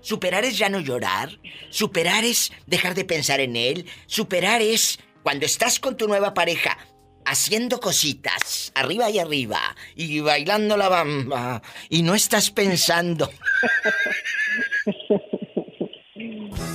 ¿Superar 0.00 0.44
es 0.44 0.56
ya 0.56 0.68
no 0.68 0.80
llorar? 0.80 1.38
¿Superar 1.70 2.24
es 2.24 2.52
dejar 2.66 2.94
de 2.94 3.04
pensar 3.04 3.40
en 3.40 3.56
él? 3.56 3.86
¿Superar 4.06 4.62
es 4.62 4.98
cuando 5.22 5.44
estás 5.46 5.78
con 5.80 5.96
tu 5.96 6.08
nueva 6.08 6.34
pareja 6.34 6.78
haciendo 7.26 7.78
cositas 7.78 8.72
arriba 8.74 9.10
y 9.10 9.18
arriba 9.18 9.76
y 9.94 10.20
bailando 10.20 10.76
la 10.78 10.88
bamba 10.88 11.62
y 11.90 12.02
no 12.02 12.14
estás 12.14 12.50
pensando? 12.50 13.30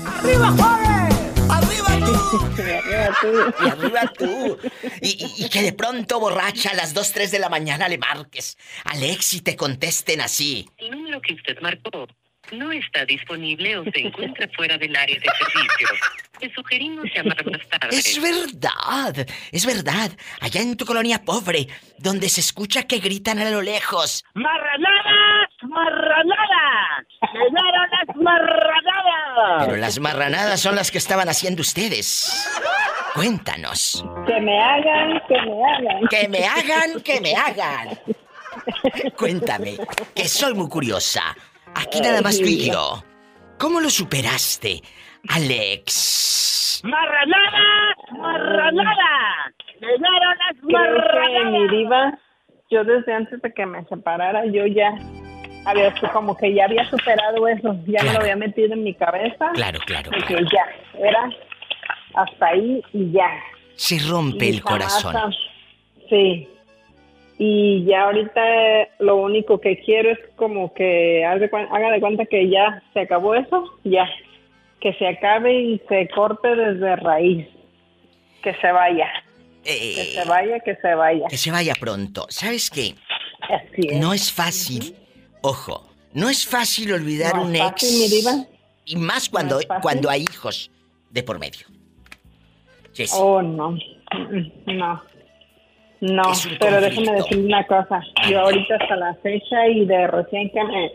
¡Arriba, 0.05 0.51
Juárez! 0.51 1.12
¡Arriba 2.07 3.17
tú! 3.21 3.53
Y 3.65 3.69
arriba 3.69 4.01
tú. 4.17 4.57
Y, 5.01 5.07
y- 5.09 5.45
y 5.45 5.49
que 5.49 5.61
de 5.61 5.73
pronto 5.73 6.19
borracha 6.19 6.71
a 6.71 6.73
las 6.75 6.93
2, 6.93 7.11
3 7.11 7.31
de 7.31 7.39
la 7.39 7.49
mañana 7.49 7.87
le 7.87 7.97
marques. 7.97 8.57
Alex 8.85 9.33
y 9.35 9.41
te 9.41 9.55
contesten 9.55 10.21
así. 10.21 10.67
El 10.77 10.91
número 10.91 11.21
que 11.21 11.33
usted 11.33 11.59
marcó 11.61 12.07
no 12.51 12.71
está 12.71 13.05
disponible 13.05 13.77
o 13.77 13.83
se 13.85 13.99
encuentra 14.01 14.47
fuera 14.55 14.77
del 14.77 14.95
área 14.95 15.15
de 15.17 15.25
servicio. 15.25 15.87
Le 16.41 16.53
sugerimos 16.53 17.05
llamar 17.15 17.43
más 17.49 17.67
tarde. 17.69 17.95
Es 17.97 18.21
verdad, 18.21 19.25
es 19.51 19.65
verdad. 19.65 20.11
Allá 20.41 20.61
en 20.61 20.75
tu 20.75 20.85
colonia 20.85 21.23
pobre, 21.23 21.67
donde 21.97 22.27
se 22.27 22.41
escucha 22.41 22.83
que 22.83 22.99
gritan 22.99 23.39
a 23.39 23.49
lo 23.49 23.61
lejos. 23.61 24.23
¡Marranadas! 24.33 25.49
¡Marranadas! 25.61 26.52
¡Llegaron 27.33 27.87
las 27.91 28.15
marranadas! 28.15 29.65
Pero 29.65 29.77
las 29.77 29.99
marranadas 29.99 30.59
son 30.59 30.75
las 30.75 30.91
que 30.91 30.97
estaban 30.99 31.27
haciendo 31.29 31.61
ustedes. 31.61 32.47
Cuéntanos. 33.15 34.05
Que 34.27 34.39
me 34.41 34.59
hagan, 34.61 35.21
que 35.27 35.41
me 35.41 35.63
hagan. 35.63 36.07
Que 36.09 36.27
me 36.27 36.45
hagan, 36.45 37.01
que 37.03 37.21
me 37.21 37.35
hagan. 37.35 37.99
Cuéntame, 39.17 39.77
que 40.15 40.27
soy 40.27 40.53
muy 40.53 40.69
curiosa. 40.69 41.21
Aquí 41.75 41.99
nada 42.01 42.21
más 42.21 42.37
tú 42.37 42.45
y 42.45 42.69
yo. 42.71 43.03
¿Cómo 43.57 43.79
lo 43.79 43.89
superaste, 43.89 44.81
Alex? 45.29 46.81
¡Marranadas! 46.83 47.95
¡Marranadas! 48.11 49.53
¡Llegaron 49.79 50.37
las 50.37 50.57
Creo 50.61 50.83
que 50.83 51.45
mi 51.45 51.59
marranadas! 51.59 51.71
diva, 51.71 52.19
yo 52.69 52.83
desde 52.83 53.13
antes 53.13 53.41
de 53.41 53.53
que 53.53 53.65
me 53.65 53.83
separara, 53.85 54.45
yo 54.45 54.65
ya 54.65 54.91
había 55.65 55.93
como 56.11 56.35
que 56.35 56.53
ya 56.53 56.65
había 56.65 56.89
superado 56.89 57.47
eso, 57.47 57.75
ya 57.85 58.03
me 58.03 58.13
lo 58.13 58.19
había 58.19 58.35
metido 58.35 58.73
en 58.73 58.83
mi 58.83 58.93
cabeza. 58.93 59.51
Claro, 59.53 59.79
claro, 59.85 60.11
de 60.11 60.17
que 60.23 60.35
ya, 60.51 60.65
era 60.99 61.29
hasta 62.13 62.47
ahí 62.47 62.81
y 62.93 63.11
ya. 63.11 63.29
Se 63.75 63.97
rompe 64.07 64.45
Y 64.45 64.49
el 64.49 64.61
corazón. 64.61 65.33
Sí. 66.09 66.47
Y 67.39 67.83
ya 67.85 68.03
ahorita 68.03 68.41
lo 68.99 69.17
único 69.17 69.59
que 69.59 69.79
quiero 69.79 70.11
es 70.11 70.19
como 70.35 70.73
que 70.73 71.25
haga 71.25 71.91
de, 71.91 71.99
cuenta 71.99 72.25
que 72.25 72.49
ya 72.49 72.83
se 72.93 73.01
acabó 73.01 73.35
eso, 73.35 73.63
ya. 73.83 74.07
Que 74.79 74.93
se 74.93 75.07
acabe 75.07 75.53
y 75.53 75.81
se 75.89 76.07
corte 76.09 76.55
desde 76.55 76.95
raíz. 76.97 77.47
Que 78.43 78.53
se 78.55 78.71
vaya. 78.71 79.09
Que 79.63 80.11
se 80.13 80.27
vaya, 80.27 80.59
que 80.59 80.75
se 80.75 80.93
vaya. 80.93 81.25
Eh, 81.25 81.29
Que 81.29 81.37
se 81.37 81.51
vaya 81.51 81.73
pronto. 81.79 82.25
¿Sabes 82.29 82.69
qué? 82.69 82.93
Así 83.41 83.87
es. 83.89 83.99
No 83.99 84.13
es 84.13 84.31
fácil. 84.31 84.95
Ojo, 85.45 85.83
no 86.13 86.29
es 86.29 86.45
fácil 86.45 86.93
olvidar 86.93 87.35
No 87.35 87.43
un 87.43 87.55
fácil, 87.55 87.89
ex. 87.89 87.99
mi 87.99 88.07
diva. 88.07 88.45
Y 88.85 88.95
más 88.95 89.27
cuando, 89.27 89.59
cuando 89.81 90.09
hay 90.09 90.23
hijos 90.23 90.71
de 91.11 91.21
por 91.21 91.37
medio. 91.37 91.67
Oh, 93.13 93.41
no. 93.41 93.77
No. 94.67 95.03
No, 95.99 96.23
pero 96.59 96.81
déjeme 96.81 97.13
decirle 97.13 97.45
una 97.45 97.65
cosa. 97.65 98.01
Yo 98.29 98.41
ahorita 98.41 98.75
hasta 98.75 98.95
la 98.97 99.15
fecha 99.15 99.67
y 99.67 99.85
de 99.85 100.07
recién 100.07 100.49
que 100.49 100.63
me... 100.63 100.91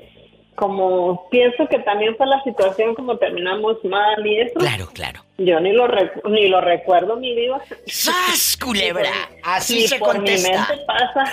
Como 0.59 1.29
pienso 1.31 1.69
que 1.69 1.79
también 1.79 2.17
fue 2.17 2.27
la 2.27 2.43
situación 2.43 2.97
como 2.97 3.17
terminamos 3.17 3.77
mal 3.85 4.27
y 4.27 4.41
eso. 4.41 4.55
Claro, 4.59 4.89
claro. 4.93 5.25
Yo 5.39 5.61
ni 5.61 5.73
lo, 5.73 5.87
recu- 5.87 6.29
ni 6.29 6.49
lo 6.49 6.61
recuerdo, 6.61 7.17
mi 7.17 7.33
diva. 7.37 7.61
¡Sas, 7.87 8.57
culebra! 8.61 9.09
Así 9.45 9.87
se 9.87 10.01
por 10.01 10.17
contesta. 10.17 10.51
mi 10.51 10.57
mente 10.57 10.85
pasa. 10.85 11.33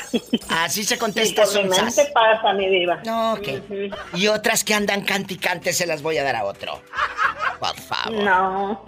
Así 0.63 0.83
se 0.83 0.99
contesta, 0.99 1.41
por 1.43 1.63
mi 1.63 1.71
sas. 1.73 2.11
pasa, 2.13 2.53
mi 2.53 2.67
diva. 2.67 2.99
No, 3.03 3.33
ok. 3.33 3.47
Y 4.13 4.27
otras 4.27 4.63
que 4.63 4.75
andan 4.75 5.01
canticantes 5.01 5.75
se 5.75 5.87
las 5.87 6.03
voy 6.03 6.19
a 6.19 6.23
dar 6.23 6.35
a 6.35 6.45
otro. 6.45 6.79
Por 7.59 7.75
favor. 7.79 8.13
No. 8.23 8.83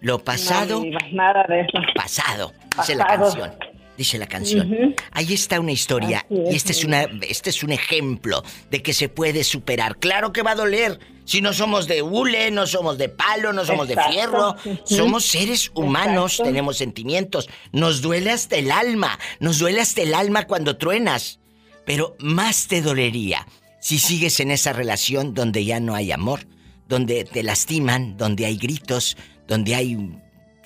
Lo 0.00 0.18
pasado, 0.18 0.74
No, 0.74 0.80
mi 0.80 0.90
diva, 0.90 1.00
nada 1.12 1.44
de 1.48 1.60
eso. 1.62 1.78
pasado. 1.94 2.52
Dice 2.76 2.94
la 2.96 3.06
Pasado. 3.06 3.22
canción. 3.32 3.67
Dice 3.98 4.16
la 4.16 4.28
canción. 4.28 4.72
Ujú. 4.72 4.94
Ahí 5.10 5.34
está 5.34 5.58
una 5.58 5.72
historia 5.72 6.24
es, 6.30 6.52
y 6.52 6.56
este 6.56 6.70
es 6.70 6.84
una 6.84 7.02
este 7.22 7.50
es 7.50 7.64
un 7.64 7.72
ejemplo 7.72 8.44
de 8.70 8.80
que 8.80 8.94
se 8.94 9.08
puede 9.08 9.42
superar. 9.42 9.98
Claro 9.98 10.32
que 10.32 10.42
va 10.42 10.52
a 10.52 10.54
doler. 10.54 11.00
Si 11.24 11.40
no 11.40 11.52
somos 11.52 11.88
de 11.88 12.00
hule, 12.00 12.52
no 12.52 12.68
somos 12.68 12.96
de 12.96 13.08
palo, 13.08 13.52
no 13.52 13.64
somos 13.66 13.90
Exacto. 13.90 14.08
de 14.08 14.14
fierro, 14.16 14.56
somos 14.84 15.24
seres 15.26 15.72
humanos, 15.74 16.34
Exacto. 16.34 16.50
tenemos 16.50 16.76
sentimientos. 16.78 17.50
Nos 17.72 18.00
duele 18.00 18.30
hasta 18.30 18.56
el 18.56 18.70
alma, 18.70 19.18
nos 19.40 19.58
duele 19.58 19.80
hasta 19.80 20.00
el 20.02 20.14
alma 20.14 20.46
cuando 20.46 20.76
truenas. 20.78 21.40
Pero 21.84 22.16
más 22.20 22.68
te 22.68 22.80
dolería 22.80 23.48
si 23.80 23.98
sigues 23.98 24.38
en 24.38 24.52
esa 24.52 24.72
relación 24.72 25.34
donde 25.34 25.64
ya 25.64 25.80
no 25.80 25.96
hay 25.96 26.12
amor, 26.12 26.46
donde 26.88 27.24
te 27.24 27.42
lastiman, 27.42 28.16
donde 28.16 28.46
hay 28.46 28.56
gritos, 28.58 29.16
donde 29.48 29.74
hay 29.74 29.98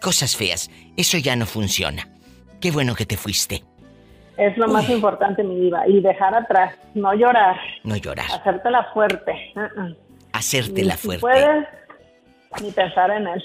cosas 0.03 0.37
feas. 0.37 0.71
Eso 0.99 1.17
ya 1.17 1.35
no 1.35 1.47
funciona. 1.47 2.12
Qué 2.63 2.71
bueno 2.71 2.95
que 2.95 3.05
te 3.05 3.17
fuiste. 3.17 3.65
Es 4.39 4.57
lo 4.57 4.69
más 4.69 4.89
importante, 4.89 5.43
mi 5.43 5.57
diva. 5.61 5.87
Y 5.89 6.01
dejar 6.01 6.35
atrás, 6.35 6.75
no 6.95 7.13
llorar, 7.13 7.57
No 7.83 7.97
llorar. 7.97 8.27
hacértela 8.33 8.89
fuerte. 8.95 9.33
Uh-uh. 9.57 9.97
Hacértela 10.33 10.95
Ni 10.95 10.99
si 11.01 11.07
fuerte. 11.07 11.21
puedes, 11.21 11.67
ni 12.63 12.71
pensar 12.71 13.11
en 13.11 13.27
él, 13.27 13.43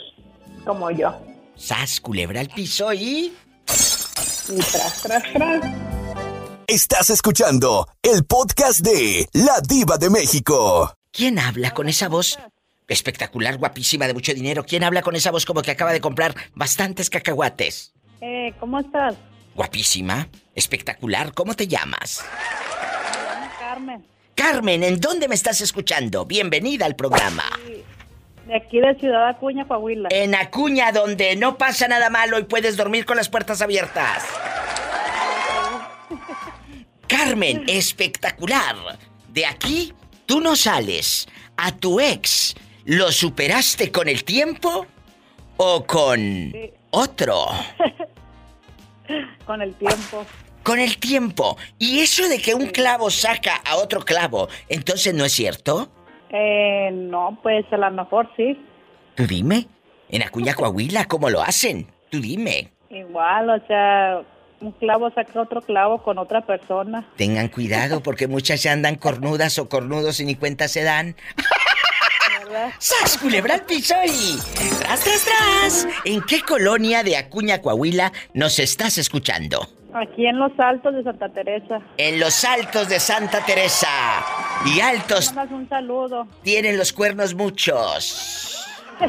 como 0.66 0.90
yo. 0.92 1.14
Sas, 1.56 2.00
culebra 2.00 2.40
al 2.42 2.48
piso 2.50 2.94
y. 2.94 3.34
Y 4.50 4.58
tras, 4.60 5.02
tras, 5.02 5.24
tras. 5.34 5.62
Estás 6.68 7.10
escuchando 7.10 7.88
el 8.04 8.24
podcast 8.26 8.82
de 8.82 9.28
La 9.34 9.60
Diva 9.68 9.98
de 9.98 10.10
México. 10.12 10.94
¿Quién 11.12 11.40
habla 11.40 11.72
con 11.74 11.90
esa 11.90 12.08
voz 12.08 12.38
espectacular, 12.88 13.58
guapísima, 13.58 14.06
de 14.08 14.14
mucho 14.14 14.34
dinero? 14.34 14.64
¿Quién 14.64 14.84
habla 14.84 15.02
con 15.02 15.16
esa 15.16 15.32
voz 15.32 15.46
como 15.46 15.62
que 15.64 15.72
acaba 15.72 15.92
de 15.92 16.02
comprar 16.02 16.36
bastantes 16.56 17.10
cacahuates? 17.10 17.94
Eh, 18.22 18.54
¿cómo 18.60 18.80
estás? 18.80 19.16
Guapísima, 19.56 20.28
espectacular, 20.56 21.34
¿cómo 21.34 21.54
te 21.54 21.68
llamas? 21.68 22.24
Carmen. 23.60 24.06
Carmen, 24.36 24.84
¿en 24.84 25.00
dónde 25.00 25.28
me 25.28 25.36
estás 25.36 25.62
escuchando? 25.62 26.26
Bienvenida 26.26 26.86
al 26.86 26.96
programa. 26.96 27.44
De 28.48 28.56
aquí 28.56 28.80
de 28.80 28.96
Ciudad 28.96 29.28
Acuña, 29.28 29.68
Coahuila. 29.68 30.10
En 30.12 30.34
Acuña, 30.36 30.92
donde 30.92 31.36
no 31.36 31.58
pasa 31.58 31.88
nada 31.88 32.10
malo 32.10 32.40
y 32.40 32.44
puedes 32.44 32.78
dormir 32.78 33.06
con 33.06 33.18
las 33.18 33.30
puertas 33.30 33.62
abiertas. 33.62 34.26
Carmen, 37.08 37.64
espectacular. 37.68 38.76
De 39.30 39.46
aquí, 39.46 39.94
tú 40.26 40.40
no 40.40 40.56
sales. 40.56 41.28
¿A 41.58 41.72
tu 41.72 42.00
ex 42.00 42.56
lo 42.86 43.12
superaste 43.12 43.92
con 43.92 44.08
el 44.08 44.24
tiempo 44.24 44.86
o 45.58 45.86
con 45.86 46.54
otro? 46.92 47.46
Con 49.46 49.62
el 49.62 49.74
tiempo. 49.76 50.26
Con 50.64 50.80
el 50.80 50.98
tiempo. 50.98 51.58
¿Y 51.80 52.00
eso 52.00 52.28
de 52.28 52.40
que 52.40 52.54
un 52.54 52.68
clavo 52.68 53.10
saca 53.10 53.56
a 53.66 53.78
otro 53.78 54.02
clavo, 54.02 54.50
entonces 54.68 55.14
no 55.14 55.24
es 55.24 55.32
cierto? 55.32 55.90
Eh, 56.30 56.90
no, 56.92 57.40
pues 57.42 57.66
a 57.72 57.78
lo 57.78 57.92
mejor 57.92 58.30
sí. 58.36 58.60
Tú 59.16 59.26
dime. 59.26 59.68
En 60.10 60.24
Acuña, 60.24 60.54
Coahuila, 60.56 61.06
¿cómo 61.06 61.30
lo 61.30 61.42
hacen? 61.42 61.88
Tú 62.10 62.20
dime. 62.20 62.72
Igual, 62.90 63.50
o 63.50 63.68
sea, 63.68 64.24
un 64.62 64.72
clavo 64.74 65.10
saca 65.12 65.42
otro 65.42 65.62
clavo 65.62 66.02
con 66.02 66.18
otra 66.18 66.46
persona. 66.46 67.08
Tengan 67.16 67.48
cuidado 67.50 68.02
porque 68.02 68.28
muchas 68.28 68.64
ya 68.64 68.72
andan 68.72 68.96
cornudas 68.96 69.60
o 69.60 69.70
cornudos 69.70 70.20
y 70.20 70.26
ni 70.26 70.36
cuenta 70.36 70.68
se 70.68 70.84
dan. 70.84 71.16
¿Verdad? 72.48 72.72
¡Sas, 72.80 73.18
culebra 73.18 73.56
al 73.56 73.66
piso 73.66 73.96
y... 74.06 74.38
¡Tras, 74.80 75.02
tras, 75.02 75.26
tras! 75.26 75.88
¿En 76.06 76.22
qué 76.22 76.42
colonia 76.42 77.04
de 77.04 77.18
Acuña, 77.18 77.62
Coahuila 77.62 78.12
nos 78.34 78.60
estás 78.60 78.98
escuchando? 78.98 79.68
Aquí 79.94 80.28
en 80.28 80.38
los 80.38 80.52
altos 80.60 80.94
de 80.96 81.04
Santa 81.04 81.30
Teresa. 81.30 81.82
En 81.98 82.20
los 82.20 82.44
altos 82.46 82.88
de 82.90 83.00
Santa 83.00 83.44
Teresa. 83.46 83.90
Y 84.66 84.80
altos 84.80 85.34
Mandas 85.34 85.52
un 85.52 85.68
saludo. 85.70 86.28
tienen 86.44 86.78
los 86.78 86.94
cuernos 86.94 87.34
muchos. 87.34 88.66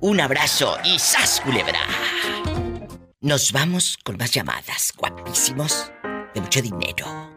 Un 0.00 0.20
abrazo 0.20 0.76
y 0.84 0.98
¡sas, 0.98 1.40
culebra! 1.40 1.78
Nos 3.20 3.52
vamos 3.52 3.96
con 4.02 4.16
más 4.16 4.32
llamadas, 4.32 4.92
guapísimos, 4.96 5.92
de 6.34 6.40
mucho 6.40 6.60
dinero. 6.60 7.31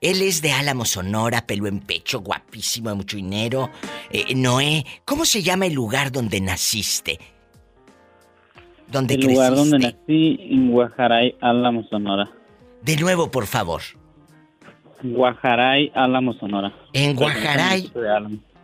Él 0.00 0.22
es 0.22 0.40
de 0.40 0.52
Álamo, 0.52 0.84
Sonora, 0.86 1.46
pelo 1.46 1.66
en 1.66 1.80
pecho, 1.80 2.20
guapísimo, 2.20 2.88
de 2.88 2.94
mucho 2.96 3.16
dinero. 3.16 3.70
Eh, 4.10 4.34
Noé, 4.34 4.86
¿cómo 5.04 5.24
se 5.26 5.42
llama 5.42 5.66
el 5.66 5.74
lugar 5.74 6.10
donde 6.10 6.40
naciste? 6.40 7.18
¿Dónde 8.88 9.14
El 9.14 9.20
creciste? 9.20 9.34
lugar 9.34 9.54
donde 9.54 9.78
nací, 9.78 10.38
en 10.40 10.70
Guajaray, 10.70 11.36
Álamo, 11.40 11.86
Sonora. 11.90 12.30
De 12.82 12.96
nuevo, 12.96 13.30
por 13.30 13.46
favor. 13.46 13.82
Guajaray, 15.02 15.92
Álamo, 15.94 16.32
Sonora. 16.34 16.72
En 16.92 17.14
Guajaray. 17.14 17.92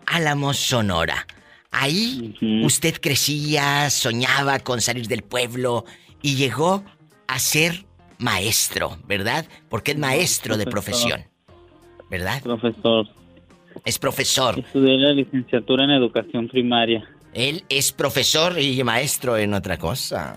Álamo, 0.07 0.55
Sonora. 0.55 1.27
Ahí 1.71 2.35
usted 2.65 2.99
crecía, 3.01 3.91
soñaba 3.91 4.59
con 4.61 4.81
salir 4.81 5.07
del 5.07 5.23
pueblo 5.23 5.85
y 6.23 6.37
llegó 6.37 6.83
a 7.29 7.39
ser 7.39 7.86
maestro, 8.19 8.97
¿verdad? 9.07 9.47
Porque 9.69 9.93
es 9.93 9.99
maestro 9.99 10.57
de 10.57 10.67
profesión, 10.67 11.25
¿verdad? 12.11 12.43
Profesor. 12.43 13.07
Es 13.85 13.99
profesor. 13.99 14.59
Estudié 14.59 14.97
la 14.99 15.13
licenciatura 15.13 15.85
en 15.85 15.91
educación 15.91 16.49
primaria. 16.49 17.09
Él 17.35 17.65
es 17.69 17.93
profesor 17.93 18.59
y 18.59 18.83
maestro 18.83 19.37
en 19.37 19.53
otra 19.53 19.77
cosa. 19.77 20.35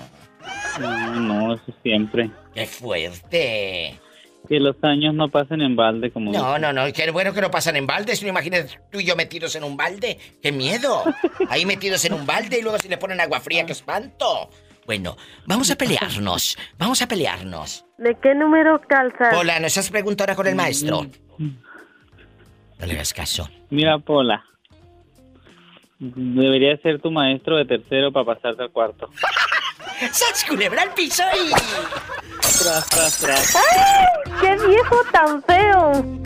No, 0.79 1.19
no, 1.19 1.53
eso 1.55 1.73
siempre. 1.81 2.29
¡Qué 2.53 2.65
fuerte! 2.65 3.99
Que 4.47 4.59
los 4.59 4.75
años 4.81 5.13
no 5.13 5.29
pasen 5.29 5.61
en 5.61 5.75
balde 5.75 6.11
como... 6.11 6.31
No, 6.31 6.57
no, 6.57 6.73
no, 6.73 6.91
qué 6.91 7.09
bueno 7.11 7.33
que 7.33 7.41
no 7.41 7.51
pasan 7.51 7.75
en 7.75 7.85
baldes. 7.85 8.21
No 8.23 8.29
imagínate 8.29 8.79
tú 8.91 8.99
y 8.99 9.05
yo 9.05 9.15
metidos 9.15 9.55
en 9.55 9.63
un 9.63 9.77
balde. 9.77 10.17
¡Qué 10.41 10.51
miedo! 10.51 11.03
Ahí 11.49 11.65
metidos 11.65 12.03
en 12.05 12.13
un 12.13 12.25
balde 12.25 12.59
y 12.59 12.61
luego 12.61 12.79
si 12.79 12.89
le 12.89 12.97
ponen 12.97 13.21
agua 13.21 13.39
fría, 13.39 13.65
¡qué 13.65 13.71
espanto! 13.73 14.49
Bueno, 14.89 15.15
vamos 15.45 15.69
a 15.69 15.75
pelearnos. 15.77 16.57
Vamos 16.79 16.99
a 17.03 17.07
pelearnos. 17.07 17.85
¿De 17.99 18.17
qué 18.23 18.33
número 18.33 18.81
calzas? 18.89 19.35
Hola, 19.35 19.59
¿nos 19.59 19.77
has 19.77 19.87
preguntado 19.91 20.25
ahora 20.25 20.35
con 20.35 20.47
el 20.47 20.55
maestro? 20.55 21.05
No 21.37 22.85
le 22.87 22.93
hagas 22.93 23.13
caso. 23.13 23.47
Mira, 23.69 23.99
Pola. 23.99 24.43
Debería 25.99 26.75
ser 26.81 26.99
tu 26.99 27.11
maestro 27.11 27.57
de 27.57 27.65
tercero 27.65 28.11
para 28.11 28.25
pasarte 28.33 28.63
al 28.63 28.71
cuarto. 28.71 29.11
¡Sas 30.11 30.43
culebra 30.49 30.81
al 30.81 30.93
piso 30.95 31.21
y... 31.35 31.51
Tras, 32.39 32.89
tras, 32.89 33.17
tras. 33.19 33.55
¡Ay! 33.57 34.33
¡Qué 34.41 34.65
viejo 34.65 34.95
tan 35.11 35.43
feo! 35.43 36.19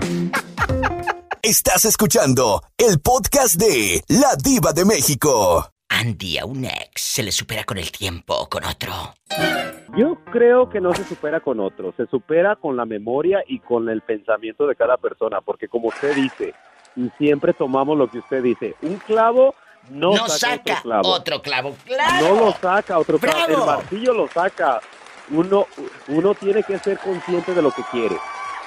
Estás 1.41 1.83
escuchando 1.83 2.61
el 2.77 3.01
podcast 3.01 3.55
de 3.55 4.01
La 4.07 4.37
Diva 4.41 4.71
de 4.71 4.85
México. 4.85 5.72
Andy 5.93 6.39
a 6.39 6.45
un 6.45 6.65
ex 6.65 7.01
se 7.01 7.21
le 7.21 7.31
supera 7.31 7.63
con 7.63 7.77
el 7.77 7.91
tiempo 7.91 8.33
o 8.33 8.49
con 8.49 8.63
otro. 8.65 8.91
Yo 9.95 10.17
creo 10.31 10.67
que 10.67 10.81
no 10.81 10.91
se 10.95 11.03
supera 11.03 11.39
con 11.39 11.59
otro, 11.59 11.93
se 11.95 12.07
supera 12.07 12.55
con 12.55 12.75
la 12.75 12.85
memoria 12.85 13.43
y 13.47 13.59
con 13.59 13.87
el 13.89 14.01
pensamiento 14.01 14.65
de 14.65 14.75
cada 14.75 14.97
persona, 14.97 15.39
porque 15.41 15.67
como 15.67 15.89
usted 15.89 16.15
dice, 16.15 16.55
y 16.95 17.09
siempre 17.19 17.53
tomamos 17.53 17.95
lo 17.95 18.09
que 18.09 18.17
usted 18.19 18.41
dice, 18.41 18.75
un 18.81 18.97
clavo 18.97 19.53
no, 19.91 20.15
No 20.15 20.27
saca, 20.29 20.77
saca 20.77 20.79
otro 20.79 20.81
clavo. 20.81 21.09
otro 21.09 21.41
clavo. 21.41 21.75
¡Claro! 21.85 22.27
No 22.27 22.45
lo 22.45 22.51
saca 22.53 22.97
otro 22.97 23.19
clavo, 23.19 23.53
el 23.53 23.65
martillo 23.65 24.13
lo 24.13 24.27
saca. 24.29 24.81
Uno, 25.29 25.67
uno 26.07 26.33
tiene 26.33 26.63
que 26.63 26.79
ser 26.79 26.97
consciente 26.97 27.53
de 27.53 27.61
lo 27.61 27.71
que 27.71 27.83
quiere. 27.91 28.17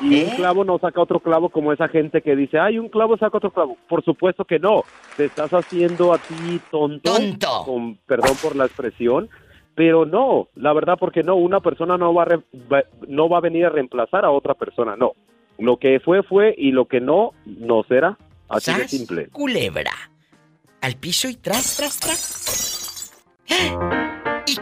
Y 0.01 0.25
un 0.25 0.29
¿Eh? 0.31 0.33
clavo 0.37 0.65
no 0.65 0.79
saca 0.79 1.01
otro 1.01 1.21
clavo 1.21 1.49
como 1.49 1.73
esa 1.73 1.89
gente 1.89 2.21
que 2.23 2.37
dice, 2.37 2.59
ay, 2.59 2.79
un 2.79 2.89
clavo 2.89 3.17
saca 3.17 3.39
otro 3.39 3.51
clavo. 3.51 3.77
Por 3.89 4.05
supuesto 4.05 4.45
que 4.45 4.59
no. 4.59 4.85
Te 5.17 5.25
estás 5.27 5.53
haciendo 5.53 6.13
a 6.13 6.19
ti 6.19 6.61
tonto. 6.71 7.15
Tonto. 7.15 7.63
Con 7.65 7.97
perdón 8.07 8.37
por 8.43 8.57
la 8.57 8.67
expresión. 8.67 9.29
Pero 9.75 10.07
no, 10.07 10.49
la 10.55 10.73
verdad, 10.73 10.97
porque 10.99 11.23
no, 11.23 11.37
una 11.37 11.61
persona 11.61 11.99
no 11.99 12.15
va, 12.15 12.23
a 12.23 12.25
re- 12.27 12.43
va- 12.73 12.85
no 13.09 13.29
va 13.29 13.39
a 13.39 13.43
venir 13.43 13.67
a 13.67 13.71
reemplazar 13.71 14.25
a 14.25 14.31
otra 14.31 14.55
persona, 14.55 14.97
no. 14.97 15.13
Lo 15.59 15.77
que 15.79 16.01
fue, 16.01 16.23
fue, 16.23 16.55
y 16.57 16.73
lo 16.73 16.87
que 16.87 17.01
no, 17.01 17.33
no 17.45 17.83
será. 17.85 18.17
Así 18.49 18.73
de 18.73 18.81
¡Sas 18.81 18.91
simple. 18.91 19.29
culebra! 19.29 19.91
Al 20.81 20.95
piso 20.97 21.29
y 21.29 21.37
tras, 21.37 21.77
tras, 21.77 21.99
tras. 22.01 23.13
¿Y 23.49 24.06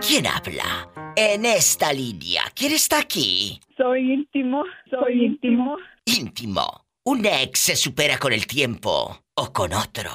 quién 0.06 0.26
habla 0.26 0.88
en 1.16 1.44
esta 1.44 1.92
línea? 1.92 2.42
¿Quién 2.54 2.72
está 2.72 2.98
aquí? 2.98 3.60
Soy 3.76 4.12
íntimo, 4.12 4.64
soy 4.90 5.24
íntimo. 5.24 5.76
Íntimo. 6.04 6.84
Un 7.04 7.24
ex 7.26 7.60
se 7.60 7.76
supera 7.76 8.18
con 8.18 8.32
el 8.32 8.46
tiempo 8.46 9.18
o 9.34 9.52
con 9.52 9.72
otro. 9.72 10.10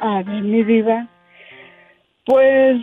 A 0.00 0.22
ver, 0.22 0.42
mi 0.42 0.62
diva. 0.62 1.08
Pues, 2.24 2.76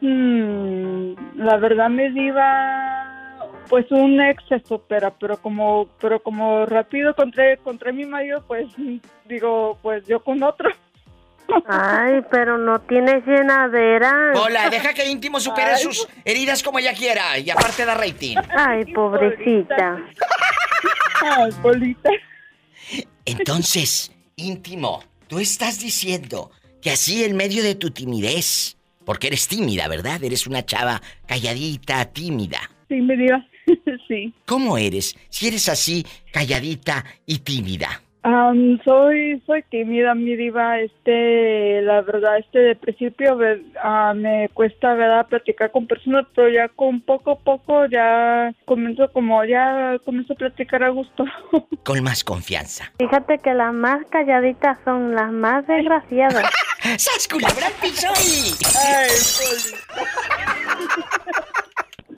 mm, 0.00 1.12
la 1.36 1.56
verdad, 1.56 1.88
mi 1.88 2.08
diva, 2.10 3.38
pues 3.68 3.90
un 3.90 4.20
ex 4.20 4.42
se 4.48 4.60
supera, 4.60 5.10
pero 5.18 5.36
como, 5.38 5.88
pero 6.00 6.22
como 6.22 6.66
rápido 6.66 7.10
encontré, 7.10 7.52
encontré 7.54 7.92
mi 7.92 8.04
marido, 8.04 8.44
pues 8.46 8.66
digo, 9.26 9.78
pues 9.82 10.06
yo 10.06 10.22
con 10.22 10.42
otro. 10.42 10.70
Ay, 11.66 12.20
pero 12.30 12.58
no 12.58 12.80
tienes 12.80 13.26
llenadera. 13.26 14.32
Hola, 14.34 14.70
deja 14.70 14.94
que 14.94 15.08
íntimo 15.08 15.40
supere 15.40 15.72
Ay. 15.72 15.82
sus 15.82 16.08
heridas 16.24 16.62
como 16.62 16.78
ella 16.78 16.94
quiera 16.94 17.38
y 17.38 17.50
aparte 17.50 17.84
da 17.84 17.94
rating. 17.94 18.36
Ay, 18.56 18.84
pobrecita. 18.92 19.98
Ay, 21.22 21.50
Polita. 21.60 22.10
Entonces, 23.24 24.12
íntimo, 24.36 25.02
tú 25.28 25.38
estás 25.38 25.78
diciendo 25.80 26.50
que 26.80 26.90
así 26.90 27.24
en 27.24 27.36
medio 27.36 27.62
de 27.62 27.74
tu 27.74 27.90
timidez, 27.90 28.76
porque 29.04 29.28
eres 29.28 29.46
tímida, 29.46 29.88
¿verdad? 29.88 30.22
Eres 30.22 30.46
una 30.46 30.64
chava 30.64 31.00
calladita, 31.26 32.04
tímida. 32.06 32.60
Sí, 32.88 32.96
mi 32.96 33.16
diva, 33.16 33.46
sí. 34.08 34.34
¿Cómo 34.46 34.76
eres 34.78 35.16
si 35.28 35.48
eres 35.48 35.68
así, 35.68 36.04
calladita 36.32 37.04
y 37.26 37.38
tímida? 37.38 38.02
Am, 38.24 38.78
soy 38.84 39.42
soy 39.46 39.64
tímida, 39.64 40.14
mi 40.14 40.36
diva. 40.36 40.78
Este, 40.78 41.82
la 41.82 42.02
verdad, 42.02 42.38
este 42.38 42.60
de 42.60 42.76
principio 42.76 43.36
ah, 43.82 44.12
me 44.14 44.48
cuesta, 44.54 44.94
verdad, 44.94 45.26
platicar 45.26 45.72
con 45.72 45.88
personas, 45.88 46.26
pero 46.34 46.48
ya 46.48 46.68
con 46.68 47.00
poco 47.00 47.32
a 47.32 47.38
poco 47.38 47.86
ya 47.86 48.54
comienzo 48.64 49.10
como 49.12 49.44
ya 49.44 49.98
comienzo 50.04 50.34
a 50.34 50.36
platicar 50.36 50.84
a 50.84 50.90
gusto. 50.90 51.24
Con 51.84 52.02
más 52.04 52.22
confianza. 52.22 52.92
Fíjate 52.98 53.38
que 53.38 53.54
las 53.54 53.74
más 53.74 54.06
calladitas 54.08 54.78
son 54.84 55.14
las 55.16 55.32
más 55.32 55.66
desgraciadas. 55.66 56.48
¡Sas 56.96 57.26
culebra 57.28 57.66
Ay, 58.86 59.08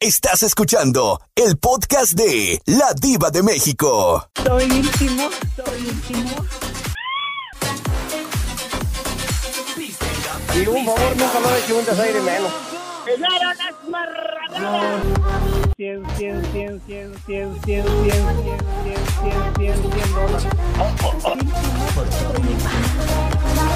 Estás 0.06 0.42
escuchando 0.42 1.18
el 1.34 1.56
podcast 1.56 2.12
de 2.12 2.60
La 2.66 2.92
Diva 2.92 3.30
de 3.30 3.42
México. 3.42 4.28
Soy 4.44 4.64
íntimo, 4.64 5.30
soy 5.56 5.88
íntimo. 5.88 6.30
Y 10.56 10.66
un 10.66 10.84
favor, 10.84 11.16
nunca 11.16 11.40
lo 11.40 11.54
he 11.54 11.58
hecho 11.58 11.78
un 11.78 11.86
desaire 11.86 12.20
menos. 12.20 12.52
¡Llegaron 13.06 13.56
las 13.56 13.88
marranadas! 13.88 15.63
100, 15.76 16.04
100, 16.16 16.40
100, 16.52 16.80
100, 16.86 17.14
100, 17.26 17.54
100, 17.64 17.64
100, 17.64 17.84
100, 17.84 17.84
100, 17.84 17.84
100, 18.14 19.02
100, 19.22 19.74
100, 19.74 19.74
100 19.92 20.14
dólares. 20.14 20.46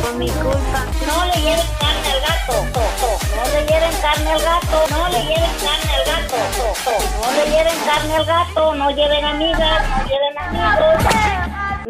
Por 0.02 0.14
mi 0.14 0.28
culpa. 0.30 0.80
No 1.06 1.24
le 1.26 1.36
lleven 1.42 1.66
carne 1.80 2.08
al 2.12 2.20
gato. 2.20 2.56
No 3.34 3.42
le 3.52 3.60
lleven 3.66 3.94
carne 4.00 4.30
al 4.30 4.40
gato. 4.42 4.78
No 4.90 5.08
le 5.08 5.20
lleven 5.24 5.54
carne 5.58 5.92
al 5.96 6.04
gato. 6.06 6.38
No 7.20 7.28
le 7.32 7.44
lleven 7.50 7.78
carne 7.84 8.14
al 8.14 8.24
gato. 8.24 8.74
No 8.76 8.90
lleven 8.90 9.24
amigas. 9.24 9.88
No 9.88 9.98
lleven 10.06 10.38
amigos. 10.38 10.98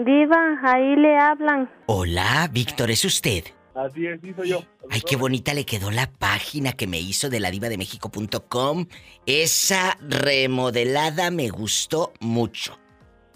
Diva, 0.06 0.40
ahí 0.64 0.96
le 0.96 1.18
hablan. 1.18 1.68
Hola, 1.84 2.48
Víctor, 2.50 2.90
¿es 2.90 3.04
usted? 3.04 3.44
Así 3.78 4.06
es, 4.06 4.20
sí 4.20 4.32
soy 4.34 4.48
yo. 4.48 4.64
Ay, 4.90 5.02
qué 5.02 5.14
bonita 5.14 5.54
le 5.54 5.64
quedó 5.64 5.92
la 5.92 6.10
página 6.10 6.72
que 6.72 6.88
me 6.88 6.98
hizo 6.98 7.30
de 7.30 7.38
ladivademexico.com. 7.38 8.86
Esa 9.24 9.96
remodelada 10.00 11.30
me 11.30 11.48
gustó 11.48 12.12
mucho. 12.18 12.76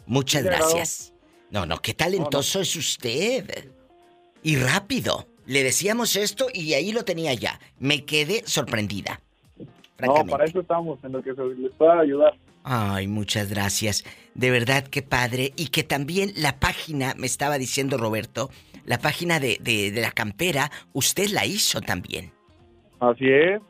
Muchas 0.06 0.43
gracias. 0.43 1.12
No, 1.51 1.64
no, 1.64 1.81
qué 1.81 1.94
talentoso 1.94 2.60
es 2.60 2.74
usted. 2.74 3.70
Y 4.43 4.56
rápido. 4.56 5.28
Le 5.47 5.62
decíamos 5.62 6.16
esto 6.16 6.48
y 6.52 6.74
ahí 6.74 6.90
lo 6.93 7.05
tenía 7.05 7.35
ya. 7.35 7.60
Me 7.78 8.05
quedé 8.05 8.43
sorprendida. 8.44 9.20
No, 10.07 10.27
para 10.27 10.45
eso 10.45 10.61
estamos, 10.61 10.99
en 11.05 11.12
lo 11.12 11.23
que 11.23 11.35
se 11.35 11.45
les 11.45 11.73
pueda 11.74 12.01
ayudar. 12.01 12.35
Ay, 12.65 13.09
muchas 13.09 13.49
gracias. 13.51 14.05
De 14.35 14.51
verdad, 14.51 14.85
qué 14.87 15.03
padre. 15.03 15.53
Y 15.57 15.69
que 15.69 15.83
también 15.83 16.33
la 16.37 16.59
página, 16.61 17.15
me 17.19 17.27
estaba 17.27 17.59
diciendo 17.59 17.99
Roberto, 17.99 18.51
la 18.85 18.99
página 18.99 19.41
de, 19.41 19.59
de- 19.61 19.91
de 19.91 20.01
la 20.01 20.12
campera, 20.12 20.70
usted 20.93 21.29
la 21.29 21.45
hizo 21.47 21.81
también. 21.81 22.33
Así 23.01 23.27
es. 23.29 23.61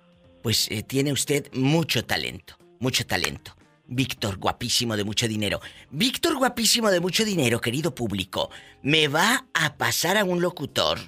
Pues 0.42 0.70
eh, 0.70 0.82
tiene 0.82 1.12
usted 1.12 1.52
mucho 1.54 2.04
talento, 2.04 2.56
mucho 2.80 3.06
talento. 3.06 3.54
Víctor, 3.86 4.38
guapísimo 4.38 4.96
de 4.96 5.04
mucho 5.04 5.28
dinero. 5.28 5.60
Víctor, 5.90 6.36
guapísimo 6.36 6.90
de 6.90 7.00
mucho 7.00 7.24
dinero, 7.24 7.60
querido 7.60 7.94
público, 7.94 8.50
me 8.82 9.08
va 9.08 9.46
a 9.54 9.76
pasar 9.76 10.16
a 10.16 10.24
un 10.24 10.40
locutor 10.40 10.98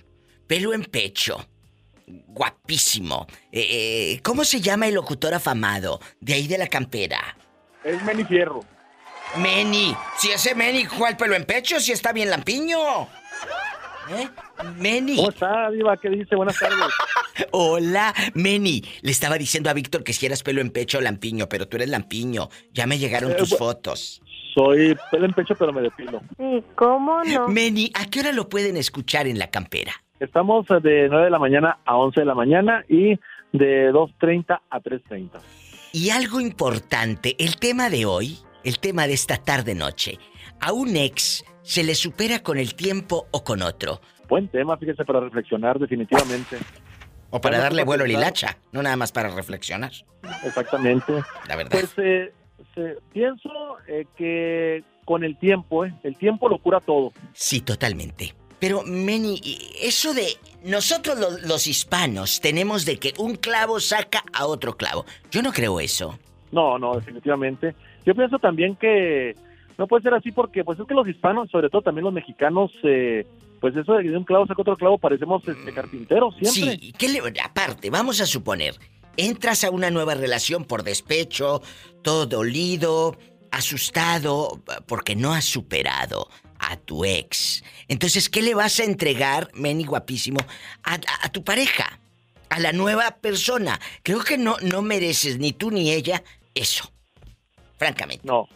pelo 0.47 0.75
en 0.75 0.85
pecho, 0.85 1.47
guapísimo. 2.07 3.27
Eh, 3.53 3.67
eh, 3.71 4.21
¿Cómo 4.23 4.45
se 4.45 4.61
llama 4.61 4.87
el 4.89 4.95
locutor 4.95 5.35
afamado 5.35 6.01
de 6.21 6.35
ahí 6.35 6.47
de 6.47 6.59
la 6.59 6.67
campera? 6.67 7.37
Es 7.83 8.03
Meni 8.05 8.25
Fierro. 8.25 8.61
Meni, 9.37 9.97
si 10.19 10.31
ese 10.31 10.55
Meni, 10.55 10.87
¿cuál 10.87 11.17
pelo 11.17 11.35
en 11.35 11.45
pecho? 11.45 11.81
Si 11.81 11.93
está 11.93 12.13
bien 12.13 12.31
lampiño. 12.31 12.79
¿Eh? 14.11 14.29
Meni. 14.77 15.17
¿Cómo 15.17 15.31
está, 15.31 15.71
Diva? 15.71 15.97
¿Qué 15.97 16.11
dice? 16.11 16.37
Buenas 16.37 16.59
tardes. 16.59 16.79
Hola, 17.51 18.15
Meni. 18.35 18.83
Le 19.01 19.11
estaba 19.11 19.37
diciendo 19.39 19.71
a 19.71 19.73
Víctor 19.73 20.05
que 20.05 20.13
si 20.13 20.27
eras 20.27 20.43
pelo 20.43 20.61
en 20.61 20.71
pecho 20.71 20.99
o 20.99 21.01
lampiño, 21.01 21.49
pero 21.49 21.67
tú 21.67 21.77
eres 21.79 21.89
lampiño. 21.89 22.49
Ya 22.73 22.87
me 22.87 22.99
llegaron 22.99 23.33
Eh, 23.33 23.35
tus 23.37 23.57
fotos. 23.57 24.21
Soy 24.55 24.97
pelo 25.11 25.25
en 25.25 25.33
pecho, 25.33 25.55
pero 25.59 25.73
me 25.73 25.81
depilo. 25.83 26.21
Sí, 26.37 26.63
¿cómo 26.77 27.25
no? 27.25 27.49
Meni, 27.49 27.91
¿a 27.95 28.05
qué 28.07 28.21
hora 28.21 28.31
lo 28.33 28.49
pueden 28.49 28.77
escuchar 28.77 29.27
en 29.27 29.39
la 29.39 29.51
campera? 29.51 30.04
Estamos 30.25 30.67
eh, 30.71 30.81
de 30.81 31.09
9 31.09 31.25
de 31.25 31.31
la 31.31 31.39
mañana 31.39 31.79
a 31.85 31.97
11 31.97 32.21
de 32.21 32.27
la 32.27 32.35
mañana 32.35 32.85
y 32.89 33.19
de 33.53 33.91
2.30 33.93 34.61
a 34.71 34.81
3.30. 34.81 35.31
Y 35.93 36.11
algo 36.11 36.41
importante, 36.41 37.35
el 37.39 37.57
tema 37.57 37.91
de 37.91 38.07
hoy, 38.07 38.39
el 38.65 38.79
tema 38.79 39.07
de 39.07 39.15
esta 39.15 39.37
tarde-noche. 39.39 40.19
A 40.61 40.73
un 40.73 40.97
ex 40.97 41.45
se 41.63 41.83
le 41.85 41.95
supera 41.95 42.41
con 42.43 42.59
el 42.59 42.75
tiempo 42.75 43.27
o 43.33 43.43
con 43.45 43.63
otro. 43.63 44.01
Buen 44.29 44.49
tema, 44.49 44.77
fíjese, 44.77 45.05
para 45.05 45.21
reflexionar 45.21 45.79
definitivamente. 45.79 46.59
O 47.31 47.41
para 47.41 47.59
darle 47.59 47.83
vuelo 47.85 48.05
a 48.05 48.07
la 48.07 48.13
hilacha, 48.13 48.57
no 48.73 48.83
nada 48.83 48.97
más 48.97 49.11
para 49.11 49.29
reflexionar. 49.31 49.91
Exactamente. 50.45 51.13
La 51.49 51.57
verdad. 51.57 51.73
Pues 51.73 51.93
eh, 51.99 52.33
se- 52.75 52.99
pienso 53.13 53.51
eh, 53.89 54.07
que 54.17 54.85
con 55.05 55.25
el 55.25 55.37
tiempo, 55.39 55.85
eh, 55.85 55.93
el 56.05 56.17
tiempo 56.17 56.49
lo 56.49 56.59
cura 56.59 56.79
todo. 56.81 57.13
Sí, 57.33 57.61
totalmente. 57.61 58.35
Pero, 58.65 58.83
Meni, 58.83 59.39
eso 59.83 60.15
de 60.15 60.39
nosotros 60.65 61.19
lo- 61.19 61.37
los 61.47 61.67
hispanos 61.67 62.41
tenemos 62.41 62.87
de 62.87 62.97
que 62.99 63.13
un 63.19 63.35
clavo 63.37 63.79
saca 63.79 64.25
a 64.33 64.47
otro 64.47 64.75
clavo. 64.79 65.05
Yo 65.31 65.43
no 65.43 65.53
creo 65.53 65.81
eso. 65.81 66.19
No, 66.51 66.79
no, 66.79 66.95
definitivamente. 66.95 67.75
Yo 68.07 68.15
pienso 68.15 68.39
también 68.39 68.75
que 68.77 69.37
no 69.77 69.87
puede 69.87 70.05
ser 70.05 70.15
así 70.15 70.33
porque 70.33 70.65
pues 70.65 70.81
es 70.81 70.87
que 70.87 70.95
los 70.95 71.07
hispanos, 71.07 71.51
sobre 71.51 71.69
todo 71.69 71.83
también 71.83 72.07
los 72.07 72.15
mexicanos, 72.15 72.73
eh, 72.85 73.27
pues 73.61 73.77
eso 73.77 73.93
de 73.93 74.03
que 74.03 74.09
de 74.09 74.17
un 74.17 74.25
clavo 74.25 74.47
saca 74.47 74.63
otro 74.63 74.79
clavo, 74.79 74.97
parecemos 74.97 75.47
este, 75.47 75.71
carpinteros 75.75 76.35
siempre. 76.37 76.79
Sí, 76.79 76.93
¿qué 76.97 77.09
le- 77.11 77.21
aparte, 77.45 77.91
vamos 77.91 78.23
a 78.23 78.27
suponer, 78.27 78.77
entras 79.19 79.65
a 79.65 79.71
una 79.71 79.91
nueva 79.91 80.15
relación 80.15 80.65
por 80.65 80.85
despecho, 80.85 81.61
todo 82.03 82.25
dolido, 82.25 83.15
asustado, 83.51 84.63
porque 84.87 85.17
no 85.17 85.35
has 85.35 85.45
superado 85.45 86.29
a 86.71 86.77
tu 86.77 87.05
ex. 87.05 87.63
Entonces, 87.89 88.29
¿qué 88.29 88.43
le 88.43 88.55
vas 88.55 88.81
a 88.81 88.85
entregar, 88.85 89.49
Meni 89.55 89.85
guapísimo, 89.85 90.39
a, 90.83 90.95
a- 90.95 91.27
a 91.27 91.29
tu 91.31 91.43
pareja? 91.45 91.99
A 92.51 92.61
la 92.61 92.73
nueva 92.73 93.11
persona. 93.21 93.81
Creo 94.03 94.21
que 94.23 94.39
no, 94.39 94.57
no 94.63 94.81
mereces 94.83 95.39
ni 95.39 95.53
tú 95.53 95.71
ni 95.71 95.91
ella 95.91 96.23
eso. 96.55 96.91
Francamente. 97.79 98.27
No. 98.27 98.49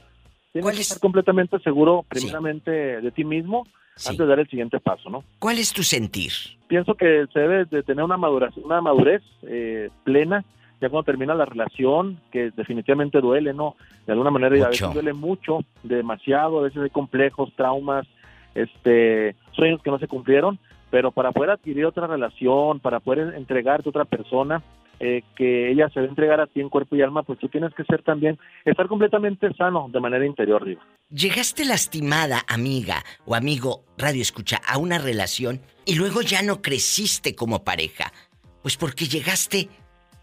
Tienes 0.52 0.74
que 0.74 0.80
estar 0.82 1.00
completamente 1.00 1.58
seguro, 1.60 2.04
primeramente, 2.08 2.70
de 2.70 3.10
ti 3.10 3.24
mismo, 3.24 3.66
antes 4.06 4.18
de 4.18 4.26
dar 4.26 4.38
el 4.38 4.48
siguiente 4.48 4.80
paso, 4.80 5.10
¿no? 5.10 5.24
¿Cuál 5.38 5.58
es 5.58 5.72
tu 5.72 5.82
sentir? 5.82 6.32
Pienso 6.68 6.94
que 6.94 7.26
se 7.32 7.38
debe 7.40 7.64
de 7.66 7.82
tener 7.82 8.04
una 8.04 8.16
madurez, 8.16 8.56
una 8.56 8.80
madurez 8.80 9.22
eh, 9.42 9.90
plena, 10.04 10.44
ya 10.80 10.88
cuando 10.88 11.04
termina 11.04 11.34
la 11.34 11.44
relación, 11.44 12.20
que 12.30 12.50
definitivamente 12.50 13.20
duele, 13.20 13.52
¿no? 13.52 13.76
De 14.06 14.12
alguna 14.12 14.30
manera 14.30 14.56
y 14.56 14.62
a 14.62 14.68
veces 14.68 14.92
duele 14.92 15.12
mucho, 15.12 15.60
demasiado, 15.82 16.60
a 16.60 16.62
veces 16.62 16.82
hay 16.82 16.90
complejos, 16.90 17.52
traumas, 17.56 18.06
este, 18.54 19.34
sueños 19.52 19.82
que 19.82 19.90
no 19.90 19.98
se 19.98 20.08
cumplieron, 20.08 20.58
pero 20.90 21.10
para 21.10 21.32
poder 21.32 21.50
adquirir 21.50 21.86
otra 21.86 22.06
relación, 22.06 22.80
para 22.80 23.00
poder 23.00 23.34
entregarte 23.34 23.88
a 23.88 23.90
otra 23.90 24.04
persona, 24.04 24.62
eh, 25.00 25.22
que 25.36 25.70
ella 25.70 25.88
se 25.90 26.00
va 26.00 26.06
a 26.06 26.08
entregar 26.08 26.40
a 26.40 26.46
ti 26.46 26.60
en 26.60 26.68
cuerpo 26.68 26.96
y 26.96 27.02
alma, 27.02 27.22
pues 27.22 27.38
tú 27.38 27.48
tienes 27.48 27.72
que 27.74 27.84
ser 27.84 28.02
también, 28.02 28.36
estar 28.64 28.88
completamente 28.88 29.52
sano 29.54 29.88
de 29.92 30.00
manera 30.00 30.26
interior, 30.26 30.64
digo. 30.64 30.80
Llegaste 31.10 31.64
lastimada, 31.64 32.42
amiga 32.48 33.04
o 33.24 33.36
amigo, 33.36 33.84
radio 33.96 34.22
escucha, 34.22 34.60
a 34.66 34.76
una 34.76 34.98
relación 34.98 35.60
y 35.86 35.94
luego 35.94 36.22
ya 36.22 36.42
no 36.42 36.62
creciste 36.62 37.36
como 37.36 37.62
pareja. 37.62 38.12
Pues 38.60 38.76
porque 38.76 39.04
llegaste 39.04 39.68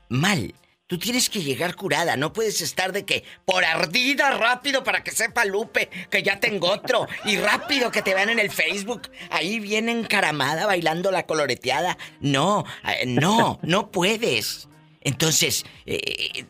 mal. 0.09 0.53
Tú 0.87 0.99
tienes 0.99 1.31
que 1.31 1.41
llegar 1.41 1.75
curada, 1.75 2.15
no 2.15 2.31
puedes 2.31 2.61
estar 2.61 2.91
de 2.91 3.05
que 3.05 3.23
por 3.43 3.65
ardida 3.65 4.29
rápido 4.37 4.83
para 4.83 5.03
que 5.03 5.09
sepa 5.09 5.43
Lupe 5.43 5.89
que 6.11 6.21
ya 6.21 6.39
tengo 6.39 6.69
otro 6.69 7.07
y 7.25 7.37
rápido 7.37 7.89
que 7.89 8.03
te 8.03 8.13
vean 8.13 8.29
en 8.29 8.37
el 8.37 8.51
Facebook 8.51 9.09
ahí 9.31 9.59
bien 9.59 9.89
encaramada 9.89 10.67
bailando 10.67 11.09
la 11.09 11.25
coloreteada. 11.25 11.97
No, 12.19 12.65
eh, 12.87 13.07
no, 13.07 13.59
no 13.63 13.89
puedes. 13.89 14.67
Entonces, 15.01 15.65
eh, 15.87 16.45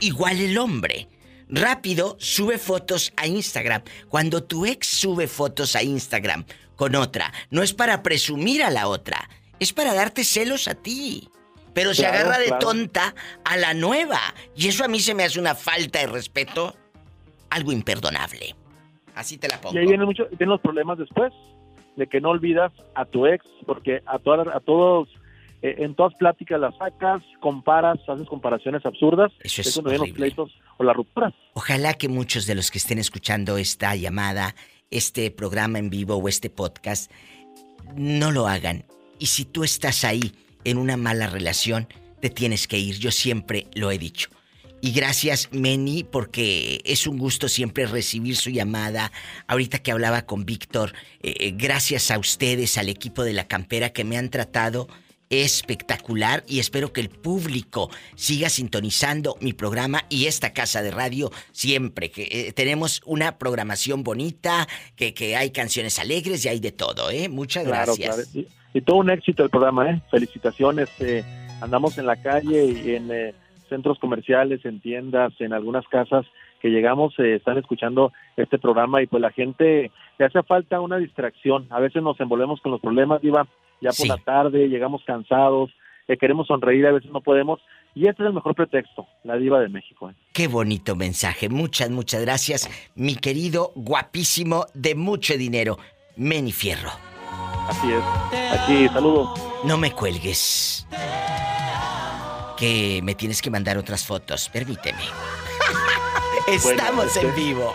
igual 0.00 0.40
el 0.40 0.58
hombre. 0.58 1.08
Rápido 1.48 2.16
sube 2.18 2.58
fotos 2.58 3.12
a 3.16 3.28
Instagram. 3.28 3.82
Cuando 4.08 4.42
tu 4.42 4.66
ex 4.66 4.88
sube 4.88 5.28
fotos 5.28 5.76
a 5.76 5.84
Instagram 5.84 6.44
con 6.74 6.96
otra, 6.96 7.32
no 7.50 7.62
es 7.62 7.74
para 7.74 8.02
presumir 8.02 8.64
a 8.64 8.70
la 8.70 8.88
otra, 8.88 9.28
es 9.58 9.72
para 9.72 9.94
darte 9.94 10.24
celos 10.24 10.66
a 10.66 10.74
ti. 10.74 11.28
Pero 11.74 11.94
se 11.94 12.02
Claro, 12.02 12.18
agarra 12.18 12.38
de 12.38 12.46
claro. 12.46 12.66
tonta 12.66 13.14
a 13.44 13.56
la 13.56 13.74
nueva. 13.74 14.20
Y 14.56 14.68
eso 14.68 14.84
a 14.84 14.88
mí 14.88 15.00
se 15.00 15.14
me 15.14 15.24
hace 15.24 15.38
una 15.38 15.54
falta 15.54 16.00
de 16.00 16.06
respeto, 16.08 16.74
algo 17.50 17.72
imperdonable. 17.72 18.54
Así 19.14 19.38
te 19.38 19.48
la 19.48 19.60
pongo. 19.60 19.74
Y 19.74 19.78
ahí 19.78 19.86
vienen, 19.86 20.06
mucho, 20.06 20.24
vienen 20.30 20.48
los 20.50 20.60
problemas 20.60 20.98
después, 20.98 21.32
de 21.96 22.06
que 22.06 22.20
no 22.20 22.30
olvidas 22.30 22.72
a 22.94 23.04
tu 23.04 23.26
ex, 23.26 23.44
porque 23.66 24.00
a, 24.06 24.18
todas 24.18 24.46
a 24.48 24.60
todos, 24.60 25.08
eh, 25.62 25.74
en 25.78 25.94
todas 25.94 26.14
pláticas 26.14 26.58
las 26.60 26.76
sacas, 26.76 27.22
comparas, 27.40 27.98
haces 28.08 28.26
comparaciones 28.28 28.84
absurdas. 28.86 29.30
Eso 29.40 29.60
es 29.60 29.76
los 29.76 29.84
horrible. 29.86 30.12
pleitos 30.14 30.52
o 30.78 30.84
las 30.84 30.96
rupturas. 30.96 31.34
Ojalá 31.54 31.94
que 31.94 32.08
muchos 32.08 32.46
de 32.46 32.54
los 32.54 32.70
que 32.70 32.78
estén 32.78 32.98
escuchando 32.98 33.58
esta 33.58 33.94
llamada, 33.94 34.54
este 34.90 35.30
programa 35.30 35.78
en 35.78 35.90
vivo 35.90 36.16
o 36.16 36.28
este 36.28 36.50
podcast, 36.50 37.10
no 37.96 38.30
lo 38.30 38.46
hagan. 38.48 38.84
Y 39.18 39.26
si 39.26 39.44
tú 39.44 39.64
estás 39.64 40.04
ahí 40.04 40.32
en 40.64 40.78
una 40.78 40.96
mala 40.96 41.26
relación, 41.26 41.88
te 42.20 42.30
tienes 42.30 42.68
que 42.68 42.78
ir. 42.78 42.98
Yo 42.98 43.10
siempre 43.10 43.66
lo 43.74 43.90
he 43.90 43.98
dicho. 43.98 44.30
Y 44.82 44.92
gracias, 44.92 45.48
Meni, 45.52 46.04
porque 46.04 46.80
es 46.84 47.06
un 47.06 47.18
gusto 47.18 47.48
siempre 47.48 47.86
recibir 47.86 48.36
su 48.36 48.48
llamada. 48.48 49.12
Ahorita 49.46 49.78
que 49.78 49.92
hablaba 49.92 50.22
con 50.22 50.46
Víctor, 50.46 50.94
eh, 51.22 51.34
eh, 51.38 51.52
gracias 51.54 52.10
a 52.10 52.18
ustedes, 52.18 52.78
al 52.78 52.88
equipo 52.88 53.22
de 53.22 53.34
la 53.34 53.46
campera 53.46 53.90
que 53.90 54.04
me 54.04 54.16
han 54.16 54.30
tratado 54.30 54.88
espectacular 55.28 56.42
y 56.48 56.58
espero 56.58 56.92
que 56.92 57.00
el 57.00 57.08
público 57.08 57.88
siga 58.16 58.48
sintonizando 58.48 59.36
mi 59.40 59.52
programa 59.52 60.04
y 60.08 60.26
esta 60.26 60.52
casa 60.52 60.82
de 60.82 60.90
radio 60.90 61.30
siempre, 61.52 62.10
que 62.10 62.28
eh, 62.30 62.52
tenemos 62.52 63.00
una 63.04 63.38
programación 63.38 64.02
bonita, 64.02 64.66
que, 64.96 65.14
que 65.14 65.36
hay 65.36 65.50
canciones 65.50 66.00
alegres 66.00 66.44
y 66.44 66.48
hay 66.48 66.58
de 66.58 66.72
todo, 66.72 67.10
¿eh? 67.10 67.28
Muchas 67.28 67.64
gracias. 67.64 68.26
claro. 68.32 68.48
Y 68.74 68.80
todo 68.82 68.96
un 68.96 69.10
éxito 69.10 69.42
el 69.44 69.50
programa, 69.50 69.90
¿eh? 69.90 70.00
Felicitaciones. 70.10 70.88
eh, 71.00 71.24
andamos 71.60 71.98
en 71.98 72.06
la 72.06 72.16
calle 72.16 72.64
y 72.64 72.94
en 72.94 73.10
eh, 73.12 73.34
centros 73.68 73.98
comerciales, 73.98 74.64
en 74.64 74.80
tiendas, 74.80 75.32
en 75.40 75.52
algunas 75.52 75.86
casas 75.88 76.24
que 76.60 76.68
llegamos, 76.68 77.14
eh, 77.18 77.36
están 77.36 77.58
escuchando 77.58 78.12
este 78.36 78.58
programa 78.58 79.02
y 79.02 79.06
pues 79.06 79.20
la 79.22 79.30
gente 79.30 79.90
le 80.18 80.24
hace 80.24 80.42
falta 80.42 80.80
una 80.80 80.98
distracción. 80.98 81.66
A 81.70 81.80
veces 81.80 82.02
nos 82.02 82.18
envolvemos 82.20 82.60
con 82.60 82.72
los 82.72 82.80
problemas, 82.80 83.20
Diva, 83.22 83.46
ya 83.80 83.90
por 83.90 83.96
Sí. 83.96 84.08
la 84.08 84.16
tarde, 84.18 84.68
llegamos 84.68 85.02
cansados, 85.06 85.70
eh, 86.08 86.16
queremos 86.16 86.46
sonreír, 86.48 86.86
a 86.86 86.92
veces 86.92 87.10
no 87.10 87.20
podemos. 87.20 87.60
Y 87.94 88.06
este 88.06 88.22
es 88.22 88.28
el 88.28 88.34
mejor 88.34 88.54
pretexto, 88.54 89.06
la 89.24 89.36
Diva 89.36 89.58
de 89.60 89.68
México. 89.68 90.10
¿eh? 90.10 90.14
Qué 90.32 90.48
bonito 90.48 90.94
mensaje. 90.96 91.48
Muchas, 91.48 91.90
muchas 91.90 92.20
gracias, 92.22 92.68
mi 92.94 93.16
querido 93.16 93.72
guapísimo 93.74 94.66
de 94.74 94.94
mucho 94.94 95.36
dinero, 95.36 95.78
Meni 96.16 96.52
Fierro. 96.52 97.09
Así 97.68 97.92
es. 97.92 98.58
Aquí, 98.60 98.88
saludos. 98.88 99.40
No 99.64 99.76
me 99.76 99.92
cuelgues. 99.92 100.86
Que 102.56 103.00
me 103.02 103.14
tienes 103.14 103.40
que 103.40 103.50
mandar 103.50 103.78
otras 103.78 104.04
fotos, 104.04 104.48
permíteme. 104.50 105.00
Estamos 106.46 107.06
este, 107.06 107.20
en 107.26 107.34
vivo. 107.34 107.72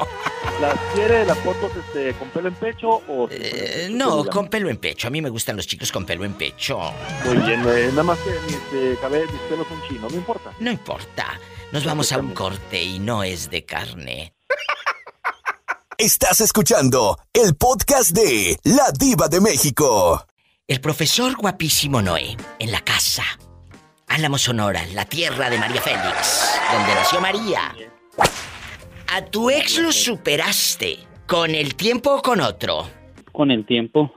¿Las 0.61 0.75
quiere 0.93 1.25
las 1.25 1.37
fotos 1.39 1.71
este, 1.75 2.13
con 2.13 2.29
pelo 2.29 2.47
en 2.49 2.55
pecho 2.55 2.89
o 3.07 3.27
Eh, 3.31 3.89
no, 3.91 4.25
con 4.25 4.47
pelo 4.47 4.69
en 4.69 4.77
pecho. 4.77 5.07
A 5.07 5.11
mí 5.11 5.21
me 5.21 5.29
gustan 5.29 5.55
los 5.55 5.65
chicos 5.67 5.91
con 5.91 6.05
pelo 6.05 6.23
en 6.23 6.33
pecho. 6.33 6.79
Muy 7.25 7.37
bien, 7.37 7.63
eh, 7.67 7.87
nada 7.89 8.03
más 8.03 8.19
que 8.19 8.29
mis, 8.45 8.59
eh, 8.73 8.97
cabe- 9.01 9.25
mis 9.31 9.41
pelos 9.49 9.67
son 9.67 9.81
chinos, 9.87 10.11
no 10.11 10.17
importa. 10.17 10.51
No 10.59 10.71
importa. 10.71 11.39
Nos 11.71 11.83
vamos 11.83 12.11
a 12.11 12.19
un 12.19 12.33
corte 12.33 12.81
y 12.81 12.99
no 12.99 13.23
es 13.23 13.49
de 13.49 13.65
carne. 13.65 14.33
Estás 15.97 16.41
escuchando 16.41 17.17
el 17.31 17.55
podcast 17.55 18.11
de 18.11 18.57
La 18.65 18.91
Diva 18.99 19.29
de 19.29 19.39
México. 19.39 20.25
El 20.67 20.81
profesor 20.81 21.37
guapísimo 21.37 22.01
Noé, 22.01 22.35
en 22.59 22.71
la 22.73 22.81
casa. 22.81 23.23
Álamo 24.09 24.37
Sonora, 24.37 24.81
la 24.93 25.05
tierra 25.05 25.49
de 25.49 25.57
María 25.57 25.81
Félix, 25.81 26.59
donde 26.73 26.95
nació 26.95 27.21
María. 27.21 27.73
¿A 29.07 29.21
tu 29.25 29.49
ex 29.49 29.79
lo 29.79 29.93
superaste 29.93 30.97
con 31.27 31.55
el 31.55 31.75
tiempo 31.75 32.15
o 32.15 32.21
con 32.21 32.41
otro? 32.41 32.89
Con 33.31 33.49
el 33.49 33.65
tiempo. 33.65 34.11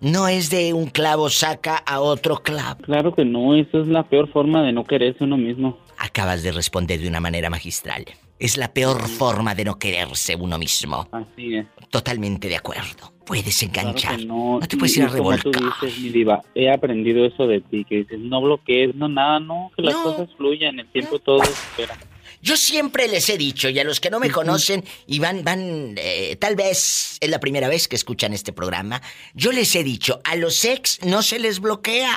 No 0.00 0.28
es 0.28 0.48
de 0.48 0.72
un 0.72 0.86
clavo 0.86 1.28
saca 1.28 1.76
a 1.76 2.00
otro 2.00 2.38
clavo. 2.38 2.80
Claro 2.84 3.14
que 3.14 3.26
no, 3.26 3.54
eso 3.54 3.82
es 3.82 3.88
la 3.88 4.08
peor 4.08 4.32
forma 4.32 4.62
de 4.62 4.72
no 4.72 4.84
quererse 4.84 5.24
uno 5.24 5.36
mismo. 5.36 5.78
Acabas 5.98 6.42
de 6.42 6.52
responder 6.52 7.00
de 7.00 7.08
una 7.08 7.20
manera 7.20 7.50
magistral. 7.50 8.06
Es 8.38 8.56
la 8.56 8.72
peor 8.72 9.08
forma 9.08 9.54
de 9.54 9.64
no 9.64 9.78
quererse 9.78 10.36
uno 10.36 10.58
mismo. 10.58 11.08
Así 11.12 11.56
es. 11.56 11.66
Totalmente 11.90 12.48
de 12.48 12.56
acuerdo. 12.56 13.12
Puedes 13.26 13.58
Claro 13.58 13.80
enganchar. 13.90 14.16
que 14.16 14.24
no, 14.26 14.58
no 14.60 14.66
te 14.68 14.76
puedes 14.76 14.96
ir 14.96 15.02
a 15.02 15.06
Y 15.06 15.08
como 15.10 15.36
tú 15.38 15.50
revolcar. 15.52 15.80
dices, 15.82 15.98
mi 16.00 16.08
diva, 16.10 16.42
he 16.54 16.70
aprendido 16.70 17.24
eso 17.26 17.46
de 17.46 17.60
ti, 17.60 17.84
que 17.84 17.96
dices, 17.96 18.18
no 18.20 18.40
bloquees, 18.40 18.94
no 18.94 19.08
nada, 19.08 19.40
no, 19.40 19.70
que 19.76 19.82
las 19.82 19.94
No. 19.94 20.02
cosas 20.04 20.28
fluyan, 20.36 20.78
el 20.78 20.86
tiempo 20.92 21.18
todo 21.18 21.44
se 21.44 21.50
espera. 21.50 21.98
Yo 22.40 22.56
siempre 22.56 23.08
les 23.08 23.28
he 23.28 23.36
dicho, 23.36 23.68
y 23.68 23.78
a 23.80 23.84
los 23.84 23.98
que 23.98 24.10
no 24.10 24.20
me 24.20 24.30
conocen 24.30 24.84
y 25.08 25.18
van, 25.18 25.42
van, 25.42 25.94
eh, 25.96 26.36
tal 26.36 26.54
vez 26.54 27.18
es 27.20 27.28
la 27.28 27.40
primera 27.40 27.68
vez 27.68 27.88
que 27.88 27.96
escuchan 27.96 28.32
este 28.32 28.52
programa, 28.52 29.02
yo 29.34 29.50
les 29.50 29.74
he 29.74 29.82
dicho, 29.82 30.20
a 30.24 30.36
los 30.36 30.64
ex 30.64 31.00
no 31.04 31.22
se 31.22 31.40
les 31.40 31.58
bloquea, 31.58 32.16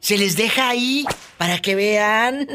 se 0.00 0.18
les 0.18 0.36
deja 0.36 0.68
ahí 0.70 1.04
para 1.38 1.60
que 1.60 1.76
vean 1.76 2.46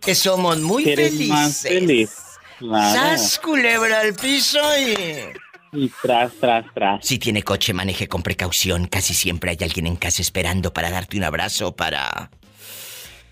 que 0.00 0.14
somos 0.16 0.58
muy 0.58 0.84
felices. 0.84 1.28
más 1.28 1.62
feliz. 1.62 2.10
Claro. 2.58 2.94
¡Sas, 2.94 3.38
culebra 3.38 4.00
al 4.00 4.14
piso 4.14 4.58
y... 4.78 5.44
Y 5.76 5.90
tras, 6.00 6.32
tras, 6.34 6.64
tras. 6.72 7.04
Si 7.04 7.18
tiene 7.18 7.42
coche, 7.42 7.72
maneje 7.72 8.06
con 8.06 8.22
precaución. 8.22 8.86
Casi 8.86 9.12
siempre 9.12 9.50
hay 9.50 9.58
alguien 9.60 9.88
en 9.88 9.96
casa 9.96 10.22
esperando 10.22 10.72
para 10.72 10.90
darte 10.90 11.16
un 11.16 11.24
abrazo, 11.24 11.74
para... 11.74 12.30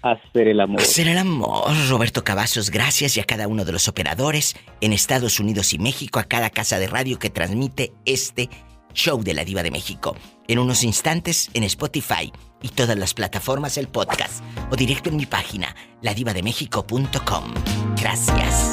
Hacer 0.02 0.48
el 0.48 0.60
amor. 0.60 0.80
Hacer 0.80 1.06
el 1.06 1.18
amor. 1.18 1.70
Roberto 1.88 2.24
Cavazos, 2.24 2.70
gracias 2.70 3.16
y 3.16 3.20
a 3.20 3.24
cada 3.24 3.46
uno 3.46 3.64
de 3.64 3.70
los 3.70 3.86
operadores 3.86 4.56
en 4.80 4.92
Estados 4.92 5.38
Unidos 5.38 5.72
y 5.72 5.78
México, 5.78 6.18
a 6.18 6.24
cada 6.24 6.50
casa 6.50 6.80
de 6.80 6.88
radio 6.88 7.20
que 7.20 7.30
transmite 7.30 7.92
este 8.04 8.50
show 8.94 9.22
de 9.22 9.34
la 9.34 9.44
Diva 9.44 9.62
de 9.62 9.70
México. 9.70 10.16
En 10.48 10.58
unos 10.58 10.82
instantes 10.82 11.50
en 11.54 11.62
Spotify 11.62 12.32
y 12.60 12.68
todas 12.70 12.98
las 12.98 13.14
plataformas 13.14 13.78
el 13.78 13.86
podcast 13.86 14.42
o 14.70 14.76
directo 14.76 15.08
en 15.08 15.16
mi 15.16 15.26
página, 15.26 15.74
ladivademexico.com. 16.00 17.54
Gracias. 18.00 18.72